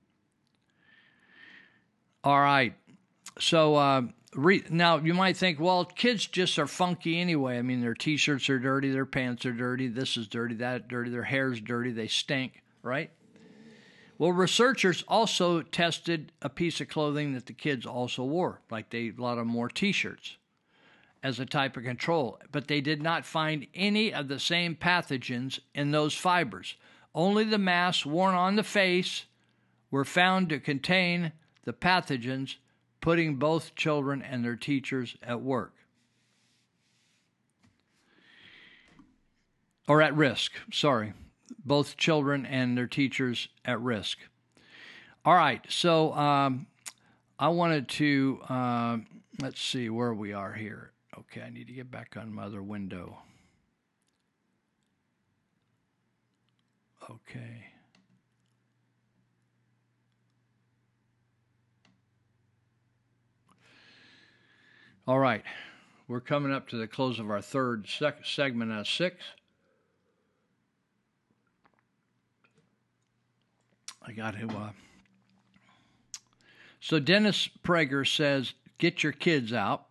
All 2.24 2.40
right. 2.40 2.74
So, 3.40 3.76
uh, 3.76 4.04
Re- 4.34 4.64
now 4.70 4.98
you 4.98 5.14
might 5.14 5.36
think, 5.36 5.60
well, 5.60 5.84
kids 5.84 6.26
just 6.26 6.58
are 6.58 6.68
funky 6.68 7.20
anyway. 7.20 7.58
I 7.58 7.62
mean, 7.62 7.82
their 7.82 7.94
t-shirts 7.94 8.50
are 8.50 8.60
dirty, 8.60 8.90
their 8.90 9.06
pants 9.06 9.46
are 9.46 9.52
dirty, 9.52 9.88
this 9.88 10.16
is 10.16 10.28
dirty, 10.28 10.56
that 10.56 10.88
dirty, 10.88 11.10
their 11.10 11.24
hair's 11.24 11.60
dirty, 11.60 11.92
they 11.92 12.08
stink, 12.08 12.64
right? 12.82 13.12
Well, 14.18 14.32
researchers 14.32 15.04
also 15.08 15.64
tested 15.64 16.32
a 16.42 16.50
piece 16.50 16.80
of 16.80 16.88
clothing 16.88 17.34
that 17.34 17.48
the 17.48 17.54
kids 17.54 17.86
also 17.86 18.24
wore, 18.24 18.62
like 18.70 18.92
they 18.92 19.10
a 19.10 19.22
lot 19.22 19.34
of 19.34 19.40
them 19.40 19.54
wore 19.54 19.68
t-shirts 19.68 20.38
as 21.24 21.40
a 21.40 21.46
type 21.46 21.76
of 21.76 21.84
control, 21.84 22.40
but 22.52 22.68
they 22.68 22.82
did 22.82 23.02
not 23.02 23.26
find 23.26 23.68
any 23.74 24.14
of 24.14 24.28
the 24.28 24.40
same 24.40 24.76
pathogens 24.76 25.60
in 25.74 25.92
those 25.92 26.16
fibers. 26.16 26.76
Only 27.14 27.44
the 27.44 27.58
masks 27.58 28.06
worn 28.06 28.36
on 28.36 28.56
the 28.56 28.64
face 28.64 29.26
were 29.90 30.06
found 30.06 30.50
to 30.50 30.60
contain 30.60 31.32
the 31.66 31.74
pathogens 31.74 32.56
putting 33.02 33.36
both 33.36 33.76
children 33.76 34.22
and 34.22 34.46
their 34.46 34.56
teachers 34.56 35.18
at 35.22 35.42
work 35.42 35.74
or 39.88 40.02
at 40.02 40.16
risk. 40.16 40.54
Sorry, 40.72 41.14
both 41.66 41.98
children 41.98 42.46
and 42.46 42.78
their 42.78 42.88
teachers 42.88 43.50
at 43.66 43.82
risk. 43.82 44.20
All 45.26 45.36
right, 45.36 45.64
so 45.70 46.14
um, 46.14 46.68
I 47.38 47.50
wanted 47.50 47.90
to 47.90 48.40
uh, 48.48 48.98
let's 49.42 49.62
see 49.62 49.90
where 49.90 50.14
we 50.14 50.34
are 50.34 50.54
here. 50.54 50.92
Okay, 51.18 51.42
I 51.42 51.50
need 51.50 51.68
to 51.68 51.74
get 51.74 51.92
back 51.92 52.16
on 52.18 52.34
my 52.34 52.44
other 52.44 52.64
window. 52.64 53.18
Okay. 57.10 57.71
All 65.12 65.20
right, 65.20 65.44
we're 66.08 66.22
coming 66.22 66.54
up 66.54 66.70
to 66.70 66.78
the 66.78 66.88
close 66.88 67.20
of 67.20 67.30
our 67.30 67.42
third 67.42 67.86
sec- 67.86 68.26
segment 68.26 68.72
of 68.72 68.88
six. 68.88 69.18
I 74.02 74.14
got 74.14 74.40
to. 74.40 74.48
Uh... 74.48 74.70
So 76.80 76.98
Dennis 76.98 77.50
Prager 77.62 78.08
says, 78.08 78.54
"Get 78.78 79.04
your 79.04 79.12
kids 79.12 79.52
out." 79.52 79.86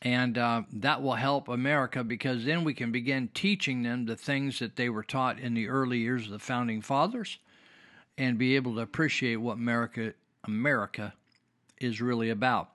And 0.00 0.38
uh, 0.38 0.62
that 0.74 1.02
will 1.02 1.14
help 1.14 1.48
America 1.48 2.04
because 2.04 2.44
then 2.44 2.62
we 2.62 2.72
can 2.72 2.92
begin 2.92 3.30
teaching 3.34 3.82
them 3.82 4.06
the 4.06 4.14
things 4.14 4.60
that 4.60 4.76
they 4.76 4.88
were 4.88 5.02
taught 5.02 5.40
in 5.40 5.54
the 5.54 5.66
early 5.66 5.98
years 5.98 6.26
of 6.26 6.30
the 6.30 6.38
founding 6.38 6.82
fathers, 6.82 7.38
and 8.16 8.38
be 8.38 8.54
able 8.54 8.76
to 8.76 8.80
appreciate 8.82 9.38
what 9.38 9.54
America 9.54 10.14
America 10.44 11.14
is 11.80 12.00
really 12.00 12.30
about. 12.30 12.70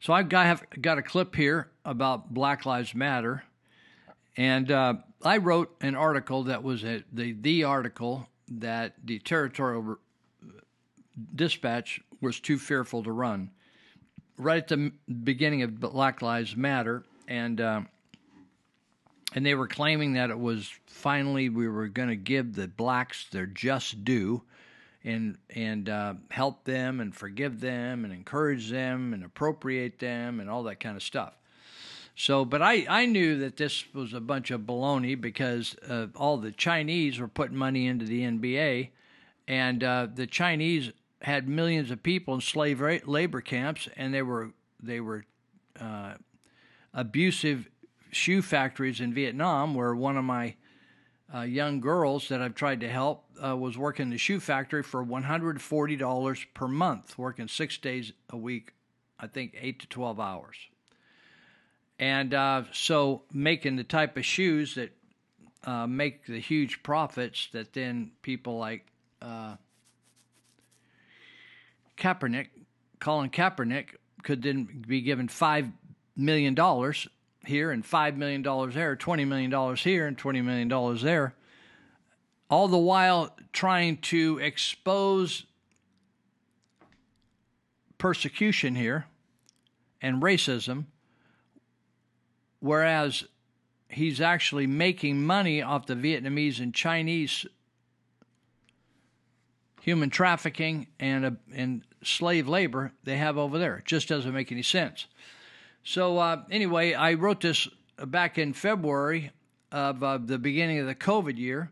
So 0.00 0.14
I've 0.14 0.30
got, 0.30 0.46
have 0.46 0.64
got 0.80 0.96
a 0.96 1.02
clip 1.02 1.34
here 1.34 1.68
about 1.84 2.32
Black 2.32 2.64
Lives 2.64 2.94
Matter, 2.94 3.44
and 4.34 4.70
uh, 4.70 4.94
I 5.22 5.36
wrote 5.36 5.74
an 5.82 5.94
article 5.94 6.44
that 6.44 6.62
was 6.62 6.82
a, 6.84 7.04
the 7.12 7.32
the 7.32 7.64
article 7.64 8.26
that 8.48 8.94
the 9.04 9.18
territorial 9.18 9.98
dispatch 11.34 12.00
was 12.22 12.40
too 12.40 12.58
fearful 12.58 13.02
to 13.02 13.12
run. 13.12 13.50
Right 14.38 14.62
at 14.62 14.68
the 14.68 14.90
beginning 15.22 15.62
of 15.62 15.78
Black 15.78 16.22
Lives 16.22 16.56
Matter, 16.56 17.04
and 17.28 17.60
uh, 17.60 17.82
and 19.34 19.44
they 19.44 19.54
were 19.54 19.68
claiming 19.68 20.14
that 20.14 20.30
it 20.30 20.38
was 20.38 20.70
finally 20.86 21.50
we 21.50 21.68
were 21.68 21.88
going 21.88 22.08
to 22.08 22.16
give 22.16 22.54
the 22.54 22.68
blacks 22.68 23.26
their 23.30 23.46
just 23.46 24.02
due 24.02 24.42
and 25.04 25.38
and 25.50 25.88
uh, 25.88 26.14
help 26.30 26.64
them 26.64 27.00
and 27.00 27.14
forgive 27.14 27.60
them 27.60 28.04
and 28.04 28.12
encourage 28.12 28.70
them 28.70 29.14
and 29.14 29.24
appropriate 29.24 29.98
them 29.98 30.40
and 30.40 30.50
all 30.50 30.62
that 30.64 30.80
kind 30.80 30.96
of 30.96 31.02
stuff. 31.02 31.34
So, 32.14 32.44
but 32.44 32.60
I, 32.60 32.84
I 32.88 33.06
knew 33.06 33.38
that 33.38 33.56
this 33.56 33.84
was 33.94 34.12
a 34.12 34.20
bunch 34.20 34.50
of 34.50 34.62
baloney 34.62 35.18
because 35.18 35.74
uh, 35.88 36.08
all 36.14 36.36
the 36.36 36.52
Chinese 36.52 37.18
were 37.18 37.28
putting 37.28 37.56
money 37.56 37.86
into 37.86 38.04
the 38.04 38.22
NBA, 38.22 38.90
and 39.48 39.82
uh, 39.82 40.06
the 40.12 40.26
Chinese 40.26 40.92
had 41.22 41.48
millions 41.48 41.90
of 41.90 42.02
people 42.02 42.34
in 42.34 42.40
slave 42.42 42.82
labor 43.06 43.40
camps, 43.40 43.88
and 43.96 44.12
they 44.12 44.22
were 44.22 44.50
they 44.82 45.00
were 45.00 45.24
uh, 45.80 46.14
abusive 46.92 47.70
shoe 48.10 48.42
factories 48.42 49.00
in 49.00 49.14
Vietnam, 49.14 49.74
where 49.74 49.94
one 49.94 50.18
of 50.18 50.24
my 50.24 50.56
uh, 51.34 51.42
young 51.42 51.80
girls 51.80 52.28
that 52.28 52.42
I've 52.42 52.54
tried 52.54 52.80
to 52.80 52.88
help 52.88 53.24
uh, 53.44 53.56
was 53.56 53.76
working 53.76 54.04
in 54.04 54.10
the 54.10 54.18
shoe 54.18 54.40
factory 54.40 54.82
for 54.82 55.04
$140 55.04 56.46
per 56.54 56.68
month, 56.68 57.18
working 57.18 57.48
six 57.48 57.78
days 57.78 58.12
a 58.30 58.36
week, 58.36 58.72
I 59.18 59.26
think 59.26 59.56
eight 59.60 59.80
to 59.80 59.86
12 59.86 60.20
hours. 60.20 60.56
And 61.98 62.32
uh, 62.32 62.64
so 62.72 63.22
making 63.32 63.76
the 63.76 63.84
type 63.84 64.16
of 64.16 64.24
shoes 64.24 64.74
that 64.74 64.90
uh, 65.64 65.86
make 65.86 66.26
the 66.26 66.40
huge 66.40 66.82
profits 66.82 67.48
that 67.52 67.74
then 67.74 68.12
people 68.22 68.58
like 68.58 68.86
uh, 69.20 69.56
Kaepernick, 71.98 72.48
Colin 72.98 73.30
Kaepernick, 73.30 73.96
could 74.22 74.42
then 74.42 74.84
be 74.86 75.02
given 75.02 75.28
$5 75.28 75.72
million 76.16 76.56
here 77.46 77.70
and 77.70 77.84
$5 77.84 78.16
million 78.16 78.42
there, 78.42 78.96
$20 78.96 79.28
million 79.28 79.76
here 79.76 80.06
and 80.06 80.16
$20 80.16 80.44
million 80.44 80.98
there, 81.02 81.34
all 82.50 82.66
the 82.66 82.76
while 82.76 83.34
trying 83.52 83.96
to 83.98 84.38
expose 84.38 85.44
persecution 87.96 88.74
here 88.74 89.06
and 90.02 90.20
racism, 90.20 90.86
whereas 92.58 93.24
he's 93.88 94.20
actually 94.20 94.66
making 94.66 95.22
money 95.22 95.62
off 95.62 95.86
the 95.86 95.94
Vietnamese 95.94 96.60
and 96.60 96.74
Chinese 96.74 97.46
human 99.80 100.10
trafficking 100.10 100.86
and, 100.98 101.24
uh, 101.24 101.30
and 101.54 101.82
slave 102.02 102.48
labor 102.48 102.92
they 103.04 103.16
have 103.16 103.38
over 103.38 103.58
there. 103.58 103.76
It 103.76 103.84
just 103.84 104.08
doesn't 104.08 104.32
make 104.32 104.50
any 104.52 104.62
sense. 104.62 105.06
So 105.84 106.18
uh, 106.18 106.42
anyway, 106.50 106.94
I 106.94 107.14
wrote 107.14 107.40
this 107.40 107.68
back 108.06 108.38
in 108.38 108.52
February 108.52 109.30
of 109.72 110.02
uh, 110.02 110.18
the 110.18 110.38
beginning 110.38 110.80
of 110.80 110.86
the 110.86 110.94
COVID 110.94 111.38
year 111.38 111.70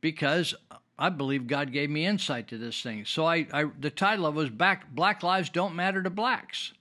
because 0.00 0.54
I 0.98 1.10
believe 1.10 1.46
God 1.46 1.72
gave 1.72 1.90
me 1.90 2.04
insight 2.04 2.48
to 2.48 2.58
this 2.58 2.82
thing. 2.82 3.04
So 3.04 3.24
I, 3.24 3.46
I 3.52 3.66
the 3.78 3.90
title 3.90 4.26
of 4.26 4.34
it 4.34 4.38
was 4.38 4.50
Back, 4.50 4.92
Black 4.92 5.22
Lives 5.22 5.48
Don't 5.50 5.76
Matter 5.76 6.02
to 6.02 6.10
Blacks. 6.10 6.72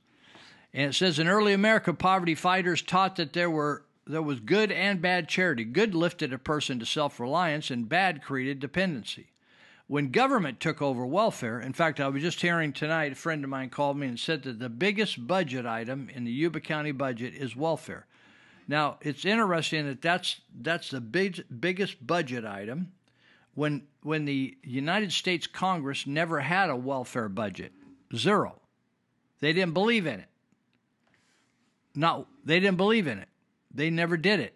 And 0.73 0.89
it 0.89 0.94
says 0.94 1.19
in 1.19 1.27
early 1.27 1.53
America, 1.53 1.94
poverty 1.94 2.35
fighters 2.35 2.81
taught 2.81 3.15
that 3.18 3.34
there 3.34 3.49
were 3.49 3.84
there 4.06 4.22
was 4.22 4.39
good 4.39 4.72
and 4.72 5.02
bad 5.02 5.27
charity. 5.27 5.65
Good 5.65 5.94
lifted 5.94 6.31
a 6.34 6.38
person 6.38 6.80
to 6.80 6.85
self-reliance 6.85 7.69
and 7.69 7.89
bad 7.89 8.23
created 8.23 8.60
dependency. 8.60 9.27
When 9.88 10.11
government 10.11 10.60
took 10.60 10.81
over 10.81 11.06
welfare, 11.06 11.60
in 11.60 11.73
fact, 11.73 11.99
I 11.99 12.07
was 12.07 12.22
just 12.22 12.41
hearing 12.41 12.73
tonight, 12.73 13.14
a 13.14 13.15
friend 13.15 13.44
of 13.44 13.49
mine 13.49 13.69
called 13.69 13.98
me 13.98 14.07
and 14.07 14.19
said 14.19 14.44
that 14.44 14.60
the 14.60 14.69
biggest 14.69 15.27
budget 15.27 15.65
item 15.65 16.10
in 16.14 16.26
the 16.26 16.31
Yuba 16.31 16.60
County 16.60 16.91
budget 16.91 17.34
is 17.34 17.56
welfare. 17.56 18.06
Now, 18.68 18.98
it's 19.02 19.23
interesting 19.23 19.85
that 19.88 20.02
that's, 20.02 20.41
that's 20.61 20.89
the 20.89 20.99
big, 20.99 21.44
biggest 21.60 22.06
budget 22.06 22.44
item 22.44 22.91
when, 23.57 23.81
when 24.03 24.25
the 24.25 24.55
United 24.63 25.11
States 25.11 25.47
Congress 25.47 26.05
never 26.05 26.39
had 26.39 26.69
a 26.69 26.75
welfare 26.75 27.27
budget. 27.27 27.73
Zero. 28.15 28.61
They 29.39 29.51
didn't 29.51 29.73
believe 29.73 30.05
in 30.05 30.19
it. 30.19 30.29
No, 31.95 32.27
they 32.45 32.59
didn't 32.59 32.77
believe 32.77 33.07
in 33.07 33.17
it. 33.17 33.27
They 33.73 33.89
never 33.89 34.15
did 34.15 34.39
it. 34.39 34.53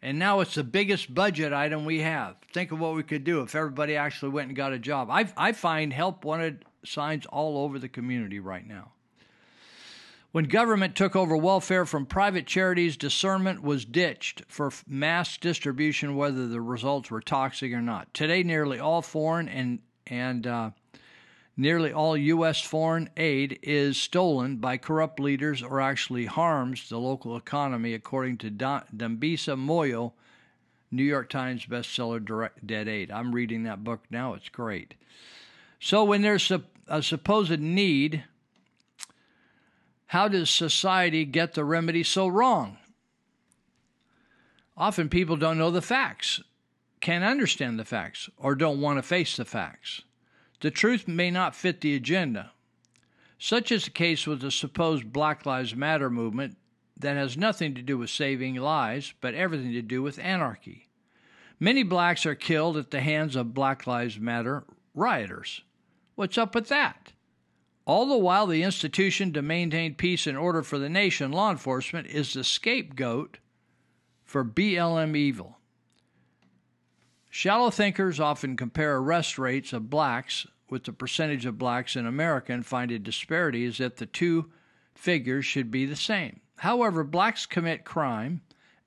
And 0.00 0.16
now 0.16 0.38
it's 0.40 0.54
the 0.54 0.62
biggest 0.62 1.12
budget 1.12 1.52
item 1.52 1.84
we 1.84 2.02
have. 2.02 2.36
Think 2.52 2.70
of 2.70 2.78
what 2.78 2.94
we 2.94 3.02
could 3.02 3.24
do 3.24 3.40
if 3.40 3.56
everybody 3.56 3.96
actually 3.96 4.30
went 4.30 4.46
and 4.46 4.56
got 4.56 4.72
a 4.72 4.78
job. 4.78 5.10
I, 5.10 5.26
I 5.36 5.50
find 5.50 5.92
help 5.92 6.24
wanted 6.24 6.64
signs 6.84 7.26
all 7.26 7.58
over 7.58 7.80
the 7.80 7.88
community 7.88 8.38
right 8.38 8.64
now. 8.64 8.92
When 10.34 10.46
government 10.46 10.96
took 10.96 11.14
over 11.14 11.36
welfare 11.36 11.86
from 11.86 12.06
private 12.06 12.44
charities, 12.44 12.96
discernment 12.96 13.62
was 13.62 13.84
ditched 13.84 14.42
for 14.48 14.72
mass 14.84 15.36
distribution, 15.36 16.16
whether 16.16 16.48
the 16.48 16.60
results 16.60 17.08
were 17.08 17.20
toxic 17.20 17.72
or 17.72 17.80
not. 17.80 18.12
Today, 18.12 18.42
nearly 18.42 18.80
all 18.80 19.00
foreign 19.00 19.48
and 19.48 19.78
and 20.08 20.44
uh, 20.44 20.70
Nearly 21.56 21.92
all 21.92 22.16
U.S. 22.16 22.60
foreign 22.60 23.10
aid 23.16 23.60
is 23.62 23.96
stolen 23.96 24.56
by 24.56 24.76
corrupt 24.76 25.20
leaders 25.20 25.62
or 25.62 25.80
actually 25.80 26.26
harms 26.26 26.88
the 26.88 26.98
local 26.98 27.36
economy, 27.36 27.94
according 27.94 28.38
to 28.38 28.50
Dambisa 28.50 29.56
Moyo, 29.56 30.14
New 30.90 31.04
York 31.04 31.30
Times 31.30 31.64
bestseller 31.64 32.24
Direct 32.24 32.66
Dead 32.66 32.88
Aid. 32.88 33.12
I'm 33.12 33.32
reading 33.32 33.62
that 33.62 33.84
book 33.84 34.00
now, 34.10 34.34
it's 34.34 34.48
great. 34.48 34.94
So, 35.78 36.02
when 36.02 36.22
there's 36.22 36.50
a, 36.50 36.64
a 36.88 37.04
supposed 37.04 37.60
need, 37.60 38.24
how 40.14 40.28
does 40.28 40.48
society 40.48 41.24
get 41.24 41.54
the 41.54 41.64
remedy 41.64 42.04
so 42.04 42.28
wrong? 42.28 42.78
Often 44.76 45.08
people 45.08 45.36
don't 45.36 45.58
know 45.58 45.72
the 45.72 45.82
facts, 45.82 46.40
can't 47.00 47.24
understand 47.24 47.80
the 47.80 47.84
facts, 47.84 48.30
or 48.36 48.54
don't 48.54 48.80
want 48.80 48.98
to 48.98 49.02
face 49.02 49.36
the 49.36 49.44
facts. 49.44 50.02
The 50.60 50.70
truth 50.70 51.08
may 51.08 51.32
not 51.32 51.56
fit 51.56 51.80
the 51.80 51.96
agenda. 51.96 52.52
Such 53.40 53.72
is 53.72 53.86
the 53.86 53.90
case 53.90 54.24
with 54.24 54.40
the 54.40 54.52
supposed 54.52 55.12
Black 55.12 55.44
Lives 55.46 55.74
Matter 55.74 56.08
movement 56.08 56.58
that 56.96 57.16
has 57.16 57.36
nothing 57.36 57.74
to 57.74 57.82
do 57.82 57.98
with 57.98 58.08
saving 58.08 58.54
lives, 58.54 59.14
but 59.20 59.34
everything 59.34 59.72
to 59.72 59.82
do 59.82 60.00
with 60.00 60.20
anarchy. 60.20 60.86
Many 61.58 61.82
blacks 61.82 62.24
are 62.24 62.36
killed 62.36 62.76
at 62.76 62.92
the 62.92 63.00
hands 63.00 63.34
of 63.34 63.52
Black 63.52 63.84
Lives 63.84 64.20
Matter 64.20 64.62
rioters. 64.94 65.62
What's 66.14 66.38
up 66.38 66.54
with 66.54 66.68
that? 66.68 67.13
All 67.86 68.06
the 68.06 68.16
while, 68.16 68.46
the 68.46 68.62
institution 68.62 69.32
to 69.34 69.42
maintain 69.42 69.94
peace 69.94 70.26
and 70.26 70.38
order 70.38 70.62
for 70.62 70.78
the 70.78 70.88
nation, 70.88 71.32
law 71.32 71.50
enforcement, 71.50 72.06
is 72.06 72.32
the 72.32 72.44
scapegoat 72.44 73.38
for 74.24 74.44
BLM 74.44 75.14
evil. 75.14 75.58
Shallow 77.28 77.70
thinkers 77.70 78.20
often 78.20 78.56
compare 78.56 78.96
arrest 78.96 79.38
rates 79.38 79.72
of 79.72 79.90
blacks 79.90 80.46
with 80.70 80.84
the 80.84 80.92
percentage 80.92 81.44
of 81.44 81.58
blacks 81.58 81.94
in 81.94 82.06
America 82.06 82.52
and 82.52 82.64
find 82.64 82.90
a 82.90 82.98
disparity 82.98 83.66
as 83.66 83.80
if 83.80 83.96
the 83.96 84.06
two 84.06 84.50
figures 84.94 85.44
should 85.44 85.70
be 85.70 85.84
the 85.84 85.96
same. 85.96 86.40
However, 86.58 87.04
blacks 87.04 87.44
commit 87.44 87.84
crime 87.84 88.40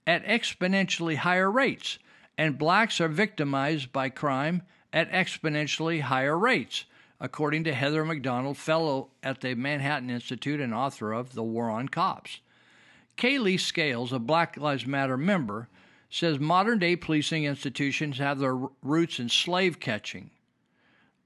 at 0.07 0.26
exponentially 0.26 1.18
higher 1.18 1.52
rates, 1.52 1.99
and 2.38 2.57
blacks 2.57 2.99
are 2.99 3.10
victimized 3.10 3.91
by 3.91 4.10
crime 4.10 4.64
at 4.91 5.11
exponentially 5.11 6.02
higher 6.02 6.38
rates, 6.38 6.86
according 7.19 7.64
to 7.65 7.73
Heather 7.73 8.06
Mac 8.06 8.22
Donald, 8.22 8.57
fellow 8.57 9.10
at 9.23 9.41
the 9.41 9.56
Manhattan 9.56 10.10
Institute 10.10 10.60
and 10.60 10.73
author 10.73 11.14
of 11.14 11.34
The 11.34 11.44
War 11.44 11.69
on 11.69 11.89
Cops. 11.89 12.41
Kaylee 13.18 13.60
Scales, 13.60 14.14
a 14.14 14.19
Black 14.19 14.57
Lives 14.57 14.85
Matter 14.85 15.18
member, 15.18 15.69
says 16.10 16.39
modern 16.39 16.80
day 16.80 16.95
policing 16.95 17.44
institutions 17.44 18.18
have 18.18 18.39
their 18.39 18.56
roots 18.81 19.19
in 19.19 19.30
slave 19.30 19.80
catching, 19.80 20.30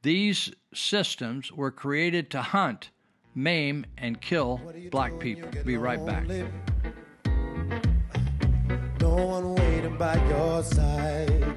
these 0.04 0.52
systems 0.74 1.52
were 1.52 1.70
created 1.70 2.32
to 2.32 2.42
hunt, 2.42 2.90
maim, 3.36 3.86
and 3.98 4.20
kill 4.20 4.60
black 4.90 5.20
people. 5.20 5.50
Be 5.64 5.78
right 5.78 6.04
back. 6.04 6.28
No 9.00 9.16
one 9.16 9.56
waiting 9.56 9.98
by 9.98 10.16
your 10.28 10.64
side. 10.64 11.56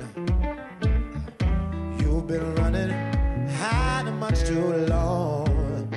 You've 1.98 2.27
been 2.27 2.55
running 2.56 3.14
much 4.30 4.44
too 4.44 4.72
long. 4.86 5.90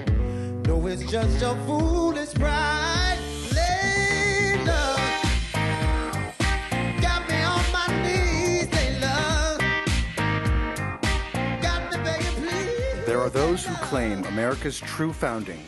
No, 0.67 0.85
it's 0.87 1.09
just 1.09 1.39
foolish 1.65 2.33
pride. 2.33 2.87
are 13.27 13.29
those 13.29 13.65
who 13.65 13.75
claim 13.75 14.23
America's 14.25 14.79
true 14.79 15.11
founding 15.11 15.61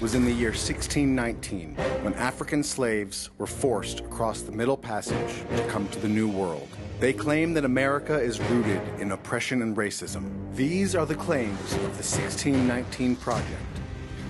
was 0.00 0.14
in 0.14 0.24
the 0.24 0.32
year 0.32 0.48
1619 0.48 1.74
when 2.02 2.14
African 2.14 2.62
slaves 2.62 3.28
were 3.36 3.46
forced 3.46 4.00
across 4.00 4.40
the 4.40 4.52
Middle 4.52 4.76
Passage 4.76 5.44
to 5.54 5.66
come 5.68 5.86
to 5.88 5.98
the 5.98 6.08
New 6.08 6.28
World. 6.28 6.66
They 7.00 7.12
claim 7.12 7.52
that 7.54 7.66
America 7.66 8.18
is 8.18 8.40
rooted 8.40 8.80
in 8.98 9.12
oppression 9.12 9.60
and 9.60 9.76
racism. 9.76 10.54
These 10.54 10.94
are 10.94 11.04
the 11.04 11.14
claims 11.14 11.72
of 11.74 11.80
the 11.80 12.04
1619 12.04 13.16
Project. 13.16 13.62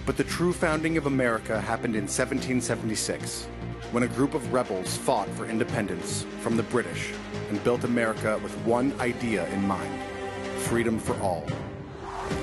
But 0.07 0.17
the 0.17 0.25
true 0.25 0.53
founding 0.53 0.97
of 0.97 1.07
America 1.07 1.61
happened 1.61 1.95
in 1.95 2.03
1776 2.03 3.45
when 3.93 4.03
a 4.03 4.09
group 4.09 4.35
of 4.35 4.53
rebels 4.53 4.97
fought 4.97 5.29
for 5.31 5.47
independence 5.47 6.27
from 6.41 6.57
the 6.57 6.65
British 6.65 7.13
and 7.49 7.63
built 7.63 7.85
America 7.85 8.41
with 8.43 8.57
one 8.65 8.93
idea 9.01 9.49
in 9.51 9.65
mind 9.67 10.03
freedom 10.61 10.99
for 10.99 11.19
all. 11.21 11.47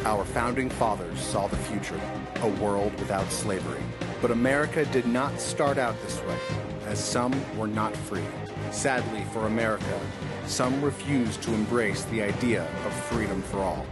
Our 0.05 0.26
founding 0.26 0.69
fathers 0.69 1.19
saw 1.19 1.47
the 1.47 1.57
future, 1.57 1.99
a 2.41 2.47
world 2.61 2.93
without 2.99 3.31
slavery. 3.31 3.81
But 4.22 4.31
America 4.31 4.85
did 4.85 5.05
not 5.05 5.39
start 5.39 5.77
out 5.77 6.01
this 6.01 6.22
way, 6.23 6.38
as 6.85 7.03
some 7.03 7.34
were 7.57 7.68
not 7.68 7.95
free. 7.95 8.23
Sadly 8.72 9.23
for 9.34 9.47
America, 9.47 9.99
some 10.45 10.81
refused 10.81 11.41
to 11.43 11.53
embrace 11.53 12.03
the 12.05 12.22
idea 12.22 12.64
of 12.85 12.93
freedom 12.93 13.41
for 13.41 13.59
all. 13.59 13.85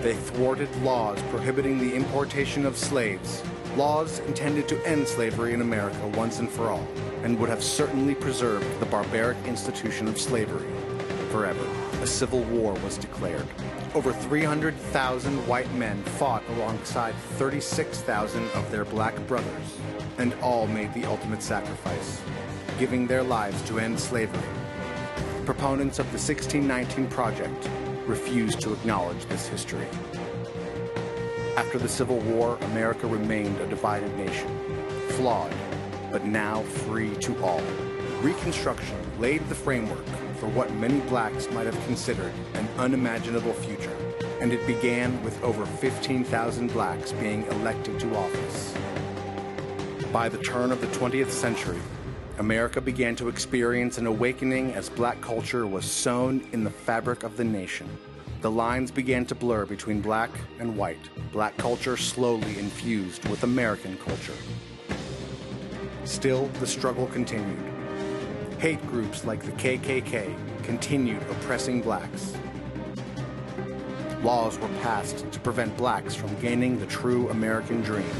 They 0.00 0.14
thwarted 0.14 0.74
laws 0.82 1.20
prohibiting 1.30 1.78
the 1.78 1.94
importation 1.94 2.66
of 2.66 2.76
slaves, 2.76 3.42
laws 3.76 4.20
intended 4.20 4.68
to 4.68 4.86
end 4.86 5.08
slavery 5.08 5.54
in 5.54 5.60
America 5.60 6.06
once 6.08 6.38
and 6.38 6.50
for 6.50 6.70
all, 6.70 6.86
and 7.22 7.38
would 7.38 7.48
have 7.48 7.64
certainly 7.64 8.14
preserved 8.14 8.80
the 8.80 8.86
barbaric 8.86 9.38
institution 9.46 10.08
of 10.08 10.20
slavery 10.20 10.68
forever. 11.30 11.83
A 12.04 12.06
civil 12.06 12.42
war 12.42 12.74
was 12.84 12.98
declared. 12.98 13.46
Over 13.94 14.12
300,000 14.12 15.48
white 15.48 15.72
men 15.72 16.02
fought 16.02 16.42
alongside 16.50 17.14
36,000 17.38 18.46
of 18.50 18.70
their 18.70 18.84
black 18.84 19.16
brothers, 19.26 19.78
and 20.18 20.34
all 20.42 20.66
made 20.66 20.92
the 20.92 21.06
ultimate 21.06 21.42
sacrifice, 21.42 22.20
giving 22.78 23.06
their 23.06 23.22
lives 23.22 23.62
to 23.62 23.78
end 23.78 23.98
slavery. 23.98 24.46
Proponents 25.46 25.98
of 25.98 26.04
the 26.12 26.18
1619 26.18 27.06
Project 27.08 27.70
refused 28.04 28.60
to 28.60 28.74
acknowledge 28.74 29.24
this 29.24 29.46
history. 29.46 29.88
After 31.56 31.78
the 31.78 31.88
Civil 31.88 32.18
War, 32.18 32.58
America 32.72 33.06
remained 33.06 33.58
a 33.62 33.66
divided 33.66 34.14
nation, 34.18 34.50
flawed, 35.12 35.54
but 36.12 36.26
now 36.26 36.60
free 36.84 37.16
to 37.16 37.42
all. 37.42 37.62
Reconstruction 38.20 38.98
laid 39.18 39.48
the 39.48 39.54
framework 39.54 40.04
for 40.44 40.50
what 40.50 40.70
many 40.74 41.00
blacks 41.08 41.50
might 41.52 41.64
have 41.64 41.86
considered 41.86 42.30
an 42.52 42.68
unimaginable 42.76 43.54
future, 43.54 43.96
and 44.42 44.52
it 44.52 44.66
began 44.66 45.22
with 45.24 45.42
over 45.42 45.64
15,000 45.64 46.70
blacks 46.70 47.12
being 47.12 47.46
elected 47.46 47.98
to 47.98 48.14
office. 48.14 48.74
By 50.12 50.28
the 50.28 50.36
turn 50.36 50.70
of 50.70 50.82
the 50.82 50.86
20th 50.88 51.30
century, 51.30 51.80
America 52.36 52.82
began 52.82 53.16
to 53.16 53.28
experience 53.30 53.96
an 53.96 54.06
awakening 54.06 54.74
as 54.74 54.90
black 54.90 55.18
culture 55.22 55.66
was 55.66 55.86
sewn 55.86 56.46
in 56.52 56.62
the 56.62 56.70
fabric 56.70 57.22
of 57.22 57.38
the 57.38 57.44
nation. 57.44 57.88
The 58.42 58.50
lines 58.50 58.90
began 58.90 59.24
to 59.26 59.34
blur 59.34 59.64
between 59.64 60.02
black 60.02 60.28
and 60.58 60.76
white. 60.76 61.08
Black 61.32 61.56
culture 61.56 61.96
slowly 61.96 62.58
infused 62.58 63.26
with 63.30 63.44
American 63.44 63.96
culture. 63.96 64.36
Still, 66.04 66.48
the 66.60 66.66
struggle 66.66 67.06
continued. 67.06 67.73
Hate 68.58 68.84
groups 68.86 69.24
like 69.24 69.42
the 69.42 69.52
KKK 69.52 70.34
continued 70.62 71.22
oppressing 71.24 71.82
blacks. 71.82 72.34
Laws 74.22 74.58
were 74.58 74.68
passed 74.80 75.30
to 75.30 75.40
prevent 75.40 75.76
blacks 75.76 76.14
from 76.14 76.34
gaining 76.40 76.78
the 76.78 76.86
true 76.86 77.28
American 77.28 77.82
dream. 77.82 78.10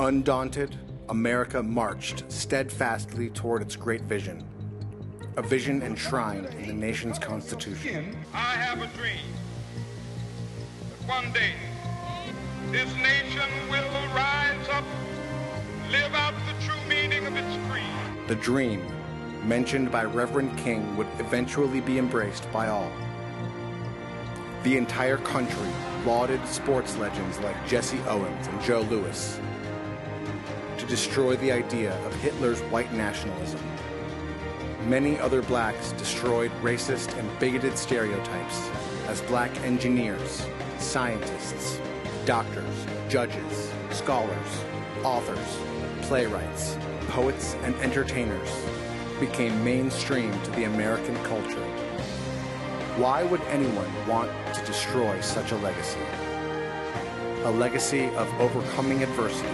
Undaunted, 0.00 0.74
America 1.10 1.62
marched 1.62 2.24
steadfastly 2.32 3.28
toward 3.28 3.60
its 3.60 3.76
great 3.76 4.00
vision, 4.02 4.42
a 5.36 5.42
vision 5.42 5.82
enshrined 5.82 6.46
in 6.46 6.68
the 6.68 6.72
nation's 6.72 7.18
Constitution. 7.18 8.16
I 8.32 8.54
have 8.54 8.80
a 8.80 8.86
dream 8.96 9.18
that 10.88 11.08
one 11.08 11.30
day 11.32 11.52
this 12.70 12.94
nation 12.96 13.50
will 13.68 13.84
rise 14.14 14.68
up, 14.70 14.84
live 15.90 16.14
out 16.14 16.32
the 16.46 16.64
true 16.64 16.80
meaning 16.88 17.26
of 17.26 17.36
its 17.36 17.56
creed. 17.68 18.28
The 18.28 18.36
dream, 18.36 18.86
mentioned 19.44 19.90
by 19.90 20.04
Reverend 20.04 20.56
King, 20.58 20.96
would 20.96 21.08
eventually 21.18 21.80
be 21.80 21.98
embraced 21.98 22.50
by 22.52 22.68
all. 22.68 22.90
The 24.62 24.76
entire 24.76 25.18
country 25.18 25.68
lauded 26.06 26.46
sports 26.46 26.96
legends 26.96 27.38
like 27.40 27.66
Jesse 27.66 28.00
Owens 28.06 28.46
and 28.46 28.62
Joe 28.62 28.82
Louis 28.82 29.40
to 30.78 30.86
destroy 30.86 31.36
the 31.36 31.52
idea 31.52 31.94
of 32.04 32.14
Hitler's 32.16 32.60
white 32.62 32.92
nationalism. 32.92 33.60
Many 34.86 35.18
other 35.18 35.42
blacks 35.42 35.92
destroyed 35.92 36.50
racist 36.60 37.16
and 37.18 37.38
bigoted 37.38 37.78
stereotypes 37.78 38.68
as 39.06 39.20
black 39.22 39.54
engineers, 39.62 40.46
scientists, 40.78 41.80
doctors, 42.24 42.86
judges, 43.08 43.72
scholars, 43.90 44.64
authors, 45.04 45.58
playwrights, 46.02 46.76
poets, 47.08 47.54
and 47.62 47.74
entertainers 47.76 48.48
became 49.26 49.62
mainstream 49.62 50.32
to 50.42 50.50
the 50.50 50.64
American 50.64 51.14
culture. 51.22 51.64
Why 52.96 53.22
would 53.22 53.40
anyone 53.42 53.88
want 54.08 54.32
to 54.52 54.64
destroy 54.64 55.20
such 55.20 55.52
a 55.52 55.56
legacy? 55.58 56.00
A 57.44 57.50
legacy 57.52 58.06
of 58.16 58.28
overcoming 58.40 59.04
adversity 59.04 59.48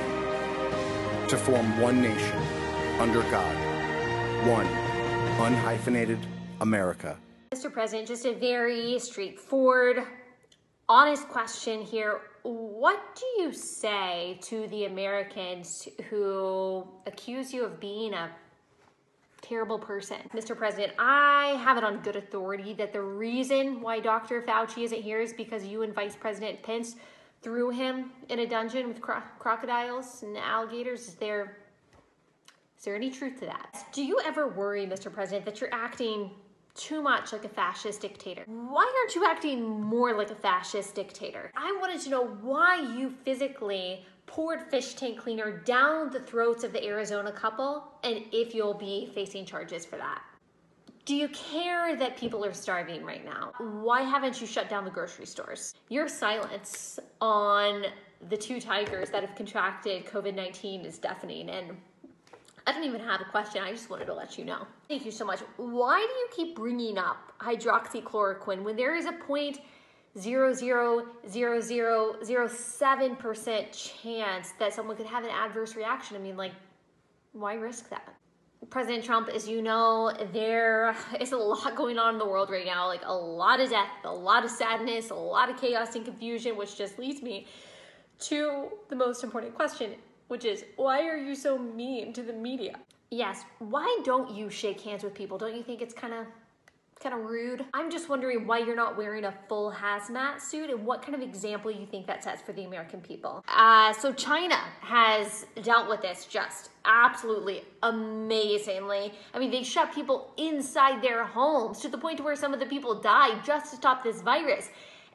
to 1.29 1.37
form 1.37 1.79
one 1.79 2.01
nation 2.01 2.39
under 2.99 3.21
God, 3.25 3.55
one 4.49 4.67
unhyphenated 5.37 6.19
America. 6.63 7.19
Mr. 7.51 7.71
President, 7.71 8.09
just 8.09 8.25
a 8.25 8.33
very 8.33 8.99
straightforward, 8.99 9.99
honest 10.89 11.29
question 11.29 11.83
here. 11.83 12.23
What 12.43 13.17
do 13.17 13.43
you 13.43 13.53
say 13.53 14.39
to 14.45 14.67
the 14.69 14.87
Americans 14.87 15.87
who 16.09 16.89
accuse 17.07 17.53
you 17.53 17.67
of 17.67 17.79
being 17.79 18.15
a 18.15 18.31
terrible 19.49 19.79
person? 19.79 20.19
Mr. 20.35 20.57
President, 20.57 20.93
I 20.99 21.59
have 21.63 21.77
it 21.79 21.85
on 21.85 22.01
good 22.01 22.17
authority 22.17 22.75
that 22.75 22.93
the 22.93 23.01
reason 23.01 23.81
why 23.81 24.01
Dr. 24.01 24.43
Fauci 24.43 24.85
isn't 24.85 25.01
here 25.01 25.21
is 25.21 25.33
because 25.33 25.65
you 25.65 25.83
and 25.83 25.95
Vice 25.95 26.17
President 26.17 26.63
Pence 26.63 26.97
threw 27.41 27.71
him 27.71 28.11
in 28.29 28.41
a 28.41 28.47
dungeon 28.47 28.89
with 28.89 29.01
cro- 29.01 29.23
crocodiles 29.39 30.23
and 30.23 30.37
alligators. 30.37 31.09
Is 31.09 31.15
there 31.15 31.57
is 32.79 32.85
there 32.85 32.95
any 32.95 33.11
truth 33.11 33.41
to 33.41 33.47
that? 33.47 33.87
Do 33.93 34.05
you 34.05 34.21
ever 34.25 34.47
worry, 34.47 34.87
Mr. 34.87 35.13
President, 35.13 35.45
that 35.47 35.61
you're 35.61 35.75
acting 35.75 36.31
too 36.77 37.03
much 37.03 37.33
like 37.33 37.45
a 37.45 37.49
fascist 37.49 38.01
dictator? 38.03 38.45
Why 38.47 38.89
aren't 39.01 39.15
you 39.17 39.27
acting 39.27 39.69
more 39.81 40.17
like 40.17 40.31
a 40.31 40.37
fascist 40.37 40.95
dictator? 40.95 41.51
I 41.57 41.77
wanted 41.81 42.01
to 42.03 42.11
know 42.11 42.27
why 42.41 42.81
you 42.97 43.11
physically 43.25 44.07
poured 44.29 44.63
fish 44.71 44.95
tank 44.95 45.19
cleaner 45.19 45.59
down 45.65 46.11
the 46.11 46.21
throats 46.21 46.63
of 46.63 46.73
the 46.73 46.85
Arizona 46.85 47.33
couple 47.33 47.85
and 48.05 48.23
if 48.33 48.55
you'll 48.55 48.75
be 48.75 49.11
facing 49.15 49.45
charges 49.45 49.85
for 49.85 49.97
that. 49.97 50.23
Do 51.05 51.17
you 51.17 51.29
care 51.29 51.97
that 51.97 52.19
people 52.19 52.45
are 52.45 52.53
starving 52.53 53.03
right 53.03 53.25
now? 53.25 53.53
Why 53.59 54.03
haven't 54.03 54.41
you 54.43 54.47
shut 54.47 54.69
down 54.69 54.85
the 54.85 54.91
grocery 54.91 55.25
stores? 55.25 55.75
Your 55.89 56.07
silence 56.07 57.01
on 57.23 57.87
the 58.29 58.37
two 58.37 58.61
tigers 58.61 59.09
that 59.11 59.25
have 59.25 59.35
contracted 59.35 60.05
COVID 60.05 60.35
19 60.35 60.85
is 60.85 60.99
deafening, 60.99 61.49
and 61.49 61.79
I 62.67 62.73
don't 62.73 62.85
even 62.85 63.01
have 63.01 63.23
a 63.23 63.25
question. 63.25 63.63
I 63.63 63.73
just 63.73 63.89
wanted 63.89 64.05
to 64.05 64.13
let 64.15 64.37
you 64.37 64.45
know. 64.45 64.67
Thank 64.87 65.07
you 65.07 65.11
so 65.11 65.25
much. 65.25 65.41
Why 65.57 65.99
do 65.99 66.13
you 66.13 66.29
keep 66.37 66.55
bringing 66.55 66.99
up 66.99 67.33
hydroxychloroquine 67.41 68.63
when 68.63 68.77
there 68.77 68.95
is 68.95 69.07
a 69.07 69.13
point 69.13 69.61
zero 70.17 70.53
zero 70.53 71.07
zero 71.29 71.61
zero 71.61 72.17
zero 72.25 72.47
seven 72.49 73.17
percent 73.17 73.73
chance 73.73 74.53
that 74.59 74.73
someone 74.73 74.97
could 74.97 75.07
have 75.07 75.25
an 75.25 75.31
adverse 75.31 75.77
reaction? 75.77 76.17
I 76.17 76.21
mean, 76.21 76.37
like, 76.37 76.53
why 77.33 77.55
risk 77.55 77.89
that? 77.91 78.15
President 78.71 79.05
Trump, 79.05 79.29
as 79.29 79.49
you 79.49 79.63
know, 79.63 80.13
there 80.33 80.95
is 81.21 81.33
a 81.33 81.37
lot 81.37 81.75
going 81.75 81.99
on 81.99 82.15
in 82.15 82.19
the 82.19 82.27
world 82.27 82.51
right 82.51 82.67
now, 82.67 82.87
like 82.87 83.03
a 83.05 83.15
lot 83.15 83.61
of 83.61 83.71
death, 83.71 83.89
a 84.05 84.13
lot 84.13 84.45
of 84.45 84.51
sadness, 84.51 85.11
a 85.11 85.15
lot 85.15 85.49
of 85.49 85.61
chaos 85.61 85.95
and 85.95 86.05
confusion, 86.05 86.57
which 86.57 86.77
just 86.77 86.99
leads 86.99 87.23
me 87.23 87.47
to 88.21 88.69
the 88.89 88.97
most 88.97 89.23
important 89.23 89.55
question, 89.55 89.95
which 90.29 90.45
is 90.45 90.65
why 90.77 91.07
are 91.07 91.17
you 91.17 91.35
so 91.35 91.57
mean 91.57 92.13
to 92.13 92.23
the 92.23 92.33
media? 92.33 92.75
Yes, 93.11 93.45
why 93.59 94.01
don't 94.05 94.31
you 94.31 94.51
shake 94.51 94.81
hands 94.81 95.03
with 95.03 95.15
people? 95.15 95.39
Don't 95.39 95.57
you 95.57 95.63
think 95.63 95.81
it's 95.81 95.95
kind 95.95 96.13
of 96.13 96.27
kind 97.01 97.15
of 97.15 97.23
rude? 97.23 97.65
I'm 97.75 97.91
just 97.91 98.09
wondering 98.09 98.47
why 98.47 98.59
you're 98.59 98.77
not 98.77 98.97
wearing 98.97 99.25
a 99.25 99.35
full 99.49 99.73
hazmat 99.73 100.41
suit 100.41 100.71
and 100.71 100.85
what 100.85 101.03
kind 101.03 101.15
of 101.15 101.23
example 101.23 101.71
you 101.71 101.87
think 101.87 102.07
that 102.07 102.25
sets 102.25 102.43
for 102.43 102.53
the 102.53 102.65
American 102.65 103.01
people. 103.01 103.45
Uh, 103.49 103.93
so 103.93 104.13
China 104.13 104.57
has 104.81 105.47
dealt 105.63 105.89
with 105.89 106.03
this 106.03 106.27
just 106.27 106.71
absolutely 106.85 107.63
amazingly. 107.83 109.13
I 109.35 109.39
mean, 109.39 109.51
they 109.51 109.63
shut 109.63 109.95
people 109.95 110.33
inside 110.37 111.03
their 111.03 111.25
homes 111.25 111.81
to 111.81 111.89
the 111.89 111.99
point 111.99 112.21
where 112.21 112.37
some 112.37 112.53
of 112.55 112.61
the 112.61 112.67
people 112.67 113.01
died 113.01 113.45
just 113.45 113.71
to 113.71 113.77
stop 113.77 114.03
this 114.03 114.23
virus. 114.23 114.71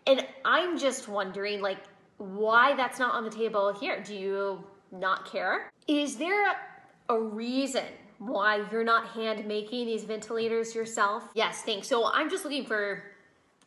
And 0.05 0.25
I'm 0.45 0.77
just 0.77 1.07
wondering, 1.07 1.61
like, 1.61 1.79
why 2.17 2.75
that's 2.75 2.99
not 2.99 3.13
on 3.13 3.23
the 3.23 3.29
table 3.29 3.73
here. 3.73 4.01
Do 4.03 4.15
you 4.15 4.63
not 4.91 5.29
care? 5.29 5.71
Is 5.87 6.17
there 6.17 6.55
a 7.09 7.19
reason 7.19 7.85
why 8.27 8.65
you're 8.71 8.83
not 8.83 9.07
hand 9.09 9.45
making 9.45 9.85
these 9.85 10.03
ventilators 10.03 10.73
yourself? 10.75 11.23
Yes, 11.33 11.61
thanks. 11.61 11.87
So 11.87 12.05
I'm 12.05 12.29
just 12.29 12.43
looking 12.43 12.65
for 12.65 13.03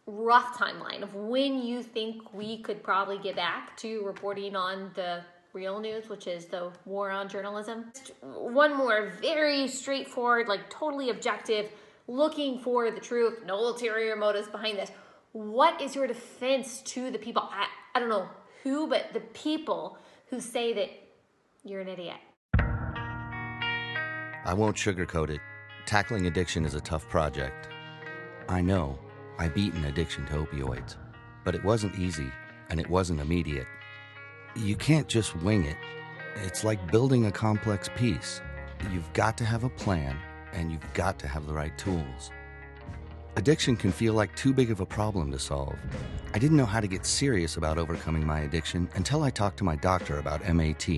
rough 0.06 0.56
timeline 0.56 1.02
of 1.02 1.14
when 1.14 1.60
you 1.62 1.82
think 1.82 2.32
we 2.32 2.58
could 2.62 2.82
probably 2.82 3.18
get 3.18 3.34
back 3.36 3.76
to 3.76 4.02
reporting 4.04 4.54
on 4.54 4.90
the 4.94 5.20
real 5.52 5.80
news, 5.80 6.08
which 6.08 6.26
is 6.26 6.46
the 6.46 6.70
war 6.84 7.10
on 7.10 7.28
journalism. 7.28 7.86
Just 7.94 8.12
one 8.22 8.76
more 8.76 9.10
very 9.20 9.66
straightforward, 9.66 10.48
like 10.48 10.68
totally 10.70 11.10
objective, 11.10 11.70
looking 12.06 12.60
for 12.60 12.90
the 12.90 13.00
truth, 13.00 13.40
no 13.44 13.56
ulterior 13.56 14.14
motives 14.16 14.48
behind 14.48 14.78
this. 14.78 14.90
What 15.32 15.80
is 15.80 15.94
your 15.94 16.06
defense 16.06 16.82
to 16.82 17.10
the 17.10 17.18
people? 17.18 17.42
I, 17.50 17.66
I 17.94 18.00
don't 18.00 18.08
know 18.08 18.28
who, 18.62 18.86
but 18.86 19.12
the 19.12 19.20
people 19.20 19.98
who 20.28 20.40
say 20.40 20.72
that 20.74 20.90
you're 21.64 21.80
an 21.80 21.88
idiot. 21.88 22.16
I 24.46 24.54
won't 24.54 24.76
sugarcoat 24.76 25.30
it. 25.30 25.40
Tackling 25.86 26.28
addiction 26.28 26.64
is 26.64 26.76
a 26.76 26.80
tough 26.80 27.08
project. 27.08 27.68
I 28.48 28.62
know. 28.62 28.96
I 29.40 29.48
beat 29.48 29.74
an 29.74 29.86
addiction 29.86 30.24
to 30.26 30.34
opioids. 30.34 30.94
but 31.44 31.56
it 31.56 31.64
wasn't 31.64 31.98
easy 31.98 32.30
and 32.70 32.78
it 32.78 32.88
wasn't 32.88 33.20
immediate. 33.20 33.66
You 34.54 34.76
can't 34.76 35.08
just 35.08 35.34
wing 35.42 35.64
it. 35.64 35.76
It's 36.44 36.62
like 36.62 36.92
building 36.92 37.26
a 37.26 37.32
complex 37.32 37.90
piece. 37.96 38.40
You've 38.92 39.12
got 39.14 39.36
to 39.38 39.44
have 39.44 39.64
a 39.64 39.68
plan 39.68 40.16
and 40.52 40.70
you've 40.70 40.92
got 40.92 41.18
to 41.20 41.28
have 41.28 41.46
the 41.46 41.54
right 41.54 41.76
tools. 41.76 42.30
Addiction 43.34 43.76
can 43.76 43.90
feel 43.90 44.14
like 44.14 44.34
too 44.36 44.52
big 44.52 44.70
of 44.70 44.80
a 44.80 44.86
problem 44.86 45.32
to 45.32 45.40
solve. 45.40 45.76
I 46.34 46.38
didn't 46.38 46.56
know 46.56 46.66
how 46.66 46.80
to 46.80 46.86
get 46.86 47.04
serious 47.04 47.56
about 47.56 47.78
overcoming 47.78 48.24
my 48.24 48.40
addiction 48.40 48.88
until 48.94 49.24
I 49.24 49.30
talked 49.30 49.58
to 49.58 49.64
my 49.64 49.76
doctor 49.76 50.18
about 50.18 50.46
MAT. 50.54 50.88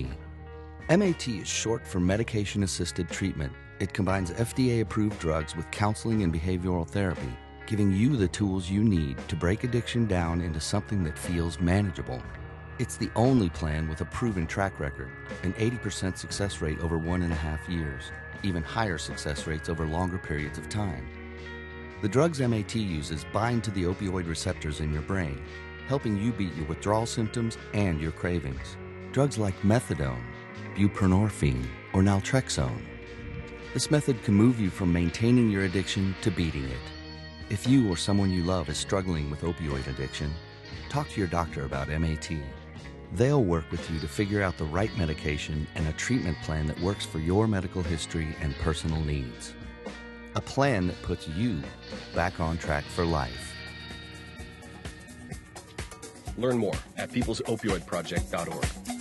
MAT 0.89 1.27
is 1.27 1.47
short 1.47 1.85
for 1.85 1.99
medication 1.99 2.63
assisted 2.63 3.07
treatment. 3.09 3.53
It 3.79 3.93
combines 3.93 4.31
FDA 4.31 4.81
approved 4.81 5.19
drugs 5.19 5.55
with 5.55 5.69
counseling 5.69 6.23
and 6.23 6.33
behavioral 6.33 6.87
therapy, 6.87 7.31
giving 7.67 7.91
you 7.93 8.17
the 8.17 8.27
tools 8.27 8.71
you 8.71 8.83
need 8.83 9.19
to 9.27 9.35
break 9.35 9.63
addiction 9.63 10.07
down 10.07 10.41
into 10.41 10.59
something 10.59 11.03
that 11.03 11.15
feels 11.15 11.59
manageable. 11.59 12.23
It's 12.79 12.97
the 12.97 13.11
only 13.15 13.49
plan 13.51 13.87
with 13.87 14.01
a 14.01 14.05
proven 14.05 14.47
track 14.47 14.79
record, 14.79 15.11
an 15.43 15.53
80% 15.53 16.17
success 16.17 16.59
rate 16.59 16.79
over 16.79 16.97
one 16.97 17.21
and 17.21 17.33
a 17.33 17.35
half 17.35 17.69
years, 17.69 18.11
even 18.41 18.63
higher 18.63 18.97
success 18.97 19.45
rates 19.45 19.69
over 19.69 19.85
longer 19.85 20.17
periods 20.17 20.57
of 20.57 20.69
time. 20.69 21.07
The 22.01 22.09
drugs 22.09 22.39
MAT 22.39 22.73
uses 22.73 23.25
bind 23.31 23.63
to 23.65 23.71
the 23.71 23.83
opioid 23.83 24.27
receptors 24.27 24.79
in 24.79 24.91
your 24.91 25.03
brain, 25.03 25.45
helping 25.87 26.17
you 26.17 26.31
beat 26.31 26.55
your 26.55 26.65
withdrawal 26.65 27.05
symptoms 27.05 27.59
and 27.75 28.01
your 28.01 28.11
cravings. 28.11 28.75
Drugs 29.11 29.37
like 29.37 29.59
methadone, 29.61 30.23
buprenorphine, 30.79 31.67
or 31.91 32.01
naltrexone. 32.01 32.85
This 33.73 33.91
method 33.91 34.23
can 34.23 34.33
move 34.33 34.59
you 34.59 34.69
from 34.69 34.93
maintaining 34.93 35.49
your 35.49 35.63
addiction 35.63 36.15
to 36.21 36.31
beating 36.31 36.63
it. 36.63 36.77
If 37.49 37.67
you 37.67 37.91
or 37.91 37.97
someone 37.97 38.31
you 38.31 38.43
love 38.43 38.69
is 38.69 38.77
struggling 38.77 39.29
with 39.29 39.41
opioid 39.41 39.87
addiction, 39.87 40.31
talk 40.87 41.09
to 41.09 41.19
your 41.19 41.27
doctor 41.27 41.65
about 41.65 41.89
MAT. 41.89 42.31
They'll 43.11 43.43
work 43.43 43.69
with 43.71 43.89
you 43.91 43.99
to 43.99 44.07
figure 44.07 44.41
out 44.41 44.57
the 44.57 44.65
right 44.65 44.95
medication 44.97 45.67
and 45.75 45.87
a 45.87 45.93
treatment 45.93 46.37
plan 46.43 46.67
that 46.67 46.79
works 46.79 47.05
for 47.05 47.19
your 47.19 47.47
medical 47.47 47.83
history 47.83 48.35
and 48.39 48.55
personal 48.59 49.01
needs. 49.01 49.53
A 50.35 50.41
plan 50.41 50.87
that 50.87 51.01
puts 51.01 51.27
you 51.27 51.61
back 52.15 52.39
on 52.39 52.57
track 52.57 52.85
for 52.85 53.03
life. 53.03 53.53
Learn 56.37 56.57
more 56.57 56.75
at 56.97 57.11
peoplesopioidproject.org. 57.11 58.98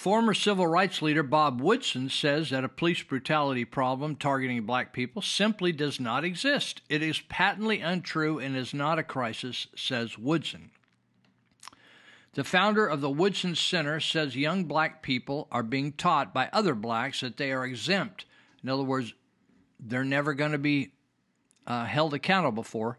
former 0.00 0.32
civil 0.32 0.66
rights 0.66 1.02
leader 1.02 1.22
Bob 1.22 1.60
Woodson 1.60 2.08
says 2.08 2.48
that 2.48 2.64
a 2.64 2.70
police 2.70 3.02
brutality 3.02 3.66
problem 3.66 4.16
targeting 4.16 4.64
black 4.64 4.94
people 4.94 5.20
simply 5.20 5.72
does 5.72 6.00
not 6.00 6.24
exist. 6.24 6.80
It 6.88 7.02
is 7.02 7.20
patently 7.20 7.82
untrue 7.82 8.38
and 8.38 8.56
is 8.56 8.72
not 8.72 8.98
a 8.98 9.02
crisis, 9.02 9.66
says 9.76 10.16
Woodson. 10.16 10.70
The 12.32 12.44
founder 12.44 12.86
of 12.86 13.02
the 13.02 13.10
Woodson 13.10 13.54
Center 13.54 14.00
says 14.00 14.34
young 14.34 14.64
black 14.64 15.02
people 15.02 15.48
are 15.52 15.62
being 15.62 15.92
taught 15.92 16.32
by 16.32 16.48
other 16.50 16.74
blacks 16.74 17.20
that 17.20 17.36
they 17.36 17.52
are 17.52 17.66
exempt. 17.66 18.24
In 18.62 18.70
other 18.70 18.82
words, 18.82 19.12
they're 19.78 20.02
never 20.02 20.32
going 20.32 20.52
to 20.52 20.58
be 20.58 20.92
uh, 21.66 21.84
held 21.84 22.14
accountable 22.14 22.62
for 22.62 22.96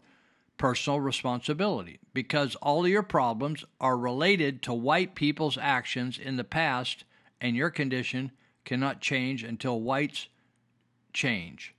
personal 0.62 1.00
responsibility 1.00 1.98
because 2.14 2.54
all 2.62 2.86
your 2.86 3.02
problems 3.02 3.64
are 3.80 3.98
related 3.98 4.62
to 4.62 4.72
white 4.72 5.16
people's 5.16 5.58
actions 5.60 6.16
in 6.16 6.36
the 6.36 6.44
past, 6.44 7.02
and 7.40 7.56
your 7.56 7.68
condition 7.68 8.30
cannot 8.64 9.00
change 9.00 9.42
until 9.42 9.80
whites 9.80 10.28
change. 11.12 11.74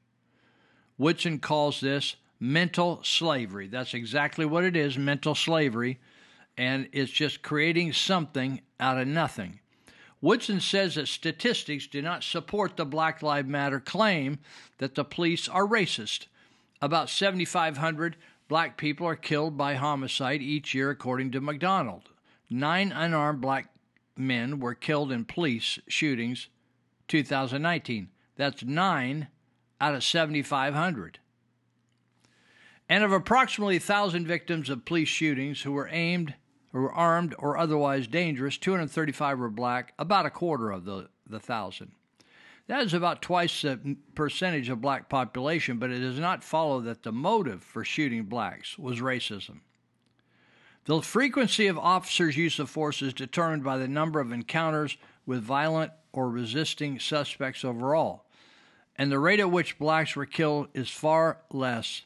Woodson 0.98 1.40
calls 1.40 1.80
this 1.80 2.18
mental 2.42 3.00
slavery. 3.04 3.68
That's 3.68 3.94
exactly 3.94 4.46
what 4.46 4.66
it 4.66 4.76
is 4.76 4.98
mental 4.98 5.34
slavery, 5.34 5.98
and 6.58 6.90
it's 6.92 7.10
just 7.10 7.42
creating 7.42 7.94
something 7.94 8.60
out 8.82 8.98
of 8.98 9.08
nothing. 9.08 9.62
Woodson 10.20 10.60
says 10.60 10.96
that 10.96 11.08
statistics 11.08 11.88
do 11.88 12.02
not 12.02 12.22
support 12.22 12.76
the 12.76 12.86
Black 12.86 13.22
Lives 13.22 13.48
Matter 13.48 13.80
claim 13.80 14.40
that 14.80 14.96
the 14.96 15.06
police 15.06 15.48
are 15.48 15.66
racist. 15.66 16.26
About 16.82 17.10
7,500 17.10 18.18
black 18.54 18.78
people 18.78 19.08
are 19.08 19.16
killed 19.16 19.58
by 19.58 19.74
homicide 19.74 20.40
each 20.40 20.76
year, 20.76 20.92
according 20.92 21.32
to 21.32 21.42
Mac 21.42 21.58
Donald. 21.58 22.10
Nine 22.52 22.92
unarmed 22.92 23.42
black 23.42 23.74
men 24.16 24.60
were 24.60 24.76
killed 24.76 25.12
in 25.12 25.26
police 25.26 25.80
shootings 25.88 26.50
2019. 27.08 28.10
That's 28.36 28.64
nine 28.64 29.30
out 29.82 29.96
of 29.96 30.04
7,500. 30.04 31.18
And 32.88 33.04
of 33.04 33.12
approximately 33.12 33.78
1,000 33.78 34.28
victims 34.28 34.70
of 34.70 34.86
police 34.86 35.10
shootings 35.10 35.64
who 35.64 35.72
were 35.72 35.90
aimed, 35.92 36.36
who 36.74 36.82
were 36.82 36.94
armed 36.94 37.34
or 37.40 37.58
otherwise 37.58 38.06
dangerous, 38.06 38.60
235 38.60 39.40
were 39.40 39.50
black, 39.50 39.96
about 39.98 40.28
a 40.28 40.30
quarter 40.30 40.70
of 40.70 40.86
the, 40.86 41.10
the 41.28 41.40
thousand. 41.40 41.94
That 42.68 42.84
is 42.84 42.94
about 42.94 43.22
twice 43.22 43.62
the 43.62 43.98
percentage 44.16 44.70
of 44.70 44.82
black 44.82 45.10
population, 45.10 45.78
but 45.78 45.92
it 45.92 46.00
does 46.00 46.20
not 46.20 46.44
follow 46.44 46.80
that 46.82 47.04
the 47.04 47.12
motive 47.12 47.62
for 47.62 47.84
shooting 47.84 48.24
blacks 48.24 48.80
was 48.80 49.00
racism. 49.00 49.60
The 50.86 51.02
frequency 51.02 51.68
of 51.68 51.78
officers' 51.78 52.38
use 52.38 52.60
of 52.60 52.70
force 52.70 53.02
is 53.02 53.14
determined 53.14 53.64
by 53.64 53.78
the 53.78 53.88
number 53.88 54.20
of 54.20 54.32
encounters 54.32 54.98
with 55.26 55.42
violent 55.42 55.92
or 56.12 56.30
resisting 56.30 57.00
suspects 57.00 57.66
overall, 57.66 58.26
and 58.96 59.12
the 59.12 59.20
rate 59.20 59.40
at 59.40 59.52
which 59.52 59.80
blacks 59.80 60.16
were 60.16 60.26
killed 60.26 60.68
is 60.74 60.90
far 60.90 61.40
less 61.52 62.04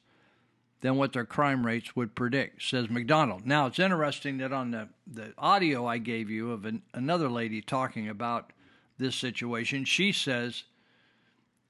than 0.81 0.95
what 0.95 1.13
their 1.13 1.25
crime 1.25 1.65
rates 1.65 1.95
would 1.95 2.15
predict, 2.15 2.61
says 2.61 2.89
Mac 2.89 3.07
Donald. 3.07 3.45
Now, 3.45 3.65
it's 3.65 3.79
interesting 3.79 4.37
that 4.37 4.53
on 4.53 4.71
the, 4.71 4.89
the 5.05 5.33
audio 5.37 5.85
I 5.87 5.97
gave 5.97 6.29
you 6.29 6.51
of 6.51 6.65
an, 6.65 6.83
another 6.93 7.29
lady 7.29 7.61
talking 7.61 8.07
about 8.07 8.53
this 8.97 9.15
situation, 9.15 9.85
she 9.85 10.11
says 10.11 10.63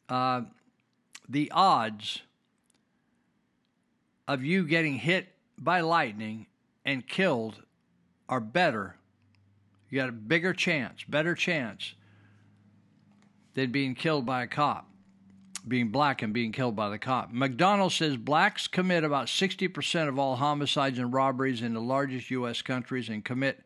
uh, 0.10 0.42
the 1.28 1.52
odds 1.52 2.22
of 4.28 4.44
you 4.44 4.66
getting 4.66 4.96
hit 4.96 5.28
by 5.58 5.82
lightning 5.82 6.48
and 6.86 7.08
killed 7.08 7.64
are 8.30 8.40
better. 8.40 8.96
You 9.90 10.00
got 10.00 10.10
a 10.10 10.14
bigger 10.14 10.54
chance, 10.54 11.04
better 11.08 11.36
chance 11.36 11.94
than 13.54 13.72
being 13.72 13.96
killed 13.96 14.26
by 14.26 14.44
a 14.44 14.48
cop, 14.48 14.90
being 15.68 15.90
black 15.90 16.22
and 16.22 16.34
being 16.34 16.52
killed 16.52 16.76
by 16.76 16.90
the 16.90 17.00
cop. 17.00 17.32
Mac 17.32 17.56
Donald 17.56 17.92
says 17.92 18.18
blacks 18.18 18.68
commit 18.68 19.04
about 19.04 19.28
60% 19.28 20.08
of 20.08 20.20
all 20.20 20.36
homicides 20.36 21.00
and 21.00 21.14
robberies 21.14 21.62
in 21.62 21.74
the 21.74 21.82
largest 21.82 22.30
U.S. 22.32 22.62
countries 22.62 23.10
and 23.10 23.24
commit 23.24 23.64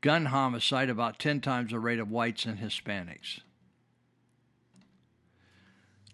gun 0.00 0.26
homicide 0.26 0.90
about 0.90 1.18
10 1.18 1.40
times 1.40 1.70
the 1.70 1.78
rate 1.78 1.98
of 1.98 2.10
whites 2.10 2.46
and 2.46 2.58
Hispanics. 2.58 3.40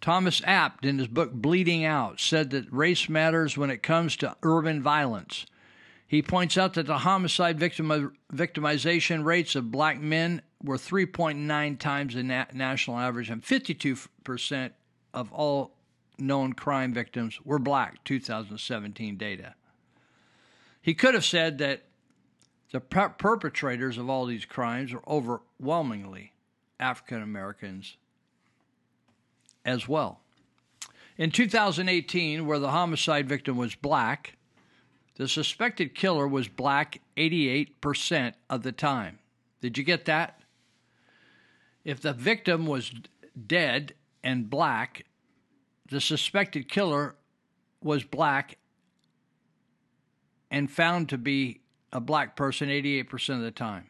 Thomas 0.00 0.42
Abt, 0.44 0.84
in 0.84 0.98
his 0.98 1.08
book 1.08 1.32
Bleeding 1.32 1.84
Out, 1.84 2.20
said 2.20 2.50
that 2.50 2.72
race 2.72 3.08
matters 3.08 3.56
when 3.56 3.70
it 3.70 3.82
comes 3.82 4.16
to 4.16 4.36
urban 4.42 4.82
violence. 4.82 5.46
He 6.06 6.22
points 6.22 6.56
out 6.56 6.74
that 6.74 6.86
the 6.86 6.98
homicide 6.98 7.58
victim, 7.58 8.12
victimization 8.32 9.24
rates 9.24 9.56
of 9.56 9.72
black 9.72 10.00
men 10.00 10.42
were 10.62 10.76
3.9 10.76 11.78
times 11.78 12.14
the 12.14 12.22
na- 12.22 12.44
national 12.52 12.98
average, 12.98 13.30
and 13.30 13.42
52% 13.42 14.70
of 15.12 15.32
all 15.32 15.72
known 16.18 16.52
crime 16.52 16.92
victims 16.92 17.40
were 17.44 17.58
black, 17.58 18.04
2017 18.04 19.16
data. 19.16 19.54
He 20.80 20.94
could 20.94 21.14
have 21.14 21.24
said 21.24 21.58
that 21.58 21.82
the 22.76 22.80
per- 22.80 23.08
perpetrators 23.08 23.96
of 23.96 24.10
all 24.10 24.26
these 24.26 24.44
crimes 24.44 24.92
are 24.92 25.00
overwhelmingly 25.08 26.34
African 26.78 27.22
Americans 27.22 27.96
as 29.64 29.88
well. 29.88 30.20
In 31.16 31.30
2018, 31.30 32.44
where 32.44 32.58
the 32.58 32.72
homicide 32.72 33.30
victim 33.30 33.56
was 33.56 33.74
black, 33.74 34.36
the 35.14 35.26
suspected 35.26 35.94
killer 35.94 36.28
was 36.28 36.48
black 36.48 37.00
88% 37.16 38.34
of 38.50 38.62
the 38.62 38.72
time. 38.72 39.20
Did 39.62 39.78
you 39.78 39.82
get 39.82 40.04
that? 40.04 40.38
If 41.82 42.02
the 42.02 42.12
victim 42.12 42.66
was 42.66 42.92
dead 43.46 43.94
and 44.22 44.50
black, 44.50 45.06
the 45.88 46.02
suspected 46.02 46.68
killer 46.68 47.14
was 47.82 48.04
black 48.04 48.58
and 50.50 50.70
found 50.70 51.08
to 51.08 51.16
be 51.16 51.62
a 51.92 52.00
black 52.00 52.36
person 52.36 52.68
88% 52.68 53.36
of 53.36 53.40
the 53.40 53.50
time. 53.50 53.86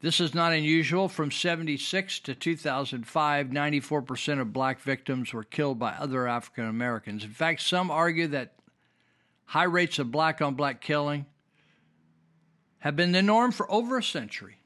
This 0.00 0.20
is 0.20 0.34
not 0.34 0.52
unusual. 0.52 1.08
From 1.08 1.30
76 1.30 2.20
to 2.20 2.34
2005, 2.34 3.48
94% 3.48 4.40
of 4.40 4.52
black 4.52 4.80
victims 4.80 5.32
were 5.32 5.42
killed 5.42 5.78
by 5.78 5.92
other 5.92 6.28
African 6.28 6.66
Americans. 6.66 7.24
In 7.24 7.30
fact, 7.30 7.62
some 7.62 7.90
argue 7.90 8.28
that 8.28 8.54
high 9.46 9.64
rates 9.64 9.98
of 9.98 10.12
black 10.12 10.40
on 10.40 10.54
black 10.54 10.80
killing 10.80 11.26
have 12.80 12.94
been 12.94 13.10
the 13.10 13.22
norm 13.22 13.50
for 13.50 13.70
over 13.72 13.98
a 13.98 14.02
century. 14.02 14.57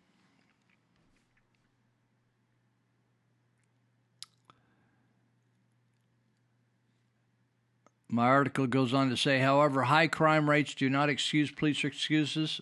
My 8.14 8.26
article 8.26 8.66
goes 8.66 8.92
on 8.92 9.08
to 9.08 9.16
say, 9.16 9.38
however, 9.38 9.84
high 9.84 10.06
crime 10.06 10.50
rates 10.50 10.74
do 10.74 10.90
not 10.90 11.08
excuse 11.08 11.50
police 11.50 11.82
excuses, 11.82 12.60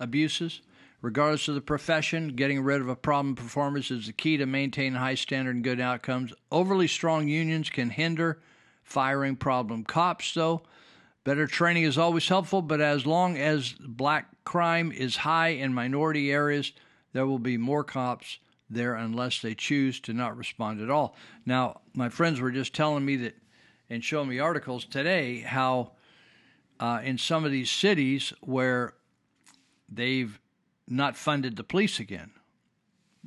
abuses. 0.00 0.60
Regardless 1.00 1.46
of 1.46 1.54
the 1.54 1.60
profession, 1.60 2.34
getting 2.34 2.60
rid 2.60 2.80
of 2.80 2.88
a 2.88 2.96
problem 2.96 3.36
performance 3.36 3.92
is 3.92 4.08
the 4.08 4.12
key 4.12 4.36
to 4.38 4.44
maintain 4.44 4.94
high 4.94 5.14
standard 5.14 5.54
and 5.54 5.62
good 5.62 5.78
outcomes. 5.78 6.32
Overly 6.50 6.88
strong 6.88 7.28
unions 7.28 7.70
can 7.70 7.90
hinder 7.90 8.40
firing 8.82 9.36
problem 9.36 9.84
cops, 9.84 10.34
though. 10.34 10.62
Better 11.22 11.46
training 11.46 11.84
is 11.84 11.96
always 11.96 12.26
helpful, 12.26 12.60
but 12.60 12.80
as 12.80 13.06
long 13.06 13.36
as 13.36 13.74
black 13.78 14.42
crime 14.42 14.90
is 14.90 15.18
high 15.18 15.50
in 15.50 15.74
minority 15.74 16.32
areas, 16.32 16.72
there 17.12 17.26
will 17.26 17.38
be 17.38 17.56
more 17.56 17.84
cops 17.84 18.38
there 18.68 18.96
unless 18.96 19.40
they 19.40 19.54
choose 19.54 20.00
to 20.00 20.12
not 20.12 20.36
respond 20.36 20.80
at 20.80 20.90
all. 20.90 21.14
Now, 21.44 21.82
my 21.94 22.08
friends 22.08 22.40
were 22.40 22.50
just 22.50 22.74
telling 22.74 23.04
me 23.04 23.14
that 23.18 23.36
and 23.88 24.02
showing 24.02 24.28
me 24.28 24.38
articles 24.38 24.84
today 24.84 25.40
how 25.40 25.92
uh, 26.80 27.00
in 27.02 27.18
some 27.18 27.44
of 27.44 27.50
these 27.50 27.70
cities 27.70 28.32
where 28.40 28.94
they've 29.88 30.38
not 30.88 31.16
funded 31.16 31.56
the 31.56 31.64
police 31.64 31.98
again. 32.00 32.30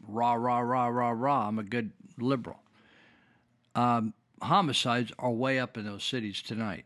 Rah, 0.07 0.33
rah, 0.33 0.59
rah, 0.59 0.87
rah, 0.87 1.09
rah. 1.09 1.47
I'm 1.47 1.59
a 1.59 1.63
good 1.63 1.91
liberal. 2.17 2.59
Um, 3.75 4.13
homicides 4.41 5.11
are 5.19 5.31
way 5.31 5.59
up 5.59 5.77
in 5.77 5.85
those 5.85 6.03
cities 6.03 6.41
tonight. 6.41 6.85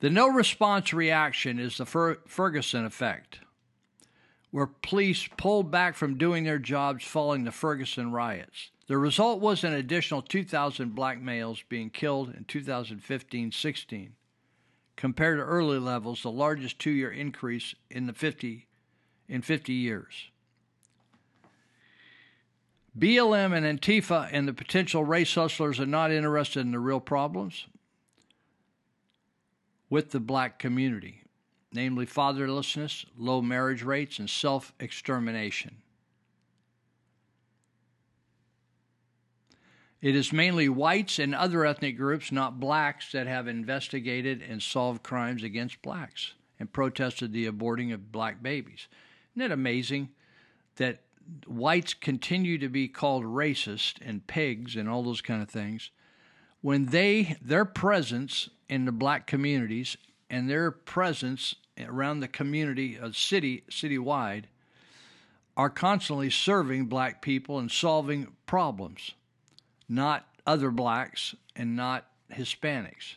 The 0.00 0.10
no 0.10 0.28
response 0.28 0.92
reaction 0.92 1.58
is 1.58 1.78
the 1.78 1.86
Fer- 1.86 2.18
Ferguson 2.26 2.84
effect, 2.84 3.38
where 4.50 4.66
police 4.66 5.28
pulled 5.36 5.70
back 5.70 5.94
from 5.94 6.18
doing 6.18 6.44
their 6.44 6.58
jobs 6.58 7.04
following 7.04 7.44
the 7.44 7.52
Ferguson 7.52 8.12
riots. 8.12 8.70
The 8.86 8.98
result 8.98 9.40
was 9.40 9.64
an 9.64 9.72
additional 9.72 10.20
2,000 10.20 10.94
black 10.94 11.20
males 11.20 11.62
being 11.68 11.90
killed 11.90 12.34
in 12.34 12.44
2015 12.44 13.52
16. 13.52 14.14
Compared 14.96 15.38
to 15.38 15.44
early 15.44 15.78
levels, 15.78 16.22
the 16.22 16.30
largest 16.30 16.78
two 16.78 16.90
year 16.90 17.10
increase 17.10 17.74
in 17.90 18.06
the 18.06 18.12
50 18.12 18.66
in 19.28 19.42
50 19.42 19.72
years. 19.72 20.28
BLM 22.96 23.56
and 23.56 23.80
Antifa 23.80 24.28
and 24.30 24.46
the 24.46 24.52
potential 24.52 25.02
race 25.02 25.34
hustlers 25.34 25.80
are 25.80 25.86
not 25.86 26.12
interested 26.12 26.60
in 26.60 26.70
the 26.70 26.78
real 26.78 27.00
problems 27.00 27.66
with 29.90 30.10
the 30.10 30.20
black 30.20 30.58
community, 30.58 31.22
namely 31.72 32.06
fatherlessness, 32.06 33.04
low 33.18 33.42
marriage 33.42 33.82
rates, 33.82 34.18
and 34.18 34.30
self 34.30 34.72
extermination. 34.78 35.78
It 40.04 40.14
is 40.14 40.34
mainly 40.34 40.68
whites 40.68 41.18
and 41.18 41.34
other 41.34 41.64
ethnic 41.64 41.96
groups, 41.96 42.30
not 42.30 42.60
blacks, 42.60 43.12
that 43.12 43.26
have 43.26 43.48
investigated 43.48 44.42
and 44.42 44.62
solved 44.62 45.02
crimes 45.02 45.42
against 45.42 45.80
blacks 45.80 46.34
and 46.60 46.70
protested 46.70 47.32
the 47.32 47.46
aborting 47.46 47.90
of 47.90 48.12
black 48.12 48.42
babies. 48.42 48.86
Isn't 49.32 49.46
it 49.46 49.50
amazing 49.50 50.10
that 50.76 51.00
whites 51.46 51.94
continue 51.94 52.58
to 52.58 52.68
be 52.68 52.86
called 52.86 53.24
racist 53.24 53.94
and 54.04 54.26
pigs 54.26 54.76
and 54.76 54.90
all 54.90 55.02
those 55.02 55.22
kind 55.22 55.40
of 55.40 55.48
things 55.48 55.90
when 56.60 56.84
they 56.84 57.38
their 57.40 57.64
presence 57.64 58.50
in 58.68 58.84
the 58.84 58.92
black 58.92 59.26
communities 59.26 59.96
and 60.28 60.50
their 60.50 60.70
presence 60.70 61.54
around 61.82 62.20
the 62.20 62.28
community 62.28 62.98
of 62.98 63.16
city 63.16 63.64
citywide 63.70 64.44
are 65.56 65.70
constantly 65.70 66.28
serving 66.28 66.84
black 66.84 67.22
people 67.22 67.58
and 67.58 67.70
solving 67.70 68.26
problems 68.44 69.14
not 69.88 70.26
other 70.46 70.70
blacks 70.70 71.34
and 71.56 71.76
not 71.76 72.06
Hispanics. 72.32 73.14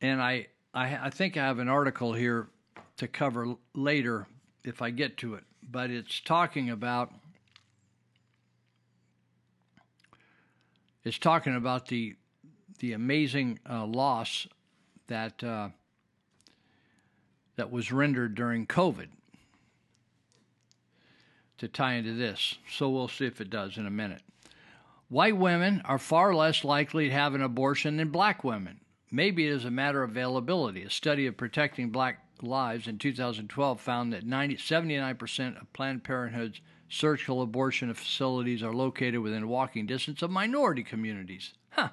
And 0.00 0.20
I, 0.20 0.48
I, 0.74 1.06
I 1.06 1.10
think 1.10 1.36
I 1.36 1.46
have 1.46 1.58
an 1.58 1.68
article 1.68 2.12
here 2.12 2.48
to 2.98 3.08
cover 3.08 3.54
later 3.74 4.26
if 4.62 4.82
I 4.82 4.90
get 4.90 5.16
to 5.18 5.34
it, 5.34 5.44
but 5.70 5.90
it's 5.90 6.20
talking 6.20 6.70
about 6.70 7.12
it's 11.04 11.18
talking 11.18 11.54
about 11.54 11.88
the 11.88 12.16
the 12.78 12.92
amazing 12.92 13.58
uh, 13.68 13.86
loss 13.86 14.46
that 15.06 15.42
uh, 15.44 15.68
that 17.56 17.70
was 17.70 17.92
rendered 17.92 18.34
during 18.34 18.66
COVID 18.66 19.08
to 21.58 21.68
tie 21.68 21.94
into 21.94 22.14
this. 22.14 22.58
So 22.70 22.90
we'll 22.90 23.08
see 23.08 23.26
if 23.26 23.40
it 23.40 23.50
does 23.50 23.78
in 23.78 23.86
a 23.86 23.90
minute. 23.90 24.22
White 25.08 25.36
women 25.36 25.82
are 25.84 25.98
far 25.98 26.34
less 26.34 26.64
likely 26.64 27.08
to 27.08 27.14
have 27.14 27.34
an 27.34 27.42
abortion 27.42 27.96
than 27.96 28.08
black 28.08 28.42
women. 28.42 28.80
Maybe 29.10 29.46
it 29.46 29.52
is 29.52 29.64
a 29.64 29.70
matter 29.70 30.02
of 30.02 30.10
availability. 30.10 30.82
A 30.82 30.90
study 30.90 31.26
of 31.26 31.36
protecting 31.36 31.90
black 31.90 32.20
lives 32.42 32.88
in 32.88 32.98
2012 32.98 33.80
found 33.80 34.12
that 34.12 34.26
90, 34.26 34.56
79% 34.56 35.60
of 35.60 35.72
Planned 35.72 36.02
Parenthood's 36.02 36.60
surgical 36.88 37.42
abortion 37.42 37.92
facilities 37.94 38.62
are 38.62 38.72
located 38.72 39.20
within 39.20 39.48
walking 39.48 39.86
distance 39.86 40.22
of 40.22 40.30
minority 40.30 40.82
communities. 40.82 41.54
Huh. 41.70 41.90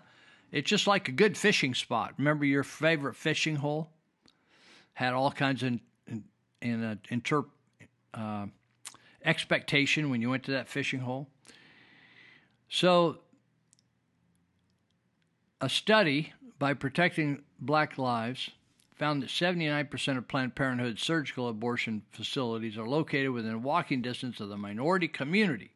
It's 0.51 0.69
just 0.69 0.87
like 0.87 1.07
a 1.07 1.13
good 1.13 1.37
fishing 1.37 1.73
spot. 1.73 2.13
Remember 2.17 2.43
your 2.43 2.63
favorite 2.63 3.15
fishing 3.15 3.57
hole? 3.57 3.89
Had 4.93 5.13
all 5.13 5.31
kinds 5.31 5.63
of 5.63 5.79
in, 6.07 6.23
in, 6.61 6.83
uh, 6.83 6.95
interp, 7.09 7.45
uh, 8.13 8.45
expectation 9.23 10.09
when 10.09 10.21
you 10.21 10.29
went 10.29 10.43
to 10.43 10.51
that 10.51 10.67
fishing 10.67 11.01
hole. 11.01 11.27
So, 12.69 13.19
a 15.59 15.69
study 15.69 16.33
by 16.57 16.73
Protecting 16.73 17.43
Black 17.59 17.97
Lives 17.97 18.49
found 18.95 19.23
that 19.23 19.29
79% 19.29 20.17
of 20.17 20.27
Planned 20.27 20.55
Parenthood 20.55 20.99
surgical 20.99 21.49
abortion 21.49 22.03
facilities 22.11 22.77
are 22.77 22.87
located 22.87 23.31
within 23.31 23.63
walking 23.63 24.01
distance 24.01 24.39
of 24.39 24.49
the 24.49 24.57
minority 24.57 25.07
community. 25.07 25.71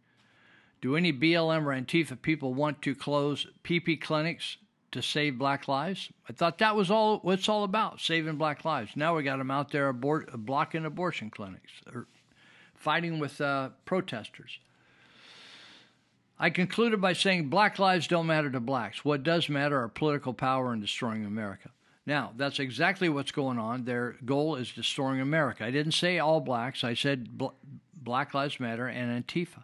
Do 0.81 0.95
any 0.95 1.11
BLM 1.11 1.65
or 1.65 1.73
Antifa 1.73 2.21
people 2.21 2.53
want 2.53 2.81
to 2.83 2.93
close 2.93 3.47
PP 3.63 3.99
clinics 3.99 4.57
to 4.95 5.01
save 5.01 5.37
black 5.37 5.67
lives. 5.67 6.09
I 6.29 6.33
thought 6.33 6.59
that 6.59 6.75
was 6.75 6.89
all 6.89 7.19
what 7.19 7.39
it's 7.39 7.49
all 7.49 7.65
about, 7.65 7.99
saving 7.99 8.37
black 8.37 8.63
lives. 8.63 8.91
Now 8.95 9.15
we 9.15 9.23
got 9.23 9.37
them 9.37 9.51
out 9.51 9.69
there 9.71 9.89
abort, 9.89 10.31
blocking 10.33 10.85
abortion 10.85 11.29
clinics 11.29 11.71
or 11.93 12.07
fighting 12.73 13.19
with 13.19 13.41
uh, 13.41 13.69
protesters. 13.83 14.57
I 16.39 16.49
concluded 16.49 17.01
by 17.01 17.11
saying 17.11 17.49
black 17.49 17.77
lives 17.77 18.07
don't 18.07 18.25
matter 18.25 18.49
to 18.49 18.61
blacks. 18.61 19.03
What 19.03 19.23
does 19.23 19.49
matter 19.49 19.81
are 19.81 19.89
political 19.89 20.33
power 20.33 20.71
and 20.71 20.81
destroying 20.81 21.25
America. 21.25 21.71
Now, 22.05 22.31
that's 22.37 22.59
exactly 22.59 23.09
what's 23.09 23.31
going 23.31 23.59
on. 23.59 23.83
Their 23.83 24.15
goal 24.23 24.55
is 24.55 24.71
destroying 24.71 25.19
America. 25.19 25.65
I 25.65 25.71
didn't 25.71 25.93
say 25.93 26.19
all 26.19 26.39
blacks, 26.39 26.85
I 26.85 26.93
said 26.93 27.37
bl- 27.37 27.47
Black 27.93 28.33
Lives 28.33 28.61
Matter 28.61 28.87
and 28.87 29.25
Antifa. 29.25 29.63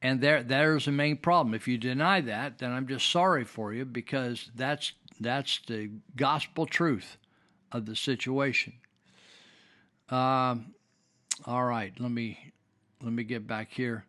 And 0.00 0.20
there 0.20 0.42
there's 0.42 0.84
the 0.84 0.92
main 0.92 1.16
problem. 1.16 1.54
If 1.54 1.66
you 1.66 1.76
deny 1.76 2.20
that, 2.20 2.58
then 2.58 2.70
I'm 2.70 2.86
just 2.86 3.10
sorry 3.10 3.44
for 3.44 3.72
you 3.72 3.84
because 3.84 4.50
that's 4.54 4.92
that's 5.20 5.60
the 5.66 5.90
gospel 6.14 6.66
truth 6.66 7.16
of 7.72 7.86
the 7.86 7.96
situation. 7.96 8.74
Um, 10.08 10.74
all 11.44 11.64
right, 11.64 11.92
let 11.98 12.10
me 12.10 12.52
let 13.02 13.12
me 13.12 13.24
get 13.24 13.46
back 13.46 13.72
here. 13.72 14.04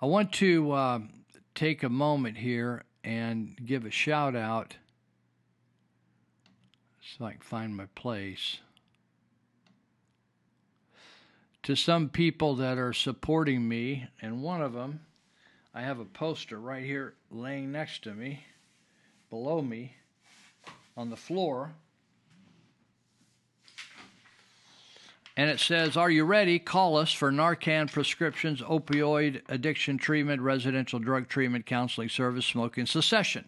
I 0.00 0.06
want 0.06 0.32
to 0.34 0.72
uh, 0.72 0.98
take 1.54 1.82
a 1.82 1.88
moment 1.88 2.38
here 2.38 2.84
and 3.02 3.58
give 3.64 3.84
a 3.84 3.90
shout 3.90 4.36
out 4.36 4.76
so 7.00 7.24
I 7.24 7.32
can 7.32 7.40
find 7.40 7.76
my 7.76 7.86
place 7.94 8.58
to 11.62 11.76
some 11.76 12.08
people 12.08 12.56
that 12.56 12.78
are 12.78 12.92
supporting 12.92 13.68
me, 13.68 14.08
and 14.22 14.42
one 14.42 14.62
of 14.62 14.72
them, 14.72 15.00
I 15.74 15.82
have 15.82 16.00
a 16.00 16.04
poster 16.04 16.58
right 16.58 16.84
here 16.84 17.14
laying 17.30 17.70
next 17.70 18.02
to 18.04 18.14
me, 18.14 18.44
below 19.28 19.60
me, 19.62 19.94
on 20.96 21.10
the 21.10 21.16
floor. 21.16 21.72
And 25.36 25.48
it 25.48 25.60
says, 25.60 25.96
Are 25.96 26.10
you 26.10 26.24
ready? 26.24 26.58
Call 26.58 26.96
us 26.96 27.12
for 27.12 27.30
Narcan 27.30 27.90
prescriptions, 27.90 28.60
opioid 28.62 29.42
addiction 29.48 29.96
treatment, 29.96 30.42
residential 30.42 30.98
drug 30.98 31.28
treatment, 31.28 31.66
counseling 31.66 32.08
service, 32.08 32.46
smoking 32.46 32.86
cessation. 32.86 33.44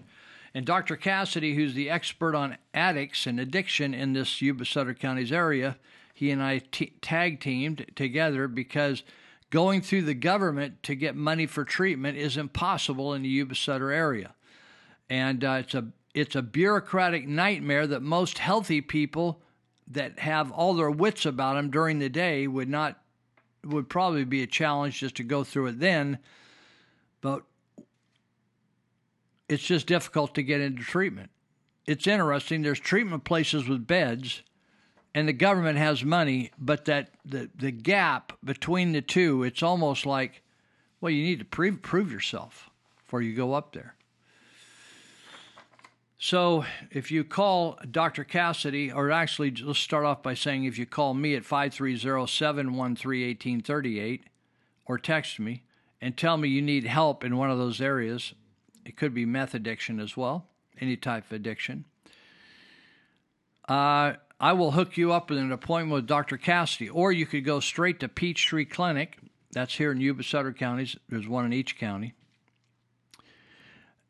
And 0.55 0.67
Dr. 0.67 0.97
Cassidy, 0.97 1.55
who's 1.55 1.75
the 1.75 1.91
expert 1.91 2.35
on 2.35 2.59
addicts 2.75 3.27
and 3.27 3.41
addiction 3.41 3.95
in 3.95 4.13
this 4.13 4.41
Yuba 4.41 4.67
Sutter 4.67 4.95
County's 4.95 5.33
area, 5.33 5.77
he 6.13 6.31
and 6.31 6.43
I 6.43 6.59
t- 6.59 6.95
tag 7.01 7.41
teamed 7.41 7.87
together 7.97 8.49
because 8.49 9.03
going 9.51 9.83
through 9.83 10.03
the 10.03 10.15
government 10.15 10.83
to 10.83 10.95
get 10.95 11.15
money 11.15 11.47
for 11.47 11.65
treatment 11.65 12.17
is 12.17 12.37
impossible 12.37 13.15
in 13.15 13.23
the 13.23 13.29
Yuba 13.29 13.55
Sutter 13.55 13.91
area. 13.91 14.35
And 15.09 15.45
uh, 15.45 15.59
it's 15.61 15.75
a 15.75 15.89
it's 16.15 16.37
a 16.37 16.43
bureaucratic 16.43 17.27
nightmare 17.27 17.87
that 17.87 18.03
most 18.03 18.39
healthy 18.39 18.81
people 18.81 19.41
that 19.89 20.19
have 20.19 20.51
all 20.53 20.75
their 20.75 20.91
wits 20.91 21.27
about 21.27 21.55
them 21.55 21.71
during 21.71 21.99
the 21.99 22.09
day 22.09 22.47
would 22.47 22.69
not 22.69 23.01
would 23.65 23.89
probably 23.89 24.25
be 24.25 24.43
a 24.43 24.47
challenge 24.47 25.01
just 25.01 25.17
to 25.17 25.23
go 25.23 25.45
through 25.45 25.67
it 25.67 25.79
then 25.79 26.19
but 27.21 27.43
it's 29.49 29.63
just 29.63 29.87
difficult 29.87 30.35
to 30.35 30.43
get 30.43 30.61
into 30.61 30.83
treatment 30.83 31.31
it's 31.87 32.07
interesting 32.07 32.63
there's 32.63 32.81
treatment 32.81 33.25
places 33.25 33.69
with 33.69 33.87
beds 33.87 34.43
and 35.15 35.29
the 35.29 35.33
government 35.33 35.79
has 35.79 36.05
money 36.05 36.51
but 36.59 36.85
that 36.87 37.11
the 37.25 37.51
the 37.55 37.71
gap 37.71 38.33
between 38.45 38.93
the 38.93 39.03
two 39.03 39.43
it's 39.43 39.63
almost 39.63 40.07
like 40.07 40.43
well 41.01 41.11
you 41.11 41.23
need 41.23 41.39
to 41.39 41.45
pre- 41.45 41.71
prove 41.71 42.13
yourself 42.13 42.71
before 43.05 43.23
you 43.23 43.35
go 43.35 43.55
up 43.55 43.73
there 43.73 43.95
so 46.25 46.65
if 46.93 47.11
you 47.11 47.25
call 47.25 47.81
Dr. 47.91 48.23
Cassidy, 48.23 48.93
or 48.93 49.11
actually, 49.11 49.51
let's 49.51 49.81
start 49.81 50.05
off 50.05 50.23
by 50.23 50.35
saying 50.35 50.63
if 50.63 50.79
you 50.79 50.87
call 50.87 51.15
me 51.15 51.35
at 51.35 51.45
530 51.45 52.29
713 52.29 53.27
1838 53.27 54.23
or 54.87 54.99
text 54.99 55.41
me 55.41 55.65
and 56.01 56.17
tell 56.17 56.37
me 56.37 56.49
you 56.49 56.63
need 56.63 56.85
help 56.85 57.25
in 57.25 57.37
one 57.37 57.51
of 57.51 57.59
those 57.59 57.81
areas, 57.81 58.35
it 58.85 58.97
could 58.97 59.13
be 59.13 59.27
meth 59.27 59.53
addiction 59.53 59.99
as 59.99 60.17
well, 60.17 60.47
any 60.81 60.97
type 60.97 61.27
of 61.27 61.33
addiction. 61.33 61.87
Uh, 63.69 64.13
I 64.43 64.53
will 64.53 64.73
hook 64.73 64.99
you 64.99 65.13
up 65.13 65.31
with 65.31 65.39
an 65.39 65.53
appointment 65.53 65.95
with 65.95 66.07
Dr. 66.07 66.37
Cassidy, 66.37 66.91
or 66.91 67.13
you 67.13 67.25
could 67.25 67.45
go 67.45 67.61
straight 67.61 68.01
to 68.01 68.09
Peachtree 68.09 68.67
Clinic. 68.67 69.19
That's 69.53 69.75
here 69.75 69.93
in 69.93 70.01
Yuba 70.01 70.23
Sutter 70.25 70.53
counties. 70.53 70.97
There's 71.09 71.29
one 71.29 71.47
in 71.47 71.55
each 71.55 71.79
county. 71.79 72.13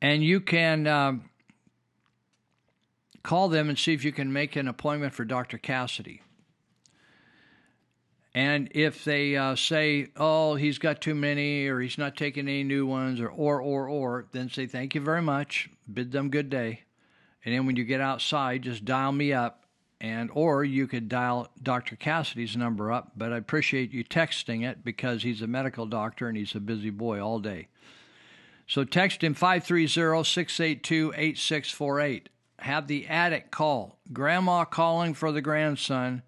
And 0.00 0.24
you 0.24 0.40
can. 0.40 0.88
Um, 0.88 1.28
call 3.22 3.48
them 3.48 3.68
and 3.68 3.78
see 3.78 3.94
if 3.94 4.04
you 4.04 4.12
can 4.12 4.32
make 4.32 4.56
an 4.56 4.68
appointment 4.68 5.14
for 5.14 5.24
Dr. 5.24 5.58
Cassidy. 5.58 6.22
And 8.34 8.70
if 8.72 9.04
they 9.04 9.36
uh, 9.36 9.56
say, 9.56 10.08
oh, 10.16 10.54
he's 10.54 10.78
got 10.78 11.02
too 11.02 11.14
many, 11.14 11.66
or 11.66 11.80
he's 11.80 11.98
not 11.98 12.16
taking 12.16 12.48
any 12.48 12.64
new 12.64 12.86
ones, 12.86 13.20
or, 13.20 13.28
or, 13.28 13.60
or, 13.60 13.88
or, 13.88 14.26
then 14.32 14.48
say, 14.48 14.66
thank 14.66 14.94
you 14.94 15.02
very 15.02 15.20
much, 15.20 15.68
bid 15.92 16.12
them 16.12 16.30
good 16.30 16.48
day. 16.48 16.80
And 17.44 17.54
then 17.54 17.66
when 17.66 17.76
you 17.76 17.84
get 17.84 18.00
outside, 18.00 18.62
just 18.62 18.84
dial 18.84 19.12
me 19.12 19.34
up, 19.34 19.61
and 20.02 20.30
or 20.34 20.64
you 20.64 20.88
could 20.88 21.08
dial 21.08 21.48
Dr. 21.62 21.94
Cassidy's 21.94 22.56
number 22.56 22.90
up, 22.90 23.12
but 23.16 23.32
I 23.32 23.36
appreciate 23.36 23.92
you 23.92 24.04
texting 24.04 24.68
it 24.68 24.84
because 24.84 25.22
he's 25.22 25.40
a 25.40 25.46
medical 25.46 25.86
doctor 25.86 26.26
and 26.26 26.36
he's 26.36 26.56
a 26.56 26.60
busy 26.60 26.90
boy 26.90 27.24
all 27.24 27.38
day. 27.38 27.68
So 28.66 28.82
text 28.84 29.22
him 29.22 29.32
530 29.32 29.86
682 30.24 31.12
8648 31.16 32.28
have 32.58 32.88
the 32.88 33.06
addict 33.06 33.52
call. 33.52 33.98
Grandma 34.12 34.64
calling 34.64 35.14
for 35.14 35.30
the 35.30 35.40
grandson, 35.40 36.22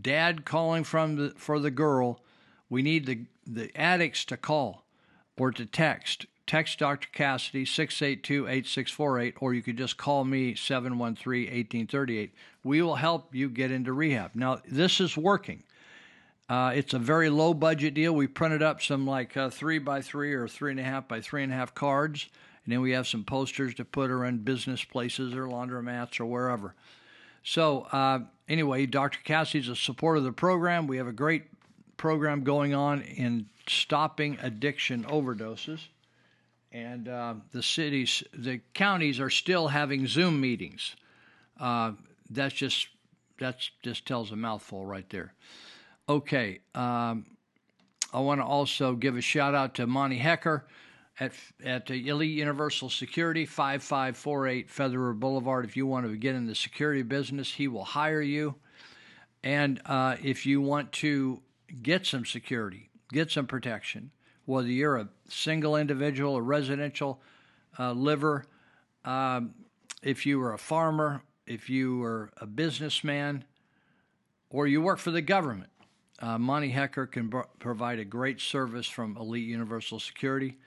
dad 0.00 0.44
calling 0.44 0.84
from 0.84 1.16
the, 1.16 1.34
for 1.36 1.58
the 1.58 1.70
girl. 1.70 2.20
We 2.68 2.82
need 2.82 3.06
the, 3.06 3.24
the 3.46 3.70
addicts 3.74 4.24
to 4.26 4.36
call 4.36 4.84
or 5.38 5.52
to 5.52 5.64
text. 5.64 6.26
Text 6.46 6.78
Dr. 6.78 7.08
Cassidy 7.12 7.64
682 7.64 8.46
8648, 8.46 9.34
or 9.40 9.54
you 9.54 9.62
could 9.62 9.78
just 9.78 9.96
call 9.96 10.24
me 10.24 10.54
713 10.54 11.44
1838. 11.44 12.34
We 12.62 12.82
will 12.82 12.96
help 12.96 13.34
you 13.34 13.48
get 13.48 13.70
into 13.70 13.92
rehab. 13.92 14.32
Now, 14.34 14.60
this 14.68 15.00
is 15.00 15.16
working. 15.16 15.62
Uh, 16.48 16.72
it's 16.74 16.92
a 16.92 16.98
very 16.98 17.30
low 17.30 17.54
budget 17.54 17.94
deal. 17.94 18.12
We 18.12 18.26
printed 18.26 18.62
up 18.62 18.82
some 18.82 19.06
like 19.06 19.36
uh, 19.36 19.48
three 19.48 19.78
by 19.78 20.02
three 20.02 20.34
or 20.34 20.46
three 20.46 20.70
and 20.70 20.80
a 20.80 20.84
half 20.84 21.08
by 21.08 21.20
three 21.22 21.42
and 21.42 21.52
a 21.52 21.56
half 21.56 21.74
cards 21.74 22.28
and 22.64 22.72
then 22.72 22.80
we 22.80 22.92
have 22.92 23.06
some 23.06 23.24
posters 23.24 23.74
to 23.74 23.84
put 23.84 24.10
around 24.10 24.44
business 24.44 24.82
places 24.84 25.34
or 25.34 25.46
laundromats 25.46 26.18
or 26.18 26.26
wherever. 26.26 26.74
So, 27.42 27.82
uh, 27.92 28.20
anyway, 28.48 28.86
Dr. 28.86 29.18
Cassidy's 29.22 29.68
a 29.68 29.76
supporter 29.76 30.18
of 30.18 30.24
the 30.24 30.32
program. 30.32 30.86
We 30.86 30.96
have 30.96 31.06
a 31.06 31.12
great 31.12 31.44
program 31.98 32.42
going 32.42 32.74
on 32.74 33.02
in 33.02 33.46
stopping 33.68 34.38
addiction 34.40 35.04
overdoses. 35.04 35.88
And 36.74 37.08
uh, 37.08 37.34
the 37.52 37.62
cities, 37.62 38.24
the 38.36 38.60
counties 38.74 39.20
are 39.20 39.30
still 39.30 39.68
having 39.68 40.08
Zoom 40.08 40.40
meetings. 40.40 40.96
Uh, 41.58 41.92
that's 42.28 42.52
just 42.52 42.88
that's 43.38 43.70
just 43.84 44.06
tells 44.06 44.32
a 44.32 44.36
mouthful 44.36 44.84
right 44.84 45.08
there. 45.08 45.34
Okay, 46.08 46.58
um, 46.74 47.26
I 48.12 48.18
want 48.18 48.40
to 48.40 48.44
also 48.44 48.96
give 48.96 49.16
a 49.16 49.20
shout 49.20 49.54
out 49.54 49.74
to 49.76 49.86
Monty 49.86 50.18
Hecker 50.18 50.66
at 51.20 51.32
at 51.64 51.88
Elite 51.90 52.36
Universal 52.36 52.90
Security, 52.90 53.46
5548 53.46 54.68
Feather 54.68 54.98
River 54.98 55.14
Boulevard. 55.14 55.64
If 55.64 55.76
you 55.76 55.86
want 55.86 56.06
to 56.06 56.16
get 56.16 56.34
in 56.34 56.46
the 56.46 56.56
security 56.56 57.02
business, 57.02 57.52
he 57.52 57.68
will 57.68 57.84
hire 57.84 58.20
you. 58.20 58.56
And 59.44 59.80
uh, 59.86 60.16
if 60.20 60.44
you 60.44 60.60
want 60.60 60.90
to 60.92 61.40
get 61.82 62.04
some 62.04 62.24
security, 62.24 62.90
get 63.12 63.30
some 63.30 63.46
protection, 63.46 64.10
whether 64.46 64.68
you're 64.68 64.96
a 64.96 65.08
single 65.28 65.76
individual, 65.76 66.36
a 66.36 66.42
residential 66.42 67.20
uh, 67.78 67.92
liver, 67.92 68.46
um, 69.04 69.54
if 70.02 70.26
you 70.26 70.40
are 70.42 70.52
a 70.52 70.58
farmer, 70.58 71.22
if 71.46 71.70
you 71.70 72.02
are 72.02 72.30
a 72.38 72.46
businessman, 72.46 73.44
or 74.50 74.66
you 74.66 74.80
work 74.80 74.98
for 74.98 75.10
the 75.10 75.22
government, 75.22 75.70
uh, 76.20 76.38
Monty 76.38 76.70
Hecker 76.70 77.06
can 77.06 77.28
b- 77.28 77.40
provide 77.58 77.98
a 77.98 78.04
great 78.04 78.40
service 78.40 78.86
from 78.86 79.16
Elite 79.16 79.46
Universal 79.46 80.00
Security. 80.00 80.58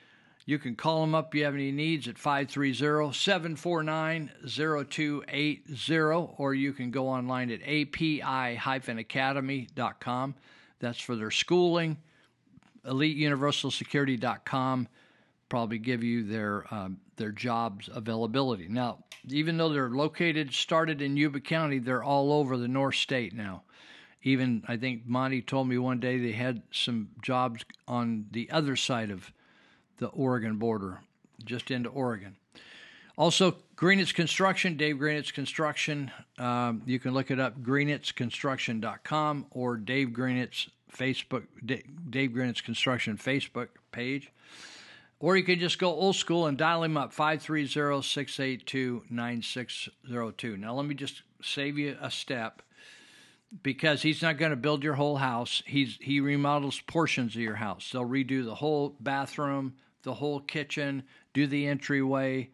You 0.46 0.60
can 0.60 0.76
call 0.76 1.02
them 1.02 1.14
up 1.14 1.30
if 1.30 1.40
you 1.40 1.46
have 1.46 1.56
any 1.56 1.72
needs 1.72 2.08
at 2.08 2.18
530 2.18 3.14
749 3.14 4.32
0280, 4.48 6.34
or 6.38 6.54
you 6.54 6.74
can 6.74 6.90
go 6.90 7.10
online 7.10 7.52
at 7.52 7.62
api 7.62 8.22
academy.com. 8.22 10.36
That's 10.80 11.02
for 11.02 11.16
their 11.16 11.32
schooling. 11.32 11.98
EliteUniversalSecurity.com 12.88 14.88
probably 15.50 15.78
give 15.78 16.04
you 16.04 16.24
their 16.24 16.72
um, 16.74 17.00
their 17.16 17.32
jobs 17.32 17.90
availability. 17.94 18.68
Now, 18.68 19.04
even 19.28 19.58
though 19.58 19.70
they're 19.70 19.90
located, 19.90 20.54
started 20.54 21.02
in 21.02 21.18
Yuba 21.18 21.40
County, 21.40 21.80
they're 21.80 22.04
all 22.04 22.32
over 22.32 22.58
the 22.58 22.68
North 22.68 22.96
State 22.96 23.34
now. 23.34 23.64
Even 24.24 24.64
I 24.68 24.78
think 24.78 25.06
Monty 25.06 25.42
told 25.42 25.68
me 25.68 25.78
one 25.78 26.00
day 26.00 26.18
they 26.18 26.34
had 26.34 26.62
some 26.72 27.10
jobs 27.22 27.64
on 27.88 28.26
the 28.32 28.50
other 28.52 28.76
side 28.76 29.10
of 29.10 29.32
the 29.98 30.08
Oregon 30.08 30.58
border, 30.58 31.02
just 31.44 31.72
into 31.72 31.90
Oregon. 31.90 32.36
Also, 33.18 33.58
Greenitz 33.76 34.14
Construction, 34.14 34.78
Dave 34.78 34.98
Greenitz 34.98 35.34
Construction. 35.34 36.12
Um, 36.38 36.84
you 36.86 37.00
can 37.00 37.14
look 37.14 37.32
it 37.32 37.40
up, 37.40 37.62
greenitzconstruction.com 37.62 39.48
or 39.52 39.78
Dave 39.78 40.10
Greenitz 40.10 40.68
Facebook, 40.96 41.44
Dave 41.66 42.32
Greenitz 42.32 42.64
Construction 42.64 43.18
Facebook 43.18 43.70
page. 43.92 44.32
Or 45.20 45.36
you 45.36 45.44
can 45.44 45.60
just 45.60 45.80
go 45.80 45.90
old 45.90 46.16
school 46.16 46.46
and 46.46 46.58
dial 46.58 46.84
him 46.84 46.96
up, 46.96 47.12
530 47.12 48.04
682 48.04 49.04
9602. 49.10 50.58
Now, 50.58 50.76
let 50.76 50.86
me 50.86 50.94
just 50.94 51.24
save 51.42 51.78
you 51.78 51.98
a 52.00 52.12
step 52.12 52.62
because 53.64 54.02
he's 54.02 54.22
not 54.22 54.38
going 54.38 54.52
to 54.52 54.58
build 54.58 54.84
your 54.84 54.94
whole 54.94 55.18
house. 55.18 55.64
He's 55.66 55.98
He 56.02 56.20
remodels 56.20 56.82
portions 56.82 57.36
of 57.36 57.42
your 57.42 57.56
house. 57.56 57.90
They'll 57.92 58.04
redo 58.06 58.46
the 58.46 58.56
whole 58.56 58.96
bathroom, 59.00 59.76
the 60.04 60.14
whole 60.14 60.40
kitchen, 60.40 61.04
do 61.34 61.48
the 61.48 61.68
entryway, 61.68 62.50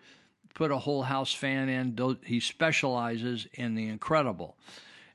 put 0.54 0.72
a 0.72 0.78
whole 0.78 1.04
house 1.04 1.34
fan 1.34 1.68
in. 1.68 2.18
He 2.24 2.40
specializes 2.40 3.48
in 3.54 3.76
the 3.76 3.88
incredible. 3.88 4.56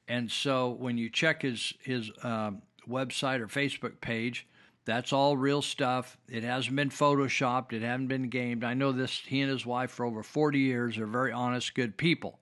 And 0.06 0.30
so 0.30 0.70
when 0.70 0.98
you 0.98 1.10
check 1.10 1.42
his 1.42 1.74
his 1.82 2.10
uh, 2.22 2.52
website 2.88 3.40
or 3.40 3.46
Facebook 3.46 4.00
page, 4.00 4.46
that's 4.84 5.12
all 5.12 5.36
real 5.36 5.60
stuff. 5.60 6.16
It 6.28 6.42
hasn't 6.42 6.74
been 6.74 6.88
photoshopped. 6.88 7.72
It 7.72 7.82
hasn't 7.82 8.08
been 8.08 8.30
gamed. 8.30 8.64
I 8.64 8.72
know 8.72 8.90
this. 8.90 9.20
He 9.26 9.42
and 9.42 9.50
his 9.50 9.66
wife 9.66 9.90
for 9.90 10.06
over 10.06 10.22
40 10.22 10.58
years 10.58 10.96
are 10.96 11.06
very 11.06 11.30
honest, 11.30 11.74
good 11.74 11.96
people. 11.98 12.38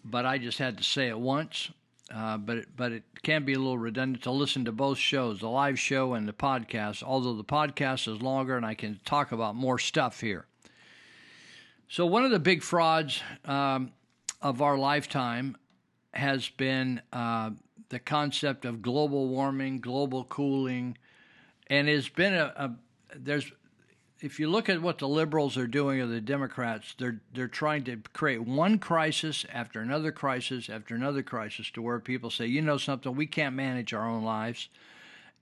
but 0.04 0.24
I 0.24 0.38
just 0.38 0.58
had 0.58 0.78
to 0.78 0.84
say 0.84 1.08
it 1.08 1.18
once. 1.18 1.70
Uh, 2.12 2.38
but 2.38 2.56
it, 2.56 2.68
but 2.74 2.90
it 2.90 3.02
can 3.22 3.44
be 3.44 3.52
a 3.52 3.58
little 3.58 3.76
redundant 3.76 4.22
to 4.22 4.30
listen 4.30 4.64
to 4.64 4.72
both 4.72 4.96
shows, 4.96 5.40
the 5.40 5.48
live 5.48 5.78
show 5.78 6.14
and 6.14 6.26
the 6.26 6.32
podcast. 6.32 7.02
Although 7.02 7.34
the 7.34 7.44
podcast 7.44 8.08
is 8.08 8.22
longer 8.22 8.56
and 8.56 8.64
I 8.64 8.72
can 8.72 8.98
talk 9.04 9.30
about 9.30 9.54
more 9.54 9.78
stuff 9.78 10.22
here. 10.22 10.46
So 11.86 12.06
one 12.06 12.24
of 12.24 12.30
the 12.30 12.38
big 12.38 12.62
frauds 12.62 13.22
um, 13.44 13.92
of 14.40 14.62
our 14.62 14.78
lifetime 14.78 15.58
has 16.14 16.48
been 16.48 17.02
uh, 17.12 17.50
the 17.88 17.98
concept 17.98 18.64
of 18.64 18.82
global 18.82 19.28
warming, 19.28 19.80
global 19.80 20.24
cooling, 20.24 20.96
and 21.68 21.88
it's 21.88 22.08
been 22.08 22.34
a, 22.34 22.52
a 22.56 22.74
there's 23.16 23.50
if 24.20 24.40
you 24.40 24.50
look 24.50 24.68
at 24.68 24.82
what 24.82 24.98
the 24.98 25.06
liberals 25.06 25.56
are 25.56 25.68
doing 25.68 26.00
or 26.00 26.06
the 26.06 26.20
Democrats, 26.20 26.94
they're 26.98 27.20
they're 27.32 27.48
trying 27.48 27.84
to 27.84 27.98
create 28.12 28.42
one 28.42 28.78
crisis 28.78 29.46
after 29.52 29.80
another 29.80 30.12
crisis 30.12 30.68
after 30.68 30.94
another 30.94 31.22
crisis 31.22 31.70
to 31.70 31.82
where 31.82 32.00
people 32.00 32.30
say, 32.30 32.46
you 32.46 32.62
know 32.62 32.78
something, 32.78 33.14
we 33.14 33.26
can't 33.26 33.54
manage 33.54 33.92
our 33.92 34.08
own 34.08 34.24
lives, 34.24 34.68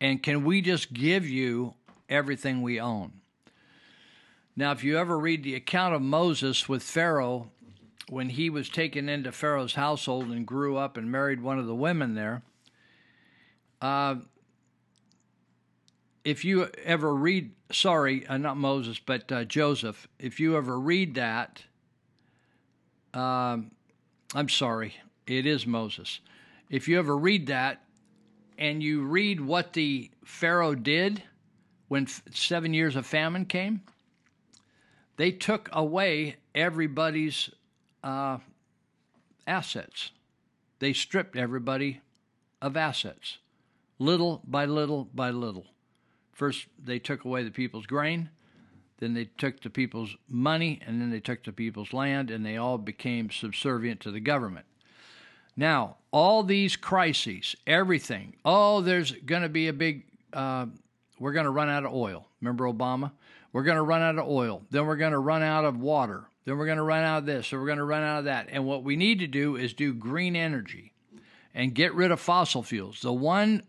and 0.00 0.22
can 0.22 0.44
we 0.44 0.60
just 0.60 0.92
give 0.92 1.28
you 1.28 1.74
everything 2.08 2.62
we 2.62 2.78
own? 2.78 3.12
Now, 4.58 4.72
if 4.72 4.82
you 4.82 4.96
ever 4.98 5.18
read 5.18 5.42
the 5.42 5.54
account 5.54 5.94
of 5.94 6.00
Moses 6.00 6.66
with 6.66 6.82
Pharaoh, 6.82 7.50
when 8.08 8.30
he 8.30 8.50
was 8.50 8.68
taken 8.68 9.08
into 9.08 9.32
Pharaoh's 9.32 9.74
household 9.74 10.26
and 10.26 10.46
grew 10.46 10.76
up 10.76 10.96
and 10.96 11.10
married 11.10 11.40
one 11.40 11.58
of 11.58 11.66
the 11.66 11.74
women 11.74 12.14
there, 12.14 12.42
uh, 13.80 14.16
if 16.24 16.44
you 16.44 16.68
ever 16.84 17.14
read, 17.14 17.52
sorry, 17.70 18.26
uh, 18.26 18.36
not 18.36 18.56
Moses, 18.56 18.98
but 18.98 19.30
uh, 19.30 19.44
Joseph, 19.44 20.08
if 20.18 20.40
you 20.40 20.56
ever 20.56 20.78
read 20.78 21.14
that, 21.14 21.62
um, 23.14 23.70
I'm 24.34 24.48
sorry, 24.48 24.96
it 25.26 25.46
is 25.46 25.66
Moses. 25.66 26.20
If 26.68 26.88
you 26.88 26.98
ever 26.98 27.16
read 27.16 27.46
that 27.46 27.84
and 28.58 28.82
you 28.82 29.02
read 29.02 29.40
what 29.40 29.72
the 29.72 30.10
Pharaoh 30.24 30.74
did 30.74 31.22
when 31.88 32.08
seven 32.32 32.74
years 32.74 32.96
of 32.96 33.06
famine 33.06 33.44
came, 33.44 33.82
they 35.16 35.30
took 35.30 35.68
away 35.72 36.36
everybody's 36.54 37.50
uh, 38.06 38.38
assets. 39.48 40.12
They 40.78 40.92
stripped 40.92 41.36
everybody 41.36 42.00
of 42.62 42.76
assets, 42.76 43.38
little 43.98 44.42
by 44.46 44.64
little 44.64 45.08
by 45.12 45.30
little. 45.30 45.66
First, 46.32 46.66
they 46.82 46.98
took 46.98 47.24
away 47.24 47.42
the 47.42 47.50
people's 47.50 47.86
grain, 47.86 48.30
then 48.98 49.14
they 49.14 49.24
took 49.24 49.60
the 49.60 49.70
people's 49.70 50.16
money, 50.28 50.80
and 50.86 51.00
then 51.00 51.10
they 51.10 51.20
took 51.20 51.42
the 51.44 51.52
people's 51.52 51.92
land, 51.92 52.30
and 52.30 52.46
they 52.46 52.56
all 52.56 52.78
became 52.78 53.30
subservient 53.30 54.00
to 54.00 54.10
the 54.10 54.20
government. 54.20 54.66
Now, 55.56 55.96
all 56.12 56.42
these 56.42 56.76
crises, 56.76 57.56
everything, 57.66 58.36
oh, 58.44 58.82
there's 58.82 59.12
going 59.12 59.42
to 59.42 59.48
be 59.48 59.68
a 59.68 59.72
big, 59.72 60.04
uh, 60.32 60.66
we're 61.18 61.32
going 61.32 61.44
to 61.44 61.50
run 61.50 61.70
out 61.70 61.84
of 61.84 61.92
oil. 61.92 62.28
Remember 62.40 62.64
Obama? 62.64 63.12
We're 63.52 63.64
going 63.64 63.76
to 63.76 63.82
run 63.82 64.02
out 64.02 64.18
of 64.18 64.28
oil. 64.28 64.62
Then 64.70 64.86
we're 64.86 64.96
going 64.96 65.12
to 65.12 65.18
run 65.18 65.42
out 65.42 65.64
of 65.64 65.80
water. 65.80 66.28
Then 66.46 66.56
we're 66.56 66.66
going 66.66 66.78
to 66.78 66.84
run 66.84 67.02
out 67.02 67.18
of 67.18 67.26
this, 67.26 67.48
so 67.48 67.58
we're 67.58 67.66
going 67.66 67.78
to 67.78 67.84
run 67.84 68.04
out 68.04 68.20
of 68.20 68.24
that. 68.26 68.48
And 68.50 68.64
what 68.64 68.84
we 68.84 68.96
need 68.96 69.18
to 69.18 69.26
do 69.26 69.56
is 69.56 69.74
do 69.74 69.92
green 69.92 70.36
energy 70.36 70.92
and 71.52 71.74
get 71.74 71.92
rid 71.94 72.12
of 72.12 72.20
fossil 72.20 72.62
fuels. 72.62 73.00
The 73.00 73.12
one 73.12 73.64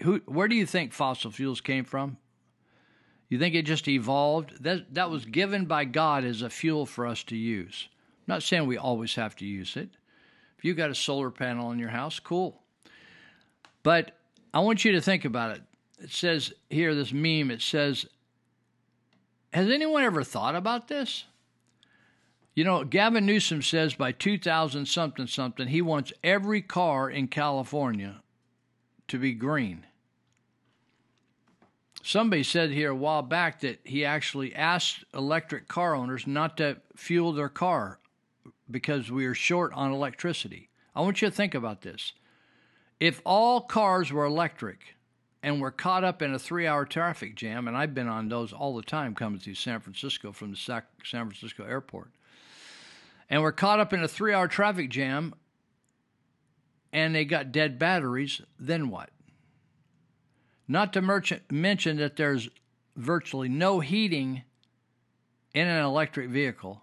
who 0.00 0.20
where 0.24 0.48
do 0.48 0.56
you 0.56 0.64
think 0.64 0.92
fossil 0.92 1.30
fuels 1.30 1.60
came 1.60 1.84
from? 1.84 2.16
You 3.28 3.38
think 3.38 3.54
it 3.54 3.66
just 3.66 3.86
evolved? 3.86 4.62
That 4.62 4.94
that 4.94 5.10
was 5.10 5.26
given 5.26 5.66
by 5.66 5.84
God 5.84 6.24
as 6.24 6.40
a 6.40 6.48
fuel 6.48 6.86
for 6.86 7.06
us 7.06 7.22
to 7.24 7.36
use. 7.36 7.88
I'm 7.90 8.34
not 8.34 8.42
saying 8.42 8.66
we 8.66 8.78
always 8.78 9.14
have 9.16 9.36
to 9.36 9.44
use 9.44 9.76
it. 9.76 9.90
If 10.56 10.64
you 10.64 10.72
got 10.72 10.90
a 10.90 10.94
solar 10.94 11.30
panel 11.30 11.70
in 11.70 11.78
your 11.78 11.90
house, 11.90 12.18
cool. 12.18 12.62
But 13.82 14.12
I 14.54 14.60
want 14.60 14.86
you 14.86 14.92
to 14.92 15.02
think 15.02 15.26
about 15.26 15.56
it. 15.56 15.62
It 15.98 16.10
says 16.10 16.54
here 16.70 16.94
this 16.94 17.12
meme, 17.12 17.50
it 17.50 17.60
says 17.60 18.06
has 19.52 19.68
anyone 19.68 20.02
ever 20.02 20.24
thought 20.24 20.54
about 20.54 20.88
this? 20.88 21.24
You 22.56 22.64
know, 22.64 22.84
Gavin 22.84 23.26
Newsom 23.26 23.60
says 23.60 23.94
by 23.94 24.12
2000 24.12 24.86
something 24.86 25.26
something, 25.26 25.68
he 25.68 25.82
wants 25.82 26.14
every 26.24 26.62
car 26.62 27.10
in 27.10 27.28
California 27.28 28.22
to 29.08 29.18
be 29.18 29.34
green. 29.34 29.84
Somebody 32.02 32.42
said 32.42 32.70
here 32.70 32.92
a 32.92 32.96
while 32.96 33.20
back 33.20 33.60
that 33.60 33.80
he 33.84 34.06
actually 34.06 34.54
asked 34.54 35.04
electric 35.12 35.68
car 35.68 35.94
owners 35.94 36.26
not 36.26 36.56
to 36.56 36.78
fuel 36.96 37.32
their 37.32 37.50
car 37.50 37.98
because 38.70 39.10
we 39.10 39.26
are 39.26 39.34
short 39.34 39.72
on 39.74 39.92
electricity. 39.92 40.70
I 40.94 41.02
want 41.02 41.20
you 41.20 41.28
to 41.28 41.34
think 41.34 41.54
about 41.54 41.82
this. 41.82 42.14
If 42.98 43.20
all 43.26 43.60
cars 43.60 44.10
were 44.10 44.24
electric, 44.24 44.94
and 45.42 45.60
we're 45.60 45.70
caught 45.70 46.02
up 46.02 46.22
in 46.22 46.34
a 46.34 46.38
three 46.38 46.66
hour 46.66 46.84
traffic 46.84 47.36
jam. 47.36 47.68
And 47.68 47.76
I've 47.76 47.94
been 47.94 48.08
on 48.08 48.28
those 48.28 48.52
all 48.52 48.74
the 48.74 48.82
time 48.82 49.14
coming 49.14 49.38
through 49.38 49.54
San 49.54 49.78
Francisco 49.78 50.32
from 50.32 50.50
the 50.50 50.56
San 50.56 50.82
Francisco 51.04 51.62
airport. 51.62 52.10
And 53.28 53.42
we're 53.42 53.52
caught 53.52 53.80
up 53.80 53.92
in 53.92 54.02
a 54.02 54.08
three 54.08 54.32
hour 54.32 54.48
traffic 54.48 54.90
jam 54.90 55.34
and 56.92 57.14
they 57.14 57.24
got 57.24 57.52
dead 57.52 57.78
batteries, 57.78 58.40
then 58.58 58.88
what? 58.88 59.10
Not 60.68 60.92
to 60.94 61.02
mention 61.50 61.96
that 61.98 62.16
there's 62.16 62.48
virtually 62.96 63.48
no 63.48 63.80
heating 63.80 64.42
in 65.54 65.66
an 65.66 65.84
electric 65.84 66.30
vehicle. 66.30 66.82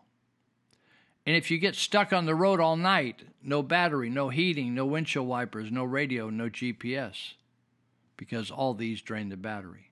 And 1.25 1.35
if 1.35 1.49
you 1.49 1.57
get 1.57 1.75
stuck 1.75 2.11
on 2.11 2.25
the 2.25 2.35
road 2.35 2.59
all 2.59 2.75
night, 2.75 3.23
no 3.41 3.63
battery, 3.63 4.09
no 4.09 4.29
heating, 4.29 4.73
no 4.73 4.85
windshield 4.85 5.27
wipers, 5.27 5.71
no 5.71 5.83
radio, 5.83 6.29
no 6.29 6.49
GPS 6.49 7.33
because 8.17 8.51
all 8.51 8.73
these 8.73 9.01
drain 9.01 9.29
the 9.29 9.37
battery. 9.37 9.89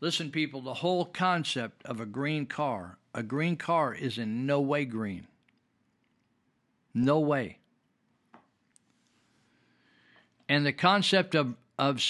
Listen, 0.00 0.30
people, 0.30 0.60
the 0.60 0.74
whole 0.74 1.04
concept 1.04 1.84
of 1.84 2.00
a 2.00 2.06
green 2.06 2.46
car, 2.46 2.98
a 3.14 3.22
green 3.22 3.56
car 3.56 3.94
is 3.94 4.18
in 4.18 4.46
no 4.46 4.60
way 4.60 4.84
green. 4.84 5.26
No 6.94 7.20
way. 7.20 7.58
And 10.48 10.66
the 10.66 10.72
concept 10.72 11.34
of, 11.34 11.54
of 11.78 12.00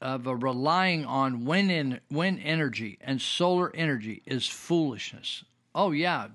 of 0.00 0.26
relying 0.42 1.04
on 1.04 1.44
wind, 1.44 1.70
in, 1.70 2.00
wind 2.10 2.40
energy 2.42 2.98
and 3.02 3.20
solar 3.20 3.74
energy 3.74 4.22
is 4.24 4.46
foolishness. 4.46 5.44
Oh 5.74 5.90
yeah, 5.90 6.28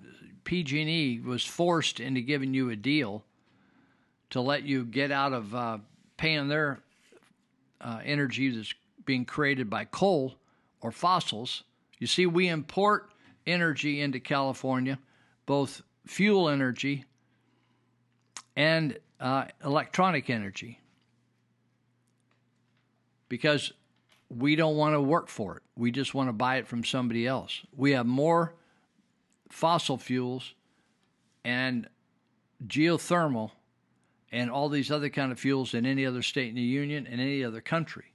PG&E 0.43 1.19
was 1.19 1.43
forced 1.43 1.99
into 1.99 2.21
giving 2.21 2.53
you 2.53 2.69
a 2.69 2.75
deal 2.75 3.23
to 4.29 4.41
let 4.41 4.63
you 4.63 4.85
get 4.85 5.11
out 5.11 5.33
of 5.33 5.55
uh, 5.55 5.77
paying 6.17 6.47
their 6.47 6.79
uh, 7.81 7.99
energy 8.03 8.49
that's 8.49 8.73
being 9.05 9.25
created 9.25 9.69
by 9.69 9.85
coal 9.85 10.35
or 10.81 10.91
fossils. 10.91 11.63
You 11.97 12.07
see, 12.07 12.25
we 12.25 12.47
import 12.47 13.09
energy 13.47 14.01
into 14.01 14.19
California, 14.19 14.99
both 15.45 15.81
fuel 16.05 16.49
energy 16.49 17.05
and 18.55 18.97
uh, 19.19 19.45
electronic 19.63 20.29
energy, 20.29 20.79
because 23.29 23.73
we 24.29 24.55
don't 24.55 24.75
want 24.75 24.93
to 24.93 25.01
work 25.01 25.27
for 25.27 25.57
it. 25.57 25.63
We 25.75 25.91
just 25.91 26.13
want 26.13 26.29
to 26.29 26.33
buy 26.33 26.57
it 26.57 26.67
from 26.67 26.83
somebody 26.83 27.27
else. 27.27 27.61
We 27.75 27.91
have 27.91 28.05
more 28.05 28.53
fossil 29.49 29.97
fuels 29.97 30.53
and 31.43 31.87
geothermal 32.65 33.51
and 34.31 34.49
all 34.49 34.69
these 34.69 34.91
other 34.91 35.09
kind 35.09 35.31
of 35.31 35.39
fuels 35.39 35.71
than 35.71 35.85
any 35.85 36.05
other 36.05 36.21
state 36.21 36.49
in 36.49 36.55
the 36.55 36.61
union 36.61 37.07
and 37.09 37.21
any 37.21 37.43
other 37.43 37.61
country. 37.61 38.13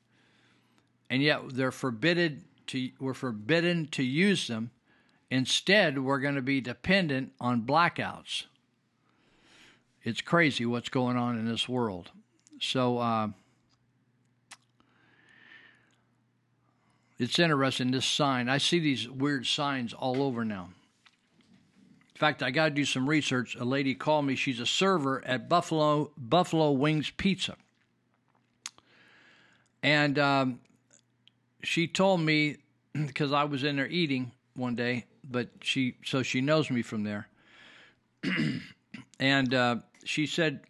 And 1.08 1.22
yet 1.22 1.40
they're 1.54 1.72
forbidden 1.72 2.44
to 2.68 2.90
we're 3.00 3.14
forbidden 3.14 3.86
to 3.88 4.02
use 4.02 4.46
them. 4.46 4.70
Instead, 5.30 5.98
we're 5.98 6.18
going 6.18 6.34
to 6.34 6.42
be 6.42 6.60
dependent 6.60 7.32
on 7.40 7.62
blackouts. 7.62 8.44
It's 10.02 10.20
crazy 10.20 10.64
what's 10.64 10.89
going 10.89 11.16
on 11.16 11.39
in 11.39 11.47
this 11.47 11.68
world. 11.68 12.10
So 12.60 12.98
uh, 12.98 13.28
it's 17.18 17.39
interesting 17.39 17.90
this 17.90 18.06
sign. 18.06 18.48
I 18.48 18.59
see 18.59 18.78
these 18.78 19.09
weird 19.09 19.47
signs 19.47 19.93
all 19.93 20.22
over 20.22 20.44
now. 20.44 20.70
In 22.14 22.18
fact, 22.18 22.43
I 22.43 22.51
got 22.51 22.64
to 22.66 22.70
do 22.70 22.85
some 22.85 23.09
research. 23.09 23.56
A 23.56 23.64
lady 23.64 23.94
called 23.94 24.27
me. 24.27 24.36
She's 24.36 24.60
a 24.60 24.66
server 24.66 25.24
at 25.24 25.48
Buffalo 25.48 26.10
Buffalo 26.18 26.70
Wings 26.72 27.10
Pizza, 27.10 27.56
and 29.82 30.18
um, 30.18 30.60
she 31.62 31.86
told 31.86 32.20
me 32.20 32.56
because 32.93 33.32
I 33.32 33.44
was 33.44 33.64
in 33.64 33.77
there 33.77 33.89
eating 33.89 34.32
one 34.55 34.74
day, 34.74 35.06
but 35.31 35.48
she 35.62 35.97
so 36.05 36.22
she 36.22 36.43
knows 36.43 36.70
me 36.70 36.82
from 36.82 37.05
there, 37.05 37.28
and 39.18 39.55
uh, 39.55 39.77
she 40.05 40.27
said 40.27 40.60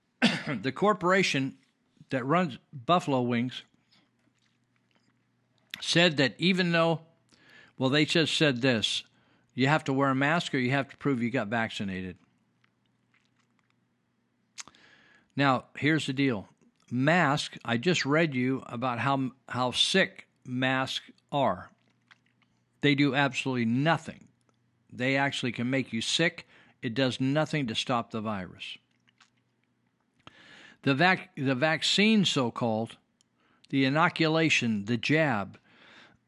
the 0.62 0.72
corporation 0.72 1.54
that 2.10 2.24
runs 2.24 2.58
Buffalo 2.72 3.22
Wings 3.22 3.62
said 5.80 6.16
that 6.16 6.34
even 6.38 6.72
though, 6.72 7.00
well, 7.78 7.90
they 7.90 8.04
just 8.04 8.36
said 8.36 8.62
this 8.62 9.04
you 9.54 9.66
have 9.68 9.84
to 9.84 9.92
wear 9.92 10.10
a 10.10 10.14
mask 10.14 10.54
or 10.54 10.58
you 10.58 10.70
have 10.70 10.88
to 10.90 10.96
prove 10.98 11.22
you 11.22 11.30
got 11.30 11.48
vaccinated. 11.48 12.16
Now, 15.34 15.64
here's 15.76 16.06
the 16.06 16.12
deal 16.12 16.48
mask, 16.90 17.56
I 17.64 17.76
just 17.76 18.06
read 18.06 18.34
you 18.34 18.62
about 18.66 18.98
how, 18.98 19.32
how 19.48 19.72
sick 19.72 20.26
masks 20.44 21.10
are. 21.32 21.70
They 22.80 22.94
do 22.94 23.14
absolutely 23.14 23.64
nothing. 23.64 24.28
They 24.92 25.16
actually 25.16 25.52
can 25.52 25.68
make 25.68 25.92
you 25.92 26.00
sick. 26.00 26.46
It 26.82 26.94
does 26.94 27.20
nothing 27.20 27.66
to 27.66 27.74
stop 27.74 28.10
the 28.10 28.20
virus. 28.20 28.78
The, 30.82 30.94
vac- 30.94 31.34
the 31.36 31.54
vaccine, 31.54 32.24
so 32.24 32.50
called, 32.50 32.96
the 33.70 33.84
inoculation, 33.84 34.84
the 34.84 34.96
jab, 34.96 35.58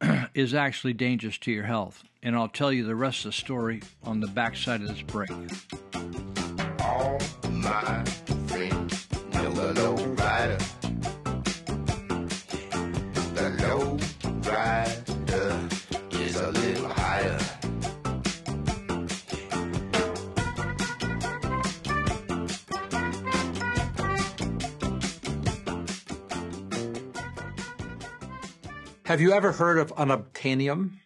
is 0.34 0.54
actually 0.54 0.94
dangerous 0.94 1.38
to 1.38 1.52
your 1.52 1.64
health. 1.64 2.02
And 2.22 2.34
I'll 2.34 2.48
tell 2.48 2.72
you 2.72 2.84
the 2.84 2.96
rest 2.96 3.24
of 3.24 3.30
the 3.30 3.32
story 3.32 3.82
on 4.02 4.20
the 4.20 4.26
backside 4.26 4.80
of 4.80 4.88
this 4.88 5.02
break. 5.02 5.30
All 6.80 7.18
my 7.50 8.04
friends 8.48 9.06
Have 29.08 29.22
you 29.22 29.32
ever 29.32 29.52
heard 29.52 29.78
of 29.78 29.94
unobtainium? 29.94 30.98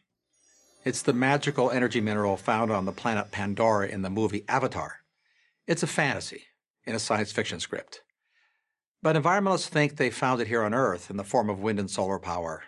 It's 0.84 1.02
the 1.02 1.12
magical 1.12 1.70
energy 1.70 2.00
mineral 2.00 2.36
found 2.36 2.72
on 2.72 2.84
the 2.84 2.90
planet 2.90 3.30
Pandora 3.30 3.86
in 3.86 4.02
the 4.02 4.10
movie 4.10 4.44
Avatar. 4.48 4.96
It's 5.68 5.84
a 5.84 5.86
fantasy 5.86 6.42
in 6.84 6.96
a 6.96 6.98
science 6.98 7.30
fiction 7.30 7.60
script. 7.60 8.02
But 9.02 9.14
environmentalists 9.14 9.68
think 9.68 9.98
they 9.98 10.10
found 10.10 10.40
it 10.40 10.48
here 10.48 10.64
on 10.64 10.74
Earth 10.74 11.10
in 11.10 11.16
the 11.16 11.22
form 11.22 11.48
of 11.48 11.60
wind 11.60 11.78
and 11.78 11.88
solar 11.88 12.18
power. 12.18 12.64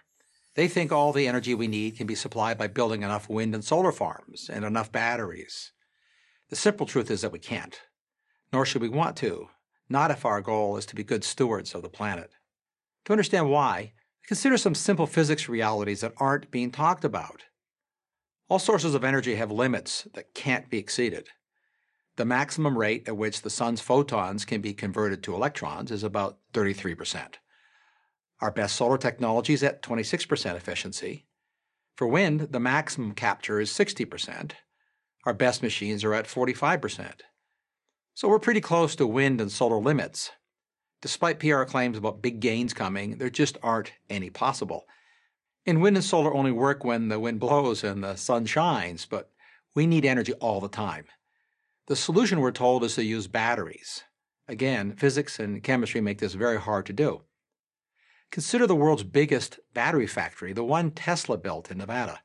They 0.54 0.68
think 0.68 0.92
all 0.92 1.12
the 1.12 1.26
energy 1.26 1.52
we 1.52 1.66
need 1.66 1.96
can 1.96 2.06
be 2.06 2.14
supplied 2.14 2.56
by 2.56 2.68
building 2.68 3.02
enough 3.02 3.28
wind 3.28 3.56
and 3.56 3.64
solar 3.64 3.90
farms 3.90 4.48
and 4.48 4.64
enough 4.64 4.92
batteries. 4.92 5.72
The 6.48 6.54
simple 6.54 6.86
truth 6.86 7.10
is 7.10 7.22
that 7.22 7.32
we 7.32 7.40
can't, 7.40 7.80
nor 8.52 8.64
should 8.64 8.82
we 8.82 8.88
want 8.88 9.16
to, 9.16 9.48
not 9.88 10.12
if 10.12 10.24
our 10.24 10.40
goal 10.40 10.76
is 10.76 10.86
to 10.86 10.94
be 10.94 11.02
good 11.02 11.24
stewards 11.24 11.74
of 11.74 11.82
the 11.82 11.88
planet. 11.88 12.30
To 13.06 13.12
understand 13.12 13.50
why, 13.50 13.94
consider 14.26 14.56
some 14.56 14.74
simple 14.74 15.06
physics 15.06 15.48
realities 15.48 16.00
that 16.00 16.14
aren't 16.18 16.50
being 16.50 16.70
talked 16.70 17.04
about. 17.04 17.44
All 18.48 18.58
sources 18.58 18.94
of 18.94 19.04
energy 19.04 19.36
have 19.36 19.50
limits 19.50 20.06
that 20.14 20.34
can't 20.34 20.68
be 20.68 20.78
exceeded. 20.78 21.28
The 22.16 22.24
maximum 22.24 22.78
rate 22.78 23.08
at 23.08 23.16
which 23.16 23.42
the 23.42 23.50
sun's 23.50 23.80
photons 23.80 24.44
can 24.44 24.60
be 24.60 24.74
converted 24.74 25.22
to 25.24 25.34
electrons 25.34 25.90
is 25.90 26.04
about 26.04 26.38
33%. 26.52 27.34
Our 28.40 28.50
best 28.50 28.76
solar 28.76 28.98
technology 28.98 29.54
is 29.54 29.62
at 29.62 29.82
26% 29.82 30.54
efficiency. 30.54 31.26
For 31.96 32.06
wind, 32.06 32.48
the 32.50 32.60
maximum 32.60 33.12
capture 33.12 33.60
is 33.60 33.70
60%. 33.70 34.52
Our 35.24 35.34
best 35.34 35.62
machines 35.62 36.04
are 36.04 36.14
at 36.14 36.26
45%. 36.26 37.20
So 38.14 38.28
we're 38.28 38.38
pretty 38.38 38.60
close 38.60 38.94
to 38.96 39.06
wind 39.06 39.40
and 39.40 39.50
solar 39.50 39.80
limits. 39.80 40.30
Despite 41.04 41.38
PR 41.38 41.64
claims 41.64 41.98
about 41.98 42.22
big 42.22 42.40
gains 42.40 42.72
coming, 42.72 43.18
there 43.18 43.28
just 43.28 43.58
aren't 43.62 43.92
any 44.08 44.30
possible. 44.30 44.86
And 45.66 45.82
wind 45.82 45.98
and 45.98 46.04
solar 46.04 46.32
only 46.32 46.50
work 46.50 46.82
when 46.82 47.08
the 47.08 47.20
wind 47.20 47.40
blows 47.40 47.84
and 47.84 48.02
the 48.02 48.16
sun 48.16 48.46
shines, 48.46 49.04
but 49.04 49.30
we 49.74 49.86
need 49.86 50.06
energy 50.06 50.32
all 50.40 50.62
the 50.62 50.68
time. 50.70 51.04
The 51.88 51.94
solution, 51.94 52.40
we're 52.40 52.52
told, 52.52 52.84
is 52.84 52.94
to 52.94 53.04
use 53.04 53.26
batteries. 53.26 54.04
Again, 54.48 54.96
physics 54.96 55.38
and 55.38 55.62
chemistry 55.62 56.00
make 56.00 56.20
this 56.20 56.32
very 56.32 56.58
hard 56.58 56.86
to 56.86 56.94
do. 56.94 57.20
Consider 58.30 58.66
the 58.66 58.74
world's 58.74 59.04
biggest 59.04 59.58
battery 59.74 60.06
factory, 60.06 60.54
the 60.54 60.64
one 60.64 60.90
Tesla 60.90 61.36
built 61.36 61.70
in 61.70 61.76
Nevada. 61.76 62.20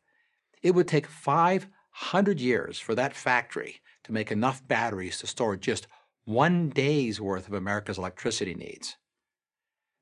It 0.63 0.71
would 0.73 0.87
take 0.87 1.07
500 1.07 2.39
years 2.39 2.79
for 2.79 2.95
that 2.95 3.13
factory 3.13 3.81
to 4.05 4.13
make 4.13 4.31
enough 4.31 4.65
batteries 4.65 5.19
to 5.19 5.27
store 5.27 5.57
just 5.57 5.85
one 6.29 6.69
day's 6.69 7.19
worth 7.19 7.47
of 7.47 7.53
America's 7.53 7.97
electricity 7.97 8.53
needs. 8.53 8.97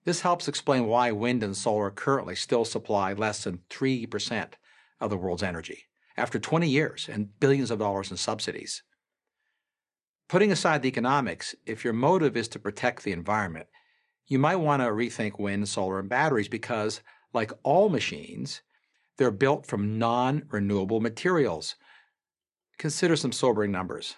This 0.03 0.21
helps 0.21 0.49
explain 0.49 0.85
why 0.85 1.09
wind 1.09 1.41
and 1.41 1.55
solar 1.55 1.89
currently 1.89 2.35
still 2.35 2.65
supply 2.65 3.13
less 3.13 3.45
than 3.45 3.61
3% 3.69 4.53
of 4.99 5.09
the 5.09 5.15
world's 5.15 5.41
energy, 5.41 5.85
after 6.17 6.37
20 6.37 6.67
years 6.67 7.09
and 7.09 7.39
billions 7.39 7.71
of 7.71 7.79
dollars 7.79 8.11
in 8.11 8.17
subsidies. 8.17 8.83
Putting 10.27 10.51
aside 10.51 10.81
the 10.81 10.89
economics, 10.89 11.55
if 11.65 11.85
your 11.85 11.93
motive 11.93 12.35
is 12.35 12.49
to 12.49 12.59
protect 12.59 13.03
the 13.03 13.13
environment, 13.13 13.67
you 14.25 14.37
might 14.37 14.57
want 14.57 14.81
to 14.81 14.89
rethink 14.89 15.39
wind, 15.39 15.69
solar, 15.69 15.97
and 15.97 16.09
batteries 16.09 16.49
because, 16.49 16.99
like 17.33 17.53
all 17.63 17.87
machines, 17.87 18.61
they're 19.17 19.31
built 19.31 19.65
from 19.65 19.97
non 19.97 20.43
renewable 20.51 20.99
materials. 20.99 21.75
Consider 22.77 23.15
some 23.15 23.31
sobering 23.31 23.71
numbers. 23.71 24.17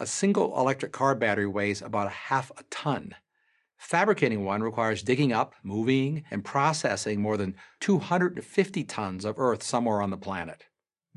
A 0.00 0.06
single 0.06 0.58
electric 0.58 0.90
car 0.90 1.14
battery 1.14 1.46
weighs 1.46 1.80
about 1.80 2.08
a 2.08 2.10
half 2.28 2.50
a 2.56 2.64
ton. 2.64 3.14
Fabricating 3.76 4.44
one 4.44 4.60
requires 4.60 5.04
digging 5.04 5.32
up, 5.32 5.54
moving, 5.62 6.24
and 6.32 6.44
processing 6.44 7.20
more 7.20 7.36
than 7.36 7.54
250 7.78 8.84
tons 8.84 9.24
of 9.24 9.38
earth 9.38 9.62
somewhere 9.62 10.02
on 10.02 10.10
the 10.10 10.16
planet. 10.16 10.64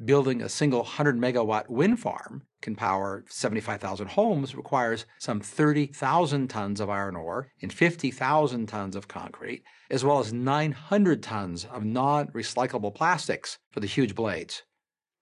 Building 0.05 0.43
a 0.43 0.49
single 0.49 0.81
100 0.81 1.17
megawatt 1.17 1.69
wind 1.69 1.99
farm 1.99 2.43
can 2.61 2.75
power 2.75 3.25
75,000 3.29 4.09
homes 4.09 4.53
requires 4.53 5.07
some 5.17 5.39
30,000 5.39 6.47
tons 6.47 6.79
of 6.79 6.87
iron 6.87 7.15
ore 7.15 7.51
and 7.59 7.73
50,000 7.73 8.67
tons 8.67 8.95
of 8.95 9.07
concrete, 9.07 9.63
as 9.89 10.03
well 10.03 10.19
as 10.19 10.31
900 10.31 11.23
tons 11.23 11.65
of 11.65 11.83
non 11.83 12.27
recyclable 12.27 12.93
plastics 12.93 13.57
for 13.71 13.79
the 13.79 13.87
huge 13.87 14.13
blades. 14.13 14.61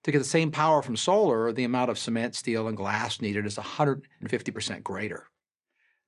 To 0.06 0.12
get 0.12 0.18
the 0.18 0.24
same 0.24 0.52
power 0.52 0.82
from 0.82 0.96
solar, 0.96 1.50
the 1.50 1.64
amount 1.64 1.90
of 1.90 1.98
cement, 1.98 2.36
steel, 2.36 2.68
and 2.68 2.76
glass 2.76 3.20
needed 3.20 3.44
is 3.44 3.56
150% 3.56 4.84
greater. 4.84 5.26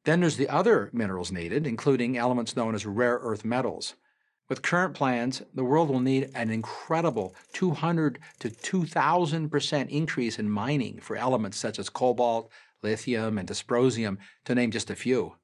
Then 0.05 0.21
there's 0.21 0.37
the 0.37 0.49
other 0.49 0.89
minerals 0.93 1.33
needed, 1.33 1.67
including 1.67 2.17
elements 2.17 2.55
known 2.55 2.77
as 2.77 2.87
rare 2.87 3.19
earth 3.21 3.45
metals. 3.45 3.95
With 4.49 4.63
current 4.63 4.95
plans, 4.95 5.43
the 5.53 5.65
world 5.65 5.91
will 5.91 5.99
need 5.99 6.31
an 6.37 6.49
incredible 6.49 7.35
200 7.55 8.21
to 8.39 8.51
2,000% 8.51 9.89
increase 9.89 10.39
in 10.39 10.49
mining 10.49 11.01
for 11.01 11.17
elements 11.17 11.59
such 11.59 11.81
as 11.81 11.91
cobalt, 11.91 12.53
lithium, 12.85 13.37
and 13.37 13.49
dysprosium, 13.49 14.19
to 14.45 14.55
name 14.55 14.71
just 14.71 14.91
a 14.91 14.95
few. 14.95 15.35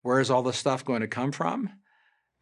Where 0.00 0.20
is 0.20 0.30
all 0.30 0.42
this 0.42 0.56
stuff 0.56 0.82
going 0.82 1.02
to 1.02 1.06
come 1.06 1.30
from? 1.30 1.68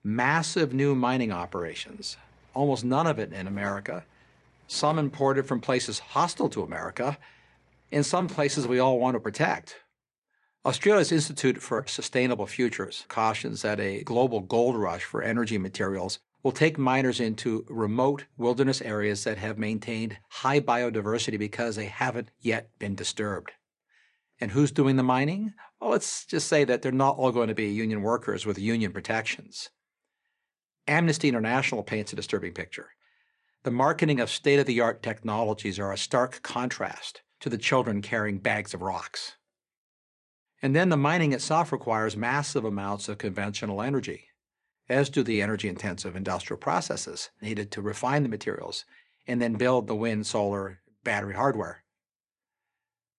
Massive 0.05 0.73
new 0.73 0.95
mining 0.95 1.32
operations, 1.32 2.16
almost 2.55 2.85
none 2.85 3.09
of 3.09 3.19
it 3.19 3.32
in 3.32 3.49
America, 3.49 4.05
some 4.69 4.99
imported 4.99 5.47
from 5.47 5.61
places 5.61 5.99
hostile 5.99 6.49
to 6.51 6.62
America, 6.62 7.19
in 7.90 8.05
some 8.05 8.28
places 8.28 8.69
we 8.69 8.78
all 8.78 9.01
want 9.01 9.15
to 9.15 9.20
protect. 9.20 9.77
Australia's 10.65 11.11
Institute 11.11 11.61
for 11.61 11.85
Sustainable 11.86 12.47
Futures 12.47 13.05
cautions 13.09 13.62
that 13.62 13.81
a 13.81 14.03
global 14.03 14.40
gold 14.40 14.77
rush 14.77 15.03
for 15.03 15.23
energy 15.23 15.57
materials 15.57 16.19
will 16.43 16.53
take 16.53 16.78
miners 16.78 17.19
into 17.19 17.65
remote 17.69 18.27
wilderness 18.36 18.82
areas 18.82 19.24
that 19.24 19.39
have 19.39 19.59
maintained 19.59 20.19
high 20.28 20.61
biodiversity 20.61 21.39
because 21.39 21.74
they 21.74 21.86
haven't 21.86 22.31
yet 22.39 22.69
been 22.78 22.95
disturbed. 22.95 23.53
And 24.40 24.51
who's 24.51 24.70
doing 24.70 24.97
the 24.97 25.03
mining? 25.03 25.55
Well, 25.81 25.90
let's 25.90 26.27
just 26.27 26.47
say 26.47 26.65
that 26.65 26.82
they're 26.82 26.93
not 26.93 27.16
all 27.16 27.32
going 27.32 27.49
to 27.49 27.55
be 27.55 27.70
union 27.70 28.03
workers 28.03 28.47
with 28.47 28.59
union 28.59 28.93
protections. 28.93 29.70
Amnesty 30.86 31.28
International 31.28 31.82
paints 31.82 32.12
a 32.12 32.16
disturbing 32.16 32.53
picture. 32.53 32.89
The 33.64 33.70
marketing 33.72 34.20
of 34.20 34.30
state 34.30 34.60
of 34.60 34.66
the 34.66 34.80
art 34.80 35.02
technologies 35.02 35.78
are 35.78 35.93
a 35.93 35.98
stark 35.98 36.43
contrast 36.43 37.22
to 37.40 37.48
the 37.48 37.59
children 37.59 38.02
carrying 38.02 38.39
bags 38.39 38.72
of 38.72 38.82
rocks. 38.82 39.36
And 40.62 40.76
then 40.76 40.89
the 40.89 40.97
mining 40.97 41.32
itself 41.32 41.72
requires 41.72 42.16
massive 42.16 42.64
amounts 42.64 43.09
of 43.09 43.18
conventional 43.18 43.82
energy, 43.82 44.28
as 44.89 45.10
do 45.10 45.22
the 45.22 45.43
energy 45.43 45.68
intensive 45.68 46.14
industrial 46.14 46.59
processes 46.59 47.30
needed 47.43 47.70
to 47.72 47.82
refine 47.82 48.22
the 48.22 48.28
materials 48.28 48.85
and 49.26 49.43
then 49.43 49.55
build 49.55 49.86
the 49.86 49.94
wind, 49.94 50.26
solar, 50.26 50.80
battery 51.02 51.35
hardware. 51.35 51.85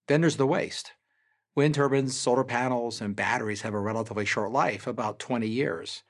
Then 0.07 0.21
there's 0.21 0.37
the 0.37 0.47
waste. 0.47 0.93
Wind 1.53 1.75
turbines, 1.75 2.17
solar 2.17 2.45
panels, 2.45 3.01
and 3.01 3.15
batteries 3.15 3.61
have 3.61 3.73
a 3.73 3.79
relatively 3.79 4.25
short 4.25 4.51
life, 4.51 4.87
about 4.87 5.19
20 5.19 5.47
years. 5.47 6.03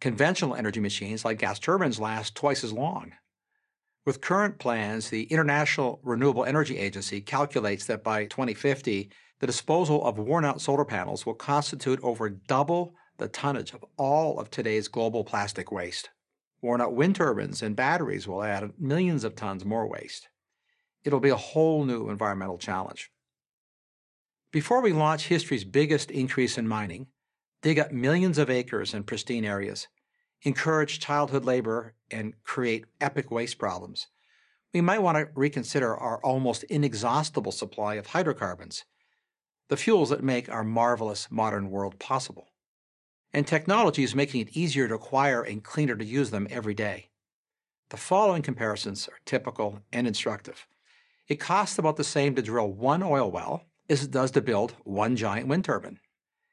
Conventional 0.00 0.54
energy 0.54 0.80
machines 0.80 1.24
like 1.24 1.38
gas 1.38 1.58
turbines 1.58 2.00
last 2.00 2.34
twice 2.34 2.64
as 2.64 2.72
long. 2.72 3.12
With 4.08 4.22
current 4.22 4.58
plans, 4.58 5.10
the 5.10 5.24
International 5.24 6.00
Renewable 6.02 6.46
Energy 6.46 6.78
Agency 6.78 7.20
calculates 7.20 7.84
that 7.84 8.02
by 8.02 8.24
2050, 8.24 9.10
the 9.38 9.46
disposal 9.46 10.02
of 10.02 10.18
worn 10.18 10.46
out 10.46 10.62
solar 10.62 10.86
panels 10.86 11.26
will 11.26 11.34
constitute 11.34 12.00
over 12.02 12.30
double 12.30 12.94
the 13.18 13.28
tonnage 13.28 13.74
of 13.74 13.84
all 13.98 14.40
of 14.40 14.50
today's 14.50 14.88
global 14.88 15.24
plastic 15.24 15.70
waste. 15.70 16.08
Worn 16.62 16.80
out 16.80 16.94
wind 16.94 17.16
turbines 17.16 17.60
and 17.60 17.76
batteries 17.76 18.26
will 18.26 18.42
add 18.42 18.72
millions 18.78 19.24
of 19.24 19.36
tons 19.36 19.66
more 19.66 19.86
waste. 19.86 20.30
It'll 21.04 21.20
be 21.20 21.28
a 21.28 21.36
whole 21.36 21.84
new 21.84 22.08
environmental 22.08 22.56
challenge. 22.56 23.10
Before 24.50 24.80
we 24.80 24.94
launch 24.94 25.28
history's 25.28 25.64
biggest 25.64 26.10
increase 26.10 26.56
in 26.56 26.66
mining, 26.66 27.08
dig 27.60 27.78
up 27.78 27.92
millions 27.92 28.38
of 28.38 28.48
acres 28.48 28.94
in 28.94 29.04
pristine 29.04 29.44
areas, 29.44 29.86
encourage 30.42 31.00
childhood 31.00 31.44
labor, 31.44 31.94
and 32.10 32.34
create 32.42 32.86
epic 33.00 33.30
waste 33.30 33.58
problems, 33.58 34.06
we 34.72 34.80
might 34.80 35.02
want 35.02 35.16
to 35.16 35.28
reconsider 35.34 35.96
our 35.96 36.22
almost 36.22 36.62
inexhaustible 36.64 37.52
supply 37.52 37.94
of 37.94 38.08
hydrocarbons 38.08 38.84
the 39.68 39.76
fuels 39.76 40.08
that 40.10 40.24
make 40.24 40.48
our 40.48 40.64
marvelous 40.64 41.30
modern 41.30 41.70
world 41.70 41.98
possible. 41.98 42.48
And 43.32 43.46
technology 43.46 44.02
is 44.02 44.14
making 44.14 44.40
it 44.40 44.56
easier 44.56 44.88
to 44.88 44.94
acquire 44.94 45.42
and 45.42 45.62
cleaner 45.62 45.94
to 45.96 46.04
use 46.04 46.30
them 46.30 46.46
every 46.50 46.74
day. 46.74 47.10
The 47.90 47.98
following 47.98 48.42
comparisons 48.42 49.08
are 49.08 49.18
typical 49.24 49.80
and 49.92 50.06
instructive. 50.06 50.66
It 51.28 51.36
costs 51.36 51.78
about 51.78 51.96
the 51.96 52.04
same 52.04 52.34
to 52.34 52.42
drill 52.42 52.72
one 52.72 53.02
oil 53.02 53.30
well 53.30 53.64
as 53.90 54.02
it 54.02 54.10
does 54.10 54.30
to 54.32 54.40
build 54.40 54.74
one 54.84 55.16
giant 55.16 55.48
wind 55.48 55.64
turbine. 55.64 56.00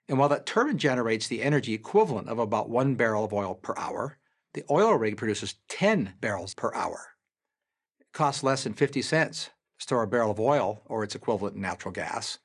And 0.08 0.20
while 0.20 0.30
that 0.30 0.46
turbine 0.46 0.78
generates 0.78 1.28
the 1.28 1.42
energy 1.42 1.74
equivalent 1.74 2.30
of 2.30 2.38
about 2.38 2.70
one 2.70 2.96
barrel 2.96 3.26
of 3.26 3.34
oil 3.34 3.56
per 3.56 3.74
hour, 3.78 4.18
the 4.54 4.64
oil 4.70 4.94
rig 4.94 5.18
produces 5.18 5.56
10 5.68 6.14
barrels 6.22 6.54
per 6.54 6.74
hour. 6.74 7.16
It 8.00 8.08
costs 8.14 8.44
less 8.44 8.64
than 8.64 8.74
50 8.74 9.02
cents 9.02 9.46
to 9.46 9.52
store 9.80 10.04
a 10.04 10.08
barrel 10.08 10.32
of 10.32 10.40
oil 10.40 10.84
or 10.86 11.04
its 11.04 11.16
equivalent 11.16 11.56
in 11.56 11.62
natural 11.62 11.92
gas, 11.92 12.38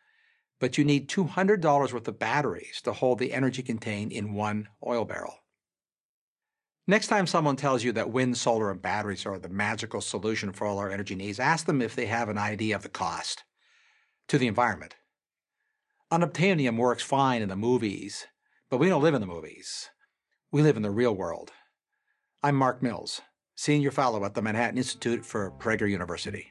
but 0.58 0.78
you 0.78 0.84
need 0.84 1.08
$200 1.08 1.92
worth 1.92 2.08
of 2.08 2.18
batteries 2.18 2.80
to 2.82 2.92
hold 2.92 3.18
the 3.18 3.32
energy 3.32 3.62
contained 3.62 4.12
in 4.12 4.34
one 4.34 4.68
oil 4.84 5.04
barrel. 5.04 5.36
Next 6.86 7.06
time 7.06 7.26
someone 7.26 7.56
tells 7.56 7.84
you 7.84 7.92
that 7.92 8.10
wind, 8.10 8.36
solar, 8.36 8.70
and 8.70 8.82
batteries 8.82 9.24
are 9.24 9.38
the 9.38 9.48
magical 9.48 10.00
solution 10.00 10.52
for 10.52 10.66
all 10.66 10.78
our 10.78 10.90
energy 10.90 11.14
needs, 11.14 11.38
ask 11.38 11.66
them 11.66 11.80
if 11.80 11.94
they 11.94 12.06
have 12.06 12.28
an 12.28 12.38
idea 12.38 12.74
of 12.74 12.82
the 12.82 12.88
cost 12.88 13.44
to 14.28 14.38
the 14.38 14.48
environment. 14.48 14.96
Unobtainium 16.12 16.76
works 16.76 17.04
fine 17.04 17.40
in 17.40 17.48
the 17.48 17.54
movies, 17.54 18.26
but 18.68 18.78
we 18.78 18.88
don't 18.88 19.00
live 19.02 19.14
in 19.14 19.20
the 19.20 19.28
movies. 19.28 19.90
We 20.50 20.60
live 20.60 20.76
in 20.76 20.82
the 20.82 20.90
real 20.90 21.14
world. 21.14 21.52
I'm 22.42 22.56
Mark 22.56 22.82
Mills, 22.82 23.20
Senior 23.54 23.92
Fellow 23.92 24.24
at 24.24 24.34
the 24.34 24.42
Manhattan 24.42 24.76
Institute 24.76 25.24
for 25.24 25.52
Prager 25.52 25.88
University. 25.88 26.50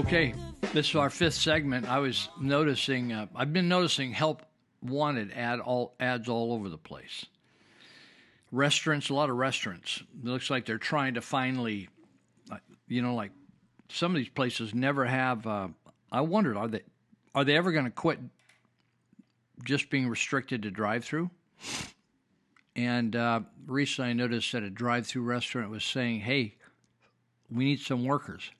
Okay, 0.00 0.32
this 0.72 0.88
is 0.88 0.96
our 0.96 1.10
fifth 1.10 1.34
segment. 1.34 1.86
I 1.86 1.98
was 1.98 2.30
noticing, 2.40 3.12
uh, 3.12 3.26
I've 3.36 3.52
been 3.52 3.68
noticing 3.68 4.12
help 4.12 4.42
wanted 4.80 5.30
ad 5.32 5.60
all 5.60 5.94
ads 6.00 6.26
all 6.26 6.54
over 6.54 6.70
the 6.70 6.78
place. 6.78 7.26
Restaurants, 8.50 9.10
a 9.10 9.14
lot 9.14 9.28
of 9.28 9.36
restaurants. 9.36 10.02
It 10.18 10.24
looks 10.24 10.48
like 10.48 10.64
they're 10.64 10.78
trying 10.78 11.14
to 11.14 11.20
finally, 11.20 11.90
uh, 12.50 12.56
you 12.88 13.02
know, 13.02 13.14
like 13.14 13.32
some 13.90 14.12
of 14.12 14.16
these 14.16 14.30
places 14.30 14.74
never 14.74 15.04
have. 15.04 15.46
Uh, 15.46 15.68
I 16.10 16.22
wondered, 16.22 16.56
are 16.56 16.68
they 16.68 16.80
are 17.34 17.44
they 17.44 17.58
ever 17.58 17.70
going 17.70 17.84
to 17.84 17.90
quit 17.90 18.20
just 19.64 19.90
being 19.90 20.08
restricted 20.08 20.62
to 20.62 20.70
drive-through? 20.70 21.28
And 22.74 23.14
uh, 23.14 23.40
recently, 23.66 24.12
I 24.12 24.14
noticed 24.14 24.50
that 24.52 24.62
a 24.62 24.70
drive-through 24.70 25.24
restaurant 25.24 25.68
was 25.68 25.84
saying, 25.84 26.20
"Hey, 26.20 26.54
we 27.50 27.64
need 27.64 27.80
some 27.80 28.06
workers." 28.06 28.50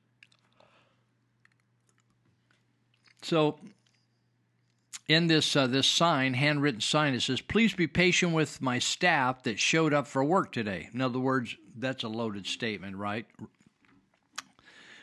So, 3.23 3.59
in 5.09 5.27
this 5.27 5.57
uh, 5.57 5.67
this 5.67 5.89
sign, 5.89 6.35
handwritten 6.35 6.81
sign, 6.81 7.15
it 7.15 7.23
says, 7.23 7.41
"Please 7.41 7.75
be 7.75 7.87
patient 7.87 8.33
with 8.33 8.63
my 8.63 8.79
staff 8.79 9.43
that 9.43 9.59
showed 9.59 9.93
up 9.93 10.07
for 10.07 10.25
work 10.25 10.53
today." 10.53 10.89
In 10.93 11.01
other 11.01 11.19
words, 11.19 11.57
that's 11.77 12.05
a 12.05 12.09
loaded 12.09 12.47
statement, 12.47 12.97
right? 12.97 13.27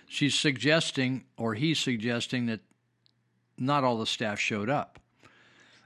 She's 0.08 0.36
suggesting, 0.36 1.26
or 1.36 1.54
he's 1.54 1.80
suggesting, 1.80 2.46
that 2.46 2.62
not 3.58 3.84
all 3.84 3.98
the 3.98 4.06
staff 4.06 4.40
showed 4.40 4.70
up. 4.70 5.00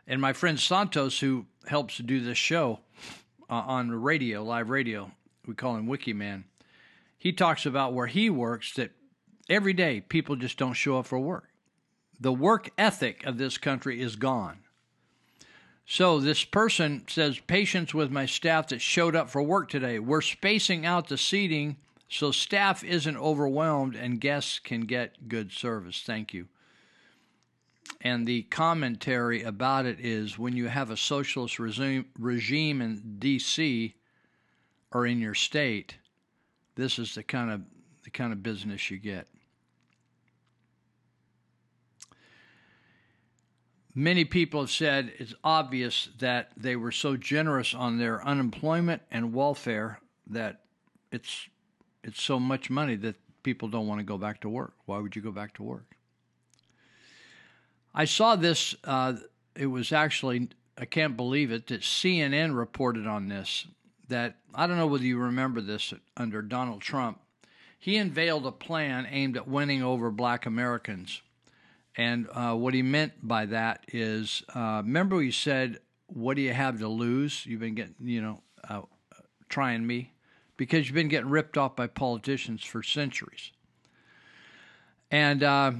And 0.07 0.21
my 0.21 0.33
friend 0.33 0.59
Santos, 0.59 1.19
who 1.19 1.47
helps 1.65 1.97
do 1.97 2.19
this 2.19 2.37
show 2.37 2.79
uh, 3.49 3.53
on 3.53 3.89
radio, 3.91 4.43
live 4.43 4.69
radio, 4.69 5.11
we 5.47 5.55
call 5.55 5.75
him 5.75 5.87
Wiki 5.87 6.13
Man. 6.13 6.45
He 7.17 7.33
talks 7.33 7.65
about 7.65 7.93
where 7.93 8.07
he 8.07 8.29
works 8.29 8.73
that 8.73 8.91
every 9.49 9.73
day 9.73 10.01
people 10.01 10.35
just 10.35 10.57
don't 10.57 10.73
show 10.73 10.99
up 10.99 11.07
for 11.07 11.19
work 11.19 11.50
the 12.21 12.31
work 12.31 12.69
ethic 12.77 13.25
of 13.25 13.37
this 13.37 13.57
country 13.57 13.99
is 13.99 14.15
gone. 14.15 14.59
So 15.85 16.19
this 16.19 16.45
person 16.45 17.03
says, 17.09 17.39
Patience 17.39 17.93
with 17.93 18.11
my 18.11 18.25
staff 18.25 18.67
that 18.69 18.79
showed 18.79 19.15
up 19.15 19.29
for 19.29 19.41
work 19.41 19.69
today. 19.69 19.99
We're 19.99 20.21
spacing 20.21 20.85
out 20.85 21.09
the 21.09 21.17
seating 21.17 21.75
so 22.11 22.31
staff 22.31 22.83
isn't 22.83 23.15
overwhelmed 23.15 23.95
and 23.95 24.19
guests 24.19 24.59
can 24.59 24.81
get 24.81 25.29
good 25.29 25.53
service. 25.53 26.03
Thank 26.05 26.33
you. 26.33 26.49
And 28.01 28.27
the 28.27 28.43
commentary 28.43 29.43
about 29.43 29.85
it 29.85 29.97
is 30.01 30.37
when 30.37 30.57
you 30.57 30.67
have 30.67 30.91
a 30.91 30.97
socialist 30.97 31.57
regime, 31.57 32.07
regime 32.19 32.81
in 32.81 33.15
D.C. 33.17 33.95
or 34.91 35.07
in 35.07 35.19
your 35.19 35.33
state, 35.33 35.95
this 36.75 36.99
is 36.99 37.15
the 37.15 37.23
kind 37.23 37.49
of 37.49 37.61
the 38.03 38.09
kind 38.09 38.33
of 38.33 38.43
business 38.43 38.91
you 38.91 38.97
get. 38.97 39.27
Many 43.93 44.23
people 44.23 44.61
have 44.61 44.71
said 44.71 45.11
it's 45.17 45.33
obvious 45.43 46.09
that 46.19 46.51
they 46.55 46.75
were 46.75 46.91
so 46.91 47.17
generous 47.17 47.73
on 47.73 47.97
their 47.97 48.25
unemployment 48.25 49.01
and 49.11 49.33
welfare 49.33 49.99
that 50.27 50.61
it's 51.11 51.49
it's 52.03 52.21
so 52.21 52.39
much 52.39 52.69
money 52.69 52.95
that 52.95 53.15
people 53.43 53.67
don't 53.67 53.87
want 53.87 53.99
to 53.99 54.03
go 54.03 54.17
back 54.17 54.41
to 54.41 54.49
work. 54.49 54.73
Why 54.85 54.99
would 54.99 55.15
you 55.15 55.21
go 55.21 55.31
back 55.31 55.53
to 55.55 55.63
work? 55.63 55.95
I 57.93 58.05
saw 58.05 58.35
this. 58.35 58.75
Uh, 58.83 59.15
it 59.55 59.67
was 59.67 59.91
actually, 59.91 60.49
I 60.77 60.85
can't 60.85 61.17
believe 61.17 61.51
it, 61.51 61.67
that 61.67 61.81
CNN 61.81 62.57
reported 62.57 63.05
on 63.05 63.27
this. 63.27 63.67
That 64.07 64.37
I 64.55 64.67
don't 64.67 64.77
know 64.77 64.87
whether 64.87 65.05
you 65.05 65.17
remember 65.17 65.61
this 65.61 65.93
under 66.17 66.41
Donald 66.41 66.81
Trump. 66.81 67.19
He 67.77 67.97
unveiled 67.97 68.45
a 68.45 68.51
plan 68.51 69.07
aimed 69.09 69.37
at 69.37 69.47
winning 69.47 69.81
over 69.83 70.11
black 70.11 70.45
Americans. 70.45 71.21
And 71.97 72.27
uh, 72.31 72.55
what 72.55 72.73
he 72.73 72.81
meant 72.81 73.13
by 73.21 73.45
that 73.47 73.85
is 73.89 74.43
uh, 74.55 74.81
remember, 74.83 75.21
he 75.21 75.31
said, 75.31 75.79
What 76.07 76.35
do 76.35 76.41
you 76.41 76.53
have 76.53 76.79
to 76.79 76.87
lose? 76.87 77.45
You've 77.45 77.59
been 77.59 77.75
getting, 77.75 77.95
you 77.99 78.21
know, 78.21 78.41
uh, 78.67 78.81
trying 79.49 79.85
me 79.85 80.13
because 80.57 80.87
you've 80.87 80.95
been 80.95 81.09
getting 81.09 81.29
ripped 81.29 81.57
off 81.57 81.75
by 81.75 81.87
politicians 81.87 82.63
for 82.63 82.83
centuries. 82.83 83.51
And 85.09 85.43
uh, 85.43 85.71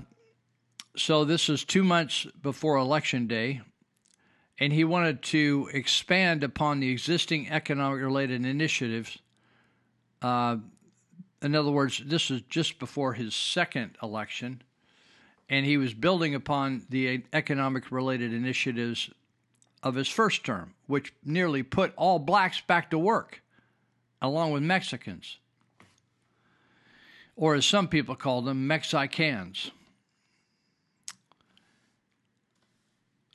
so 0.97 1.23
this 1.23 1.49
is 1.49 1.63
two 1.63 1.83
months 1.83 2.27
before 2.41 2.75
Election 2.75 3.27
Day, 3.27 3.61
and 4.59 4.73
he 4.73 4.83
wanted 4.83 5.21
to 5.23 5.69
expand 5.73 6.43
upon 6.43 6.79
the 6.79 6.89
existing 6.89 7.49
economic 7.49 8.01
related 8.01 8.45
initiatives. 8.45 9.17
Uh, 10.21 10.57
in 11.41 11.55
other 11.55 11.71
words, 11.71 12.01
this 12.05 12.29
is 12.29 12.41
just 12.49 12.77
before 12.77 13.13
his 13.13 13.33
second 13.33 13.95
election, 14.03 14.61
and 15.51 15.65
he 15.65 15.75
was 15.75 15.93
building 15.93 16.33
upon 16.33 16.81
the 16.89 17.21
economic 17.33 17.91
related 17.91 18.33
initiatives 18.33 19.09
of 19.83 19.95
his 19.95 20.07
first 20.07 20.45
term, 20.45 20.73
which 20.87 21.13
nearly 21.25 21.61
put 21.61 21.93
all 21.97 22.19
blacks 22.19 22.61
back 22.61 22.89
to 22.89 22.97
work, 22.97 23.43
along 24.21 24.51
with 24.51 24.63
Mexicans, 24.63 25.39
or 27.35 27.53
as 27.53 27.65
some 27.65 27.89
people 27.89 28.15
call 28.15 28.41
them, 28.41 28.65
Mexicans. 28.65 29.71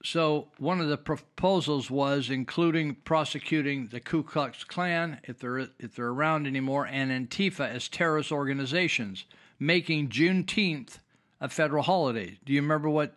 So 0.02 0.48
one 0.56 0.80
of 0.80 0.88
the 0.88 0.97
proposals 0.97 1.90
was 1.90 2.30
including 2.30 2.94
prosecuting 2.94 3.88
the 3.88 4.01
Ku 4.01 4.22
Klux 4.22 4.64
Klan 4.64 5.18
if 5.24 5.40
they're 5.40 5.59
if 5.59 5.97
they're 5.97 6.06
around 6.06 6.47
anymore 6.47 6.86
and 6.86 7.10
Antifa 7.10 7.68
as 7.68 7.88
terrorist 7.88 8.30
organizations, 8.30 9.24
making 9.59 10.09
Juneteenth 10.09 10.98
a 11.40 11.48
federal 11.48 11.82
holiday. 11.82 12.38
Do 12.44 12.52
you 12.52 12.62
remember 12.62 12.88
what? 12.88 13.14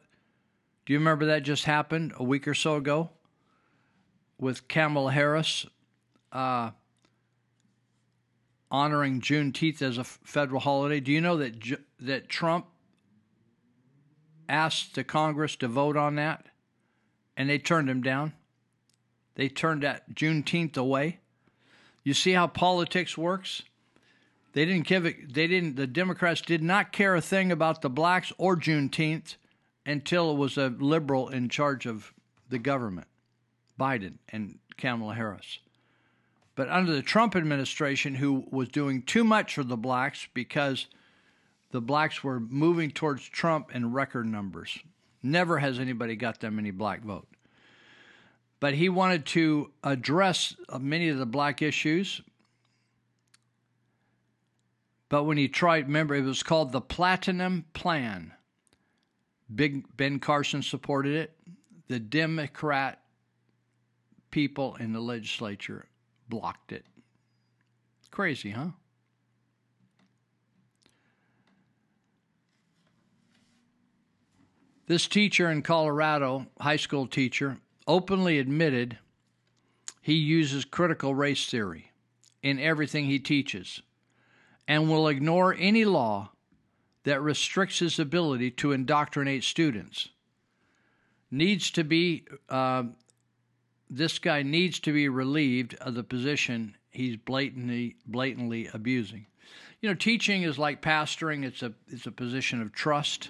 Do 0.85 0.93
you 0.93 0.99
remember 0.99 1.25
that 1.27 1.43
just 1.43 1.65
happened 1.65 2.13
a 2.17 2.23
week 2.23 2.47
or 2.47 2.53
so 2.53 2.75
ago 2.75 3.09
with 4.39 4.67
Kamala 4.67 5.11
Harris 5.11 5.65
uh, 6.31 6.71
honoring 8.71 9.21
Juneteenth 9.21 9.81
as 9.81 9.97
a 9.97 10.03
federal 10.03 10.61
holiday? 10.61 10.99
Do 10.99 11.11
you 11.11 11.21
know 11.21 11.37
that 11.37 11.53
that 11.99 12.29
Trump 12.29 12.65
asked 14.47 14.95
the 14.95 15.03
Congress 15.03 15.55
to 15.57 15.67
vote 15.67 15.95
on 15.95 16.15
that? 16.15 16.47
and 17.39 17.49
they 17.49 17.57
turned 17.57 17.89
him 17.89 18.03
down. 18.03 18.33
They 19.35 19.47
turned 19.47 19.83
that 19.83 20.13
Juneteenth 20.13 20.75
away. 20.75 21.21
You 22.03 22.13
see 22.13 22.33
how 22.33 22.47
politics 22.47 23.17
works? 23.17 23.63
They 24.59 24.65
didn't 24.65 24.87
give 24.87 25.05
it, 25.05 25.33
they 25.33 25.47
didn't, 25.47 25.77
the 25.77 25.87
Democrats 25.87 26.41
did 26.41 26.61
not 26.61 26.91
care 26.91 27.15
a 27.15 27.21
thing 27.21 27.49
about 27.49 27.81
the 27.81 27.89
blacks 27.89 28.33
or 28.37 28.57
Juneteenth 28.57 29.37
until 29.85 30.31
it 30.31 30.35
was 30.35 30.57
a 30.57 30.67
liberal 30.67 31.29
in 31.29 31.47
charge 31.47 31.85
of 31.85 32.13
the 32.49 32.59
government, 32.59 33.07
Biden 33.79 34.15
and 34.27 34.59
Kamala 34.75 35.15
Harris. 35.15 35.59
But 36.55 36.67
under 36.67 36.91
the 36.91 37.01
Trump 37.01 37.37
administration, 37.37 38.15
who 38.15 38.47
was 38.51 38.67
doing 38.67 39.03
too 39.03 39.23
much 39.23 39.55
for 39.55 39.63
the 39.63 39.77
blacks 39.77 40.27
because 40.33 40.87
the 41.71 41.79
blacks 41.79 42.21
were 42.21 42.41
moving 42.41 42.91
towards 42.91 43.29
Trump 43.29 43.73
in 43.73 43.93
record 43.93 44.25
numbers. 44.25 44.77
Never 45.23 45.59
has 45.59 45.79
anybody 45.79 46.17
got 46.17 46.41
them 46.41 46.59
any 46.59 46.71
black 46.71 47.01
vote. 47.01 47.29
But 48.59 48.73
he 48.73 48.89
wanted 48.89 49.25
to 49.27 49.71
address 49.85 50.53
many 50.77 51.07
of 51.07 51.17
the 51.17 51.25
black 51.25 51.61
issues. 51.61 52.21
But 55.09 55.23
when 55.23 55.37
he 55.37 55.47
tried, 55.47 55.87
remember, 55.87 56.15
it 56.15 56.23
was 56.23 56.43
called 56.43 56.71
the 56.71 56.81
Platinum 56.81 57.65
Plan. 57.73 58.33
Big 59.53 59.85
Ben 59.97 60.19
Carson 60.19 60.61
supported 60.61 61.15
it. 61.15 61.35
The 61.87 61.99
Democrat 61.99 63.01
people 64.29 64.75
in 64.75 64.93
the 64.93 64.99
legislature 64.99 65.85
blocked 66.29 66.71
it. 66.71 66.85
Crazy, 68.11 68.51
huh? 68.51 68.69
This 74.85 75.07
teacher 75.07 75.49
in 75.49 75.63
Colorado, 75.63 76.47
high 76.59 76.75
school 76.75 77.07
teacher, 77.07 77.57
openly 77.87 78.37
admitted 78.37 78.99
he 80.01 80.13
uses 80.13 80.65
critical 80.65 81.13
race 81.13 81.47
theory 81.47 81.91
in 82.41 82.59
everything 82.59 83.05
he 83.05 83.19
teaches 83.19 83.81
and 84.69 84.89
will 84.89 85.09
ignore 85.09 85.53
any 85.59 85.83
law 85.83 86.31
that 87.03 87.21
restricts 87.21 87.79
his 87.79 87.99
ability 87.99 88.51
to 88.51 88.71
indoctrinate 88.71 89.43
students. 89.43 90.07
Needs 91.29 91.71
to 91.71 91.83
be, 91.83 92.25
uh, 92.47 92.83
this 93.89 94.17
guy 94.19 94.43
needs 94.43 94.79
to 94.79 94.93
be 94.93 95.09
relieved 95.09 95.75
of 95.75 95.95
the 95.95 96.03
position 96.03 96.77
he's 96.89 97.17
blatantly, 97.17 97.97
blatantly 98.05 98.69
abusing. 98.73 99.25
You 99.81 99.89
know, 99.89 99.95
teaching 99.95 100.43
is 100.43 100.57
like 100.57 100.81
pastoring. 100.81 101.43
It's 101.43 101.61
a 101.61 101.73
it's 101.89 102.05
a 102.05 102.11
position 102.11 102.61
of 102.61 102.71
trust 102.71 103.29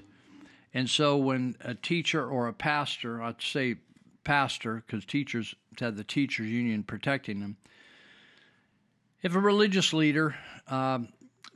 and 0.73 0.89
so 0.89 1.17
when 1.17 1.55
a 1.61 1.73
teacher 1.73 2.25
or 2.25 2.47
a 2.47 2.53
pastor, 2.53 3.21
I'd 3.21 3.41
say 3.41 3.77
pastor 4.23 4.83
because 4.85 5.05
teachers 5.05 5.55
had 5.79 5.95
the 5.95 6.03
teachers 6.03 6.47
union 6.47 6.83
protecting 6.83 7.39
them. 7.39 7.57
If 9.23 9.35
a 9.35 9.39
religious 9.39 9.93
leader 9.93 10.35
uh, 10.67 10.99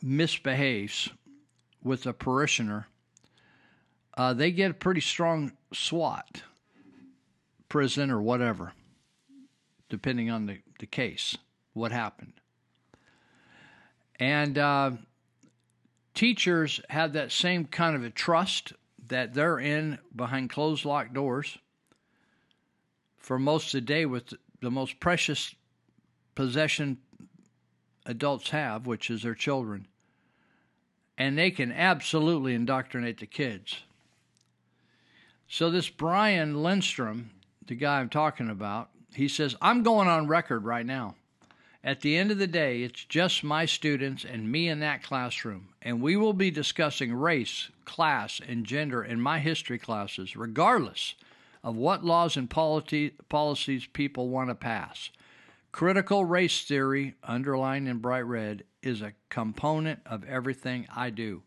misbehaves 0.03 1.09
with 1.81 2.05
a 2.05 2.13
parishioner, 2.13 2.88
uh, 4.15 4.34
they 4.34 4.51
get 4.51 4.69
a 4.69 4.75
pretty 4.75 5.01
strong 5.01 5.53
SWAT, 5.73 6.43
prison 7.69 8.11
or 8.11 8.21
whatever, 8.21 8.73
depending 9.89 10.30
on 10.30 10.45
the, 10.45 10.59
the 10.80 10.85
case, 10.85 11.38
what 11.71 11.91
happened. 11.91 12.34
And 14.19 14.57
uh, 14.57 14.91
teachers 16.13 16.81
have 16.89 17.13
that 17.13 17.31
same 17.31 17.65
kind 17.65 17.95
of 17.95 18.03
a 18.03 18.09
trust 18.09 18.73
that 19.07 19.34
they're 19.34 19.59
in 19.59 19.97
behind 20.15 20.49
closed 20.49 20.85
locked 20.85 21.13
doors 21.13 21.57
for 23.17 23.39
most 23.39 23.67
of 23.67 23.71
the 23.80 23.81
day 23.81 24.05
with 24.05 24.34
the 24.61 24.69
most 24.69 24.99
precious 24.99 25.55
possession 26.35 26.97
adults 28.05 28.49
have, 28.49 28.85
which 28.85 29.09
is 29.09 29.23
their 29.23 29.34
children. 29.34 29.88
And 31.18 31.38
they 31.38 31.52
can 31.52 31.72
absolutely 31.72 32.56
indoctrinate 32.56 33.19
the 33.19 33.26
kids. 33.26 33.81
So, 35.48 35.69
this 35.69 35.90
Brian 35.90 36.64
Lindstrom, 36.64 37.30
the 37.68 37.76
guy 37.76 37.99
I'm 37.99 38.10
talking 38.10 38.49
about, 38.49 38.90
he 39.14 39.27
says, 39.27 39.56
I'm 39.61 39.84
going 39.84 40.07
on 40.07 40.27
record 40.27 40.64
right 40.64 40.85
now. 40.85 41.15
At 41.84 41.99
the 42.02 42.18
end 42.18 42.31
of 42.31 42.38
the 42.38 42.48
day, 42.48 42.81
it's 42.81 43.03
just 43.03 43.44
my 43.44 43.65
students 43.65 44.23
and 44.23 44.52
me 44.52 44.69
in 44.69 44.80
that 44.80 45.03
classroom, 45.03 45.69
and 45.81 46.02
we 46.02 46.15
will 46.15 46.34
be 46.34 46.49
discussing 46.49 47.14
race, 47.14 47.69
class, 47.84 48.40
and 48.48 48.65
gender 48.65 49.03
in 49.03 49.19
my 49.19 49.40
history 49.40 49.77
classes, 49.77 50.38
regardless 50.38 51.15
of 51.61 51.76
what 51.76 52.06
laws 52.06 52.38
and 52.38 52.49
policies 52.49 53.85
people 53.91 54.30
want 54.30 54.49
to 54.49 54.56
pass. 54.56 55.10
Critical 55.74 56.24
race 56.24 56.62
theory, 56.62 57.16
underlined 57.24 57.88
in 57.88 57.98
bright 57.98 58.28
red, 58.28 58.64
is 58.84 59.02
a 59.02 59.14
component 59.30 60.00
of 60.06 60.24
everything 60.24 60.88
I 60.95 61.10
do. 61.10 61.41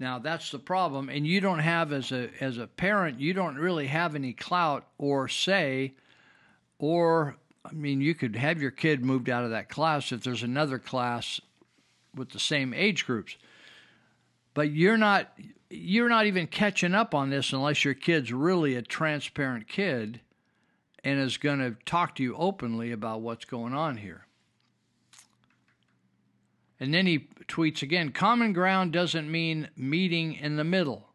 Now 0.00 0.18
that's 0.18 0.50
the 0.50 0.58
problem, 0.58 1.08
and 1.08 1.24
you 1.24 1.40
don't 1.40 1.60
have 1.60 1.92
as 1.92 2.10
a 2.10 2.30
as 2.40 2.58
a 2.58 2.66
parent, 2.66 3.20
you 3.20 3.32
don't 3.32 3.56
really 3.56 3.86
have 3.86 4.16
any 4.16 4.32
clout 4.32 4.88
or 4.98 5.28
say, 5.28 5.94
or 6.80 7.36
I 7.64 7.72
mean, 7.72 8.00
you 8.00 8.12
could 8.16 8.34
have 8.34 8.60
your 8.60 8.72
kid 8.72 9.04
moved 9.04 9.30
out 9.30 9.44
of 9.44 9.50
that 9.50 9.68
class 9.68 10.10
if 10.10 10.24
there's 10.24 10.42
another 10.42 10.80
class 10.80 11.40
with 12.12 12.30
the 12.30 12.40
same 12.40 12.74
age 12.74 13.06
groups. 13.06 13.36
But 14.52 14.72
you're 14.72 14.98
not 14.98 15.32
you're 15.70 16.08
not 16.08 16.26
even 16.26 16.48
catching 16.48 16.92
up 16.92 17.14
on 17.14 17.30
this 17.30 17.52
unless 17.52 17.84
your 17.84 17.94
kid's 17.94 18.32
really 18.32 18.74
a 18.74 18.82
transparent 18.82 19.68
kid 19.68 20.20
and 21.04 21.20
is 21.20 21.36
going 21.36 21.58
to 21.58 21.76
talk 21.84 22.14
to 22.16 22.22
you 22.22 22.34
openly 22.34 22.90
about 22.90 23.20
what's 23.20 23.44
going 23.44 23.74
on 23.74 23.98
here. 23.98 24.26
And 26.80 26.92
then 26.92 27.06
he 27.06 27.28
tweets 27.46 27.82
again 27.82 28.10
common 28.10 28.52
ground 28.52 28.92
doesn't 28.92 29.30
mean 29.30 29.68
meeting 29.76 30.32
in 30.34 30.56
the 30.56 30.64
middle. 30.64 31.10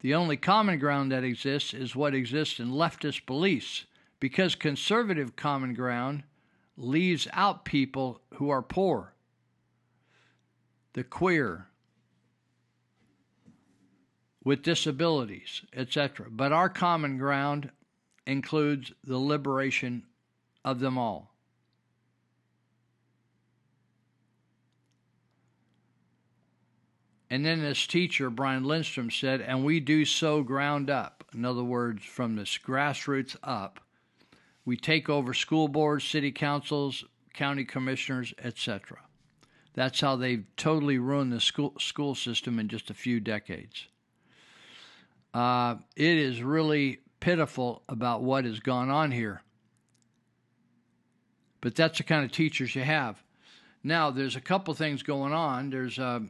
The 0.00 0.14
only 0.14 0.36
common 0.36 0.78
ground 0.78 1.10
that 1.10 1.24
exists 1.24 1.74
is 1.74 1.96
what 1.96 2.14
exists 2.14 2.60
in 2.60 2.70
leftist 2.70 3.26
beliefs 3.26 3.86
because 4.20 4.54
conservative 4.54 5.34
common 5.34 5.74
ground 5.74 6.22
leaves 6.76 7.26
out 7.32 7.64
people 7.64 8.20
who 8.34 8.50
are 8.50 8.62
poor, 8.62 9.14
the 10.92 11.02
queer, 11.02 11.68
with 14.44 14.62
disabilities, 14.62 15.62
etc. 15.74 16.26
But 16.30 16.52
our 16.52 16.68
common 16.68 17.18
ground 17.18 17.70
includes 18.26 18.92
the 19.04 19.18
liberation 19.18 20.04
of 20.64 20.80
them 20.80 20.98
all. 20.98 21.30
And 27.28 27.44
then 27.44 27.60
this 27.60 27.86
teacher, 27.86 28.30
Brian 28.30 28.64
Lindstrom, 28.64 29.10
said, 29.10 29.40
and 29.40 29.64
we 29.64 29.80
do 29.80 30.04
so 30.04 30.42
ground 30.42 30.90
up. 30.90 31.24
In 31.34 31.44
other 31.44 31.64
words, 31.64 32.04
from 32.04 32.36
this 32.36 32.56
grassroots 32.56 33.36
up, 33.42 33.80
we 34.64 34.76
take 34.76 35.08
over 35.08 35.34
school 35.34 35.68
boards, 35.68 36.04
city 36.04 36.30
councils, 36.30 37.04
county 37.34 37.64
commissioners, 37.64 38.32
etc. 38.42 38.98
That's 39.74 40.00
how 40.00 40.16
they've 40.16 40.44
totally 40.56 40.98
ruined 40.98 41.32
the 41.32 41.40
school 41.40 41.74
school 41.78 42.14
system 42.14 42.58
in 42.58 42.68
just 42.68 42.90
a 42.90 42.94
few 42.94 43.20
decades. 43.20 43.88
Uh, 45.34 45.76
it 45.96 46.16
is 46.16 46.42
really 46.42 47.00
pitiful 47.26 47.82
about 47.88 48.22
what 48.22 48.44
has 48.44 48.60
gone 48.60 48.88
on 48.88 49.10
here. 49.10 49.42
But 51.60 51.74
that's 51.74 51.98
the 51.98 52.04
kind 52.04 52.24
of 52.24 52.30
teachers 52.30 52.76
you 52.76 52.82
have. 52.82 53.20
Now, 53.82 54.12
there's 54.12 54.36
a 54.36 54.40
couple 54.40 54.72
things 54.74 55.02
going 55.02 55.32
on. 55.32 55.70
There's 55.70 55.98
uh, 55.98 56.20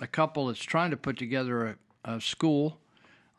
a 0.00 0.06
couple 0.06 0.46
that's 0.46 0.62
trying 0.62 0.92
to 0.92 0.96
put 0.96 1.18
together 1.18 1.76
a, 2.04 2.12
a 2.12 2.20
school. 2.20 2.78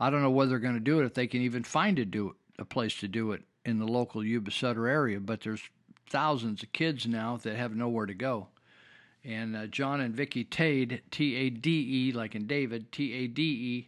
I 0.01 0.09
don't 0.09 0.21
know 0.21 0.31
whether 0.31 0.49
they're 0.49 0.59
going 0.59 0.73
to 0.73 0.81
do 0.81 0.99
it 0.99 1.05
if 1.05 1.13
they 1.13 1.27
can 1.27 1.41
even 1.43 1.63
find 1.63 1.97
a 1.97 2.03
do 2.03 2.35
a 2.57 2.65
place 2.65 2.99
to 2.99 3.07
do 3.07 3.31
it 3.31 3.43
in 3.63 3.79
the 3.79 3.87
local 3.87 4.21
Yuba 4.21 4.51
Sutter 4.51 4.85
area. 4.85 5.21
But 5.21 5.39
there's 5.39 5.61
thousands 6.09 6.61
of 6.61 6.73
kids 6.73 7.07
now 7.07 7.37
that 7.37 7.55
have 7.55 7.73
nowhere 7.73 8.05
to 8.05 8.13
go. 8.13 8.49
And 9.23 9.55
uh, 9.55 9.67
John 9.67 10.01
and 10.01 10.13
Vicky 10.13 10.43
Tade, 10.43 10.99
T 11.09 11.35
A 11.37 11.49
D 11.49 12.09
E, 12.09 12.11
like 12.11 12.35
in 12.35 12.47
David, 12.47 12.91
T 12.91 13.13
A 13.13 13.27
D 13.27 13.43
E, 13.43 13.87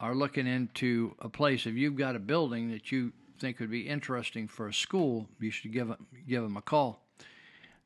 are 0.00 0.14
looking 0.14 0.46
into 0.46 1.14
a 1.20 1.28
place. 1.28 1.66
If 1.66 1.74
you've 1.74 1.96
got 1.96 2.16
a 2.16 2.20
building 2.20 2.70
that 2.70 2.90
you 2.90 3.12
think 3.38 3.60
would 3.60 3.70
be 3.70 3.86
interesting 3.86 4.48
for 4.48 4.68
a 4.68 4.74
school, 4.74 5.28
you 5.38 5.50
should 5.50 5.72
give 5.72 5.88
them, 5.88 6.06
give 6.26 6.42
them 6.42 6.56
a 6.56 6.62
call 6.62 7.04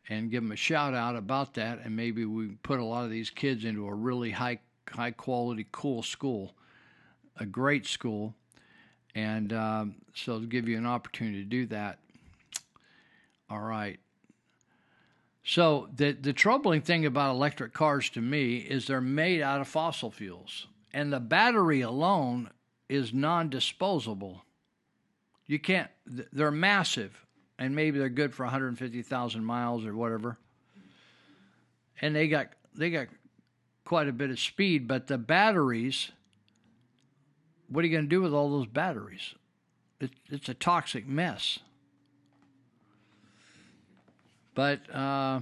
and 0.09 0.31
give 0.31 0.43
them 0.43 0.53
a 0.53 0.57
shout 0.57 0.95
out 0.95 1.17
about 1.17 1.55
that. 1.55 1.81
And 1.85 1.97
maybe 1.97 2.25
we 2.25 2.49
put 2.63 2.79
a 2.79 2.85
lot 2.85 3.05
of 3.05 3.11
these 3.11 3.31
kids 3.31 3.65
into 3.65 3.87
a 3.87 3.95
really 3.95 4.31
high 4.31 4.61
high 4.91 5.11
quality, 5.13 5.67
cool 5.73 6.03
school, 6.03 6.55
a 7.39 7.47
great 7.47 7.87
school. 7.87 8.35
And 9.15 9.53
um, 9.53 9.97
so 10.15 10.41
to 10.41 10.47
give 10.47 10.69
you 10.69 10.77
an 10.77 10.87
opportunity 10.87 11.43
to 11.43 11.49
do 11.49 11.67
that. 11.67 11.99
All 13.49 13.61
right. 13.61 13.99
So 15.45 15.89
the 15.95 16.13
the 16.13 16.33
troubling 16.33 16.81
thing 16.81 17.07
about 17.07 17.35
electric 17.35 17.73
cars 17.73 18.09
to 18.11 18.21
me 18.21 18.57
is 18.57 18.87
they're 18.87 19.01
made 19.01 19.43
out 19.43 19.61
of 19.61 19.69
fossil 19.69 20.11
fuels, 20.11 20.67
and 20.95 21.13
the 21.13 21.21
battery 21.21 21.81
alone 21.83 22.49
is 22.89 23.13
non-disposable. 23.13 24.43
You 25.47 25.59
can't. 25.59 25.91
They're 26.07 26.53
massive, 26.53 27.27
and 27.59 27.75
maybe 27.75 27.99
they're 27.99 28.09
good 28.09 28.33
for 28.33 28.45
150,000 28.45 29.45
miles 29.45 29.85
or 29.85 29.95
whatever. 29.95 30.39
And 32.01 32.15
they 32.17 32.29
got 32.29 32.49
they 32.75 32.91
got 32.91 33.09
quite 33.85 34.09
a 34.09 34.13
bit 34.13 34.31
of 34.31 34.39
speed, 34.39 34.89
but 34.89 35.09
the 35.09 35.19
batteries. 35.19 36.13
What 37.69 37.83
are 37.83 37.89
you 37.89 37.93
going 37.93 38.05
to 38.05 38.11
do 38.11 38.21
with 38.21 38.33
all 38.33 38.51
those 38.51 38.67
batteries? 38.67 39.35
It, 39.99 40.11
it's 40.31 40.49
a 40.49 40.55
toxic 40.55 41.09
mess. 41.09 41.59
But 44.55 44.89
uh, 44.95 45.41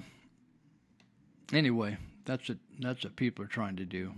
anyway, 1.52 1.98
that's 2.24 2.48
what 2.48 2.58
that's 2.80 3.04
what 3.04 3.16
people 3.16 3.44
are 3.44 3.48
trying 3.48 3.76
to 3.76 3.84
do. 3.84 4.12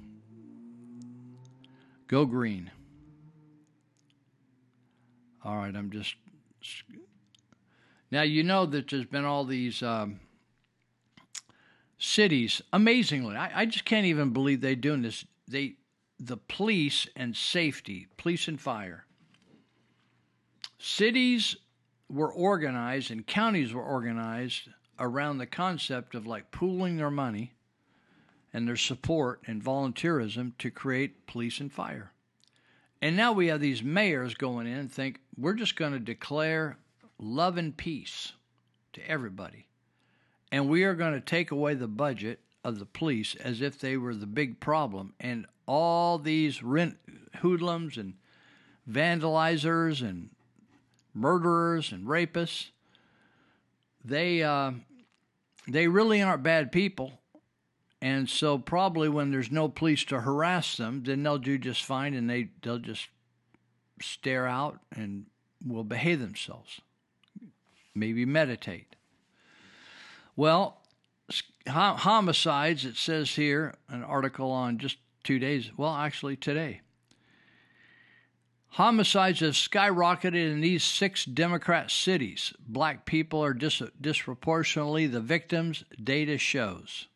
Go 2.15 2.27
green. 2.27 2.71
All 5.45 5.57
right, 5.57 5.75
I'm 5.75 5.91
just 5.91 6.15
now. 8.09 8.23
You 8.23 8.45
know 8.45 8.67
that 8.67 8.89
there's 8.89 9.05
been 9.05 9.25
all 9.25 9.45
these 9.45 9.83
um, 9.83 10.21
cities. 11.99 12.63
Amazingly, 12.73 13.35
I, 13.35 13.63
I 13.63 13.67
just 13.67 13.85
can't 13.85 14.07
even 14.07 14.31
believe 14.31 14.61
they're 14.61 14.77
doing 14.77 15.03
this. 15.03 15.25
They, 15.49 15.75
the 16.21 16.37
police 16.37 17.09
and 17.17 17.37
safety, 17.37 18.07
police 18.17 18.47
and 18.47 18.61
fire. 18.61 19.07
Cities 20.79 21.57
were 22.09 22.33
organized 22.33 23.11
and 23.11 23.27
counties 23.27 23.75
were 23.75 23.83
organized 23.83 24.69
around 25.01 25.39
the 25.39 25.47
concept 25.47 26.15
of 26.15 26.29
like 26.29 26.53
pooling 26.53 26.97
their 26.97 27.11
money 27.11 27.55
and 28.55 28.69
their 28.69 28.77
support 28.77 29.43
and 29.47 29.63
volunteerism 29.63 30.57
to 30.59 30.71
create 30.71 31.27
police 31.27 31.59
and 31.59 31.73
fire. 31.73 32.13
And 33.03 33.17
now 33.17 33.33
we 33.33 33.49
have 33.49 33.61
these 33.61 33.83
mayors 33.83 34.35
going 34.35 34.69
in 34.69 34.79
and 34.79 34.91
think 34.91 35.21
we're 35.37 35.55
just 35.55 35.77
going 35.77 35.93
to 35.93 35.99
declare 35.99 36.79
love 37.19 37.59
and 37.59 37.77
peace 37.77 38.33
to 38.93 39.07
everybody. 39.11 39.67
And 40.53 40.71
we 40.71 40.85
are 40.85 40.95
going 40.95 41.15
to 41.15 41.21
take 41.21 41.51
away 41.51 41.75
the 41.75 41.89
budget 41.89 42.39
of 42.63 42.79
the 42.79 42.87
police 42.87 43.35
as 43.35 43.61
if 43.61 43.79
they 43.79 43.97
were 43.97 44.15
the 44.15 44.25
big 44.25 44.61
problem. 44.61 45.13
And 45.19 45.47
all 45.67 46.19
these 46.19 46.63
rent 46.63 46.97
hoodlums 47.41 47.99
and 47.99 48.15
vandalizers 48.89 50.01
and 50.01 50.31
murderers 51.13 51.91
and 51.91 52.07
rapists, 52.07 52.69
they 54.05 54.45
uh, 54.45 54.73
they 55.67 55.89
really 55.89 56.23
aren't 56.23 56.45
bad 56.45 56.71
people. 56.71 57.19
And 58.05 58.29
so 58.29 58.59
probably 58.59 59.09
when 59.09 59.31
there's 59.31 59.51
no 59.51 59.67
police 59.67 60.05
to 60.05 60.21
harass 60.21 60.77
them, 60.77 61.05
then 61.05 61.23
they'll 61.23 61.39
do 61.39 61.57
just 61.57 61.83
fine 61.83 62.13
and 62.13 62.29
they 62.29 62.51
they'll 62.61 62.79
just 62.79 63.09
stare 64.03 64.47
out 64.47 64.79
and 64.95 65.25
will 65.67 65.85
behave 65.85 66.21
themselves. 66.21 66.83
Maybe 67.95 68.27
meditate. 68.27 68.95
Well, 70.37 70.83
homicides, 71.67 72.85
it 72.85 72.97
says 72.97 73.31
here, 73.31 73.73
an 73.89 74.05
article 74.05 74.51
on 74.51 74.77
just 74.77 74.99
two 75.23 75.39
days, 75.39 75.71
well, 75.75 75.95
actually 75.95 76.37
today. 76.37 76.83
Homicides 78.73 79.41
have 79.41 79.55
skyrocketed 79.55 80.35
in 80.35 80.61
these 80.61 80.85
six 80.85 81.25
Democrat 81.25 81.91
cities. 81.91 82.53
Black 82.69 83.07
people 83.07 83.43
are 83.43 83.55
dis- 83.55 83.81
disproportionately 83.99 85.07
the 85.07 85.21
victims, 85.21 85.85
data 86.03 86.37
shows. 86.37 87.09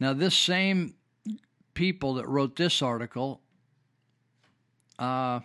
Now, 0.00 0.12
this 0.12 0.34
same 0.34 0.94
people 1.74 2.14
that 2.14 2.28
wrote 2.28 2.56
this 2.56 2.82
article, 2.82 3.40
uh, 4.98 5.40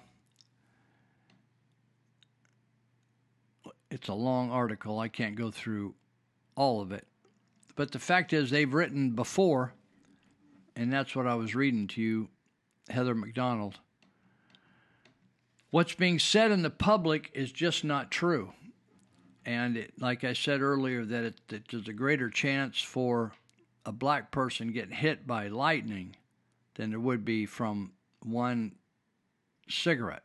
it's 3.92 4.08
a 4.08 4.14
long 4.14 4.52
article. 4.52 5.00
I 5.00 5.08
can't 5.08 5.36
go 5.36 5.52
through 5.52 5.96
all 6.56 6.82
of 6.82 6.92
it. 6.92 7.06
But 7.76 7.92
the 7.92 8.00
fact 8.00 8.34
is, 8.34 8.50
they've 8.50 8.74
written 8.74 9.12
before, 9.12 9.74
and 10.76 10.92
that's 10.92 11.16
what 11.16 11.28
I 11.28 11.36
was 11.36 11.56
reading 11.56 11.88
to 11.88 12.02
you, 12.02 12.30
Heather 12.90 13.16
Mac 13.16 13.34
Donald. 13.34 13.80
What's 15.72 15.94
being 15.94 16.20
said 16.20 16.52
in 16.52 16.64
the 16.64 16.70
public 16.70 17.30
is 17.34 17.52
just 17.52 17.84
not 17.84 18.12
true. 18.12 18.54
And 19.46 19.78
it, 19.78 19.94
like 20.00 20.24
I 20.24 20.34
said 20.34 20.62
earlier, 20.62 21.06
that, 21.06 21.24
it, 21.24 21.36
that 21.48 21.68
there's 21.70 21.88
a 21.88 21.94
greater 21.94 22.30
chance 22.30 22.82
for 22.82 23.32
a 23.86 23.92
black 23.92 24.32
person 24.32 24.72
getting 24.72 24.96
hit 24.96 25.26
by 25.26 25.48
lightning 25.48 26.16
than 26.76 26.90
there 26.92 27.00
would 27.00 27.26
be 27.26 27.46
from 27.46 27.92
one 28.24 28.74
cigarette 29.70 30.24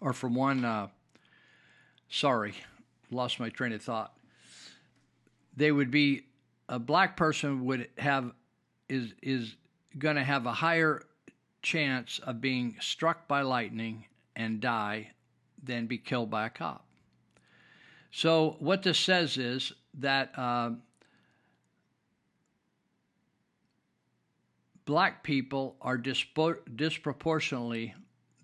or 0.00 0.12
from 0.12 0.34
one. 0.34 0.64
Uh, 0.64 0.88
sorry, 2.08 2.54
lost 3.10 3.40
my 3.40 3.48
train 3.48 3.72
of 3.72 3.82
thought. 3.82 4.14
They 5.56 5.72
would 5.72 5.90
be 5.90 6.26
a 6.68 6.78
black 6.78 7.16
person 7.16 7.64
would 7.64 7.88
have 7.98 8.32
is 8.88 9.12
is 9.22 9.56
going 9.98 10.16
to 10.16 10.24
have 10.24 10.46
a 10.46 10.52
higher 10.52 11.02
chance 11.62 12.20
of 12.20 12.40
being 12.40 12.76
struck 12.80 13.26
by 13.26 13.42
lightning 13.42 14.04
and 14.36 14.60
die 14.60 15.10
than 15.62 15.86
be 15.86 15.98
killed 15.98 16.30
by 16.30 16.46
a 16.46 16.50
cop. 16.50 16.86
So, 18.10 18.56
what 18.60 18.82
this 18.82 18.98
says 18.98 19.36
is 19.36 19.72
that 19.98 20.32
uh, 20.36 20.70
black 24.84 25.22
people 25.22 25.76
are 25.80 25.98
disproportionately 25.98 27.94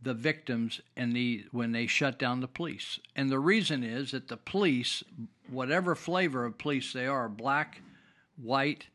the 0.02 0.14
victims 0.14 0.80
in 0.96 1.12
the 1.12 1.44
when 1.52 1.72
they 1.72 1.86
shut 1.86 2.18
down 2.18 2.40
the 2.40 2.48
police. 2.48 2.98
And 3.14 3.30
the 3.30 3.38
reason 3.38 3.84
is 3.84 4.10
that 4.10 4.28
the 4.28 4.36
police, 4.36 5.04
whatever 5.48 5.94
flavor 5.94 6.44
of 6.44 6.58
police 6.58 6.92
they 6.92 7.06
are, 7.06 7.28
black, 7.28 7.80
white, 8.36 8.88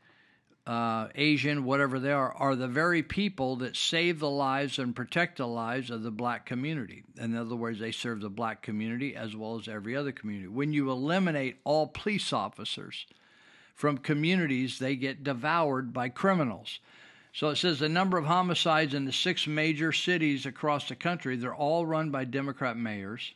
uh, 0.68 1.08
Asian, 1.16 1.64
whatever 1.64 1.98
they 1.98 2.12
are, 2.12 2.34
are 2.34 2.56
the 2.56 2.68
very 2.68 3.02
people 3.02 3.56
that 3.56 3.78
save 3.78 4.20
the 4.20 4.30
lives 4.30 4.78
and 4.78 4.94
protect 4.94 5.38
the 5.38 5.48
lives 5.48 5.90
of 5.90 6.04
the 6.04 6.12
black 6.12 6.46
community. 6.46 7.04
In 7.18 7.36
other 7.38 7.56
words, 7.56 7.80
they 7.80 7.94
serve 7.94 8.20
the 8.20 8.30
black 8.30 8.62
community 8.62 9.16
as 9.16 9.34
well 9.34 9.58
as 9.58 9.70
every 9.70 9.96
other 9.96 10.12
community. 10.12 10.50
When 10.50 10.74
you 10.74 10.92
eliminate 10.92 11.58
all 11.64 11.88
police 11.88 12.34
officers 12.34 13.08
from 13.78 14.00
communities 14.00 14.80
they 14.80 14.96
get 14.96 15.24
devoured 15.24 15.94
by 15.94 16.10
criminals. 16.10 16.80
So 17.32 17.50
it 17.50 17.58
says 17.58 17.80
the 17.80 17.88
number 17.88 18.18
of 18.18 18.26
homicides 18.26 18.96
in 18.96 19.06
the 19.06 19.14
six 19.14 19.46
major 19.46 19.92
cities 19.94 20.48
across 20.48 20.90
the 20.90 20.96
country, 20.96 21.38
they're 21.38 21.54
all 21.54 21.86
run 21.86 22.10
by 22.10 22.26
Democrat 22.26 22.76
mayors. 22.76 23.34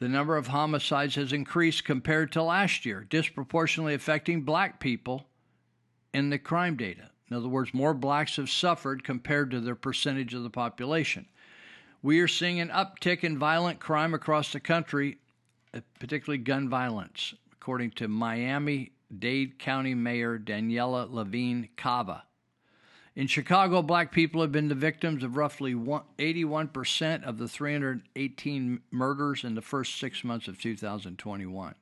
The 0.00 0.08
number 0.08 0.36
of 0.36 0.48
homicides 0.48 1.16
has 1.16 1.32
increased 1.32 1.84
compared 1.84 2.30
to 2.32 2.42
last 2.42 2.86
year, 2.86 3.06
disproportionately 3.08 3.94
affecting 3.94 4.42
black 4.42 4.78
people 4.78 5.26
in 6.14 6.30
the 6.30 6.38
crime 6.38 6.76
data. 6.76 7.10
In 7.30 7.36
other 7.36 7.48
words, 7.48 7.74
more 7.74 7.94
blacks 7.94 8.36
have 8.36 8.48
suffered 8.48 9.02
compared 9.04 9.50
to 9.50 9.60
their 9.60 9.74
percentage 9.74 10.34
of 10.34 10.44
the 10.44 10.50
population. 10.50 11.26
We 12.00 12.20
are 12.20 12.28
seeing 12.28 12.60
an 12.60 12.68
uptick 12.68 13.24
in 13.24 13.38
violent 13.38 13.80
crime 13.80 14.14
across 14.14 14.52
the 14.52 14.60
country, 14.60 15.18
uh, 15.74 15.80
particularly 15.98 16.38
gun 16.38 16.68
violence, 16.68 17.34
according 17.52 17.90
to 17.92 18.06
Miami 18.06 18.92
Dade 19.16 19.58
County 19.58 19.94
Mayor 19.94 20.38
Daniela 20.38 21.12
Levine 21.12 21.68
Cava. 21.76 22.22
In 23.18 23.26
Chicago, 23.26 23.82
black 23.82 24.12
people 24.12 24.42
have 24.42 24.52
been 24.52 24.68
the 24.68 24.76
victims 24.76 25.24
of 25.24 25.36
roughly 25.36 25.74
81% 25.74 27.24
of 27.24 27.38
the 27.38 27.48
318 27.48 28.80
murders 28.92 29.42
in 29.42 29.56
the 29.56 29.60
first 29.60 29.98
six 29.98 30.22
months 30.22 30.46
of 30.46 30.60
2021. 30.60 31.74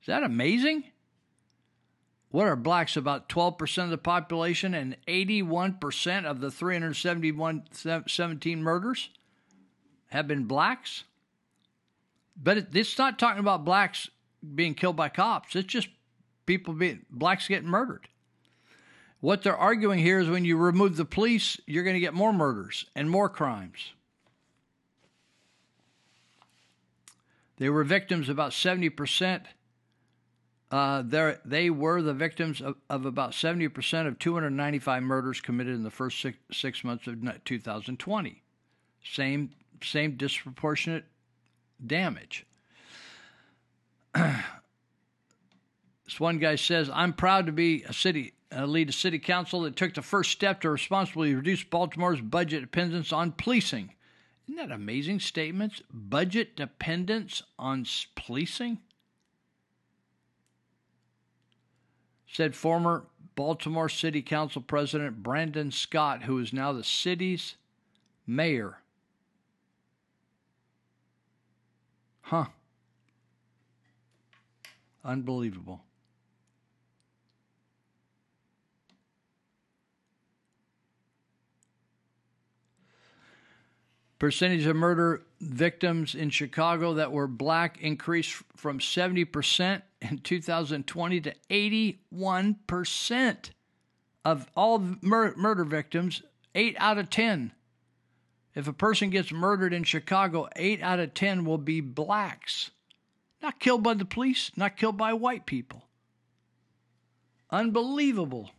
Is 0.00 0.06
that 0.06 0.22
amazing? 0.22 0.84
What 2.30 2.46
are 2.46 2.56
blacks? 2.56 2.96
About 2.96 3.28
12% 3.28 3.84
of 3.84 3.90
the 3.90 3.98
population 3.98 4.72
and 4.72 4.96
81% 5.06 6.24
of 6.24 6.40
the 6.40 6.50
371 6.50 7.64
17 8.06 8.62
murders 8.62 9.10
have 10.06 10.26
been 10.26 10.44
blacks? 10.44 11.04
But 12.34 12.56
it, 12.56 12.68
it's 12.72 12.96
not 12.96 13.18
talking 13.18 13.40
about 13.40 13.66
blacks 13.66 14.08
being 14.54 14.72
killed 14.72 14.96
by 14.96 15.10
cops. 15.10 15.54
It's 15.54 15.66
just 15.66 15.88
people 16.46 16.72
being 16.72 17.04
blacks 17.10 17.46
getting 17.46 17.68
murdered. 17.68 18.08
What 19.26 19.42
they're 19.42 19.56
arguing 19.56 19.98
here 19.98 20.20
is 20.20 20.28
when 20.28 20.44
you 20.44 20.56
remove 20.56 20.96
the 20.96 21.04
police, 21.04 21.60
you're 21.66 21.82
going 21.82 21.94
to 21.94 22.00
get 22.00 22.14
more 22.14 22.32
murders 22.32 22.86
and 22.94 23.10
more 23.10 23.28
crimes. 23.28 23.92
They 27.56 27.68
were 27.68 27.82
victims 27.82 28.28
about 28.28 28.52
70%. 28.52 29.40
Uh, 30.70 31.02
they 31.44 31.70
were 31.70 32.02
the 32.02 32.14
victims 32.14 32.60
of, 32.60 32.76
of 32.88 33.04
about 33.04 33.32
70% 33.32 34.06
of 34.06 34.20
295 34.20 35.02
murders 35.02 35.40
committed 35.40 35.74
in 35.74 35.82
the 35.82 35.90
first 35.90 36.20
six, 36.20 36.38
six 36.52 36.84
months 36.84 37.08
of 37.08 37.16
2020. 37.44 38.42
Same, 39.02 39.50
same 39.82 40.12
disproportionate 40.12 41.04
damage. 41.84 42.46
this 44.14 46.20
one 46.20 46.38
guy 46.38 46.54
says, 46.54 46.88
I'm 46.94 47.12
proud 47.12 47.46
to 47.46 47.52
be 47.52 47.82
a 47.82 47.92
city 47.92 48.34
uh, 48.54 48.64
lead 48.64 48.88
a 48.88 48.92
city 48.92 49.18
council 49.18 49.62
that 49.62 49.76
took 49.76 49.94
the 49.94 50.02
first 50.02 50.30
step 50.30 50.60
to 50.60 50.70
responsibly 50.70 51.34
reduce 51.34 51.64
Baltimore's 51.64 52.20
budget 52.20 52.62
dependence 52.62 53.12
on 53.12 53.32
policing. 53.32 53.92
Isn't 54.48 54.56
that 54.56 54.74
amazing 54.74 55.20
statements? 55.20 55.82
Budget 55.92 56.56
dependence 56.56 57.42
on 57.58 57.84
policing? 58.14 58.78
Said 62.28 62.54
former 62.54 63.06
Baltimore 63.34 63.88
City 63.88 64.22
Council 64.22 64.62
President 64.62 65.22
Brandon 65.22 65.70
Scott, 65.70 66.22
who 66.22 66.38
is 66.38 66.52
now 66.52 66.72
the 66.72 66.84
city's 66.84 67.56
mayor. 68.26 68.78
Huh. 72.22 72.46
Unbelievable. 75.04 75.82
Percentage 84.26 84.66
of 84.66 84.74
murder 84.74 85.22
victims 85.40 86.16
in 86.16 86.30
Chicago 86.30 86.94
that 86.94 87.12
were 87.12 87.28
black 87.28 87.80
increased 87.80 88.42
from 88.56 88.80
70% 88.80 89.82
in 90.00 90.18
2020 90.18 91.20
to 91.20 91.34
81% 91.48 93.50
of 94.24 94.50
all 94.56 94.80
mur- 95.00 95.36
murder 95.36 95.62
victims, 95.62 96.22
8 96.56 96.74
out 96.80 96.98
of 96.98 97.08
10. 97.08 97.52
If 98.56 98.66
a 98.66 98.72
person 98.72 99.10
gets 99.10 99.30
murdered 99.30 99.72
in 99.72 99.84
Chicago, 99.84 100.48
8 100.56 100.82
out 100.82 100.98
of 100.98 101.14
10 101.14 101.44
will 101.44 101.56
be 101.56 101.80
blacks. 101.80 102.72
Not 103.40 103.60
killed 103.60 103.84
by 103.84 103.94
the 103.94 104.04
police, 104.04 104.50
not 104.56 104.76
killed 104.76 104.96
by 104.96 105.12
white 105.12 105.46
people. 105.46 105.84
Unbelievable. 107.52 108.50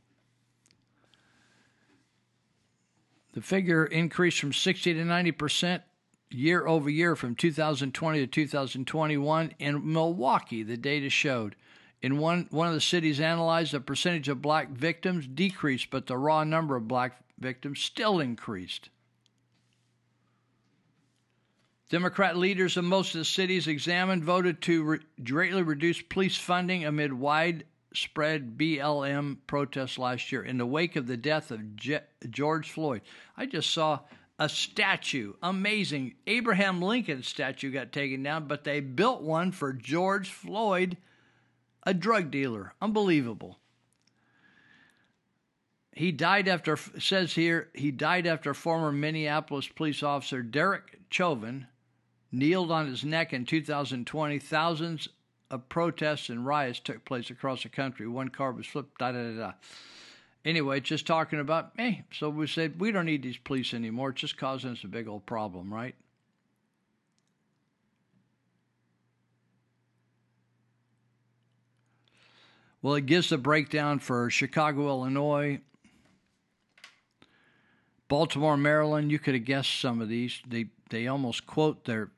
The 3.37 3.43
figure 3.43 3.85
increased 3.85 4.39
from 4.39 4.51
60 4.51 4.95
to 4.95 5.05
90 5.05 5.31
percent 5.33 5.83
year 6.31 6.65
over 6.65 6.89
year 6.89 7.15
from 7.15 7.35
2020 7.35 8.19
to 8.21 8.25
2021 8.25 9.53
in 9.59 9.93
Milwaukee, 9.93 10.63
the 10.63 10.75
data 10.75 11.11
showed. 11.11 11.55
In 12.01 12.17
one, 12.17 12.47
one 12.49 12.67
of 12.67 12.73
the 12.73 12.81
cities 12.81 13.19
analyzed, 13.19 13.73
the 13.73 13.79
percentage 13.79 14.27
of 14.27 14.41
black 14.41 14.71
victims 14.71 15.27
decreased, 15.27 15.91
but 15.91 16.07
the 16.07 16.17
raw 16.17 16.43
number 16.45 16.75
of 16.75 16.87
black 16.87 17.21
victims 17.37 17.79
still 17.79 18.19
increased. 18.19 18.89
Democrat 21.91 22.37
leaders 22.37 22.75
of 22.75 22.85
most 22.85 23.13
of 23.13 23.19
the 23.19 23.25
cities 23.25 23.67
examined 23.67 24.23
voted 24.23 24.63
to 24.63 24.83
re- 24.83 24.99
greatly 25.23 25.61
reduce 25.61 26.01
police 26.01 26.37
funding 26.37 26.85
amid 26.85 27.13
wide 27.13 27.65
spread 27.97 28.57
BLM 28.57 29.37
protests 29.47 29.97
last 29.97 30.31
year 30.31 30.43
in 30.43 30.57
the 30.57 30.65
wake 30.65 30.95
of 30.95 31.07
the 31.07 31.17
death 31.17 31.51
of 31.51 31.75
Je- 31.75 31.99
George 32.29 32.71
Floyd. 32.71 33.01
I 33.35 33.45
just 33.45 33.71
saw 33.71 33.99
a 34.39 34.47
statue, 34.47 35.33
amazing. 35.41 36.13
Abraham 36.27 36.81
Lincoln 36.81 37.23
statue 37.23 37.71
got 37.71 37.91
taken 37.91 38.23
down, 38.23 38.47
but 38.47 38.63
they 38.63 38.79
built 38.79 39.21
one 39.21 39.51
for 39.51 39.73
George 39.73 40.29
Floyd, 40.29 40.97
a 41.83 41.93
drug 41.93 42.29
dealer. 42.29 42.73
Unbelievable. 42.81 43.59
He 45.91 46.11
died 46.11 46.47
after 46.47 46.77
says 46.99 47.33
here 47.33 47.69
he 47.73 47.89
died 47.89 48.27
after 48.27 48.53
former 48.53 48.91
Minneapolis 48.91 49.67
police 49.67 50.03
officer 50.03 50.43
Derek 50.43 50.99
Chauvin 51.09 51.65
kneeled 52.31 52.69
on 52.69 52.85
his 52.85 53.03
neck 53.03 53.33
in 53.33 53.45
2020. 53.45 54.37
Thousands 54.37 55.09
of 55.49 55.69
protests 55.69 56.29
and 56.29 56.45
riots 56.45 56.79
took 56.79 57.05
place 57.05 57.29
across 57.29 57.63
the 57.63 57.69
country. 57.69 58.07
One 58.07 58.29
car 58.29 58.51
was 58.51 58.67
flipped, 58.67 58.99
da 58.99 59.11
da 59.11 59.31
da 59.31 59.37
da. 59.37 59.51
Anyway, 60.45 60.79
just 60.79 61.05
talking 61.05 61.39
about, 61.39 61.71
hey, 61.77 62.03
so 62.11 62.29
we 62.29 62.47
said 62.47 62.79
we 62.79 62.91
don't 62.91 63.05
need 63.05 63.23
these 63.23 63.37
police 63.37 63.73
anymore. 63.73 64.09
It's 64.09 64.21
just 64.21 64.37
causing 64.37 64.71
us 64.71 64.83
a 64.83 64.87
big 64.87 65.07
old 65.07 65.25
problem, 65.25 65.73
right? 65.73 65.95
Well, 72.81 72.95
it 72.95 73.05
gives 73.05 73.29
the 73.29 73.37
breakdown 73.37 73.99
for 73.99 74.29
Chicago, 74.29 74.87
Illinois, 74.87 75.59
Baltimore, 78.07 78.55
Maryland. 78.55 79.11
You 79.11 79.19
could 79.19 79.33
have 79.33 79.45
guessed 79.45 79.81
some 79.81 79.99
of 79.99 80.07
these. 80.07 80.39
They 80.47 80.67
they 80.89 81.07
almost 81.07 81.45
quote 81.45 81.83
their 81.83 82.11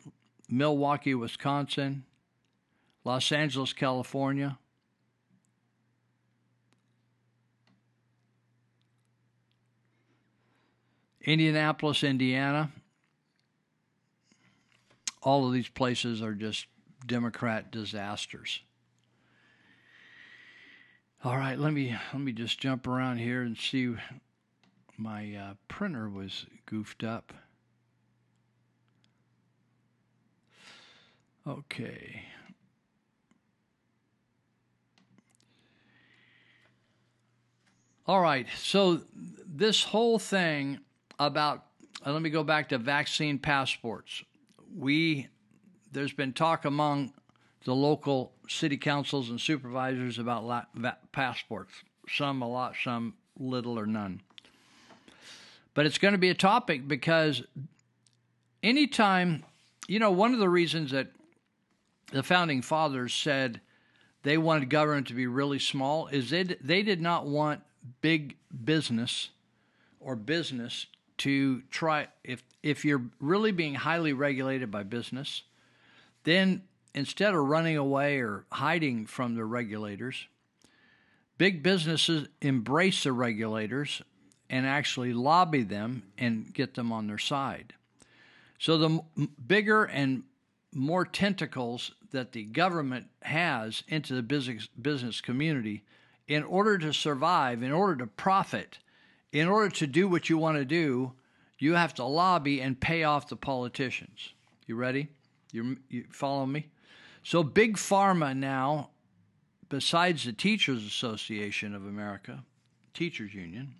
Milwaukee, 0.49 1.15
Wisconsin, 1.15 2.03
Los 3.03 3.31
Angeles, 3.31 3.73
California. 3.73 4.57
Indianapolis, 11.21 12.03
Indiana. 12.03 12.71
All 15.21 15.45
of 15.45 15.53
these 15.53 15.69
places 15.69 16.21
are 16.21 16.34
just 16.34 16.65
Democrat 17.05 17.71
disasters. 17.71 18.61
All 21.23 21.35
right, 21.35 21.59
let 21.59 21.73
me 21.73 21.95
let 22.13 22.21
me 22.21 22.31
just 22.31 22.59
jump 22.59 22.88
around 22.88 23.17
here 23.17 23.41
and 23.41 23.57
see. 23.57 23.95
My 24.97 25.35
uh, 25.35 25.53
printer 25.67 26.09
was 26.09 26.45
goofed 26.65 27.03
up. 27.03 27.34
Okay. 31.47 32.23
All 38.10 38.22
right. 38.22 38.48
So 38.57 39.02
this 39.45 39.84
whole 39.84 40.18
thing 40.18 40.80
about 41.19 41.65
uh, 42.03 42.11
let 42.11 42.23
me 42.23 42.31
go 42.31 42.44
back 42.44 42.69
to 42.69 42.80
vaccine 42.80 43.38
passports. 43.38 44.23
We 44.76 45.27
there's 45.91 46.11
been 46.11 46.34
talk 46.34 46.65
among 46.65 47.14
the 47.65 47.76
local 47.76 48.31
city 48.48 48.77
councils 48.77 49.30
and 49.30 49.40
supervisors 49.40 50.18
about 50.18 50.44
la- 50.44 50.65
va- 50.73 50.98
passports. 51.11 51.72
Some 52.10 52.41
a 52.41 52.49
lot, 52.49 52.73
some 52.84 53.14
little 53.38 53.77
or 53.77 53.86
none. 53.86 54.23
But 55.76 55.86
it's 55.86 55.99
going 55.99 56.14
to 56.14 56.18
be 56.18 56.30
a 56.30 56.34
topic 56.34 56.88
because 56.88 57.44
anytime, 58.64 59.45
you 59.88 59.99
know, 59.99 60.10
one 60.10 60.34
of 60.34 60.40
the 60.40 60.49
reasons 60.49 60.90
that 60.90 61.11
the 62.11 62.23
founding 62.23 62.64
fathers 62.64 63.14
said 63.14 63.61
they 64.23 64.40
wanted 64.40 64.72
government 64.72 65.06
to 65.10 65.14
be 65.14 65.27
really 65.27 65.60
small 65.60 66.07
is 66.07 66.31
they, 66.31 66.41
they 66.41 66.81
did 66.81 67.02
not 67.02 67.27
want 67.27 67.61
big 68.01 68.38
business 68.64 69.30
or 69.99 70.15
business 70.15 70.85
to 71.18 71.61
try 71.69 72.07
if 72.23 72.43
if 72.64 72.85
you're 72.85 73.03
really 73.19 73.51
being 73.51 73.76
highly 73.76 74.14
regulated 74.14 74.72
by 74.72 74.84
business 74.84 75.43
then 76.23 76.61
instead 76.93 77.34
of 77.34 77.41
running 77.41 77.77
away 77.77 78.19
or 78.19 78.45
hiding 78.51 79.06
from 79.06 79.35
the 79.35 79.45
regulators 79.45 80.27
big 81.38 81.64
businesses 81.64 82.27
embrace 82.41 83.03
the 83.03 83.11
regulators 83.11 84.01
and 84.49 84.65
actually 84.65 85.14
lobby 85.14 85.64
them 85.64 86.03
and 86.18 86.53
get 86.53 86.73
them 86.73 86.91
on 86.91 87.07
their 87.07 87.18
side. 87.18 87.73
So 88.57 88.77
the 88.77 89.01
m- 89.18 89.30
bigger 89.47 89.85
and 89.85 90.23
more 90.73 91.06
tentacles 91.06 91.91
that 92.11 92.31
the 92.31 92.43
government 92.43 93.07
has 93.22 93.84
into 93.88 94.14
the 94.15 94.22
business 94.22 94.68
business 94.68 95.22
community 95.22 95.84
in 96.30 96.43
order 96.43 96.77
to 96.77 96.93
survive, 96.93 97.64
in 97.64 97.72
order 97.72 97.95
to 97.97 98.07
profit, 98.07 98.77
in 99.34 99.47
order 99.47 99.69
to 99.69 99.88
do 99.88 100.07
what 100.07 100.30
you 100.30 100.38
want 100.38 100.57
to 100.57 100.64
do, 100.64 101.11
you 101.57 101.73
have 101.73 101.93
to 101.95 102.03
lobby 102.06 102.61
and 102.61 102.80
pay 102.80 103.03
off 103.03 103.27
the 103.27 103.35
politicians. 103.35 104.34
You 104.68 104.76
ready? 104.76 105.10
You, 105.51 105.77
you 105.89 106.06
follow 106.11 106.45
me? 106.45 106.68
So, 107.23 107.43
Big 107.43 107.76
Pharma 107.76 108.38
now, 108.38 108.91
besides 109.68 110.23
the 110.23 110.31
Teachers 110.31 110.85
Association 110.85 111.73
of 111.73 111.85
America, 111.85 112.43
Teachers 112.93 113.34
Union, 113.34 113.73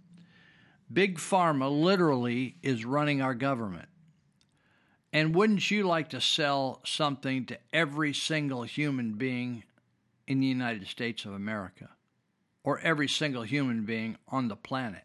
Big 0.91 1.19
Pharma 1.19 1.69
literally 1.71 2.57
is 2.63 2.84
running 2.84 3.21
our 3.21 3.35
government. 3.35 3.88
And 5.13 5.35
wouldn't 5.35 5.69
you 5.69 5.84
like 5.84 6.09
to 6.09 6.21
sell 6.21 6.81
something 6.84 7.45
to 7.45 7.59
every 7.71 8.13
single 8.13 8.63
human 8.63 9.13
being 9.13 9.63
in 10.27 10.39
the 10.39 10.47
United 10.47 10.88
States 10.88 11.26
of 11.26 11.34
America 11.34 11.89
or 12.64 12.80
every 12.80 13.07
single 13.07 13.44
human 13.44 13.86
being 13.86 14.18
on 14.27 14.48
the 14.48 14.56
planet? 14.56 15.03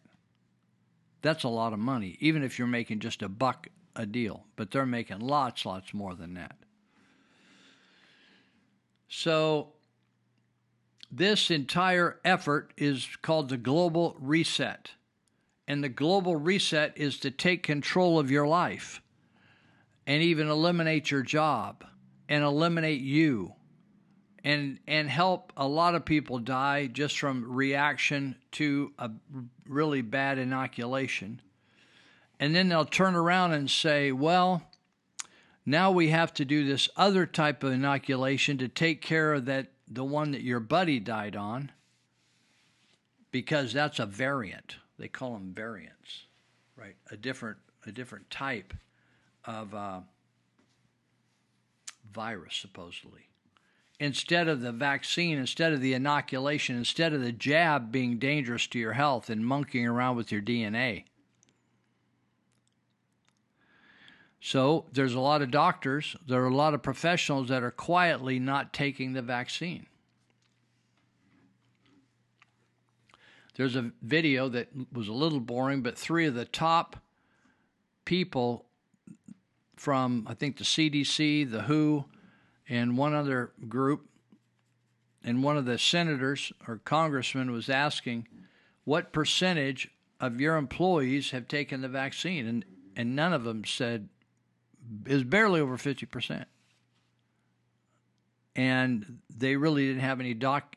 That's 1.23 1.45
a 1.45 1.49
lot 1.49 1.73
of 1.73 1.79
money, 1.79 2.17
even 2.21 2.43
if 2.43 2.59
you're 2.59 2.69
making 2.69 3.01
just 3.01 3.23
a 3.23 3.29
buck 3.29 3.69
a 3.97 4.07
deal, 4.07 4.45
but 4.57 4.71
they're 4.71 4.87
making 4.87 5.21
lots, 5.21 5.65
lots 5.65 5.95
more 5.95 6.15
than 6.15 6.35
that. 6.35 6.57
So, 9.09 9.75
this 11.11 11.51
entire 11.51 12.19
effort 12.25 12.73
is 12.77 13.09
called 13.23 13.49
the 13.49 13.57
Global 13.57 14.17
Reset. 14.19 14.91
And 15.69 15.83
the 15.83 15.89
Global 15.89 16.37
Reset 16.37 16.93
is 16.97 17.19
to 17.21 17.31
take 17.31 17.63
control 17.63 18.19
of 18.19 18.31
your 18.31 18.47
life 18.47 19.01
and 20.07 20.23
even 20.23 20.49
eliminate 20.49 21.11
your 21.11 21.23
job 21.23 21.85
and 22.29 22.43
eliminate 22.43 23.01
you 23.01 23.55
and 24.45 24.79
and 24.87 25.09
help 25.09 25.53
a 25.57 25.67
lot 25.67 25.95
of 25.95 26.05
people 26.05 26.39
die 26.39 26.87
just 26.87 27.19
from 27.19 27.51
reaction 27.53 28.37
to 28.53 28.93
a 28.99 29.11
really 29.67 30.03
bad 30.03 30.39
inoculation. 30.39 31.41
And 32.39 32.55
then 32.55 32.69
they'll 32.69 32.85
turn 32.85 33.15
around 33.17 33.53
and 33.53 33.71
say 33.71 34.13
well 34.13 34.63
now 35.67 35.91
we 35.91 36.09
have 36.09 36.35
to 36.35 36.45
do 36.45 36.67
this 36.67 36.89
other 36.97 37.25
type 37.25 37.65
of 37.65 37.73
inoculation 37.73 38.59
to 38.59 38.69
take 38.69 39.01
care 39.01 39.33
of 39.33 39.47
that 39.47 39.69
the 39.89 40.05
one 40.05 40.33
that 40.33 40.43
your 40.43 40.61
buddy 40.61 41.01
died 41.01 41.35
on 41.35 41.73
because 43.31 43.73
that's 43.73 43.99
a 43.99 44.07
variant. 44.07 44.77
They 44.99 45.09
call 45.09 45.33
them 45.33 45.53
variants 45.55 46.27
right? 46.77 46.97
A 47.11 47.17
different 47.17 47.59
a 47.87 47.93
different 47.93 48.31
type 48.31 48.75
of 49.45 49.75
uh, 49.75 50.01
virus, 52.13 52.57
supposedly. 52.57 53.29
Instead 54.05 54.49
of 54.49 54.61
the 54.61 54.71
vaccine, 54.71 55.39
instead 55.39 55.73
of 55.73 55.81
the 55.81 55.95
inoculation, 55.95 56.77
instead 56.77 57.15
of 57.15 57.23
the 57.23 57.33
jab 57.33 57.91
being 57.91 58.19
dangerous 58.19 58.67
to 58.67 58.79
your 58.79 58.93
health 58.93 59.31
and 59.31 59.47
monkeying 59.47 59.87
around 59.87 60.15
with 60.15 60.31
your 60.31 60.43
DNA. 60.43 61.05
So 64.43 64.85
there's 64.93 65.15
a 65.15 65.21
lot 65.21 65.41
of 65.41 65.51
doctors, 65.51 66.17
there 66.29 66.43
are 66.43 66.49
a 66.49 66.55
lot 66.55 66.75
of 66.75 66.83
professionals 66.83 67.49
that 67.49 67.63
are 67.63 67.71
quietly 67.71 68.39
not 68.39 68.75
taking 68.75 69.15
the 69.15 69.23
vaccine. 69.23 69.87
There's 73.57 73.75
a 73.75 73.91
video 74.03 74.51
that 74.51 74.69
was 74.93 75.09
a 75.09 75.15
little 75.15 75.41
boring, 75.41 75.81
but 75.81 75.97
three 75.97 76.27
of 76.27 76.35
the 76.35 76.45
top 76.45 76.97
people 78.05 78.67
from, 79.77 80.27
I 80.29 80.35
think, 80.35 80.59
the 80.59 80.65
CDC, 80.65 81.51
the 81.51 81.63
WHO, 81.63 82.05
and 82.69 82.97
one 82.97 83.15
other 83.15 83.53
group. 83.69 84.09
And 85.23 85.43
one 85.43 85.57
of 85.57 85.65
the 85.65 85.79
senators 85.79 86.53
or 86.69 86.81
congressmen 86.85 87.51
was 87.51 87.69
asking, 87.71 88.29
What 88.85 89.13
percentage 89.13 89.91
of 90.21 90.41
your 90.41 90.57
employees 90.57 91.31
have 91.31 91.49
taken 91.49 91.81
the 91.81 91.89
vaccine? 91.89 92.47
And, 92.47 92.65
and 92.97 93.17
none 93.17 93.33
of 93.33 93.45
them 93.45 93.65
said, 93.65 94.09
is 95.07 95.25
barely 95.25 95.61
over 95.61 95.77
50%. 95.77 96.45
And 98.57 99.19
they 99.35 99.57
really 99.57 99.87
didn't 99.87 100.03
have 100.03 100.21
any 100.21 100.35
doc, 100.35 100.77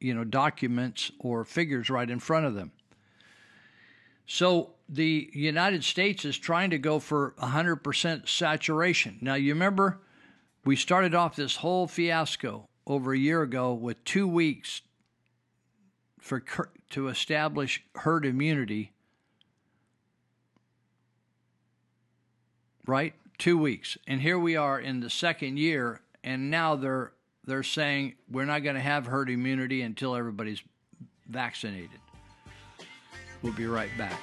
you 0.00 0.14
know, 0.14 0.24
documents 0.24 1.10
or 1.18 1.44
figures 1.44 1.88
right 1.88 2.10
in 2.10 2.18
front 2.18 2.46
of 2.46 2.54
them. 2.54 2.72
So 4.26 4.74
the 4.88 5.30
United 5.32 5.84
States 5.84 6.24
is 6.24 6.36
trying 6.36 6.70
to 6.70 6.78
go 6.78 6.98
for 6.98 7.34
100% 7.38 8.28
saturation. 8.28 9.18
Now, 9.20 9.34
you 9.34 9.54
remember 9.54 10.00
we 10.66 10.74
started 10.74 11.14
off 11.14 11.36
this 11.36 11.56
whole 11.56 11.86
fiasco 11.86 12.68
over 12.86 13.14
a 13.14 13.18
year 13.18 13.40
ago 13.40 13.72
with 13.72 14.02
two 14.04 14.26
weeks 14.26 14.82
for 16.20 16.42
to 16.90 17.08
establish 17.08 17.82
herd 17.94 18.26
immunity. 18.26 18.92
Right? 22.84 23.14
2 23.38 23.58
weeks. 23.58 23.96
And 24.06 24.20
here 24.20 24.38
we 24.38 24.56
are 24.56 24.78
in 24.78 25.00
the 25.00 25.10
second 25.10 25.58
year 25.58 26.00
and 26.24 26.50
now 26.50 26.74
they're 26.74 27.12
they're 27.44 27.62
saying 27.62 28.14
we're 28.28 28.44
not 28.44 28.64
going 28.64 28.74
to 28.74 28.82
have 28.82 29.06
herd 29.06 29.30
immunity 29.30 29.82
until 29.82 30.16
everybody's 30.16 30.62
vaccinated. 31.28 32.00
We'll 33.40 33.52
be 33.52 33.66
right 33.66 33.90
back. 33.96 34.20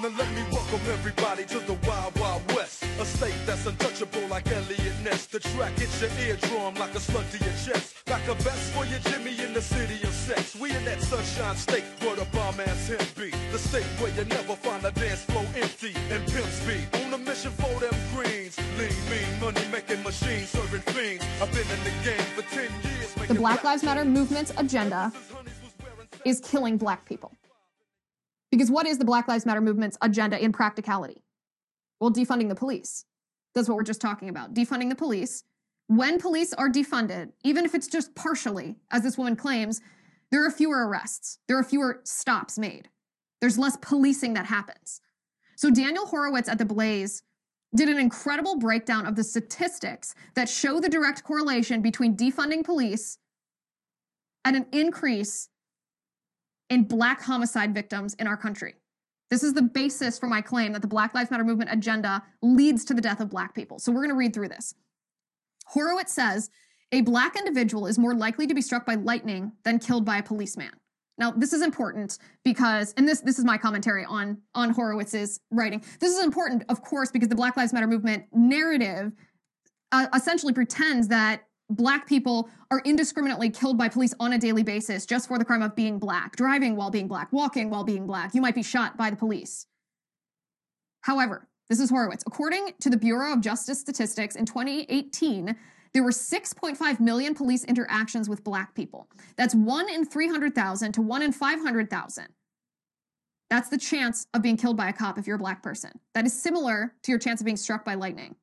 Now 0.00 0.10
let 0.16 0.30
me 0.32 0.44
welcome 0.52 0.80
everybody 0.92 1.44
to 1.46 1.58
the 1.58 1.76
Wild 1.88 2.16
Wild 2.20 2.42
West. 2.54 2.84
A 3.00 3.04
state 3.04 3.34
that's 3.44 3.66
untouchable 3.66 4.28
like 4.28 4.46
Eliot 4.46 4.94
Ness. 5.02 5.26
The 5.26 5.40
track 5.40 5.72
hits 5.76 6.00
your 6.00 6.10
eardrum 6.20 6.74
like 6.76 6.94
a 6.94 7.00
slug 7.00 7.28
to 7.32 7.38
your 7.38 7.54
chest. 7.66 8.04
Back 8.06 8.22
a 8.28 8.34
vest 8.34 8.72
for 8.74 8.84
your 8.84 9.00
Jimmy 9.00 9.36
in 9.42 9.52
the 9.52 9.60
city 9.60 10.00
of 10.06 10.14
sex. 10.14 10.54
We 10.54 10.70
in 10.70 10.84
that 10.84 11.02
sunshine 11.02 11.56
state 11.56 11.82
where 11.98 12.14
the 12.14 12.26
bomb 12.26 12.60
ass 12.60 12.86
him 12.86 13.00
be. 13.16 13.30
The 13.50 13.58
state 13.58 13.90
where 13.98 14.14
you 14.14 14.24
never 14.26 14.54
find 14.54 14.84
a 14.84 14.92
dance 14.92 15.24
floor 15.24 15.44
empty 15.56 15.92
and 16.10 16.24
pimp 16.30 16.46
speed. 16.46 16.86
On 17.02 17.14
a 17.14 17.18
mission 17.18 17.50
for 17.50 17.80
them 17.80 17.94
greens. 18.14 18.56
Lean, 18.78 18.94
mean, 19.10 19.40
money 19.40 19.66
making 19.72 20.04
machines 20.04 20.50
serving 20.50 20.82
fiends. 20.94 21.24
I've 21.42 21.50
been 21.50 21.66
in 21.76 21.82
the 21.82 21.94
game 22.04 22.26
for 22.36 22.42
10 22.54 22.70
years. 22.84 23.14
The 23.26 23.34
Black 23.34 23.64
Lives 23.64 23.82
Matter 23.82 24.04
movement's 24.04 24.52
agenda 24.56 25.12
is 26.24 26.38
killing 26.38 26.76
black 26.76 27.04
people. 27.04 27.32
Because 28.50 28.70
what 28.70 28.86
is 28.86 28.98
the 28.98 29.04
Black 29.04 29.28
Lives 29.28 29.46
Matter 29.46 29.60
movement's 29.60 29.98
agenda 30.00 30.42
in 30.42 30.52
practicality? 30.52 31.22
Well, 32.00 32.12
defunding 32.12 32.48
the 32.48 32.54
police. 32.54 33.04
That's 33.54 33.68
what 33.68 33.76
we're 33.76 33.82
just 33.82 34.00
talking 34.00 34.28
about. 34.28 34.54
Defunding 34.54 34.88
the 34.88 34.94
police. 34.94 35.44
When 35.88 36.20
police 36.20 36.52
are 36.52 36.68
defunded, 36.68 37.32
even 37.44 37.64
if 37.64 37.74
it's 37.74 37.88
just 37.88 38.14
partially, 38.14 38.76
as 38.90 39.02
this 39.02 39.18
woman 39.18 39.36
claims, 39.36 39.80
there 40.30 40.44
are 40.44 40.50
fewer 40.50 40.86
arrests, 40.86 41.38
there 41.48 41.58
are 41.58 41.64
fewer 41.64 42.00
stops 42.04 42.58
made. 42.58 42.88
There's 43.40 43.58
less 43.58 43.78
policing 43.80 44.34
that 44.34 44.46
happens. 44.46 45.00
So, 45.56 45.70
Daniel 45.70 46.06
Horowitz 46.06 46.48
at 46.48 46.58
The 46.58 46.64
Blaze 46.64 47.22
did 47.74 47.88
an 47.88 47.98
incredible 47.98 48.58
breakdown 48.58 49.06
of 49.06 49.16
the 49.16 49.24
statistics 49.24 50.14
that 50.34 50.48
show 50.48 50.80
the 50.80 50.88
direct 50.88 51.24
correlation 51.24 51.82
between 51.82 52.16
defunding 52.16 52.64
police 52.64 53.18
and 54.44 54.56
an 54.56 54.66
increase 54.72 55.48
in 56.70 56.84
black 56.84 57.22
homicide 57.22 57.74
victims 57.74 58.14
in 58.14 58.26
our 58.26 58.36
country. 58.36 58.74
This 59.30 59.42
is 59.42 59.52
the 59.52 59.62
basis 59.62 60.18
for 60.18 60.26
my 60.26 60.40
claim 60.40 60.72
that 60.72 60.82
the 60.82 60.88
Black 60.88 61.14
Lives 61.14 61.30
Matter 61.30 61.44
movement 61.44 61.70
agenda 61.72 62.22
leads 62.42 62.84
to 62.86 62.94
the 62.94 63.02
death 63.02 63.20
of 63.20 63.28
black 63.28 63.54
people. 63.54 63.78
So 63.78 63.92
we're 63.92 64.00
going 64.00 64.10
to 64.10 64.16
read 64.16 64.32
through 64.32 64.48
this. 64.48 64.74
Horowitz 65.66 66.14
says 66.14 66.50
a 66.92 67.02
black 67.02 67.36
individual 67.36 67.86
is 67.86 67.98
more 67.98 68.14
likely 68.14 68.46
to 68.46 68.54
be 68.54 68.62
struck 68.62 68.86
by 68.86 68.94
lightning 68.94 69.52
than 69.64 69.78
killed 69.78 70.06
by 70.06 70.18
a 70.18 70.22
policeman. 70.22 70.70
Now, 71.18 71.32
this 71.32 71.52
is 71.52 71.62
important 71.62 72.18
because, 72.44 72.94
and 72.96 73.06
this 73.06 73.20
this 73.20 73.38
is 73.38 73.44
my 73.44 73.58
commentary 73.58 74.04
on 74.04 74.38
on 74.54 74.72
Horowitz's 74.72 75.40
writing. 75.50 75.84
This 75.98 76.16
is 76.16 76.24
important, 76.24 76.64
of 76.68 76.80
course, 76.80 77.10
because 77.10 77.28
the 77.28 77.34
Black 77.34 77.56
Lives 77.56 77.72
Matter 77.72 77.88
movement 77.88 78.24
narrative 78.32 79.12
uh, 79.90 80.06
essentially 80.14 80.52
pretends 80.52 81.08
that 81.08 81.47
black 81.70 82.06
people 82.06 82.48
are 82.70 82.80
indiscriminately 82.84 83.50
killed 83.50 83.76
by 83.78 83.88
police 83.88 84.14
on 84.20 84.32
a 84.32 84.38
daily 84.38 84.62
basis 84.62 85.06
just 85.06 85.28
for 85.28 85.38
the 85.38 85.44
crime 85.44 85.62
of 85.62 85.76
being 85.76 85.98
black, 85.98 86.36
driving 86.36 86.76
while 86.76 86.90
being 86.90 87.08
black, 87.08 87.32
walking 87.32 87.70
while 87.70 87.84
being 87.84 88.06
black. 88.06 88.34
You 88.34 88.40
might 88.40 88.54
be 88.54 88.62
shot 88.62 88.96
by 88.96 89.10
the 89.10 89.16
police. 89.16 89.66
However, 91.02 91.48
This 91.68 91.80
is 91.80 91.90
Horowitz. 91.90 92.24
According 92.26 92.70
to 92.80 92.88
the 92.88 92.96
Bureau 92.96 93.34
of 93.34 93.42
Justice 93.42 93.78
Statistics, 93.78 94.36
in 94.36 94.46
2018, 94.46 95.54
there 95.92 96.02
were 96.02 96.10
6.5 96.10 97.00
million 97.00 97.34
police 97.34 97.64
interactions 97.64 98.26
with 98.26 98.42
black 98.42 98.74
people. 98.74 99.06
That's 99.36 99.54
1 99.54 99.90
in 99.90 100.06
300,000 100.06 100.92
to 100.92 101.02
1 101.02 101.22
in 101.22 101.32
500,000. 101.32 102.28
That's 103.50 103.68
the 103.68 103.78
chance 103.78 104.26
of 104.32 104.40
being 104.40 104.56
killed 104.56 104.78
by 104.78 104.88
a 104.88 104.92
cop 104.94 105.18
if 105.18 105.26
you're 105.26 105.36
a 105.36 105.38
black 105.38 105.62
person. 105.62 105.92
That 106.14 106.24
is 106.24 106.32
similar 106.32 106.94
to 107.02 107.12
your 107.12 107.18
chance 107.18 107.40
of 107.40 107.44
being 107.44 107.56
struck 107.58 107.84
by 107.84 107.94
lightning. 107.94 108.36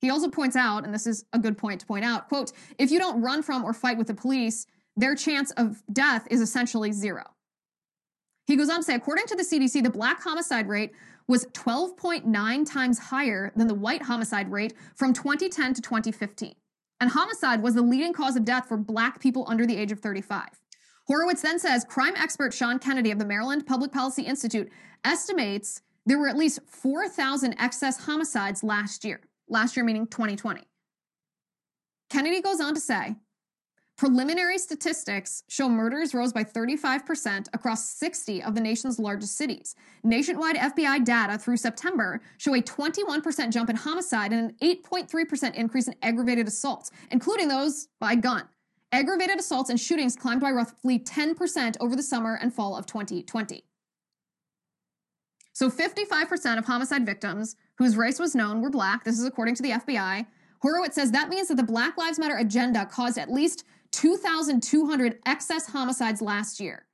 He 0.00 0.10
also 0.10 0.28
points 0.28 0.56
out, 0.56 0.84
and 0.84 0.92
this 0.92 1.06
is 1.06 1.24
a 1.32 1.38
good 1.38 1.56
point 1.56 1.80
to 1.80 1.86
point 1.86 2.04
out, 2.04 2.28
quote, 2.28 2.52
if 2.78 2.90
you 2.90 2.98
don't 2.98 3.20
run 3.22 3.42
from 3.42 3.64
or 3.64 3.72
fight 3.72 3.96
with 3.96 4.06
the 4.06 4.14
police, 4.14 4.66
their 4.96 5.14
chance 5.14 5.50
of 5.52 5.82
death 5.92 6.26
is 6.30 6.40
essentially 6.40 6.92
zero. 6.92 7.24
He 8.46 8.56
goes 8.56 8.70
on 8.70 8.78
to 8.78 8.82
say, 8.82 8.94
according 8.94 9.26
to 9.26 9.36
the 9.36 9.42
CDC, 9.42 9.82
the 9.82 9.90
black 9.90 10.22
homicide 10.22 10.68
rate 10.68 10.92
was 11.26 11.46
12.9 11.46 12.70
times 12.70 12.98
higher 12.98 13.52
than 13.56 13.66
the 13.66 13.74
white 13.74 14.02
homicide 14.02 14.50
rate 14.50 14.74
from 14.94 15.12
2010 15.12 15.74
to 15.74 15.82
2015. 15.82 16.54
And 17.00 17.10
homicide 17.10 17.62
was 17.62 17.74
the 17.74 17.82
leading 17.82 18.12
cause 18.12 18.36
of 18.36 18.44
death 18.44 18.68
for 18.68 18.76
black 18.76 19.20
people 19.20 19.44
under 19.48 19.66
the 19.66 19.76
age 19.76 19.92
of 19.92 20.00
35. 20.00 20.48
Horowitz 21.06 21.42
then 21.42 21.58
says 21.58 21.84
crime 21.84 22.14
expert 22.16 22.54
Sean 22.54 22.78
Kennedy 22.78 23.10
of 23.10 23.18
the 23.18 23.26
Maryland 23.26 23.66
Public 23.66 23.92
Policy 23.92 24.22
Institute 24.22 24.70
estimates 25.04 25.82
there 26.04 26.18
were 26.18 26.28
at 26.28 26.36
least 26.36 26.60
4,000 26.68 27.54
excess 27.58 28.04
homicides 28.04 28.62
last 28.62 29.04
year. 29.04 29.20
Last 29.48 29.76
year 29.76 29.84
meaning 29.84 30.06
2020. 30.06 30.62
Kennedy 32.10 32.40
goes 32.40 32.60
on 32.60 32.74
to 32.74 32.80
say 32.80 33.16
preliminary 33.96 34.58
statistics 34.58 35.42
show 35.48 35.68
murders 35.68 36.14
rose 36.14 36.32
by 36.32 36.44
35% 36.44 37.48
across 37.54 37.88
60 37.90 38.42
of 38.42 38.54
the 38.54 38.60
nation's 38.60 38.98
largest 38.98 39.36
cities. 39.36 39.74
Nationwide 40.04 40.56
FBI 40.56 41.04
data 41.04 41.38
through 41.38 41.56
September 41.56 42.20
show 42.38 42.54
a 42.54 42.62
21% 42.62 43.52
jump 43.52 43.70
in 43.70 43.76
homicide 43.76 44.32
and 44.32 44.50
an 44.50 44.56
8.3% 44.62 45.54
increase 45.54 45.88
in 45.88 45.94
aggravated 46.02 46.46
assaults, 46.46 46.90
including 47.10 47.48
those 47.48 47.88
by 47.98 48.14
gun. 48.14 48.44
Aggravated 48.92 49.38
assaults 49.38 49.70
and 49.70 49.80
shootings 49.80 50.14
climbed 50.14 50.40
by 50.40 50.50
roughly 50.50 50.98
10% 50.98 51.76
over 51.80 51.96
the 51.96 52.02
summer 52.02 52.38
and 52.40 52.54
fall 52.54 52.76
of 52.76 52.86
2020. 52.86 53.65
So 55.56 55.70
55% 55.70 56.58
of 56.58 56.66
homicide 56.66 57.06
victims 57.06 57.56
whose 57.78 57.96
race 57.96 58.18
was 58.18 58.34
known 58.34 58.60
were 58.60 58.68
black. 58.68 59.04
This 59.04 59.18
is 59.18 59.24
according 59.24 59.54
to 59.54 59.62
the 59.62 59.70
FBI. 59.70 60.26
Horowitz 60.60 60.96
says 60.96 61.10
that 61.12 61.30
means 61.30 61.48
that 61.48 61.56
the 61.56 61.62
Black 61.62 61.96
Lives 61.96 62.18
Matter 62.18 62.36
agenda 62.36 62.84
caused 62.84 63.16
at 63.16 63.32
least 63.32 63.64
2,200 63.92 65.18
excess 65.24 65.66
homicides 65.66 66.20
last 66.20 66.60
year. 66.60 66.84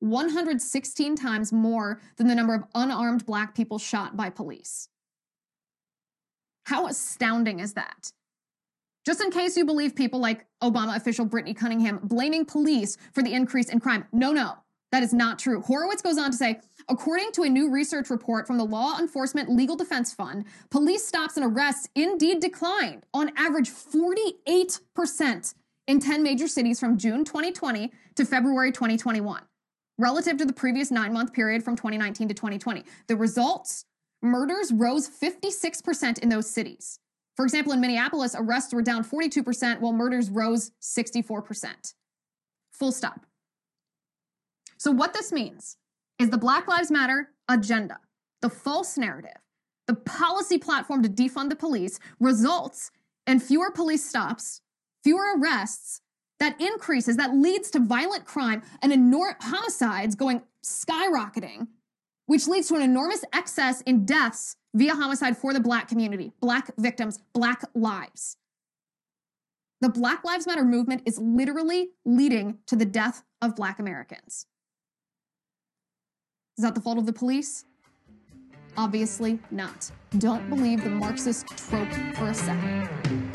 116 0.00 1.14
times 1.14 1.52
more 1.52 2.00
than 2.16 2.26
the 2.26 2.34
number 2.34 2.56
of 2.56 2.64
unarmed 2.74 3.24
black 3.24 3.54
people 3.54 3.78
shot 3.78 4.16
by 4.16 4.28
police. 4.28 4.88
How 6.64 6.88
astounding 6.88 7.60
is 7.60 7.74
that? 7.74 8.10
Just 9.06 9.22
in 9.22 9.30
case 9.30 9.56
you 9.56 9.64
believe 9.64 9.94
people 9.94 10.18
like 10.18 10.46
Obama 10.64 10.96
official 10.96 11.26
Brittany 11.26 11.54
Cunningham 11.54 12.00
blaming 12.02 12.44
police 12.44 12.96
for 13.12 13.22
the 13.22 13.34
increase 13.34 13.68
in 13.68 13.78
crime. 13.78 14.04
No, 14.12 14.32
no, 14.32 14.56
that 14.90 15.02
is 15.02 15.12
not 15.12 15.38
true. 15.38 15.60
Horowitz 15.62 16.02
goes 16.02 16.18
on 16.18 16.30
to 16.30 16.36
say, 16.36 16.60
according 16.88 17.32
to 17.32 17.42
a 17.42 17.48
new 17.48 17.70
research 17.70 18.10
report 18.10 18.46
from 18.46 18.58
the 18.58 18.64
Law 18.64 18.98
Enforcement 18.98 19.50
Legal 19.50 19.76
Defense 19.76 20.12
Fund, 20.12 20.44
police 20.70 21.06
stops 21.06 21.36
and 21.36 21.44
arrests 21.44 21.88
indeed 21.94 22.40
declined 22.40 23.04
on 23.12 23.30
average 23.36 23.70
48% 23.70 25.54
in 25.86 26.00
10 26.00 26.22
major 26.22 26.48
cities 26.48 26.80
from 26.80 26.96
June 26.96 27.24
2020 27.24 27.92
to 28.14 28.24
February 28.24 28.72
2021, 28.72 29.42
relative 29.98 30.36
to 30.38 30.44
the 30.44 30.52
previous 30.52 30.90
nine 30.90 31.12
month 31.12 31.32
period 31.32 31.62
from 31.62 31.76
2019 31.76 32.28
to 32.28 32.34
2020. 32.34 32.84
The 33.08 33.16
results 33.16 33.84
murders 34.22 34.72
rose 34.72 35.08
56% 35.08 36.18
in 36.18 36.28
those 36.28 36.50
cities. 36.50 36.98
For 37.36 37.44
example, 37.44 37.72
in 37.72 37.80
Minneapolis, 37.80 38.34
arrests 38.36 38.72
were 38.72 38.82
down 38.82 39.04
42%, 39.04 39.80
while 39.80 39.92
murders 39.92 40.28
rose 40.28 40.72
64%. 40.82 41.94
Full 42.72 42.90
stop. 42.90 43.27
So, 44.78 44.90
what 44.90 45.12
this 45.12 45.32
means 45.32 45.76
is 46.18 46.30
the 46.30 46.38
Black 46.38 46.68
Lives 46.68 46.90
Matter 46.90 47.30
agenda, 47.48 47.98
the 48.42 48.48
false 48.48 48.96
narrative, 48.96 49.38
the 49.86 49.94
policy 49.94 50.58
platform 50.58 51.02
to 51.02 51.08
defund 51.08 51.50
the 51.50 51.56
police 51.56 51.98
results 52.20 52.90
in 53.26 53.40
fewer 53.40 53.70
police 53.70 54.04
stops, 54.04 54.62
fewer 55.02 55.36
arrests, 55.36 56.00
that 56.40 56.60
increases, 56.60 57.16
that 57.16 57.34
leads 57.34 57.70
to 57.72 57.80
violent 57.80 58.24
crime 58.24 58.62
and 58.80 58.92
enor- 58.92 59.34
homicides 59.40 60.14
going 60.14 60.42
skyrocketing, 60.64 61.66
which 62.26 62.46
leads 62.46 62.68
to 62.68 62.76
an 62.76 62.82
enormous 62.82 63.24
excess 63.32 63.80
in 63.82 64.04
deaths 64.04 64.56
via 64.74 64.94
homicide 64.94 65.36
for 65.36 65.52
the 65.52 65.60
black 65.60 65.88
community, 65.88 66.32
black 66.40 66.70
victims, 66.78 67.18
black 67.32 67.62
lives. 67.74 68.36
The 69.80 69.88
Black 69.88 70.24
Lives 70.24 70.44
Matter 70.44 70.64
movement 70.64 71.02
is 71.06 71.20
literally 71.20 71.90
leading 72.04 72.58
to 72.66 72.74
the 72.74 72.84
death 72.84 73.22
of 73.40 73.54
black 73.54 73.78
Americans. 73.78 74.46
Is 76.58 76.62
that 76.62 76.74
the 76.74 76.80
fault 76.80 76.98
of 76.98 77.06
the 77.06 77.12
police? 77.12 77.66
Obviously 78.76 79.38
not. 79.52 79.92
Don't 80.18 80.48
believe 80.50 80.82
the 80.82 80.90
Marxist 80.90 81.46
trope 81.56 81.92
for 82.16 82.26
a 82.26 82.34
second. 82.34 83.27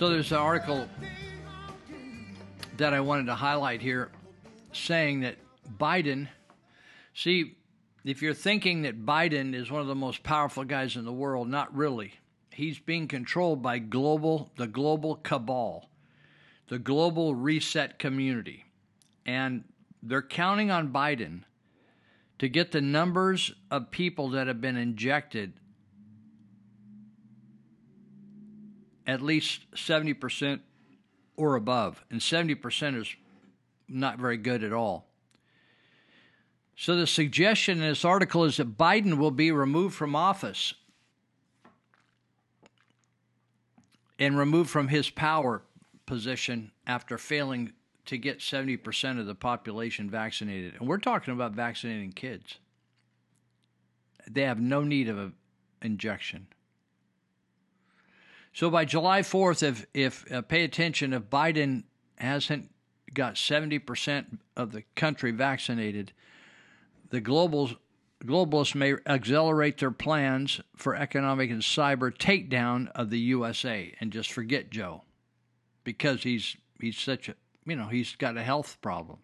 So 0.00 0.08
there's 0.08 0.32
an 0.32 0.38
article 0.38 0.88
that 2.78 2.94
I 2.94 3.00
wanted 3.00 3.26
to 3.26 3.34
highlight 3.34 3.82
here 3.82 4.10
saying 4.72 5.20
that 5.20 5.36
Biden, 5.78 6.28
see, 7.12 7.58
if 8.02 8.22
you're 8.22 8.32
thinking 8.32 8.80
that 8.80 9.04
Biden 9.04 9.54
is 9.54 9.70
one 9.70 9.82
of 9.82 9.88
the 9.88 9.94
most 9.94 10.22
powerful 10.22 10.64
guys 10.64 10.96
in 10.96 11.04
the 11.04 11.12
world, 11.12 11.50
not 11.50 11.76
really. 11.76 12.14
He's 12.50 12.78
being 12.78 13.08
controlled 13.08 13.60
by 13.62 13.78
global 13.78 14.50
the 14.56 14.66
global 14.66 15.16
cabal, 15.16 15.90
the 16.68 16.78
global 16.78 17.34
reset 17.34 17.98
community. 17.98 18.64
And 19.26 19.64
they're 20.02 20.22
counting 20.22 20.70
on 20.70 20.94
Biden 20.94 21.42
to 22.38 22.48
get 22.48 22.72
the 22.72 22.80
numbers 22.80 23.52
of 23.70 23.90
people 23.90 24.30
that 24.30 24.46
have 24.46 24.62
been 24.62 24.78
injected 24.78 25.52
at 29.06 29.22
least 29.22 29.70
70% 29.74 30.60
or 31.36 31.54
above. 31.54 32.04
And 32.10 32.20
70% 32.20 33.00
is 33.00 33.08
not 33.88 34.18
very 34.18 34.36
good 34.36 34.62
at 34.62 34.72
all. 34.72 35.06
So 36.76 36.96
the 36.96 37.06
suggestion 37.06 37.82
in 37.82 37.88
this 37.88 38.04
article 38.04 38.44
is 38.44 38.56
that 38.56 38.78
Biden 38.78 39.18
will 39.18 39.30
be 39.30 39.52
removed 39.52 39.94
from 39.94 40.16
office 40.16 40.74
and 44.18 44.38
removed 44.38 44.70
from 44.70 44.88
his 44.88 45.10
power 45.10 45.62
position 46.06 46.70
after 46.86 47.18
failing 47.18 47.72
to 48.06 48.18
get 48.18 48.38
70% 48.38 49.20
of 49.20 49.26
the 49.26 49.34
population 49.34 50.10
vaccinated. 50.10 50.74
And 50.78 50.88
we're 50.88 50.98
talking 50.98 51.32
about 51.34 51.52
vaccinating 51.52 52.12
kids. 52.12 52.58
They 54.28 54.42
have 54.42 54.60
no 54.60 54.82
need 54.82 55.08
of 55.08 55.18
an 55.18 55.34
injection. 55.82 56.46
So 58.52 58.70
by 58.70 58.84
July 58.84 59.22
4th, 59.22 59.62
if, 59.62 59.86
if 59.94 60.30
uh, 60.32 60.42
pay 60.42 60.64
attention, 60.64 61.12
if 61.12 61.24
Biden 61.24 61.84
hasn't 62.16 62.70
got 63.14 63.34
70% 63.34 64.38
of 64.56 64.72
the 64.72 64.82
country 64.96 65.30
vaccinated, 65.30 66.12
the 67.10 67.20
globals, 67.20 67.76
globalists 68.24 68.74
may 68.74 68.94
accelerate 69.06 69.78
their 69.78 69.90
plans 69.90 70.60
for 70.76 70.94
economic 70.94 71.50
and 71.50 71.62
cyber 71.62 72.16
takedown 72.16 72.90
of 72.94 73.10
the 73.10 73.18
USA 73.18 73.94
and 74.00 74.12
just 74.12 74.32
forget 74.32 74.70
Joe 74.70 75.02
because 75.84 76.22
he's 76.22 76.56
he's 76.80 76.98
such 76.98 77.28
a 77.28 77.34
you 77.66 77.76
know 77.76 77.88
he's 77.88 78.14
got 78.16 78.36
a 78.36 78.42
health 78.42 78.78
problem. 78.80 79.18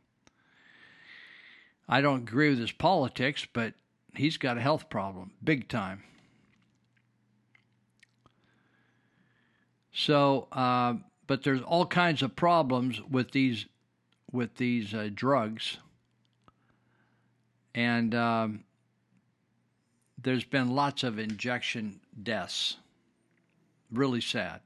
I 1.88 2.00
don't 2.00 2.28
agree 2.28 2.50
with 2.50 2.58
his 2.58 2.72
politics, 2.72 3.46
but 3.52 3.74
he's 4.14 4.36
got 4.36 4.58
a 4.58 4.60
health 4.60 4.90
problem, 4.90 5.32
big 5.42 5.68
time. 5.68 6.02
So, 9.98 10.46
uh, 10.52 10.96
but 11.26 11.42
there's 11.42 11.62
all 11.62 11.86
kinds 11.86 12.20
of 12.20 12.36
problems 12.36 13.00
with 13.10 13.30
these 13.30 13.64
with 14.30 14.56
these 14.56 14.92
uh, 14.92 15.08
drugs, 15.14 15.78
And 17.74 18.14
um, 18.14 18.64
there's 20.22 20.44
been 20.44 20.74
lots 20.74 21.02
of 21.02 21.18
injection 21.18 22.00
deaths. 22.22 22.76
Really 23.90 24.20
sad. 24.20 24.60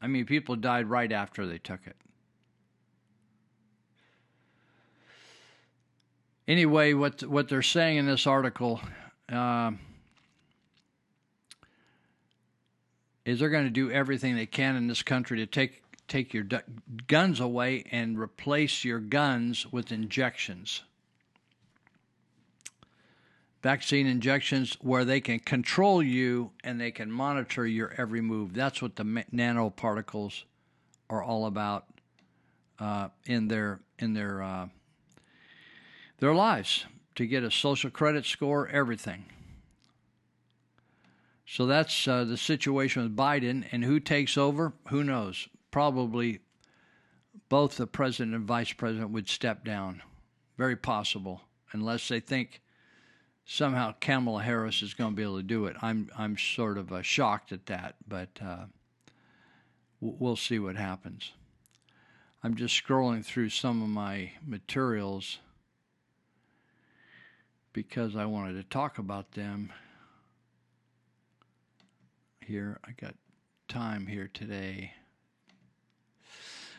I 0.00 0.06
mean, 0.06 0.24
people 0.24 0.56
died 0.56 0.88
right 0.88 1.12
after 1.12 1.46
they 1.46 1.58
took 1.58 1.86
it. 1.86 1.96
Anyway, 6.48 6.94
what 6.94 7.22
what 7.24 7.50
they're 7.50 7.60
saying 7.60 7.98
in 7.98 8.06
this 8.06 8.26
article 8.26 8.80
uh, 9.30 9.72
is 13.24 13.40
they're 13.40 13.50
going 13.50 13.64
to 13.64 13.70
do 13.70 13.90
everything 13.90 14.36
they 14.36 14.46
can 14.46 14.76
in 14.76 14.86
this 14.86 15.02
country 15.02 15.38
to 15.38 15.46
take 15.46 15.82
take 16.08 16.34
your 16.34 16.42
du- 16.42 16.62
guns 17.06 17.38
away 17.38 17.84
and 17.92 18.18
replace 18.18 18.84
your 18.84 18.98
guns 18.98 19.70
with 19.72 19.92
injections. 19.92 20.82
Vaccine 23.62 24.06
injections 24.06 24.76
where 24.80 25.04
they 25.04 25.20
can 25.20 25.38
control 25.38 26.02
you 26.02 26.50
and 26.64 26.80
they 26.80 26.90
can 26.90 27.12
monitor 27.12 27.64
your 27.64 27.94
every 27.96 28.20
move. 28.20 28.54
That's 28.54 28.82
what 28.82 28.96
the 28.96 29.04
nanoparticles 29.04 30.42
are 31.08 31.22
all 31.22 31.46
about 31.46 31.86
uh, 32.80 33.08
in 33.26 33.48
their 33.48 33.80
in 33.98 34.14
their 34.14 34.42
uh, 34.42 34.68
their 36.18 36.34
lives 36.34 36.86
to 37.14 37.26
get 37.26 37.44
a 37.44 37.50
social 37.50 37.90
credit 37.90 38.24
score, 38.24 38.66
everything. 38.68 39.26
So 41.50 41.66
that's 41.66 42.06
uh, 42.06 42.22
the 42.22 42.36
situation 42.36 43.02
with 43.02 43.16
Biden, 43.16 43.66
and 43.72 43.84
who 43.84 43.98
takes 43.98 44.38
over? 44.38 44.72
Who 44.90 45.02
knows? 45.02 45.48
Probably 45.72 46.38
both 47.48 47.76
the 47.76 47.88
president 47.88 48.36
and 48.36 48.44
vice 48.44 48.72
president 48.72 49.10
would 49.10 49.28
step 49.28 49.64
down. 49.64 50.00
Very 50.56 50.76
possible, 50.76 51.40
unless 51.72 52.06
they 52.06 52.20
think 52.20 52.60
somehow 53.44 53.94
Kamala 53.98 54.44
Harris 54.44 54.80
is 54.80 54.94
going 54.94 55.10
to 55.10 55.16
be 55.16 55.24
able 55.24 55.38
to 55.38 55.42
do 55.42 55.66
it. 55.66 55.74
I'm 55.82 56.08
I'm 56.16 56.38
sort 56.38 56.78
of 56.78 56.92
uh, 56.92 57.02
shocked 57.02 57.50
at 57.50 57.66
that, 57.66 57.96
but 58.06 58.28
uh, 58.40 58.66
we'll 60.00 60.36
see 60.36 60.60
what 60.60 60.76
happens. 60.76 61.32
I'm 62.44 62.54
just 62.54 62.80
scrolling 62.80 63.24
through 63.24 63.48
some 63.48 63.82
of 63.82 63.88
my 63.88 64.30
materials 64.46 65.38
because 67.72 68.14
I 68.14 68.26
wanted 68.26 68.52
to 68.52 68.62
talk 68.62 68.98
about 68.98 69.32
them 69.32 69.72
here. 72.50 72.80
I 72.84 72.90
got 73.00 73.14
time 73.68 74.08
here 74.08 74.28
today. 74.34 74.92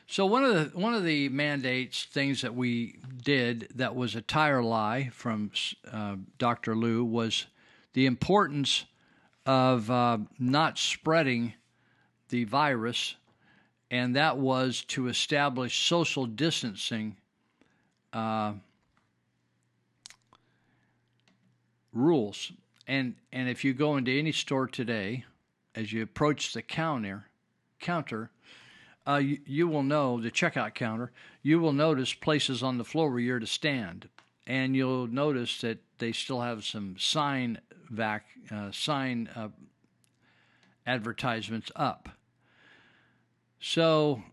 So 0.06 0.26
one 0.26 0.44
of 0.44 0.54
the 0.54 0.78
one 0.78 0.94
of 0.94 1.06
the 1.06 1.30
mandates 1.30 2.04
things 2.04 2.42
that 2.42 2.54
we 2.54 3.00
did 3.24 3.70
that 3.76 3.96
was 3.96 4.14
a 4.14 4.22
tire 4.22 4.62
lie 4.62 5.10
from 5.14 5.52
uh, 5.90 6.18
Dr. 6.38 6.76
Lou 6.76 7.06
was 7.06 7.46
the 7.94 8.06
importance 8.06 8.84
of 9.46 9.90
uh, 9.90 10.18
not 10.38 10.78
spreading 10.78 11.54
the 12.28 12.44
virus, 12.44 13.16
and 13.90 14.14
that 14.18 14.38
was 14.38 14.84
to 14.90 15.08
establish 15.08 15.88
social 15.88 16.26
distancing. 16.26 17.16
Uh, 18.12 18.54
rules. 21.94 22.52
And 22.88 23.16
and 23.32 23.48
if 23.48 23.64
you 23.64 23.74
go 23.74 23.96
into 23.96 24.12
any 24.12 24.34
store 24.34 24.68
today, 24.68 25.24
as 25.76 25.94
you 25.94 26.04
approach 26.04 26.54
the 26.54 26.62
counter, 26.62 27.26
counter, 27.80 28.32
uh, 29.08 29.16
you, 29.16 29.40
you 29.46 29.68
will 29.68 29.84
know 29.84 30.22
the 30.22 30.32
checkout 30.32 30.76
counter. 30.76 31.12
You 31.42 31.60
will 31.60 31.74
notice 31.74 32.14
places 32.14 32.62
on 32.62 32.78
the 32.78 32.84
floor 32.84 33.10
where 33.10 33.20
you're 33.20 33.40
to 33.40 33.48
stand, 33.48 34.08
and 34.46 34.76
you'll 34.76 35.08
notice 35.08 35.62
that 35.62 35.80
they 35.98 36.12
still 36.12 36.42
have 36.42 36.64
some 36.64 36.96
sign 36.98 37.60
vac 37.90 38.26
uh, 38.52 38.72
sign 38.72 39.30
uh, 39.36 39.50
advertisements 40.86 41.72
up. 41.76 42.10
So 43.60 44.24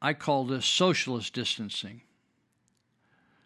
I 0.00 0.14
call 0.14 0.44
this 0.44 0.66
socialist 0.66 1.34
distancing. 1.34 2.02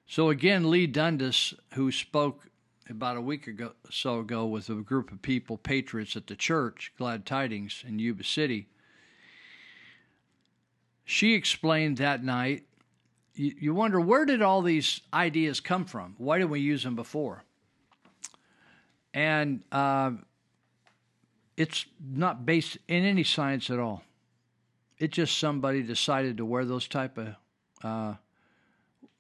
So 0.07 0.29
again, 0.29 0.71
Leigh 0.71 0.87
Dundas, 0.87 1.55
who 1.73 1.91
spoke 1.91 2.49
about 2.93 3.17
a 3.17 3.21
week 3.21 3.47
ago 3.47 3.73
so 3.91 4.21
ago 4.21 4.47
with 4.47 4.69
a 4.69 4.75
group 4.75 5.11
of 5.11 5.21
people, 5.21 5.57
patriots 5.57 6.17
at 6.17 6.29
the 6.29 6.37
church, 6.37 6.93
Glad 6.97 7.27
Tidings 7.27 7.83
in 7.87 7.99
Yuba 7.99 8.23
City, 8.23 8.69
she 11.05 11.35
explained 11.35 11.97
that 11.97 12.23
night. 12.23 12.65
You, 13.35 13.55
you 13.59 13.75
wonder 13.75 14.01
where 14.01 14.25
did 14.25 14.43
all 14.43 14.63
these 14.63 15.01
ideas 15.13 15.59
come 15.59 15.85
from? 15.85 16.15
Why 16.19 16.39
didn't 16.39 16.51
we 16.51 16.61
use 16.61 16.85
them 16.85 16.95
before? 16.95 17.43
And 19.13 19.65
uh, 19.73 20.13
it's 21.57 21.87
not 22.01 22.47
based 22.47 22.79
in 22.89 23.05
any 23.05 23.25
science 23.25 23.69
at 23.71 23.79
all. 23.79 24.05
It's 24.99 25.17
just 25.17 25.39
somebody 25.39 25.83
decided 25.83 26.37
to 26.37 26.45
wear 26.45 26.65
those 26.65 26.87
type 26.87 27.19
of 27.19 27.35
uh, 27.83 28.15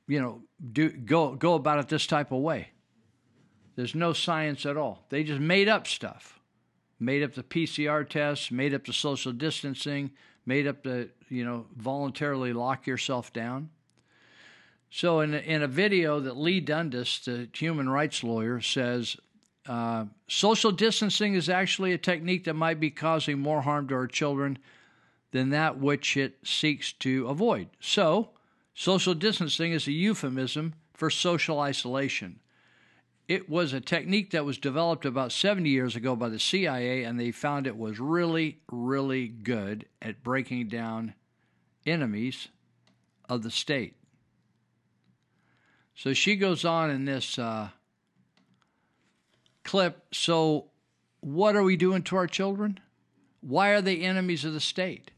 you 0.06 0.20
know, 0.20 0.42
do 0.72 0.90
go 0.90 1.34
go 1.34 1.54
about 1.54 1.78
it 1.78 1.88
this 1.88 2.06
type 2.06 2.32
of 2.32 2.40
way. 2.40 2.71
There's 3.76 3.94
no 3.94 4.12
science 4.12 4.66
at 4.66 4.76
all. 4.76 5.04
They 5.08 5.24
just 5.24 5.40
made 5.40 5.68
up 5.68 5.86
stuff. 5.86 6.40
Made 7.00 7.22
up 7.22 7.34
the 7.34 7.42
PCR 7.42 8.08
tests, 8.08 8.50
made 8.50 8.74
up 8.74 8.84
the 8.84 8.92
social 8.92 9.32
distancing, 9.32 10.12
made 10.46 10.66
up 10.66 10.82
the, 10.82 11.10
you 11.28 11.44
know, 11.44 11.66
voluntarily 11.76 12.52
lock 12.52 12.86
yourself 12.86 13.32
down. 13.32 13.70
So 14.90 15.20
in 15.20 15.34
a, 15.34 15.38
in 15.38 15.62
a 15.62 15.68
video 15.68 16.20
that 16.20 16.36
Leigh 16.36 16.60
Dundas, 16.60 17.20
the 17.24 17.48
human 17.52 17.88
rights 17.88 18.22
lawyer, 18.22 18.60
says 18.60 19.16
uh, 19.66 20.04
social 20.28 20.70
distancing 20.70 21.34
is 21.34 21.48
actually 21.48 21.92
a 21.92 21.98
technique 21.98 22.44
that 22.44 22.54
might 22.54 22.78
be 22.78 22.90
causing 22.90 23.38
more 23.38 23.62
harm 23.62 23.88
to 23.88 23.94
our 23.94 24.06
children 24.06 24.58
than 25.32 25.50
that 25.50 25.78
which 25.78 26.16
it 26.16 26.36
seeks 26.44 26.92
to 26.92 27.26
avoid. 27.26 27.68
So, 27.80 28.30
Social 28.74 29.14
distancing 29.14 29.72
is 29.72 29.86
a 29.86 29.92
euphemism 29.92 30.74
for 30.94 31.10
social 31.10 31.60
isolation. 31.60 32.40
It 33.28 33.48
was 33.48 33.72
a 33.72 33.80
technique 33.80 34.30
that 34.32 34.44
was 34.44 34.58
developed 34.58 35.04
about 35.04 35.32
70 35.32 35.68
years 35.68 35.96
ago 35.96 36.16
by 36.16 36.28
the 36.28 36.38
CIA, 36.38 37.04
and 37.04 37.18
they 37.18 37.30
found 37.30 37.66
it 37.66 37.76
was 37.76 38.00
really, 38.00 38.60
really 38.70 39.28
good 39.28 39.86
at 40.00 40.22
breaking 40.22 40.68
down 40.68 41.14
enemies 41.86 42.48
of 43.28 43.42
the 43.42 43.50
state. 43.50 43.96
So 45.94 46.12
she 46.12 46.36
goes 46.36 46.64
on 46.64 46.90
in 46.90 47.04
this 47.04 47.38
uh, 47.38 47.68
clip. 49.64 50.02
So, 50.12 50.70
what 51.20 51.54
are 51.54 51.62
we 51.62 51.76
doing 51.76 52.02
to 52.04 52.16
our 52.16 52.26
children? 52.26 52.80
Why 53.40 53.70
are 53.70 53.82
they 53.82 53.98
enemies 53.98 54.44
of 54.44 54.52
the 54.52 54.60
state? 54.60 55.12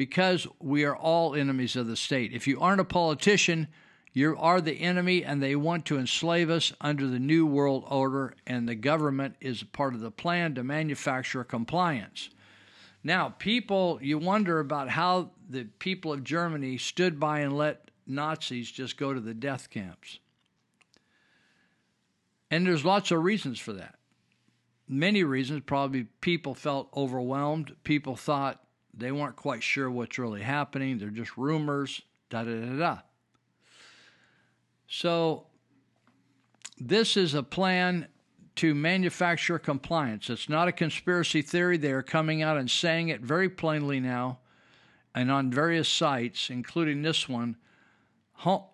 because 0.00 0.46
we 0.58 0.82
are 0.82 0.96
all 0.96 1.34
enemies 1.34 1.76
of 1.76 1.86
the 1.86 1.94
state. 1.94 2.32
If 2.32 2.46
you 2.46 2.58
aren't 2.58 2.80
a 2.80 2.86
politician, 2.86 3.68
you 4.12 4.36
are 4.38 4.60
the 4.60 4.80
enemy, 4.80 5.24
and 5.24 5.42
they 5.42 5.54
want 5.54 5.84
to 5.86 5.98
enslave 5.98 6.50
us 6.50 6.72
under 6.80 7.06
the 7.06 7.20
New 7.20 7.46
World 7.46 7.84
Order, 7.88 8.34
and 8.46 8.68
the 8.68 8.74
government 8.74 9.36
is 9.40 9.62
part 9.62 9.94
of 9.94 10.00
the 10.00 10.10
plan 10.10 10.54
to 10.56 10.64
manufacture 10.64 11.44
compliance. 11.44 12.30
Now, 13.04 13.30
people, 13.38 13.98
you 14.02 14.18
wonder 14.18 14.58
about 14.58 14.88
how 14.90 15.30
the 15.48 15.64
people 15.78 16.12
of 16.12 16.24
Germany 16.24 16.76
stood 16.76 17.20
by 17.20 17.40
and 17.40 17.56
let 17.56 17.90
Nazis 18.06 18.70
just 18.70 18.96
go 18.96 19.14
to 19.14 19.20
the 19.20 19.32
death 19.32 19.70
camps. 19.70 20.18
And 22.50 22.66
there's 22.66 22.84
lots 22.84 23.10
of 23.10 23.22
reasons 23.22 23.60
for 23.60 23.72
that. 23.74 23.94
Many 24.88 25.22
reasons. 25.22 25.62
Probably 25.64 26.08
people 26.20 26.54
felt 26.54 26.88
overwhelmed. 26.96 27.76
People 27.84 28.16
thought 28.16 28.60
they 28.92 29.12
weren't 29.12 29.36
quite 29.36 29.62
sure 29.62 29.88
what's 29.88 30.18
really 30.18 30.42
happening. 30.42 30.98
They're 30.98 31.10
just 31.10 31.36
rumors, 31.36 32.02
da 32.28 32.42
da 32.42 32.60
da 32.60 32.76
da. 32.76 32.98
So, 34.92 35.46
this 36.76 37.16
is 37.16 37.34
a 37.34 37.44
plan 37.44 38.08
to 38.56 38.74
manufacture 38.74 39.58
compliance. 39.58 40.28
It's 40.28 40.48
not 40.48 40.66
a 40.66 40.72
conspiracy 40.72 41.42
theory. 41.42 41.76
They 41.76 41.92
are 41.92 42.02
coming 42.02 42.42
out 42.42 42.56
and 42.56 42.68
saying 42.68 43.08
it 43.08 43.20
very 43.20 43.48
plainly 43.48 44.00
now 44.00 44.40
and 45.14 45.30
on 45.30 45.52
various 45.52 45.88
sites, 45.88 46.50
including 46.50 47.02
this 47.02 47.28
one, 47.28 47.56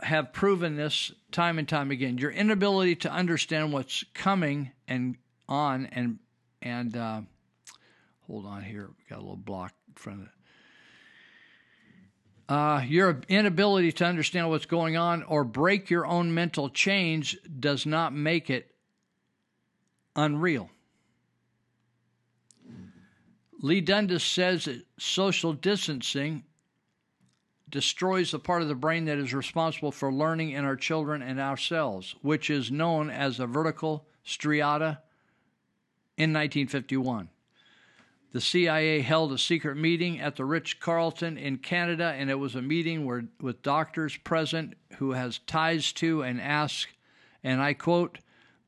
have 0.01 0.33
proven 0.33 0.77
this 0.77 1.13
time 1.33 1.59
and 1.59 1.69
time 1.69 1.91
again. 1.91 2.17
Your 2.17 2.31
inability 2.31 2.97
to 2.97 3.13
understand 3.13 3.73
what's 3.73 4.03
coming 4.15 4.73
and 4.89 5.17
on 5.49 5.87
and 5.93 6.19
and 6.63 6.97
uh, 6.97 7.21
hold 8.27 8.47
on 8.47 8.63
here, 8.63 8.89
we 8.89 9.05
got 9.09 9.19
a 9.19 9.23
little 9.23 9.37
block 9.37 9.75
in 9.89 9.95
front 9.95 10.21
of 10.23 10.27
it. 10.27 10.36
Uh, 12.49 12.81
your 12.87 13.21
inability 13.29 13.91
to 13.91 14.05
understand 14.05 14.49
what's 14.49 14.67
going 14.67 14.97
on 14.97 15.25
or 15.25 15.43
break 15.43 15.91
your 15.91 16.07
own 16.07 16.33
mental 16.33 16.69
change 16.69 17.37
does 17.59 17.87
not 17.87 18.15
make 18.15 18.51
it 18.51 18.73
unreal. 20.15 20.71
Leigh 23.61 23.81
Dundas 23.81 24.23
says 24.23 24.67
that 24.67 24.85
social 24.99 25.53
distancing 25.53 26.45
destroys 27.69 28.31
the 28.31 28.39
part 28.39 28.63
of 28.63 28.69
the 28.69 28.75
brain 28.75 29.07
that 29.07 29.19
is 29.19 29.35
responsible 29.35 29.91
for 29.91 30.13
learning 30.13 30.51
in 30.51 30.65
our 30.65 30.77
children 30.77 31.23
and 31.23 31.41
ourselves, 31.41 32.15
which 32.23 32.49
is 32.49 32.71
known 32.71 33.11
as 33.11 33.39
the 33.39 33.47
vertical 33.47 34.07
striata 34.25 34.99
in 36.17 36.33
1951. 36.33 37.29
The 38.37 38.43
CIA 38.43 39.01
held 39.01 39.33
a 39.33 39.39
secret 39.39 39.79
meeting 39.79 40.21
at 40.21 40.37
the 40.37 40.45
Ritz-Carlton 40.45 41.39
in 41.39 41.57
Canada, 41.57 42.15
and 42.19 42.29
it 42.29 42.35
was 42.35 42.55
a 42.55 42.61
meeting 42.61 43.07
where, 43.07 43.25
with 43.41 43.63
doctors 43.63 44.15
present 44.19 44.75
who 44.99 45.13
has 45.13 45.39
ties 45.47 45.91
to 45.95 46.23
and 46.23 46.39
asked, 46.39 46.93
and 47.43 47.63
I 47.63 47.73
quote, 47.73 48.19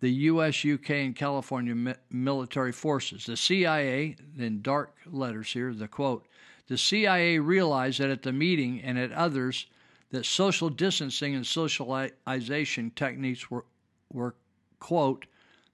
the 0.01 0.11
U.S., 0.11 0.65
UK, 0.65 0.91
and 0.93 1.15
California 1.15 1.75
mi- 1.75 1.93
military 2.09 2.73
forces. 2.73 3.27
The 3.27 3.37
CIA, 3.37 4.17
in 4.39 4.63
dark 4.63 4.97
letters 5.05 5.53
here, 5.53 5.75
the 5.75 5.87
quote, 5.87 6.25
the 6.69 6.79
CIA 6.79 7.39
realized 7.39 8.01
that 8.01 8.09
at 8.09 8.23
the 8.23 8.33
meeting 8.33 8.81
and 8.81 8.99
at 8.99 9.13
others 9.13 9.67
that 10.13 10.25
social 10.25 10.71
distancing 10.71 11.35
and 11.35 11.47
socialization 11.47 12.91
techniques 12.97 13.51
were, 13.51 13.67
were 14.11 14.35
quote, 14.81 15.27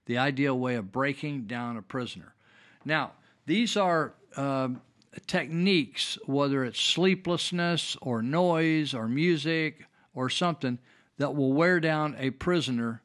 the 0.05 0.17
ideal 0.17 0.59
way 0.59 0.75
of 0.75 0.91
breaking 0.91 1.47
down 1.47 1.77
a 1.77 1.81
prisoner. 1.81 2.35
Now, 2.83 3.13
these 3.45 3.77
are 3.77 4.13
um, 4.37 4.81
techniques, 5.27 6.17
whether 6.25 6.63
it's 6.63 6.79
sleeplessness 6.79 7.95
or 8.01 8.21
noise 8.21 8.93
or 8.93 9.07
music 9.07 9.85
or 10.13 10.29
something, 10.29 10.79
that 11.17 11.35
will 11.35 11.53
wear 11.53 11.79
down 11.79 12.15
a 12.17 12.31
prisoner. 12.31 13.01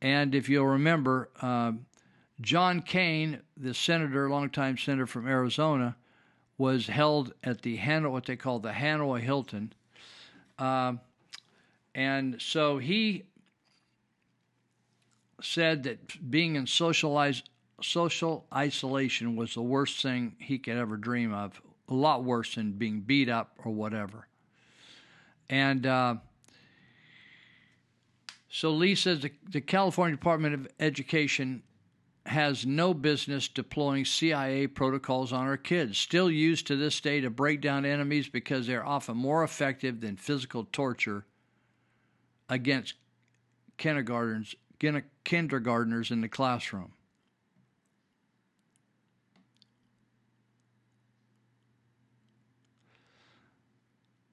And 0.00 0.34
if 0.34 0.48
you'll 0.48 0.66
remember, 0.66 1.30
uh, 1.40 1.72
John 2.40 2.82
Kane, 2.82 3.40
the 3.56 3.72
senator, 3.72 4.28
longtime 4.28 4.76
senator 4.76 5.06
from 5.06 5.26
Arizona, 5.28 5.96
was 6.58 6.88
held 6.88 7.32
at 7.42 7.62
the 7.62 7.76
Han- 7.76 8.10
what 8.10 8.26
they 8.26 8.36
call 8.36 8.58
the 8.58 8.72
Hanoi 8.72 9.20
Hilton, 9.20 9.72
uh, 10.58 10.94
and 11.94 12.40
so 12.40 12.78
he 12.78 13.24
said 15.40 15.82
that 15.82 16.30
being 16.30 16.56
in 16.56 16.66
socialized 16.66 17.48
social 17.82 18.46
isolation 18.54 19.36
was 19.36 19.54
the 19.54 19.62
worst 19.62 20.02
thing 20.02 20.36
he 20.38 20.58
could 20.58 20.76
ever 20.76 20.96
dream 20.96 21.32
of, 21.32 21.60
a 21.88 21.94
lot 21.94 22.24
worse 22.24 22.54
than 22.54 22.72
being 22.72 23.00
beat 23.00 23.28
up 23.28 23.52
or 23.64 23.72
whatever. 23.72 24.28
And 25.50 25.86
uh, 25.86 26.16
so 28.48 28.70
Leigh 28.70 28.94
says 28.94 29.20
the, 29.20 29.32
the 29.50 29.60
California 29.60 30.16
Department 30.16 30.54
of 30.54 30.68
Education 30.80 31.62
has 32.26 32.64
no 32.64 32.94
business 32.94 33.48
deploying 33.48 34.04
CIA 34.04 34.66
protocols 34.68 35.32
on 35.32 35.46
our 35.46 35.56
kids, 35.56 35.98
still 35.98 36.30
used 36.30 36.66
to 36.68 36.76
this 36.76 37.00
day 37.00 37.20
to 37.20 37.30
break 37.30 37.60
down 37.60 37.84
enemies 37.84 38.28
because 38.28 38.66
they're 38.66 38.86
often 38.86 39.16
more 39.16 39.42
effective 39.42 40.00
than 40.00 40.16
physical 40.16 40.64
torture 40.70 41.24
against 42.48 42.94
kindergartners, 43.76 44.54
kindergartners 45.24 46.10
in 46.10 46.20
the 46.20 46.28
classroom. 46.28 46.92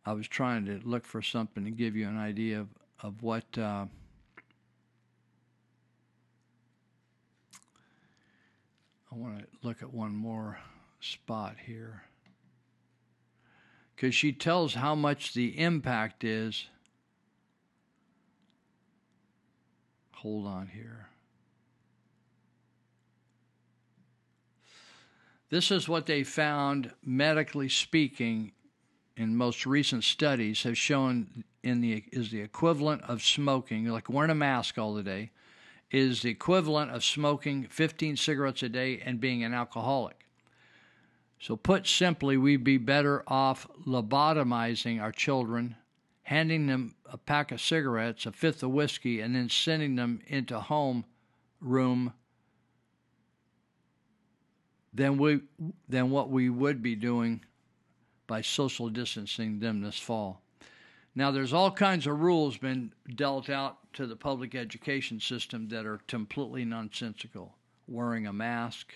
I 0.09 0.13
was 0.13 0.27
trying 0.27 0.65
to 0.65 0.79
look 0.83 1.05
for 1.05 1.21
something 1.21 1.65
to 1.65 1.69
give 1.69 1.95
you 1.95 2.07
an 2.07 2.17
idea 2.17 2.61
of, 2.61 2.67
of 3.03 3.21
what 3.21 3.45
uh, 3.55 3.85
I 9.11 9.15
want 9.15 9.37
to 9.37 9.45
look 9.61 9.83
at 9.83 9.93
one 9.93 10.15
more 10.15 10.57
spot 10.99 11.57
here. 11.63 12.01
Because 13.95 14.15
she 14.15 14.31
tells 14.31 14.73
how 14.73 14.95
much 14.95 15.35
the 15.35 15.59
impact 15.59 16.23
is. 16.23 16.65
Hold 20.13 20.47
on 20.47 20.69
here. 20.73 21.09
This 25.51 25.69
is 25.69 25.87
what 25.87 26.07
they 26.07 26.23
found, 26.23 26.93
medically 27.05 27.69
speaking, 27.69 28.53
in 29.19 29.35
most 29.35 29.65
recent 29.65 30.05
studies 30.05 30.63
have 30.63 30.77
shown 30.77 31.43
in 31.61 31.81
the 31.81 32.05
is 32.13 32.31
the 32.31 32.39
equivalent 32.39 33.01
of 33.03 33.21
smoking, 33.21 33.85
like 33.85 34.09
wearing 34.09 34.31
a 34.31 34.35
mask 34.35 34.77
all 34.77 34.93
the 34.93 35.03
day, 35.03 35.31
is 35.91 36.21
the 36.21 36.29
equivalent 36.29 36.89
of 36.91 37.03
smoking 37.03 37.65
15 37.65 38.15
cigarettes 38.15 38.63
a 38.63 38.69
day 38.69 39.01
and 39.03 39.19
being 39.19 39.43
an 39.43 39.53
alcoholic. 39.53 40.25
So, 41.37 41.57
put 41.57 41.85
simply, 41.85 42.37
we'd 42.37 42.63
be 42.63 42.77
better 42.77 43.23
off 43.27 43.67
lobotomizing 43.85 45.01
our 45.01 45.11
children, 45.11 45.75
handing 46.23 46.67
them 46.67 46.95
a 47.05 47.17
pack 47.17 47.51
of 47.51 47.59
cigarettes, 47.59 48.25
a 48.25 48.31
fifth 48.31 48.63
of 48.63 48.71
whiskey, 48.71 49.19
and 49.19 49.35
then 49.35 49.49
sending 49.49 49.97
them 49.97 50.21
into 50.27 50.57
home 50.61 51.03
room 51.59 52.13
than 54.93 55.17
we 55.17 55.41
than 55.89 56.09
what 56.09 56.29
we 56.29 56.49
would 56.49 56.81
be 56.81 56.95
doing 56.95 57.41
by 58.29 58.41
social 58.41 58.89
distancing 58.89 59.59
them 59.59 59.81
this 59.81 59.97
fall. 59.97 60.39
Now, 61.15 61.31
there's 61.31 61.51
all 61.51 61.71
kinds 61.71 62.05
of 62.05 62.21
rules 62.21 62.57
been 62.57 62.93
dealt 63.15 63.49
out 63.49 63.79
to 63.93 64.05
the 64.05 64.15
public 64.15 64.53
education 64.53 65.19
system 65.19 65.67
that 65.69 65.87
are 65.87 65.99
completely 66.07 66.63
nonsensical. 66.63 67.55
Wearing 67.87 68.27
a 68.27 68.31
mask, 68.31 68.93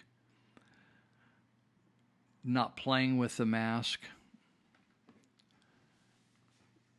not 2.43 2.77
playing 2.77 3.17
with 3.17 3.37
the 3.37 3.45
mask, 3.47 4.01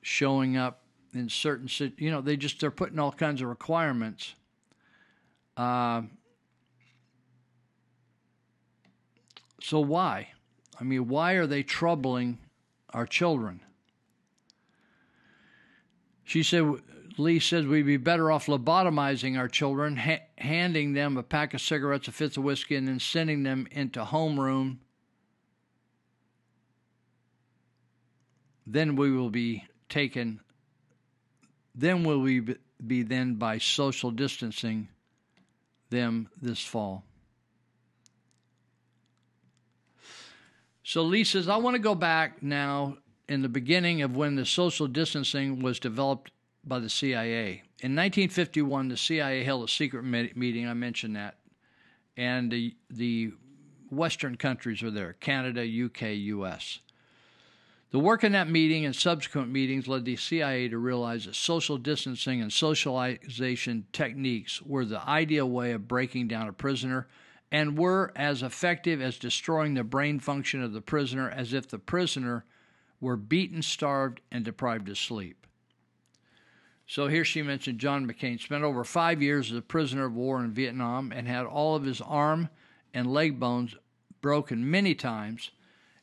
showing 0.02 0.56
up 0.56 0.82
in 1.14 1.28
certain, 1.28 1.68
you 1.98 2.10
know, 2.10 2.20
they 2.20 2.36
just 2.36 2.58
they're 2.58 2.72
putting 2.72 2.98
all 2.98 3.12
kinds 3.12 3.42
of 3.42 3.48
requirements. 3.48 4.34
Uh, 5.56 6.02
so 9.60 9.78
why? 9.78 10.33
I 10.80 10.84
mean, 10.84 11.08
why 11.08 11.32
are 11.32 11.46
they 11.46 11.62
troubling 11.62 12.38
our 12.90 13.06
children? 13.06 13.60
She 16.24 16.42
said, 16.42 16.80
Leigh 17.16 17.38
says 17.38 17.66
we'd 17.66 17.82
be 17.82 17.96
better 17.96 18.32
off 18.32 18.46
lobotomizing 18.46 19.38
our 19.38 19.48
children, 19.48 19.96
ha- 19.96 20.26
handing 20.38 20.94
them 20.94 21.16
a 21.16 21.22
pack 21.22 21.54
of 21.54 21.60
cigarettes, 21.60 22.08
a 22.08 22.12
fifth 22.12 22.36
of 22.36 22.44
whiskey, 22.44 22.76
and 22.76 22.88
then 22.88 22.98
sending 22.98 23.42
them 23.42 23.68
into 23.70 24.04
homeroom. 24.04 24.78
Then 28.66 28.96
we 28.96 29.12
will 29.12 29.30
be 29.30 29.64
taken. 29.88 30.40
Then 31.74 32.02
will 32.02 32.20
we 32.20 32.40
be 32.84 33.02
then 33.02 33.34
by 33.34 33.58
social 33.58 34.10
distancing 34.10 34.88
them 35.90 36.28
this 36.40 36.60
fall. 36.60 37.04
So 40.94 41.02
Leigh 41.02 41.24
says, 41.24 41.48
I 41.48 41.56
want 41.56 41.74
to 41.74 41.80
go 41.80 41.96
back 41.96 42.40
now 42.40 42.98
in 43.28 43.42
the 43.42 43.48
beginning 43.48 44.02
of 44.02 44.14
when 44.14 44.36
the 44.36 44.46
social 44.46 44.86
distancing 44.86 45.60
was 45.60 45.80
developed 45.80 46.30
by 46.62 46.78
the 46.78 46.88
CIA. 46.88 47.64
In 47.80 47.96
1951, 47.96 48.90
the 48.90 48.96
CIA 48.96 49.42
held 49.42 49.64
a 49.64 49.72
secret 49.72 50.04
meeting. 50.04 50.68
I 50.68 50.74
mentioned 50.74 51.16
that, 51.16 51.38
and 52.16 52.48
the 52.48 52.76
the 52.90 53.32
Western 53.90 54.36
countries 54.36 54.82
were 54.82 54.92
there: 54.92 55.14
Canada, 55.14 55.62
UK, 55.62 56.02
US. 56.36 56.78
The 57.90 57.98
work 57.98 58.22
in 58.22 58.30
that 58.30 58.48
meeting 58.48 58.84
and 58.84 58.94
subsequent 58.94 59.50
meetings 59.50 59.88
led 59.88 60.04
the 60.04 60.14
CIA 60.14 60.68
to 60.68 60.78
realize 60.78 61.24
that 61.24 61.34
social 61.34 61.76
distancing 61.76 62.40
and 62.40 62.52
socialization 62.52 63.84
techniques 63.92 64.62
were 64.62 64.84
the 64.84 65.02
ideal 65.08 65.50
way 65.50 65.72
of 65.72 65.88
breaking 65.88 66.28
down 66.28 66.46
a 66.46 66.52
prisoner 66.52 67.08
and 67.54 67.78
were 67.78 68.10
as 68.16 68.42
effective 68.42 69.00
as 69.00 69.16
destroying 69.16 69.74
the 69.74 69.84
brain 69.84 70.18
function 70.18 70.60
of 70.60 70.72
the 70.72 70.80
prisoner 70.80 71.30
as 71.30 71.52
if 71.52 71.68
the 71.68 71.78
prisoner 71.78 72.44
were 73.00 73.16
beaten, 73.16 73.62
starved, 73.62 74.20
and 74.32 74.44
deprived 74.44 74.88
of 74.88 74.98
sleep. 74.98 75.46
So 76.88 77.06
here 77.06 77.24
she 77.24 77.42
mentioned 77.42 77.78
John 77.78 78.08
McCain 78.08 78.40
spent 78.40 78.64
over 78.64 78.82
five 78.82 79.22
years 79.22 79.52
as 79.52 79.58
a 79.58 79.62
prisoner 79.62 80.06
of 80.06 80.16
war 80.16 80.42
in 80.42 80.50
Vietnam 80.50 81.12
and 81.12 81.28
had 81.28 81.46
all 81.46 81.76
of 81.76 81.84
his 81.84 82.00
arm 82.00 82.48
and 82.92 83.12
leg 83.12 83.38
bones 83.38 83.76
broken 84.20 84.68
many 84.68 84.96
times, 84.96 85.52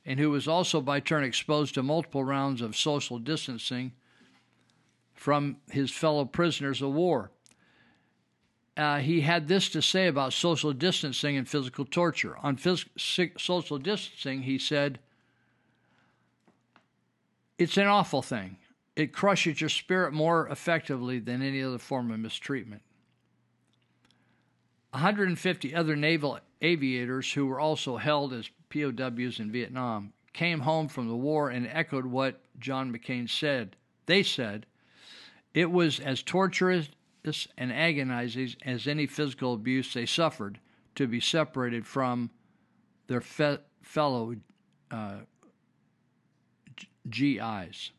and 0.05 0.21
who 0.21 0.31
was 0.31 0.47
also 0.47 0.79
by 0.79 1.01
turn 1.01 1.25
exposed 1.25 1.73
to 1.73 1.83
multiple 1.83 2.23
rounds 2.23 2.61
of 2.61 2.77
social 2.77 3.19
distancing 3.19 3.91
from 5.13 5.57
his 5.69 5.91
fellow 5.91 6.23
prisoners 6.23 6.81
of 6.81 6.93
war 6.93 7.29
uh, 8.77 8.99
he 8.99 9.21
had 9.21 9.47
this 9.47 9.69
to 9.69 9.81
say 9.81 10.07
about 10.07 10.33
social 10.33 10.73
distancing 10.73 11.37
and 11.37 11.47
physical 11.47 11.85
torture. 11.85 12.37
On 12.41 12.55
phys- 12.55 13.39
social 13.39 13.77
distancing, 13.77 14.43
he 14.43 14.57
said, 14.57 14.99
It's 17.57 17.77
an 17.77 17.87
awful 17.87 18.21
thing. 18.21 18.57
It 18.95 19.13
crushes 19.13 19.61
your 19.61 19.69
spirit 19.69 20.13
more 20.13 20.47
effectively 20.47 21.19
than 21.19 21.41
any 21.41 21.61
other 21.61 21.77
form 21.77 22.11
of 22.11 22.19
mistreatment. 22.19 22.81
150 24.91 25.73
other 25.73 25.95
naval 25.95 26.39
aviators 26.61 27.31
who 27.31 27.47
were 27.47 27.59
also 27.59 27.97
held 27.97 28.33
as 28.33 28.49
POWs 28.69 29.39
in 29.39 29.51
Vietnam 29.51 30.13
came 30.33 30.61
home 30.61 30.87
from 30.87 31.07
the 31.07 31.15
war 31.15 31.49
and 31.49 31.67
echoed 31.67 32.05
what 32.05 32.41
John 32.59 32.93
McCain 32.93 33.29
said, 33.29 33.75
they 34.05 34.23
said, 34.23 34.65
it 35.53 35.69
was 35.71 35.99
as 35.99 36.23
torturous 36.23 36.89
and 37.57 37.71
agonizing 37.71 38.55
as 38.65 38.87
any 38.87 39.05
physical 39.05 39.53
abuse 39.53 39.93
they 39.93 40.05
suffered 40.05 40.59
to 40.95 41.07
be 41.07 41.19
separated 41.19 41.85
from 41.85 42.29
their 43.07 43.21
fe- 43.21 43.59
fellow 43.81 44.35
uh, 44.89 45.17
GIs. 47.09 47.91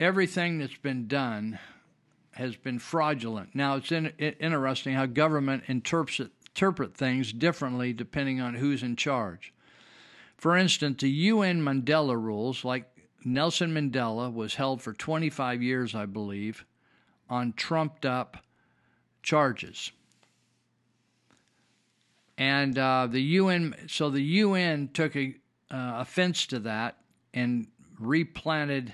Everything 0.00 0.58
that's 0.58 0.76
been 0.76 1.08
done 1.08 1.58
has 2.32 2.54
been 2.54 2.78
fraudulent. 2.78 3.52
Now, 3.52 3.76
it's 3.76 3.90
in, 3.90 4.12
it, 4.16 4.36
interesting 4.38 4.94
how 4.94 5.06
government 5.06 5.64
interprets 5.66 6.20
interpret 6.58 6.92
things 6.92 7.32
differently 7.32 7.92
depending 7.92 8.40
on 8.40 8.54
who's 8.54 8.82
in 8.82 8.96
charge. 8.96 9.54
For 10.36 10.56
instance, 10.56 11.00
the 11.00 11.08
UN 11.08 11.62
Mandela 11.62 12.20
rules, 12.20 12.64
like 12.64 12.84
Nelson 13.24 13.72
Mandela 13.72 14.32
was 14.32 14.56
held 14.56 14.82
for 14.82 14.92
25 14.92 15.62
years, 15.62 15.94
I 15.94 16.06
believe, 16.06 16.64
on 17.30 17.52
trumped 17.52 18.04
up 18.04 18.38
charges. 19.22 19.92
And 22.36 22.76
uh, 22.76 23.06
the 23.08 23.22
UN, 23.22 23.76
so 23.86 24.10
the 24.10 24.22
UN 24.22 24.88
took 24.92 25.14
a, 25.14 25.36
uh, 25.70 25.98
offense 26.00 26.44
to 26.48 26.58
that 26.60 26.96
and 27.32 27.68
replanted, 28.00 28.92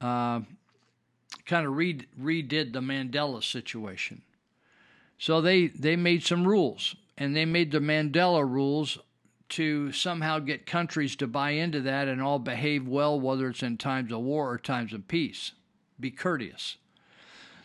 uh, 0.00 0.40
kind 1.44 1.66
of 1.66 1.76
re- 1.76 2.06
redid 2.18 2.72
the 2.72 2.80
Mandela 2.80 3.44
situation. 3.44 4.22
So 5.20 5.42
they, 5.42 5.66
they 5.66 5.96
made 5.96 6.24
some 6.24 6.48
rules, 6.48 6.96
and 7.18 7.36
they 7.36 7.44
made 7.44 7.72
the 7.72 7.78
Mandela 7.78 8.42
rules 8.42 8.96
to 9.50 9.92
somehow 9.92 10.38
get 10.38 10.64
countries 10.64 11.14
to 11.16 11.26
buy 11.26 11.50
into 11.50 11.82
that 11.82 12.08
and 12.08 12.22
all 12.22 12.38
behave 12.38 12.88
well, 12.88 13.20
whether 13.20 13.50
it's 13.50 13.62
in 13.62 13.76
times 13.76 14.12
of 14.12 14.20
war 14.20 14.50
or 14.50 14.56
times 14.56 14.94
of 14.94 15.08
peace. 15.08 15.52
Be 16.00 16.10
courteous. 16.10 16.78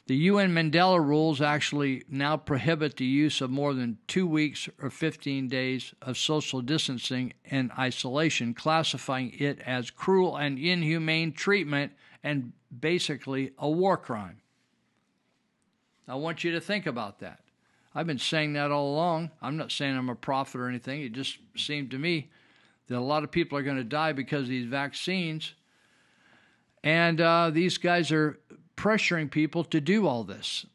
The 0.07 0.17
UN 0.17 0.53
Mandela 0.53 0.99
rules 0.99 1.41
actually 1.41 2.03
now 2.09 2.35
prohibit 2.35 2.97
the 2.97 3.05
use 3.05 3.39
of 3.39 3.49
more 3.49 3.73
than 3.73 3.99
two 4.05 4.27
weeks 4.27 4.67
or 4.81 4.89
15 4.89 5.47
days 5.47 5.93
of 6.01 6.17
social 6.17 6.61
distancing 6.61 7.31
and 7.49 7.71
isolation, 7.79 8.53
classifying 8.53 9.33
it 9.39 9.61
as 9.65 9.91
cruel 9.91 10.35
and 10.35 10.59
inhumane 10.59 11.31
treatment 11.31 11.93
and 12.21 12.51
basically 12.77 13.51
a 13.57 13.69
war 13.69 13.95
crime. 13.95 14.41
I 16.05 16.15
want 16.15 16.43
you 16.43 16.51
to 16.51 16.59
think 16.59 16.85
about 16.85 17.19
that. 17.19 17.39
I've 17.95 18.05
been 18.05 18.19
saying 18.19 18.53
that 18.53 18.71
all 18.71 18.93
along. 18.93 19.31
I'm 19.41 19.55
not 19.55 19.71
saying 19.71 19.95
I'm 19.95 20.09
a 20.09 20.15
prophet 20.15 20.59
or 20.59 20.67
anything. 20.67 21.01
It 21.01 21.13
just 21.13 21.37
seemed 21.55 21.91
to 21.91 21.97
me 21.97 22.29
that 22.87 22.97
a 22.97 22.99
lot 22.99 23.23
of 23.23 23.31
people 23.31 23.57
are 23.57 23.63
going 23.63 23.77
to 23.77 23.85
die 23.85 24.11
because 24.11 24.43
of 24.43 24.49
these 24.49 24.67
vaccines. 24.67 25.53
And 26.83 27.21
uh, 27.21 27.51
these 27.51 27.77
guys 27.77 28.11
are 28.11 28.37
pressuring 28.75 29.31
people 29.31 29.63
to 29.63 29.79
do 29.79 30.07
all 30.07 30.25
this 30.25 30.65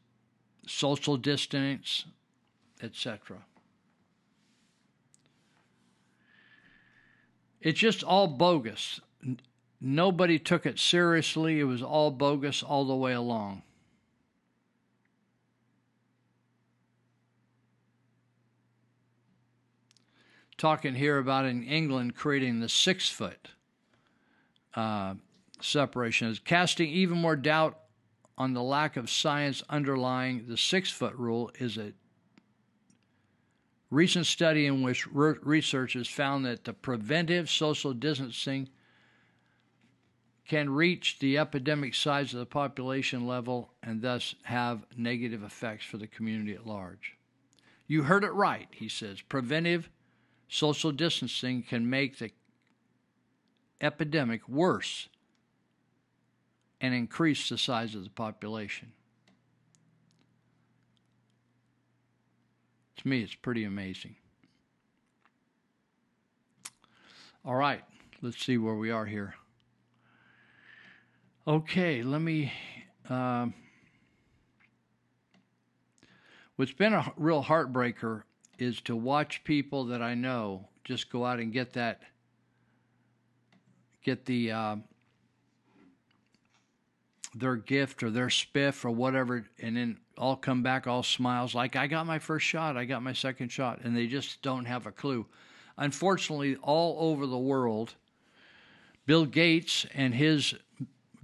social 0.67 1.19
distance, 1.19 2.07
etc. 2.83 3.37
It's 7.61 7.79
just 7.79 8.03
all 8.03 8.29
bogus. 8.29 9.01
Nobody 9.79 10.39
took 10.39 10.65
it 10.65 10.79
seriously. 10.79 11.61
It 11.61 11.65
was 11.65 11.83
all 11.83 12.11
bogus 12.11 12.63
all 12.63 12.87
the 12.87 12.95
way 12.95 13.13
along. 13.13 13.63
Talking 20.61 20.95
here 20.95 21.17
about 21.17 21.47
in 21.47 21.63
England 21.63 22.15
creating 22.15 22.61
the 22.61 22.69
six 22.69 23.09
foot 23.09 23.49
uh, 24.75 25.15
separation 25.63 26.29
is 26.29 26.39
casting 26.39 26.91
even 26.91 27.17
more 27.17 27.35
doubt 27.35 27.79
on 28.37 28.53
the 28.53 28.63
lack 28.63 28.99
of 28.99 29.09
science 29.09 29.63
underlying 29.71 30.45
the 30.49 30.59
six 30.59 30.91
foot 30.91 31.15
rule 31.15 31.51
is 31.59 31.79
a 31.79 31.95
recent 33.89 34.27
study 34.27 34.67
in 34.67 34.83
which 34.83 35.07
re- 35.11 35.35
researchers 35.43 36.07
found 36.07 36.45
that 36.45 36.65
the 36.65 36.75
preventive 36.75 37.49
social 37.49 37.95
distancing 37.95 38.69
can 40.47 40.69
reach 40.69 41.19
the 41.21 41.39
epidemic 41.39 41.95
size 41.95 42.35
of 42.35 42.39
the 42.39 42.45
population 42.45 43.27
level 43.27 43.73
and 43.83 44.03
thus 44.03 44.35
have 44.43 44.85
negative 44.95 45.43
effects 45.43 45.87
for 45.87 45.97
the 45.97 46.07
community 46.07 46.53
at 46.53 46.67
large. 46.67 47.17
You 47.87 48.03
heard 48.03 48.25
it 48.25 48.33
right, 48.33 48.69
he 48.73 48.91
says. 48.91 49.23
Preventive 49.23 49.89
social 50.51 50.91
distancing 50.91 51.63
can 51.63 51.89
make 51.89 52.19
the 52.19 52.31
epidemic 53.81 54.47
worse 54.49 55.09
and 56.81 56.93
increase 56.93 57.49
the 57.49 57.57
size 57.57 57.95
of 57.95 58.03
the 58.03 58.11
population. 58.11 58.93
To 62.97 63.09
me, 63.09 63.23
it's 63.23 63.35
pretty 63.35 63.65
amazing. 63.65 64.17
All 67.45 67.55
right, 67.55 67.83
let's 68.21 68.45
see 68.45 68.59
where 68.59 68.75
we 68.75 68.91
are 68.91 69.07
here. 69.07 69.35
Okay, 71.47 72.03
let 72.03 72.21
me. 72.21 72.53
Um, 73.09 73.55
what's 76.57 76.73
been 76.73 76.93
a 76.93 77.13
real 77.17 77.43
heartbreaker 77.43 78.23
is 78.61 78.81
to 78.83 78.95
watch 78.95 79.43
people 79.45 79.87
that 79.87 80.03
I 80.03 80.15
know 80.15 80.69
just 80.85 81.11
go 81.11 81.25
out 81.25 81.39
and 81.39 81.53
get 81.53 81.73
that, 81.75 82.03
get 84.03 84.25
the 84.27 84.53
uh, 84.53 84.77
their 87.35 87.57
gift 87.57 88.03
or 88.03 88.11
their 88.11 88.27
spiff 88.27 88.85
or 88.85 88.91
whatever, 88.91 89.47
and 89.61 89.77
then 89.77 89.99
all 90.19 90.37
come 90.37 90.63
back 90.63 90.87
all 90.87 91.03
smiles 91.03 91.55
like 91.55 91.77
I 91.77 91.87
got 91.87 92.07
my 92.07 92.19
first 92.19 92.47
shot, 92.47 92.77
I 92.77 92.85
got 92.85 93.03
my 93.03 93.13
second 93.13 93.51
shot, 93.51 93.81
and 93.83 93.97
they 93.97 94.07
just 94.07 94.43
don't 94.43 94.65
have 94.65 94.87
a 94.87 94.93
clue. 94.93 95.27
Unfortunately, 95.77 96.57
all 96.57 97.11
over 97.11 97.27
the 97.27 97.39
world, 97.39 97.95
Bill 99.07 99.25
Gates 99.25 99.87
and 99.95 100.15
his 100.15 100.55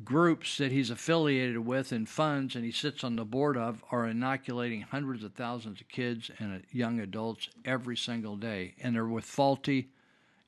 groups 0.04 0.58
that 0.58 0.72
he's 0.72 0.90
affiliated 0.90 1.58
with 1.58 1.90
and 1.90 2.08
funds 2.08 2.54
and 2.54 2.64
he 2.64 2.70
sits 2.70 3.02
on 3.02 3.16
the 3.16 3.24
board 3.24 3.56
of 3.56 3.82
are 3.90 4.06
inoculating 4.06 4.82
hundreds 4.82 5.24
of 5.24 5.32
thousands 5.32 5.80
of 5.80 5.88
kids 5.88 6.30
and 6.38 6.62
young 6.70 7.00
adults 7.00 7.48
every 7.64 7.96
single 7.96 8.36
day. 8.36 8.74
And 8.82 8.94
they're 8.94 9.06
with 9.06 9.24
faulty 9.24 9.88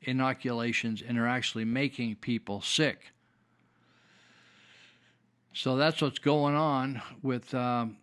inoculations 0.02 1.02
and 1.06 1.18
are 1.18 1.26
actually 1.26 1.64
making 1.64 2.16
people 2.16 2.60
sick. 2.60 3.12
So 5.54 5.76
that's 5.76 6.00
what's 6.02 6.18
going 6.18 6.54
on 6.54 7.02
with. 7.22 7.52
Um, 7.54 7.96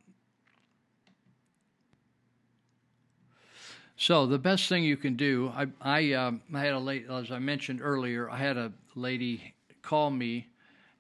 so 3.97 4.25
the 4.25 4.39
best 4.39 4.67
thing 4.67 4.83
you 4.83 4.97
can 4.97 5.15
do, 5.15 5.53
I 5.55 5.67
I, 5.79 6.13
um, 6.13 6.41
I 6.53 6.59
had 6.59 6.73
a 6.73 6.79
late 6.79 7.05
as 7.09 7.31
I 7.31 7.39
mentioned 7.39 7.79
earlier, 7.81 8.29
I 8.29 8.37
had 8.37 8.57
a 8.57 8.73
lady 8.95 9.53
call 9.83 10.09
me 10.09 10.47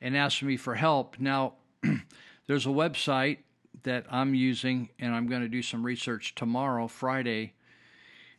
and 0.05 0.15
asked 0.15 0.43
me 0.43 0.55
for 0.55 0.75
help. 0.75 1.19
Now, 1.19 1.53
there's 2.47 2.67
a 2.67 2.69
website 2.69 3.39
that 3.81 4.05
I'm 4.11 4.35
using, 4.35 4.89
and 4.99 5.15
I'm 5.15 5.25
going 5.25 5.41
to 5.41 5.47
do 5.47 5.63
some 5.63 5.83
research 5.83 6.35
tomorrow, 6.35 6.87
Friday, 6.87 7.53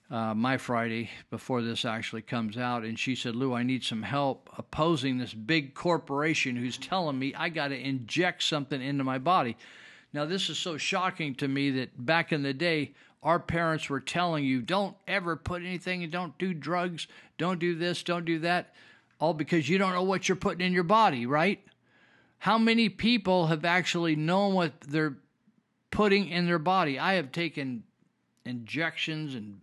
uh, 0.09 0.33
my 0.33 0.59
Friday, 0.59 1.11
before 1.29 1.63
this 1.63 1.85
actually 1.85 2.23
comes 2.23 2.57
out. 2.57 2.85
And 2.85 2.97
she 2.97 3.17
said, 3.17 3.35
Lou, 3.35 3.53
I 3.53 3.65
need 3.65 3.83
some 3.83 4.05
help 4.05 4.49
opposing 4.57 5.19
this 5.19 5.35
big 5.35 5.75
corporation 5.75 6.55
who's 6.55 6.79
telling 6.79 7.19
me 7.19 7.35
I 7.35 7.49
got 7.49 7.69
to 7.69 7.77
inject 7.77 8.45
something 8.45 8.81
into 8.81 9.03
my 9.03 9.19
body. 9.19 9.57
Now, 10.13 10.25
this 10.25 10.49
is 10.49 10.59
so 10.59 10.77
shocking 10.77 11.35
to 11.35 11.49
me 11.49 11.73
that 11.73 12.07
back 12.07 12.33
in 12.33 12.45
the 12.45 12.55
day, 12.55 12.95
our 13.25 13.41
parents 13.41 13.91
were 13.91 13.99
telling 13.99 14.45
you, 14.45 14.63
don't 14.63 14.97
ever 15.09 15.35
put 15.35 15.63
anything, 15.63 16.09
don't 16.11 16.39
do 16.39 16.55
drugs, 16.55 17.09
don't 17.39 17.59
do 17.59 17.75
this, 17.75 18.05
don't 18.05 18.25
do 18.25 18.39
that 18.39 18.73
all 19.19 19.35
because 19.35 19.69
you 19.69 19.79
don't 19.79 19.93
know 19.93 20.03
what 20.03 20.29
you're 20.29 20.37
putting 20.37 20.67
in 20.67 20.73
your 20.73 20.85
body, 20.85 21.27
right? 21.27 21.61
How 22.39 22.59
many 22.59 22.89
people 22.89 23.47
have 23.47 23.65
actually 23.65 24.15
known 24.17 24.55
what 24.55 24.81
they're 24.83 25.17
putting 25.91 26.29
in 26.29 26.47
their 26.47 26.59
body? 26.59 26.99
I 26.99 27.15
have 27.15 27.33
taken 27.33 27.85
injections 28.45 29.35
and 29.35 29.61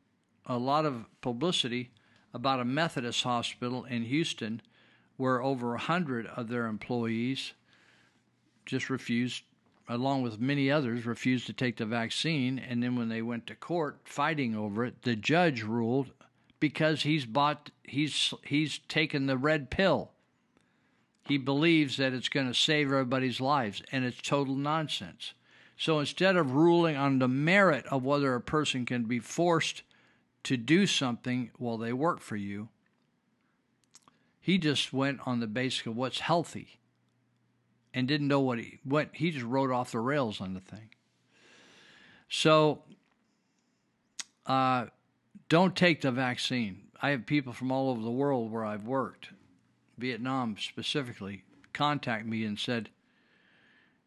a 0.45 0.59
lot 0.59 0.85
of 0.85 1.07
publicity 1.21 1.91
about 2.35 2.61
a 2.61 2.65
Methodist 2.65 3.23
hospital 3.23 3.85
in 3.85 4.05
Houston 4.05 4.61
where 5.17 5.43
over 5.43 5.75
a 5.75 5.81
hundred 5.81 6.27
of 6.27 6.49
their 6.49 6.67
employees 6.67 7.55
just 8.67 8.91
refused, 8.91 9.43
along 9.89 10.23
with 10.23 10.41
many 10.41 10.71
others, 10.71 11.07
refused 11.07 11.47
to 11.47 11.53
take 11.53 11.77
the 11.77 11.87
vaccine. 11.87 12.59
And 12.59 12.83
then 12.83 12.97
when 12.97 13.09
they 13.09 13.23
went 13.23 13.47
to 13.47 13.55
court 13.55 14.01
fighting 14.05 14.55
over 14.55 14.85
it, 14.85 15.03
the 15.03 15.17
judge 15.17 15.63
ruled 15.63 16.11
because 16.61 17.03
he's 17.03 17.25
bought, 17.25 17.71
he's 17.85 18.35
he's 18.45 18.79
taken 18.79 19.27
the 19.27 19.39
red 19.39 19.71
pill. 19.71 20.11
He 21.25 21.39
believes 21.39 21.97
that 21.99 22.13
it's 22.13 22.29
going 22.29 22.49
to 22.49 22.55
save 22.55 22.87
everybody's 22.87 23.41
lives, 23.41 23.83
and 23.93 24.05
it's 24.05 24.21
total 24.21 24.55
nonsense. 24.55 25.35
So 25.77 26.01
instead 26.01 26.37
of 26.37 26.53
ruling 26.53 26.97
on 26.97 27.19
the 27.19 27.29
merit 27.29 27.87
of 27.87 28.03
whether 28.03 28.35
a 28.35 28.41
person 28.41 28.87
can 28.87 29.05
be 29.05 29.19
forced 29.19 29.83
to 30.45 30.57
do 30.57 30.87
something 30.87 31.51
while 31.59 31.77
they 31.77 31.93
work 31.93 32.21
for 32.21 32.37
you, 32.37 32.71
he 34.41 34.57
just 34.57 34.93
went 34.93 35.21
on 35.27 35.41
the 35.41 35.47
basis 35.47 35.87
of 35.87 35.97
what's 35.97 36.21
healthy 36.21 36.78
and 37.95 38.07
didn't 38.07 38.29
know 38.29 38.41
what 38.41 38.59
he 38.59 38.79
what 38.85 39.11
he 39.13 39.31
just 39.31 39.45
rode 39.45 39.71
off 39.71 39.93
the 39.93 40.01
rails 40.01 40.41
on 40.41 40.55
the 40.55 40.61
thing. 40.61 40.91
So 42.29 42.83
uh, 44.47 44.87
don't 45.49 45.75
take 45.75 46.01
the 46.03 46.11
vaccine. 46.11 46.83
I 47.01 47.11
have 47.11 47.27
people 47.27 47.53
from 47.53 47.71
all 47.71 47.91
over 47.91 48.03
the 48.03 48.11
world 48.11 48.51
where 48.51 48.65
I've 48.65 48.85
worked, 48.85 49.31
Vietnam 49.97 50.57
specifically, 50.59 51.45
contact 51.73 52.27
me 52.27 52.45
and 52.45 52.59
said, 52.59 52.91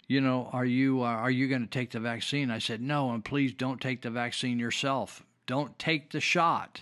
you 0.08 0.20
know, 0.20 0.50
are 0.52 0.66
you 0.66 1.02
uh, 1.02 1.08
are 1.08 1.32
you 1.32 1.48
going 1.48 1.62
to 1.62 1.70
take 1.70 1.92
the 1.92 2.00
vaccine? 2.00 2.52
I 2.52 2.60
said, 2.60 2.82
no, 2.82 3.12
and 3.12 3.24
please 3.24 3.54
don't 3.54 3.80
take 3.80 4.02
the 4.02 4.10
vaccine 4.10 4.60
yourself. 4.60 5.24
Don't 5.48 5.78
take 5.80 6.12
the 6.12 6.20
shot. 6.20 6.82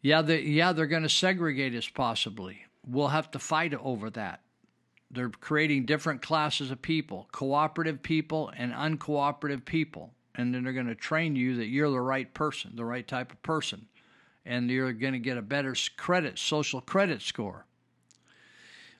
Yeah, 0.00 0.22
they, 0.22 0.42
yeah, 0.42 0.72
they're 0.72 0.86
going 0.86 1.02
to 1.02 1.08
segregate 1.08 1.74
us 1.74 1.88
possibly. 1.88 2.66
We'll 2.86 3.08
have 3.08 3.30
to 3.32 3.38
fight 3.38 3.74
over 3.74 4.10
that. 4.10 4.43
They're 5.14 5.30
creating 5.30 5.86
different 5.86 6.22
classes 6.22 6.70
of 6.70 6.82
people, 6.82 7.28
cooperative 7.32 8.02
people 8.02 8.52
and 8.56 8.72
uncooperative 8.72 9.64
people. 9.64 10.12
And 10.34 10.52
then 10.52 10.64
they're 10.64 10.72
going 10.72 10.86
to 10.86 10.94
train 10.94 11.36
you 11.36 11.56
that 11.56 11.66
you're 11.66 11.90
the 11.90 12.00
right 12.00 12.32
person, 12.34 12.72
the 12.74 12.84
right 12.84 13.06
type 13.06 13.32
of 13.32 13.42
person. 13.42 13.86
And 14.44 14.70
you're 14.70 14.92
going 14.92 15.12
to 15.12 15.18
get 15.18 15.38
a 15.38 15.42
better 15.42 15.74
credit, 15.96 16.38
social 16.38 16.80
credit 16.80 17.22
score. 17.22 17.66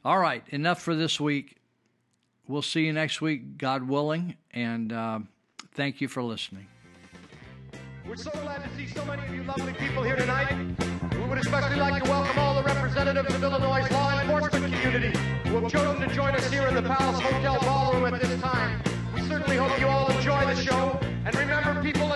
All 0.05 0.19
right, 0.19 0.45
enough 0.51 0.81
for 0.81 0.95
this 0.95 1.21
week 1.21 1.57
we'll 2.49 2.63
see 2.63 2.85
you 2.85 2.93
next 2.93 3.21
week, 3.21 3.59
God 3.59 3.89
willing, 3.89 4.37
and 4.53 4.93
uh, 4.93 5.21
thank 5.75 6.01
you 6.01 6.09
for 6.09 6.23
listening. 6.23 6.67
We're 8.07 8.17
so 8.17 8.31
glad 8.31 8.63
to 8.63 8.77
see 8.77 8.87
so 8.87 9.05
many 9.07 9.25
of 9.27 9.35
you 9.35 9.43
lovely 9.45 9.73
people 9.75 10.03
here 10.03 10.17
tonight. 10.17 10.53
Would 11.35 11.45
especially 11.45 11.81
like 11.81 12.01
to 12.01 12.09
welcome 12.09 12.39
all 12.39 12.55
the 12.55 12.63
representatives 12.63 13.35
of 13.35 13.43
Illinois' 13.43 13.91
law 13.91 14.21
enforcement 14.21 14.73
community 14.73 15.19
who 15.49 15.59
have 15.59 15.69
chosen 15.69 16.09
to 16.09 16.15
join 16.15 16.33
us 16.33 16.49
here 16.49 16.65
in 16.69 16.75
the 16.77 16.83
Palace 16.83 17.21
Hotel 17.21 17.59
Ballroom 17.61 18.15
at 18.15 18.21
this 18.21 18.41
time. 18.41 18.81
We 19.13 19.23
certainly 19.23 19.57
hope 19.57 19.77
you 19.81 19.89
all 19.89 20.09
enjoy 20.13 20.45
the 20.47 20.55
show. 20.55 20.97
And 21.25 21.35
remember, 21.35 21.83
people, 21.83 22.14